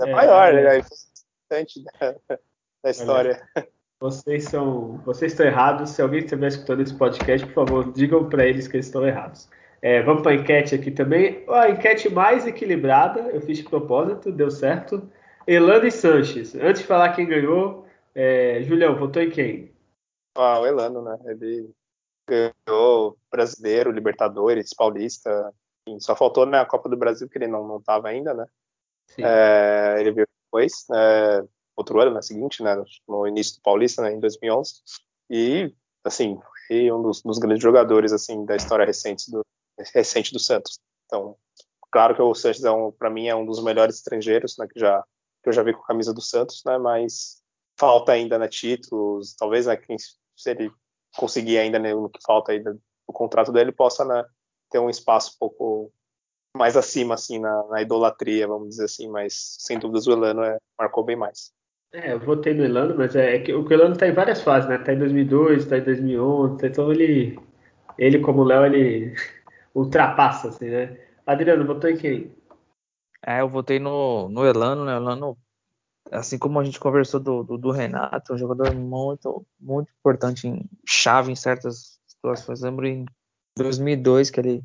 É, 0.00 0.12
maior, 0.12 0.54
é, 0.54 0.62
né? 0.62 0.82
Bastante 1.50 1.82
da, 1.84 2.14
da 2.82 2.90
história. 2.90 3.42
Olha, 3.56 3.68
vocês 4.00 4.44
são. 4.44 4.98
Vocês 5.04 5.32
estão 5.32 5.46
errados. 5.46 5.90
Se 5.90 6.00
alguém 6.00 6.20
estiver 6.20 6.48
escutando 6.48 6.82
esse 6.82 6.96
podcast, 6.96 7.46
por 7.48 7.66
favor, 7.66 7.92
digam 7.92 8.28
para 8.28 8.46
eles 8.46 8.68
que 8.68 8.76
eles 8.76 8.86
estão 8.86 9.06
errados. 9.06 9.48
É, 9.82 10.02
vamos 10.02 10.22
para 10.22 10.32
a 10.32 10.34
enquete 10.34 10.74
aqui 10.74 10.90
também. 10.90 11.44
A 11.48 11.70
enquete 11.70 12.08
mais 12.08 12.46
equilibrada, 12.46 13.20
eu 13.30 13.40
fiz 13.40 13.58
de 13.58 13.64
propósito, 13.64 14.32
deu 14.32 14.50
certo. 14.50 15.08
Elano 15.46 15.86
e 15.86 15.90
Sanches. 15.90 16.54
Antes 16.54 16.82
de 16.82 16.88
falar 16.88 17.12
quem 17.14 17.26
ganhou, 17.26 17.86
É, 18.14 18.60
Julião, 18.62 18.96
votou 18.96 19.22
em 19.22 19.30
quem? 19.30 19.70
Ah, 20.40 20.60
o 20.60 20.66
Elano, 20.66 21.02
né? 21.02 21.18
Ele 21.26 21.74
ganhou 22.24 23.18
brasileiro, 23.28 23.90
Libertadores, 23.90 24.72
Paulista. 24.72 25.52
Enfim, 25.84 25.98
só 25.98 26.14
faltou 26.14 26.46
na 26.46 26.64
Copa 26.64 26.88
do 26.88 26.96
Brasil, 26.96 27.28
que 27.28 27.38
ele 27.38 27.48
não, 27.48 27.66
não 27.66 27.82
tava 27.82 28.08
ainda, 28.08 28.32
né? 28.32 28.46
É, 29.18 29.96
ele 29.98 30.12
veio 30.12 30.28
depois, 30.44 30.86
é, 30.94 31.44
outro 31.74 32.00
ano, 32.00 32.10
na 32.10 32.16
né, 32.16 32.22
seguinte, 32.22 32.62
né? 32.62 32.76
No 33.08 33.26
início 33.26 33.56
do 33.56 33.62
Paulista, 33.62 34.00
né? 34.00 34.12
Em 34.12 34.20
2011. 34.20 34.74
E, 35.28 35.74
assim, 36.04 36.38
foi 36.68 36.92
um 36.92 37.02
dos, 37.02 37.20
dos 37.20 37.38
grandes 37.38 37.62
jogadores, 37.62 38.12
assim, 38.12 38.44
da 38.44 38.54
história 38.54 38.86
recente 38.86 39.28
do, 39.32 39.44
recente 39.92 40.32
do 40.32 40.38
Santos. 40.38 40.78
Então, 41.06 41.36
claro 41.90 42.14
que 42.14 42.22
o 42.22 42.32
Santos, 42.32 42.62
é 42.62 42.70
um, 42.70 42.92
para 42.92 43.10
mim, 43.10 43.26
é 43.26 43.34
um 43.34 43.44
dos 43.44 43.60
melhores 43.60 43.96
estrangeiros, 43.96 44.56
né? 44.56 44.68
Que 44.72 44.78
já, 44.78 45.02
que 45.42 45.48
eu 45.48 45.52
já 45.52 45.64
vi 45.64 45.72
com 45.72 45.82
a 45.82 45.86
camisa 45.86 46.14
do 46.14 46.20
Santos, 46.20 46.62
né? 46.64 46.78
Mas 46.78 47.42
falta 47.76 48.12
ainda 48.12 48.38
né, 48.38 48.48
títulos, 48.48 49.34
talvez 49.34 49.66
né, 49.66 49.76
se 50.38 50.50
ele 50.50 50.70
conseguir 51.16 51.58
ainda 51.58 51.78
né, 51.78 51.92
no 51.94 52.08
que 52.08 52.20
falta 52.24 52.52
aí 52.52 52.60
do 52.60 52.80
contrato 53.06 53.52
dele 53.52 53.72
possa 53.72 54.04
né, 54.04 54.24
ter 54.70 54.78
um 54.78 54.90
espaço 54.90 55.32
um 55.34 55.38
pouco 55.38 55.92
mais 56.56 56.76
acima 56.76 57.14
assim 57.14 57.38
na, 57.38 57.66
na, 57.68 57.82
idolatria, 57.82 58.46
vamos 58.46 58.70
dizer 58.70 58.84
assim, 58.84 59.08
mas 59.08 59.56
sem 59.58 59.78
dúvidas 59.78 60.06
o 60.06 60.12
Elano 60.12 60.42
é, 60.42 60.58
marcou 60.78 61.04
bem 61.04 61.16
mais. 61.16 61.52
É, 61.92 62.12
eu 62.12 62.20
votei 62.20 62.52
no 62.52 62.64
Elano, 62.64 62.94
mas 62.96 63.16
é, 63.16 63.36
é 63.36 63.38
que 63.38 63.52
o 63.52 63.72
Elano 63.72 63.94
está 63.94 64.06
em 64.06 64.12
várias 64.12 64.42
fases, 64.42 64.68
né? 64.68 64.76
Está 64.76 64.92
em 64.92 64.98
2002, 64.98 65.62
está 65.62 65.78
em 65.78 65.84
2011, 65.84 66.66
então 66.66 66.92
ele, 66.92 67.38
ele 67.96 68.20
como 68.20 68.42
o 68.42 68.44
Léo, 68.44 68.66
ele 68.66 69.14
ultrapassa, 69.74 70.48
assim, 70.48 70.68
né? 70.68 70.98
Adriano, 71.26 71.66
votou 71.66 71.88
em 71.88 71.96
quem? 71.96 72.34
É, 73.24 73.40
eu 73.40 73.48
votei 73.48 73.78
no, 73.78 74.28
no 74.28 74.44
Elano, 74.44 74.84
né? 74.84 74.96
Elano 74.96 75.36
assim 76.10 76.38
como 76.38 76.58
a 76.58 76.64
gente 76.64 76.80
conversou 76.80 77.20
do, 77.20 77.42
do, 77.42 77.58
do, 77.58 77.70
Renato, 77.70 78.34
um 78.34 78.38
jogador 78.38 78.74
muito, 78.74 79.46
muito 79.60 79.90
importante, 79.98 80.46
em, 80.48 80.64
chave 80.86 81.32
em 81.32 81.36
certas 81.36 81.98
situações. 82.06 82.60
Lembro 82.60 82.86
em 82.86 83.04
2002 83.56 84.30
que 84.30 84.40
ele 84.40 84.64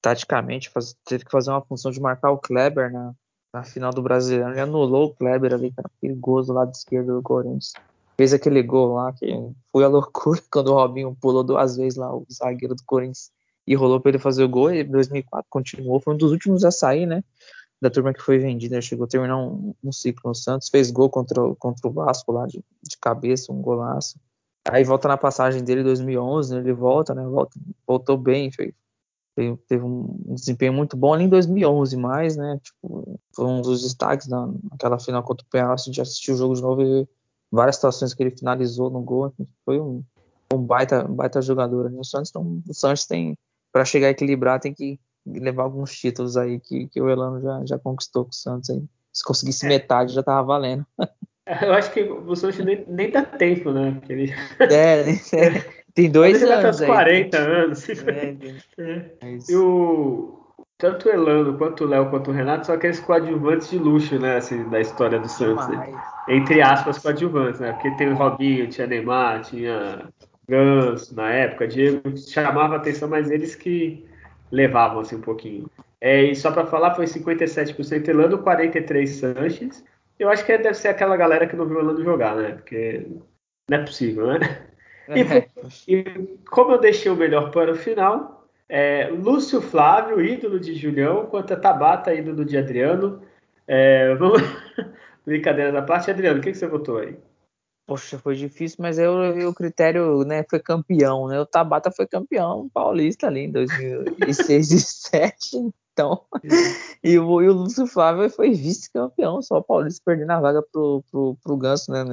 taticamente 0.00 0.68
faz, 0.68 0.96
teve 1.04 1.24
que 1.24 1.30
fazer 1.30 1.50
uma 1.50 1.62
função 1.62 1.90
de 1.90 2.00
marcar 2.00 2.30
o 2.30 2.38
Kleber 2.38 2.92
na, 2.92 3.14
na 3.52 3.62
final 3.62 3.92
do 3.92 4.02
Brasileiro. 4.02 4.50
Ele 4.50 4.60
anulou 4.60 5.06
o 5.06 5.14
Kleber 5.14 5.54
ali, 5.54 5.72
cara, 5.72 5.90
perigoso 6.00 6.48
do 6.48 6.58
lado 6.58 6.72
esquerdo 6.72 7.14
do 7.14 7.22
Corinthians. 7.22 7.72
Fez 8.16 8.32
aquele 8.32 8.62
gol 8.62 8.94
lá 8.94 9.12
que 9.12 9.26
foi 9.70 9.84
a 9.84 9.88
loucura 9.88 10.40
quando 10.50 10.68
o 10.68 10.74
Robinho 10.74 11.16
pulou 11.20 11.44
duas 11.44 11.76
vezes 11.76 11.96
lá, 11.96 12.14
o 12.14 12.26
zagueiro 12.30 12.74
do 12.74 12.82
Corinthians, 12.84 13.30
e 13.66 13.74
rolou 13.74 14.00
para 14.00 14.10
ele 14.10 14.18
fazer 14.18 14.42
o 14.42 14.48
gol. 14.48 14.72
E 14.72 14.82
em 14.82 14.90
2004 14.90 15.46
continuou, 15.48 16.00
foi 16.00 16.14
um 16.14 16.18
dos 16.18 16.32
últimos 16.32 16.64
a 16.64 16.70
sair, 16.70 17.06
né? 17.06 17.22
Da 17.82 17.90
turma 17.90 18.14
que 18.14 18.22
foi 18.22 18.38
vendida, 18.38 18.80
chegou 18.80 19.06
a 19.06 19.08
terminar 19.08 19.36
um, 19.36 19.74
um, 19.82 19.90
ciclo 19.90 20.28
no 20.28 20.34
Santos, 20.36 20.68
fez 20.68 20.92
gol 20.92 21.10
contra, 21.10 21.52
contra 21.56 21.88
o 21.88 21.92
Vasco 21.92 22.30
lá 22.30 22.46
de, 22.46 22.64
de 22.80 22.96
cabeça, 22.96 23.52
um 23.52 23.60
golaço. 23.60 24.20
Aí 24.64 24.84
volta 24.84 25.08
na 25.08 25.16
passagem 25.16 25.64
dele 25.64 25.80
em 25.80 25.84
2011, 25.84 26.54
né, 26.54 26.60
ele 26.60 26.72
volta, 26.72 27.12
né, 27.12 27.26
volta, 27.26 27.58
voltou 27.84 28.16
bem, 28.16 28.52
fez, 28.52 28.72
teve 29.34 29.82
um 29.82 30.16
desempenho 30.28 30.72
muito 30.72 30.96
bom 30.96 31.12
ali 31.12 31.24
em 31.24 31.28
2011, 31.28 31.96
mais, 31.96 32.36
né, 32.36 32.60
tipo, 32.62 33.18
foi 33.34 33.46
um 33.46 33.60
dos 33.60 33.82
destaques 33.82 34.28
na, 34.28 34.48
naquela 34.70 35.00
final 35.00 35.24
contra 35.24 35.44
o 35.44 35.50
Penal, 35.50 35.72
a 35.72 35.76
gente 35.76 36.00
assistiu 36.00 36.34
o 36.34 36.38
jogo 36.38 36.54
de 36.54 36.62
novo 36.62 36.82
e 36.82 37.08
várias 37.50 37.74
situações 37.74 38.14
que 38.14 38.22
ele 38.22 38.30
finalizou 38.30 38.90
no 38.90 39.00
gol, 39.00 39.34
foi 39.64 39.80
um, 39.80 40.04
um 40.54 40.58
baita, 40.58 41.02
baita 41.02 41.42
jogador, 41.42 41.90
né, 41.90 41.98
o 41.98 42.04
Santos, 42.04 42.30
então, 42.30 42.62
o 42.64 42.72
Santos 42.72 43.06
tem, 43.06 43.36
para 43.72 43.84
chegar 43.84 44.06
a 44.06 44.10
equilibrar, 44.10 44.60
tem 44.60 44.72
que 44.72 45.00
levar 45.26 45.64
alguns 45.64 45.92
títulos 45.92 46.36
aí 46.36 46.60
que, 46.60 46.88
que 46.88 47.00
o 47.00 47.08
Elano 47.08 47.40
já, 47.40 47.64
já 47.64 47.78
conquistou 47.78 48.24
com 48.24 48.30
o 48.30 48.34
Santos 48.34 48.70
aí. 48.70 48.82
Se 49.12 49.24
conseguisse 49.24 49.66
é. 49.66 49.68
metade, 49.68 50.12
já 50.12 50.22
tava 50.22 50.42
valendo. 50.42 50.86
Eu 51.60 51.74
acho 51.74 51.92
que 51.92 52.02
o 52.02 52.36
Santos 52.36 52.58
nem, 52.58 52.84
nem 52.86 53.10
dá 53.10 53.22
tempo, 53.22 53.72
né? 53.72 53.92
Porque 53.98 54.12
ele... 54.12 54.34
É, 54.60 55.10
é, 55.10 55.64
tem 55.92 56.10
dois 56.10 56.42
anos. 56.42 56.80
Ele 56.80 56.86
40 56.90 57.36
aí, 57.36 57.44
anos. 57.44 57.88
É. 57.88 57.94
é 59.20 59.38
e 59.48 59.56
o, 59.56 60.42
tanto 60.78 61.08
o 61.08 61.12
Elano, 61.12 61.58
quanto 61.58 61.84
o 61.84 61.86
Léo, 61.88 62.10
quanto 62.10 62.30
o 62.30 62.34
Renato 62.34 62.66
são 62.66 62.74
aqueles 62.74 63.00
coadjuvantes 63.00 63.70
de 63.70 63.78
luxo, 63.78 64.18
né? 64.18 64.36
Assim, 64.36 64.68
da 64.68 64.80
história 64.80 65.18
do 65.18 65.28
Santos. 65.28 65.66
Né? 65.68 65.92
Entre 66.28 66.62
aspas, 66.62 66.98
coadjuvantes, 66.98 67.60
né? 67.60 67.72
Porque 67.72 67.90
tem 67.96 68.08
o 68.08 68.14
Robinho, 68.14 68.68
tinha 68.68 68.86
Neymar, 68.86 69.42
tinha 69.42 70.08
Ganso 70.48 71.14
na 71.14 71.30
época. 71.30 71.68
Diego 71.68 72.16
chamava 72.16 72.76
atenção, 72.76 73.08
mas 73.08 73.30
eles 73.30 73.54
que 73.54 74.04
levavam 74.52 75.00
assim 75.00 75.16
um 75.16 75.20
pouquinho. 75.20 75.68
É, 76.00 76.22
e 76.22 76.36
só 76.36 76.52
para 76.52 76.66
falar, 76.66 76.94
foi 76.94 77.06
57% 77.06 78.08
Elano, 78.08 78.38
43% 78.38 79.06
Sanches. 79.06 79.84
Eu 80.18 80.28
acho 80.28 80.44
que 80.44 80.56
deve 80.56 80.74
ser 80.74 80.88
aquela 80.88 81.16
galera 81.16 81.46
que 81.46 81.56
não 81.56 81.66
viu 81.66 81.78
o 81.78 81.80
Elano 81.80 82.04
jogar, 82.04 82.36
né? 82.36 82.52
Porque 82.52 83.06
não 83.68 83.78
é 83.78 83.84
possível, 83.84 84.26
né? 84.26 84.38
É. 85.08 85.48
E, 85.88 85.94
e, 85.96 86.38
como 86.48 86.72
eu 86.72 86.80
deixei 86.80 87.10
o 87.10 87.16
melhor 87.16 87.50
para 87.50 87.72
o 87.72 87.76
final, 87.76 88.46
é, 88.68 89.08
Lúcio 89.08 89.60
Flávio, 89.60 90.24
ídolo 90.24 90.60
de 90.60 90.74
Julião, 90.74 91.26
quanto 91.26 91.54
a 91.54 91.56
Tabata, 91.56 92.14
ídolo 92.14 92.44
de 92.44 92.56
Adriano. 92.56 93.22
É, 93.66 94.14
vamos... 94.14 94.42
Brincadeira 95.24 95.72
da 95.72 95.82
parte. 95.82 96.10
Adriano, 96.10 96.40
o 96.40 96.42
que, 96.42 96.50
que 96.50 96.58
você 96.58 96.66
votou 96.66 96.98
aí? 96.98 97.16
Poxa, 97.86 98.18
foi 98.18 98.36
difícil, 98.36 98.78
mas 98.80 98.98
eu, 98.98 99.48
o 99.48 99.54
critério, 99.54 100.24
né, 100.24 100.44
foi 100.48 100.60
campeão, 100.60 101.26
né? 101.26 101.40
O 101.40 101.46
Tabata 101.46 101.90
foi 101.90 102.06
campeão 102.06 102.68
paulista 102.72 103.26
ali 103.26 103.40
em 103.40 103.50
2006 103.50 104.70
e 104.70 104.74
2007, 104.76 105.72
então. 105.92 106.24
e, 107.02 107.18
o, 107.18 107.42
e 107.42 107.48
o 107.48 107.52
Lúcio 107.52 107.86
Flávio 107.86 108.30
foi 108.30 108.52
vice-campeão, 108.52 109.42
só 109.42 109.58
o 109.58 109.62
Paulista 109.62 110.00
perdendo 110.04 110.30
a 110.30 110.40
vaga 110.40 110.62
pro, 110.72 111.02
pro, 111.10 111.36
pro 111.42 111.56
Ganso, 111.56 111.90
né? 111.90 112.04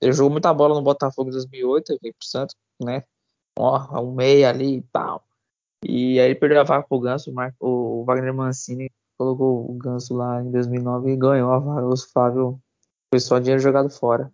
Ele 0.00 0.12
jogou 0.12 0.30
muita 0.30 0.54
bola 0.54 0.74
no 0.74 0.82
Botafogo 0.82 1.28
em 1.28 1.32
2008, 1.32 1.98
veio 2.00 2.14
pro 2.14 2.26
Santos, 2.26 2.56
né? 2.80 3.02
Ó, 3.58 4.00
um 4.00 4.14
meia 4.14 4.48
ali 4.48 4.76
e 4.78 4.82
tal. 4.92 5.24
E 5.84 6.20
aí 6.20 6.26
ele 6.26 6.34
perdeu 6.34 6.60
a 6.60 6.64
vaga 6.64 6.86
pro 6.86 7.00
Ganso, 7.00 7.32
o, 7.58 8.00
o 8.00 8.04
Wagner 8.04 8.32
Mancini 8.32 8.90
colocou 9.18 9.70
o 9.70 9.74
Ganso 9.74 10.14
lá 10.14 10.42
em 10.42 10.50
2009 10.50 11.10
e 11.10 11.16
ganhou 11.16 11.52
a 11.52 11.58
vaga. 11.58 11.86
O 11.86 11.90
Lúcio 11.90 12.08
Flávio 12.10 12.60
foi 13.12 13.20
só 13.20 13.38
dinheiro 13.38 13.60
jogado 13.60 13.90
fora. 13.90 14.32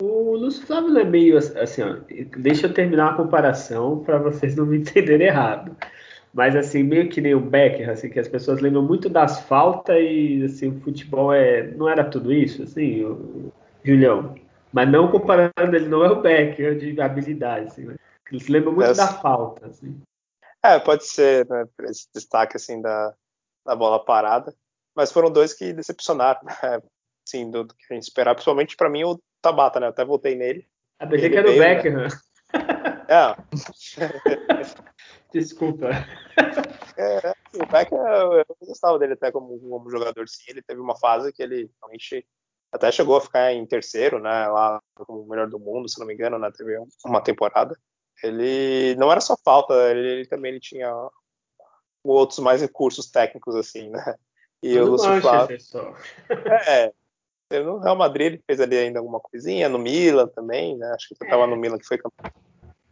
O 0.00 0.36
Lúcio 0.36 0.66
Flávio 0.66 0.98
é 0.98 1.04
meio 1.04 1.36
assim, 1.36 1.82
ó, 1.82 1.96
deixa 2.38 2.66
eu 2.66 2.74
terminar 2.74 3.10
a 3.10 3.16
comparação 3.16 4.02
para 4.02 4.18
vocês 4.18 4.56
não 4.56 4.66
me 4.66 4.78
entenderem 4.78 5.26
errado. 5.26 5.76
Mas 6.32 6.56
assim, 6.56 6.82
meio 6.82 7.10
que 7.10 7.20
nem 7.20 7.34
o 7.34 7.40
Becker, 7.40 7.90
assim, 7.90 8.08
que 8.08 8.18
as 8.18 8.26
pessoas 8.26 8.60
lembram 8.60 8.82
muito 8.82 9.08
das 9.08 9.40
faltas 9.42 9.96
e 10.00 10.44
assim, 10.44 10.68
o 10.68 10.80
futebol 10.80 11.32
é, 11.32 11.62
não 11.74 11.88
era 11.88 12.02
tudo 12.04 12.32
isso, 12.32 12.62
assim, 12.62 13.04
o, 13.04 13.52
Julião. 13.84 14.34
Mas 14.72 14.90
não 14.90 15.10
comparando, 15.10 15.52
ele 15.76 15.88
não 15.88 16.04
é 16.04 16.10
o 16.10 16.22
Becker 16.22 16.78
de 16.78 16.98
habilidade, 17.00 17.66
assim, 17.66 17.84
né? 17.84 17.96
Eles 18.30 18.48
lembram 18.48 18.72
muito 18.72 18.90
é, 18.90 18.94
da 18.94 19.08
falta, 19.08 19.66
assim. 19.66 20.00
É, 20.64 20.78
pode 20.78 21.06
ser, 21.06 21.46
né, 21.48 21.66
esse 21.82 22.08
destaque 22.14 22.56
assim 22.56 22.80
da, 22.80 23.12
da 23.66 23.76
bola 23.76 24.02
parada. 24.02 24.54
Mas 24.94 25.12
foram 25.12 25.30
dois 25.30 25.52
que 25.52 25.72
decepcionaram, 25.72 26.40
né? 26.44 26.80
Assim, 27.26 27.50
do, 27.50 27.64
do 27.64 27.74
que 27.74 27.84
a 27.90 27.94
gente 27.94 28.04
esperava. 28.04 28.34
Principalmente 28.34 28.76
para 28.76 28.88
mim 28.88 29.04
o 29.04 29.20
Tabata, 29.42 29.80
né? 29.80 29.86
Eu 29.86 29.90
até 29.90 30.04
votei 30.04 30.34
nele. 30.36 30.66
A 30.98 31.04
BG 31.04 31.30
que 31.30 31.36
era 31.36 31.50
o 31.50 31.58
Beckham. 31.58 31.96
Né? 31.96 32.08
É. 33.08 33.36
Desculpa. 35.32 35.88
É, 36.96 37.34
o 37.54 37.66
Beckham, 37.66 37.98
eu, 37.98 38.32
eu 38.34 38.56
gostava 38.60 38.98
dele 38.98 39.14
até 39.14 39.32
como, 39.32 39.58
como 39.58 39.90
jogador, 39.90 40.28
sim. 40.28 40.44
Ele 40.48 40.62
teve 40.62 40.80
uma 40.80 40.96
fase 40.96 41.32
que 41.32 41.42
ele 41.42 41.70
realmente 41.80 42.26
até 42.70 42.90
chegou 42.92 43.16
a 43.16 43.20
ficar 43.20 43.52
em 43.52 43.66
terceiro, 43.66 44.18
né? 44.18 44.46
Lá 44.46 44.80
como 44.94 45.22
o 45.22 45.28
melhor 45.28 45.48
do 45.48 45.58
mundo, 45.58 45.88
se 45.88 45.98
não 45.98 46.06
me 46.06 46.14
engano, 46.14 46.38
né? 46.38 46.50
Teve 46.56 46.78
uma 47.04 47.20
temporada. 47.20 47.76
Ele 48.22 48.94
não 48.96 49.10
era 49.10 49.20
só 49.20 49.36
falta, 49.44 49.74
ele, 49.90 50.08
ele 50.08 50.26
também 50.26 50.52
ele 50.52 50.60
tinha 50.60 50.90
outros 52.04 52.38
mais 52.38 52.60
recursos 52.60 53.10
técnicos, 53.10 53.56
assim, 53.56 53.90
né? 53.90 54.14
E 54.62 54.78
o 54.78 54.86
Lúcio 54.86 55.20
Flávio. 55.20 55.58
É, 56.68 56.92
no 57.60 57.78
Real 57.78 57.96
Madrid 57.96 58.26
ele 58.26 58.42
fez 58.46 58.60
ali 58.60 58.76
ainda 58.76 58.98
alguma 58.98 59.20
coisinha, 59.20 59.68
no 59.68 59.78
Milan 59.78 60.28
também, 60.28 60.76
né? 60.76 60.92
Acho 60.92 61.08
que 61.08 61.14
ele 61.14 61.28
estava 61.28 61.46
no 61.46 61.56
Milan 61.56 61.78
que 61.78 61.86
foi 61.86 61.98
campeão. 61.98 62.32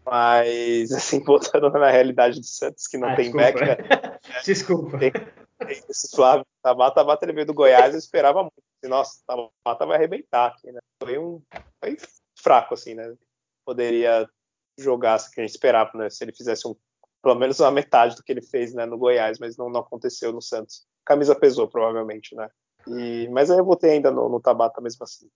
Mas, 0.04 0.92
assim, 0.92 1.22
voltando 1.24 1.70
na 1.70 1.90
realidade 1.90 2.40
do 2.40 2.46
Santos, 2.46 2.86
que 2.86 2.98
não 2.98 3.08
ah, 3.08 3.16
tem 3.16 3.32
desculpa. 3.32 3.64
né? 3.64 3.76
desculpa. 4.44 4.98
Tem, 4.98 5.12
tem 5.12 5.84
esse 5.88 6.14
Flávio 6.14 6.46
Tabata, 6.62 6.96
Tabata 6.96 7.24
ele 7.24 7.32
veio 7.32 7.46
do 7.46 7.54
Goiás, 7.54 7.92
eu 7.92 7.98
esperava 7.98 8.42
muito. 8.42 8.54
Assim, 8.82 8.90
Nossa, 8.90 9.20
Tabata 9.26 9.86
vai 9.86 9.96
arrebentar 9.96 10.48
aqui, 10.48 10.72
né? 10.72 10.80
Foi 11.02 11.18
um 11.18 11.42
foi 11.82 11.96
fraco, 12.38 12.74
assim, 12.74 12.94
né? 12.94 13.14
Poderia 13.64 14.28
jogar 14.78 15.14
assim, 15.14 15.30
que 15.30 15.40
a 15.40 15.44
gente 15.44 15.54
esperava, 15.54 15.90
né? 15.94 16.10
Se 16.10 16.24
ele 16.24 16.32
fizesse 16.32 16.66
um, 16.66 16.74
pelo 17.22 17.34
menos 17.34 17.60
a 17.60 17.70
metade 17.70 18.16
do 18.16 18.22
que 18.22 18.32
ele 18.32 18.42
fez 18.42 18.74
né, 18.74 18.86
no 18.86 18.98
Goiás, 18.98 19.38
mas 19.38 19.56
não, 19.56 19.68
não 19.68 19.80
aconteceu 19.80 20.32
no 20.32 20.40
Santos. 20.40 20.86
Camisa 21.04 21.34
pesou, 21.34 21.68
provavelmente, 21.68 22.34
né? 22.34 22.48
E, 22.88 23.28
mas 23.30 23.50
aí 23.50 23.58
eu 23.58 23.64
votei 23.64 23.92
ainda 23.92 24.10
no, 24.10 24.28
no 24.28 24.40
Tabata 24.40 24.80
mesmo 24.80 25.04
assim. 25.04 25.26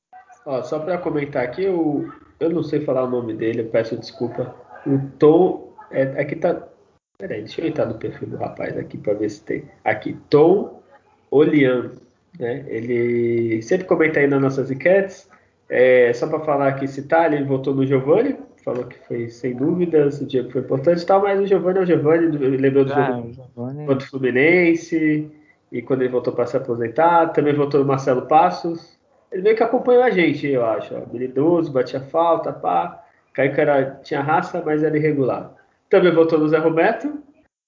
Ó, 0.47 0.63
só 0.63 0.79
para 0.79 0.99
comentar 0.99 1.43
aqui, 1.43 1.65
eu, 1.65 2.09
eu 2.39 2.51
não 2.51 2.63
sei 2.63 2.81
falar 2.81 3.05
o 3.05 3.11
nome 3.11 3.35
dele, 3.35 3.63
eu 3.63 3.69
peço 3.69 3.97
desculpa. 3.97 4.55
O 4.87 4.99
Tom. 5.19 5.73
É, 5.91 6.03
aqui 6.21 6.37
tá. 6.37 6.69
Peraí, 7.17 7.43
deixa 7.43 7.61
eu 7.61 7.69
entrar 7.69 7.87
no 7.87 7.95
perfil 7.95 8.29
do 8.29 8.37
rapaz 8.37 8.77
aqui 8.77 8.99
para 8.99 9.15
ver 9.15 9.31
se 9.31 9.43
tem. 9.43 9.65
Aqui, 9.85 10.19
Tom 10.29 10.83
Olian. 11.31 11.93
Né? 12.39 12.65
Ele 12.67 13.63
sempre 13.63 13.87
comenta 13.87 14.21
aí 14.21 14.27
nas 14.27 14.43
nossas 14.43 14.71
enquetes. 14.71 15.29
É, 15.69 16.13
só 16.13 16.27
para 16.27 16.41
falar 16.41 16.69
aqui, 16.69 16.87
citar, 16.87 17.33
ele 17.33 17.45
votou 17.45 17.75
no 17.75 17.87
Giovanni, 17.87 18.37
falou 18.63 18.85
que 18.85 18.99
foi 19.07 19.29
sem 19.31 19.57
dúvidas, 19.57 20.21
o 20.21 20.27
Diego 20.27 20.51
foi 20.51 20.61
importante 20.61 21.03
e 21.03 21.07
tal, 21.07 21.23
mas 21.23 21.41
o 21.41 21.47
Giovanni 21.47 21.79
é 21.79 21.83
o 21.83 21.87
Giovanni, 21.87 22.37
lembrou 22.37 22.85
do 22.85 22.93
ah, 22.93 23.07
jogo 23.07 23.33
Giovanni... 23.33 23.87
contra 23.87 24.07
o 24.07 24.11
Fluminense, 24.11 25.31
e 25.75 25.83
quando 25.83 26.03
ele 26.03 26.13
voltou 26.13 26.33
para 26.33 26.47
se 26.47 26.57
aposentar, 26.57 27.33
também 27.33 27.53
votou 27.53 27.81
no 27.81 27.87
Marcelo 27.87 28.23
Passos. 28.29 28.97
Ele 29.33 29.43
meio 29.43 29.57
que 29.57 29.63
acompanhou 29.65 30.05
a 30.05 30.11
gente, 30.11 30.47
eu 30.47 30.65
acho. 30.65 30.95
Habilidoso, 30.97 31.73
batia 31.73 31.99
falta, 31.99 32.53
pá. 32.53 33.05
Kaique 33.33 33.61
era, 33.61 33.97
tinha 33.97 34.23
raça, 34.23 34.63
mas 34.65 34.85
era 34.85 34.97
irregular. 34.97 35.53
Também 35.91 36.15
votou 36.15 36.39
no 36.39 36.49
Zé 36.49 36.59
Roberto, 36.59 37.21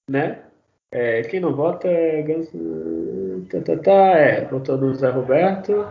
né? 0.09 0.39
É, 0.89 1.21
quem 1.23 1.41
não 1.41 1.53
vota 1.53 1.89
é 1.89 2.23
Tá, 3.49 3.59
tá, 3.59 3.77
tá, 3.77 4.17
é, 4.17 4.45
votou 4.45 4.77
no 4.77 4.95
Zé 4.95 5.09
Roberto. 5.09 5.85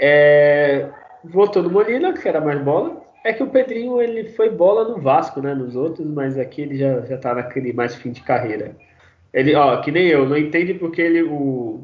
É, 0.00 0.88
votou 1.22 1.62
no 1.62 1.68
Molina, 1.68 2.14
que 2.14 2.26
era 2.26 2.40
mais 2.40 2.62
bola. 2.62 3.02
É 3.22 3.34
que 3.34 3.42
o 3.42 3.50
Pedrinho 3.50 4.00
ele 4.00 4.24
foi 4.30 4.48
bola 4.48 4.88
no 4.88 5.02
Vasco, 5.02 5.42
né? 5.42 5.54
Nos 5.54 5.76
outros, 5.76 6.06
mas 6.06 6.38
aqui 6.38 6.62
ele 6.62 6.78
já, 6.78 7.02
já 7.02 7.18
tá 7.18 7.34
naquele 7.34 7.74
mais 7.74 7.94
fim 7.94 8.10
de 8.10 8.22
carreira. 8.22 8.74
Ele, 9.32 9.54
ó, 9.54 9.80
que 9.80 9.90
nem 9.90 10.08
eu, 10.08 10.28
não 10.28 10.36
entende 10.36 10.74
porque 10.74 11.00
ele, 11.00 11.22
o 11.22 11.80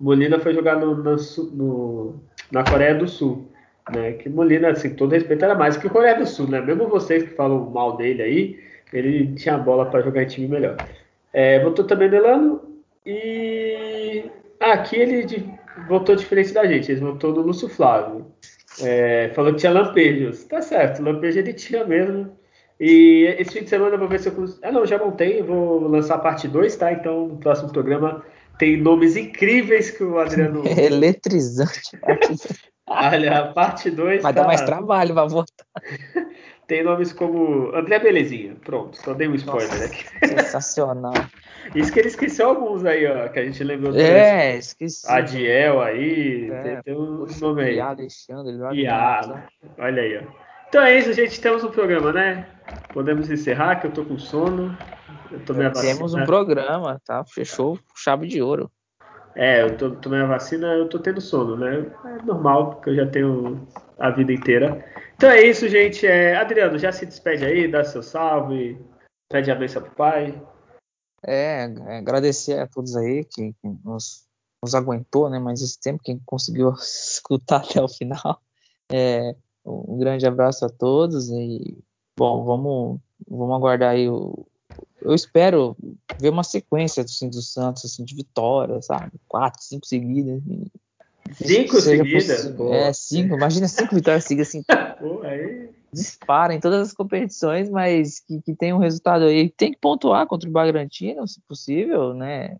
Molina 0.00 0.38
foi 0.38 0.54
jogar 0.54 0.76
no, 0.76 0.94
no, 0.94 1.16
no, 1.52 2.20
na 2.52 2.62
Coreia 2.64 2.94
do 2.94 3.08
Sul. 3.08 3.48
Né? 3.90 4.12
Que 4.12 4.28
Molina, 4.28 4.70
assim, 4.70 4.94
todo 4.94 5.12
respeito, 5.12 5.44
era 5.44 5.54
mais 5.54 5.76
que 5.76 5.86
o 5.86 5.90
Coreia 5.90 6.16
do 6.16 6.26
Sul, 6.26 6.48
né? 6.48 6.60
Mesmo 6.60 6.88
vocês 6.88 7.24
que 7.24 7.34
falam 7.34 7.70
mal 7.70 7.96
dele 7.96 8.22
aí, 8.22 8.60
ele 8.92 9.34
tinha 9.34 9.58
bola 9.58 9.86
para 9.86 10.02
jogar 10.02 10.22
em 10.22 10.26
time 10.26 10.48
melhor. 10.48 10.76
É, 11.32 11.58
também 11.88 12.08
no 12.08 12.16
Elano 12.16 12.74
e 13.04 14.24
aqui 14.60 14.96
ele 14.96 15.26
votou 15.88 16.14
diferente 16.14 16.54
da 16.54 16.64
gente, 16.64 16.90
ele 16.90 17.00
votou 17.00 17.32
no 17.34 17.42
Lúcio 17.42 17.68
Flávio. 17.68 18.26
É, 18.80 19.30
falou 19.34 19.52
que 19.52 19.58
tinha 19.58 19.72
lampejos. 19.72 20.44
Tá 20.44 20.62
certo, 20.62 21.02
lampejo 21.02 21.38
ele 21.38 21.52
tinha 21.52 21.84
mesmo. 21.84 22.36
E 22.80 23.34
esse 23.38 23.52
fim 23.52 23.64
de 23.64 23.70
semana 23.70 23.94
eu 23.94 23.98
vou 23.98 24.08
ver 24.08 24.20
se 24.20 24.28
eu 24.28 24.32
consigo. 24.32 24.60
Ah, 24.62 24.72
não, 24.72 24.84
já 24.84 24.98
montei, 24.98 25.42
vou 25.42 25.86
lançar 25.86 26.16
a 26.16 26.18
parte 26.18 26.48
2, 26.48 26.76
tá? 26.76 26.92
Então 26.92 27.28
no 27.28 27.36
próximo 27.36 27.70
programa 27.70 28.24
tem 28.58 28.76
nomes 28.76 29.16
incríveis 29.16 29.90
que 29.90 30.02
o 30.02 30.18
Adriano. 30.18 30.62
Eletrizante. 30.66 31.98
Olha, 32.86 33.38
a 33.38 33.52
parte 33.52 33.90
2. 33.90 34.22
Vai 34.22 34.34
tá... 34.34 34.40
dar 34.40 34.46
mais 34.46 34.60
trabalho, 34.62 35.14
vai 35.14 35.28
votar. 35.28 35.66
Tem 36.66 36.82
nomes 36.82 37.12
como 37.12 37.74
André 37.74 37.98
Belezinha. 37.98 38.56
Pronto, 38.64 38.96
só 38.96 39.12
dei 39.12 39.28
um 39.28 39.34
spoiler 39.34 39.68
Nossa, 39.68 39.84
aqui. 39.84 40.04
Sensacional. 40.26 41.12
Isso 41.74 41.92
que 41.92 41.98
ele 41.98 42.08
esqueceu 42.08 42.48
alguns 42.48 42.86
aí, 42.86 43.06
ó, 43.06 43.28
que 43.28 43.38
a 43.38 43.44
gente 43.44 43.62
lembrou. 43.62 43.94
É, 43.94 44.56
esqueci. 44.56 45.06
Adiel 45.06 45.82
aí, 45.82 46.50
é, 46.50 46.62
tem, 46.62 46.82
tem 46.82 46.96
um 46.96 47.26
nome 47.38 47.64
aí. 47.64 47.80
Alexandre. 47.80 48.56
Iá, 48.80 49.46
olha 49.78 50.02
aí, 50.02 50.18
ó. 50.18 50.43
Então 50.74 50.82
é 50.82 50.98
isso, 50.98 51.12
gente. 51.12 51.40
Temos 51.40 51.62
um 51.62 51.70
programa, 51.70 52.12
né? 52.12 52.48
Podemos 52.92 53.30
encerrar, 53.30 53.76
que 53.76 53.86
eu 53.86 53.92
tô 53.92 54.04
com 54.04 54.18
sono. 54.18 54.76
Eu 55.30 55.38
tomei 55.44 55.66
a 55.66 55.68
vacina. 55.68 55.94
Temos 55.94 56.14
um 56.14 56.24
programa, 56.24 57.00
tá? 57.04 57.24
Fechou 57.24 57.78
chave 57.94 58.26
de 58.26 58.42
ouro. 58.42 58.68
É, 59.36 59.62
eu 59.62 59.76
tô, 59.76 59.92
tomei 59.92 60.20
a 60.20 60.26
vacina, 60.26 60.66
eu 60.74 60.88
tô 60.88 60.98
tendo 60.98 61.20
sono, 61.20 61.56
né? 61.56 61.86
É 62.06 62.24
normal, 62.24 62.70
porque 62.70 62.90
eu 62.90 62.96
já 62.96 63.06
tenho 63.06 63.68
a 64.00 64.10
vida 64.10 64.32
inteira. 64.32 64.84
Então 65.14 65.30
é 65.30 65.42
isso, 65.42 65.68
gente. 65.68 66.08
É, 66.08 66.34
Adriano, 66.34 66.76
já 66.76 66.90
se 66.90 67.06
despede 67.06 67.44
aí, 67.44 67.70
dá 67.70 67.84
seu 67.84 68.02
salve, 68.02 68.76
pede 69.30 69.52
a 69.52 69.54
bênção 69.54 69.80
pro 69.80 69.92
pai. 69.92 70.42
É, 71.24 71.66
agradecer 71.96 72.58
a 72.58 72.66
todos 72.66 72.96
aí 72.96 73.24
que, 73.24 73.52
que 73.52 73.68
nos, 73.84 74.26
nos, 74.60 74.74
aguentou, 74.74 75.30
né? 75.30 75.38
Mas 75.38 75.62
esse 75.62 75.80
tempo, 75.80 76.02
quem 76.02 76.20
conseguiu 76.26 76.72
escutar 76.82 77.58
até 77.58 77.80
o 77.80 77.86
final. 77.86 78.42
É, 78.92 79.36
um 79.64 79.98
grande 79.98 80.26
abraço 80.26 80.64
a 80.64 80.68
todos 80.68 81.30
e, 81.30 81.78
bom, 82.16 82.44
vamos, 82.44 83.00
vamos 83.28 83.56
aguardar 83.56 83.90
aí 83.90 84.08
o. 84.08 84.46
Eu 85.00 85.14
espero 85.14 85.76
ver 86.18 86.30
uma 86.30 86.42
sequência 86.42 87.02
assim, 87.02 87.28
do 87.28 87.42
Santos 87.42 87.84
assim, 87.84 88.04
de 88.04 88.14
vitórias, 88.14 88.86
sabe? 88.86 89.12
Quatro, 89.28 89.62
cinco 89.62 89.86
seguidas. 89.86 90.42
Cinco 91.32 91.80
seguidas? 91.80 92.54
É, 92.70 92.92
cinco. 92.92 93.36
Imagina 93.36 93.68
cinco 93.68 93.94
vitórias 93.94 94.24
seguidas 94.24 94.48
assim. 94.48 94.62
Pô, 94.98 95.22
aí... 95.22 95.70
Dispara 95.92 96.54
em 96.54 96.60
todas 96.60 96.88
as 96.88 96.94
competições, 96.94 97.70
mas 97.70 98.18
que, 98.18 98.40
que 98.42 98.54
tem 98.54 98.72
um 98.72 98.78
resultado 98.78 99.24
aí. 99.24 99.50
Tem 99.50 99.72
que 99.72 99.78
pontuar 99.78 100.26
contra 100.26 100.48
o 100.48 100.52
Bagrantino, 100.52 101.28
se 101.28 101.40
possível, 101.42 102.14
né? 102.14 102.58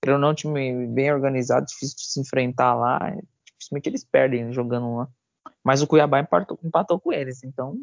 Para 0.00 0.18
não 0.18 0.30
um 0.30 0.34
time 0.34 0.86
bem 0.86 1.12
organizado, 1.12 1.66
difícil 1.66 1.96
de 1.96 2.04
se 2.04 2.20
enfrentar 2.20 2.74
lá. 2.74 3.16
Dificilmente 3.58 3.88
eles 3.88 4.04
perdem 4.04 4.52
jogando 4.52 4.96
lá. 4.96 5.08
Mas 5.66 5.82
o 5.82 5.86
Cuiabá 5.88 6.20
empatou, 6.20 6.56
empatou 6.62 7.00
com 7.00 7.12
eles. 7.12 7.42
Então, 7.42 7.76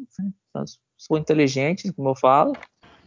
se 0.96 1.06
for 1.06 1.18
inteligente, 1.18 1.92
como 1.92 2.08
eu 2.08 2.14
falo, 2.14 2.54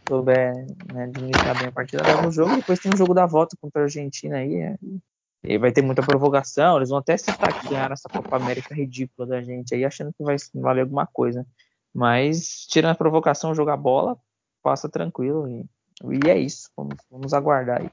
souber 0.08 0.54
né, 0.94 1.02
administrar 1.02 1.58
bem 1.58 1.66
a 1.66 1.72
partida, 1.72 2.06
leva 2.06 2.28
o 2.28 2.30
jogo. 2.30 2.54
Depois 2.54 2.78
tem 2.78 2.94
o 2.94 2.96
jogo 2.96 3.12
da 3.12 3.26
volta 3.26 3.56
contra 3.60 3.82
a 3.82 3.84
Argentina 3.86 4.36
aí. 4.36 4.54
É, 4.54 4.78
e 5.42 5.58
vai 5.58 5.72
ter 5.72 5.82
muita 5.82 6.00
provocação, 6.00 6.76
eles 6.76 6.90
vão 6.90 6.98
até 6.98 7.16
citar 7.16 7.60
que 7.60 7.68
ganharam 7.68 7.92
essa 7.92 8.08
Copa 8.08 8.36
América 8.36 8.72
ridícula 8.72 9.26
da 9.26 9.42
gente 9.42 9.74
aí, 9.74 9.84
achando 9.84 10.12
que 10.12 10.22
vai 10.22 10.36
valer 10.54 10.82
alguma 10.82 11.08
coisa. 11.08 11.44
Mas, 11.92 12.64
tirando 12.68 12.92
a 12.92 12.94
provocação, 12.94 13.56
jogar 13.56 13.76
bola, 13.76 14.16
passa 14.62 14.88
tranquilo. 14.88 15.48
E, 15.48 15.66
e 16.24 16.30
é 16.30 16.38
isso, 16.38 16.70
vamos, 16.76 16.94
vamos 17.10 17.34
aguardar 17.34 17.80
aí. 17.80 17.90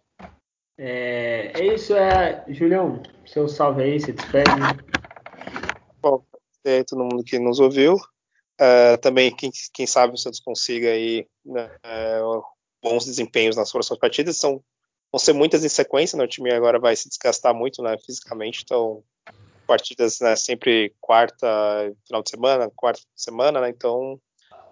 É, 0.78 1.52
é 1.60 1.74
isso, 1.74 1.96
é. 1.96 2.46
Julião, 2.50 3.02
seu 3.26 3.48
salve 3.48 3.82
aí, 3.82 4.00
se 4.00 4.14
despede. 4.14 4.52
Bom, 6.00 6.24
é 6.66 6.84
todo 6.84 7.04
mundo 7.04 7.24
que 7.24 7.40
nos 7.40 7.60
ouviu. 7.60 7.96
Uh, 7.96 8.98
também, 9.02 9.36
quem, 9.36 9.52
quem 9.74 9.86
sabe 9.86 10.14
o 10.14 10.18
Santos 10.18 10.40
consiga 10.40 10.90
aí 10.90 11.28
né, 11.46 11.70
uh, 11.86 12.42
bons 12.82 13.06
desempenhos 13.06 13.56
nas 13.56 13.72
próximas 13.72 14.00
partidas. 14.00 14.38
São 14.38 14.64
vão 15.12 15.20
ser 15.20 15.34
muitas 15.34 15.64
em 15.64 15.70
sequência, 15.70 16.18
né? 16.18 16.26
O 16.26 16.28
time 16.28 16.52
agora 16.52 16.78
vai 16.78 16.94
se 16.96 17.08
desgastar 17.08 17.56
muito, 17.56 17.82
né, 17.82 17.98
fisicamente, 18.06 18.62
então 18.64 19.02
partidas 19.66 20.20
né, 20.20 20.36
sempre 20.36 20.94
quarta, 21.02 21.48
final 22.06 22.22
de 22.22 22.30
semana, 22.30 22.70
quarta 22.76 23.02
semana, 23.16 23.62
né? 23.62 23.70
Então 23.70 24.20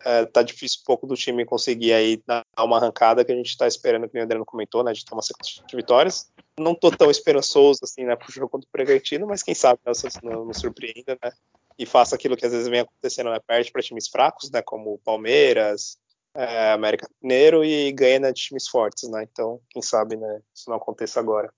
é, 0.06 0.26
tá 0.26 0.44
difícil 0.44 0.82
um 0.82 0.86
pouco 0.86 1.08
do 1.08 1.16
time 1.16 1.46
conseguir 1.46 1.94
aí 1.94 2.22
dar 2.28 2.44
uma 2.60 2.78
arrancada 2.78 3.24
que 3.24 3.32
a 3.32 3.36
gente 3.36 3.50
está 3.50 3.66
esperando, 3.68 4.08
que 4.10 4.20
o 4.20 4.22
Adriano 4.22 4.46
comentou, 4.46 4.84
né? 4.84 4.92
De 4.92 5.06
ter 5.06 5.14
uma 5.14 5.22
sequência 5.22 5.64
de 5.66 5.76
vitórias. 5.76 6.30
Não 6.60 6.76
tô 6.76 6.92
tão 6.92 7.10
esperançoso 7.10 7.80
assim, 7.84 8.04
né, 8.04 8.16
pro 8.16 8.32
jogo 8.32 8.50
contra 8.50 8.68
o 8.68 8.72
Bragantino, 8.72 9.26
mas 9.26 9.42
quem 9.42 9.56
sabe 9.56 9.80
né, 9.86 9.92
o 9.92 9.96
Santos 9.96 10.20
não, 10.22 10.46
não 10.46 10.54
surpreenda, 10.54 11.18
né? 11.24 11.32
E 11.78 11.86
faça 11.86 12.16
aquilo 12.16 12.38
que 12.38 12.46
às 12.46 12.52
vezes 12.52 12.68
vem 12.68 12.82
acontecendo, 12.82 13.30
né? 13.30 13.40
Perde 13.46 13.72
para 13.72 13.82
times 13.82 14.08
fracos, 14.08 14.52
né? 14.52 14.62
Como 14.62 15.00
Palmeiras, 15.00 15.98
é, 16.36 16.72
América 16.72 17.08
Mineiro 17.22 17.64
e 17.64 17.92
ganha 17.92 18.20
né, 18.20 18.32
de 18.32 18.42
times 18.42 18.68
fortes, 18.68 19.10
né? 19.10 19.28
Então, 19.32 19.60
quem 19.70 19.82
sabe, 19.82 20.16
né? 20.16 20.42
Isso 20.54 20.70
não 20.70 20.78
aconteça 20.78 21.20
agora. 21.20 21.52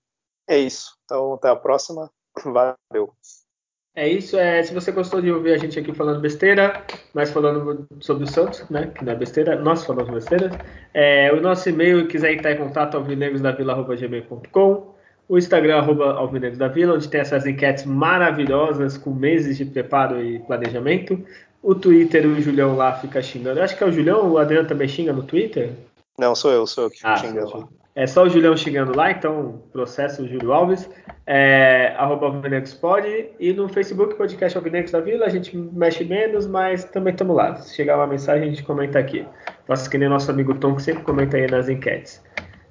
É 0.48 0.58
isso. 0.58 0.96
Então, 1.04 1.34
até 1.34 1.48
a 1.48 1.56
próxima. 1.56 2.10
Valeu. 2.44 3.12
É 3.94 4.06
isso. 4.06 4.36
É, 4.36 4.62
se 4.62 4.74
você 4.74 4.92
gostou 4.92 5.22
de 5.22 5.32
ouvir 5.32 5.54
a 5.54 5.58
gente 5.58 5.78
aqui 5.78 5.94
falando 5.94 6.20
besteira, 6.20 6.84
mas 7.14 7.30
falando 7.30 7.86
sobre 8.00 8.24
o 8.24 8.26
Santos, 8.26 8.68
né? 8.68 8.88
Que 8.88 9.04
não 9.04 9.12
é 9.12 9.16
besteira, 9.16 9.56
nós 9.56 9.84
falamos 9.84 10.12
besteira. 10.12 10.50
É, 10.92 11.32
o 11.32 11.40
nosso 11.40 11.68
e-mail, 11.68 12.06
quiser 12.06 12.34
entrar 12.34 12.52
em 12.52 12.58
contato, 12.58 12.96
alvinegosdavila.gmail.com 12.96 14.95
o 15.28 15.36
Instagram, 15.36 15.78
arroba 15.78 16.12
Alvinegos 16.12 16.58
da 16.58 16.68
Vila, 16.68 16.94
onde 16.94 17.08
tem 17.08 17.20
essas 17.20 17.46
enquetes 17.46 17.84
maravilhosas 17.84 18.96
com 18.96 19.10
meses 19.10 19.56
de 19.56 19.64
preparo 19.64 20.22
e 20.22 20.38
planejamento. 20.40 21.20
O 21.62 21.74
Twitter, 21.74 22.26
o 22.26 22.40
Julião 22.40 22.76
lá 22.76 22.92
fica 22.94 23.20
xingando. 23.20 23.58
Eu 23.58 23.64
acho 23.64 23.76
que 23.76 23.82
é 23.82 23.86
o 23.86 23.92
Julião, 23.92 24.30
o 24.30 24.38
Adriano 24.38 24.68
também 24.68 24.86
xinga 24.86 25.12
no 25.12 25.24
Twitter? 25.24 25.72
Não, 26.18 26.34
sou 26.34 26.52
eu, 26.52 26.66
sou 26.66 26.84
eu 26.84 26.90
que 26.90 27.00
ah, 27.02 27.16
xingo. 27.16 27.68
É 27.96 28.06
só 28.06 28.24
o 28.24 28.28
Julião 28.28 28.56
xingando 28.56 28.94
lá, 28.94 29.10
então 29.10 29.62
processo 29.72 30.22
o 30.22 30.28
Júlio 30.28 30.52
Alves, 30.52 30.88
é, 31.26 31.94
arroba 31.96 32.26
Alvinegos 32.26 32.74
pode, 32.74 33.30
e 33.40 33.54
no 33.54 33.68
Facebook, 33.70 34.14
podcast 34.16 34.56
Alvinegos 34.56 34.92
da 34.92 35.00
Vila, 35.00 35.24
a 35.24 35.30
gente 35.30 35.56
mexe 35.56 36.04
menos, 36.04 36.46
mas 36.46 36.84
também 36.84 37.12
estamos 37.12 37.34
lá. 37.34 37.56
Se 37.56 37.74
chegar 37.74 37.96
uma 37.96 38.06
mensagem, 38.06 38.44
a 38.44 38.50
gente 38.50 38.62
comenta 38.62 38.98
aqui. 38.98 39.26
Faça 39.66 39.88
que 39.88 39.96
nem 39.96 40.10
nosso 40.10 40.30
amigo 40.30 40.54
Tom, 40.54 40.76
que 40.76 40.82
sempre 40.82 41.02
comenta 41.04 41.38
aí 41.38 41.50
nas 41.50 41.70
enquetes. 41.70 42.22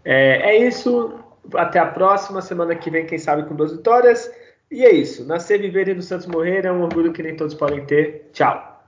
É, 0.06 0.52
é 0.52 0.68
isso, 0.68 1.12
até 1.54 1.80
a 1.80 1.86
próxima, 1.86 2.42
semana 2.42 2.76
que 2.76 2.90
vem, 2.90 3.06
quem 3.06 3.18
sabe, 3.18 3.44
com 3.44 3.56
duas 3.56 3.72
vitórias. 3.72 4.32
E 4.72 4.84
é 4.84 4.92
isso. 4.92 5.26
Nascer, 5.26 5.60
viver 5.60 5.88
e 5.88 5.94
no 5.94 6.02
Santos 6.02 6.28
morrer 6.28 6.66
é 6.66 6.72
um 6.72 6.82
orgulho 6.82 7.14
que 7.14 7.22
nem 7.22 7.36
todos 7.36 7.54
podem 7.54 7.86
ter. 7.86 8.30
Tchau. 8.34 8.84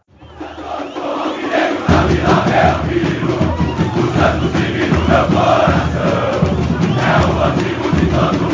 É 7.00 7.18
o 7.26 7.44
antigo 7.44 7.88
de 7.96 8.47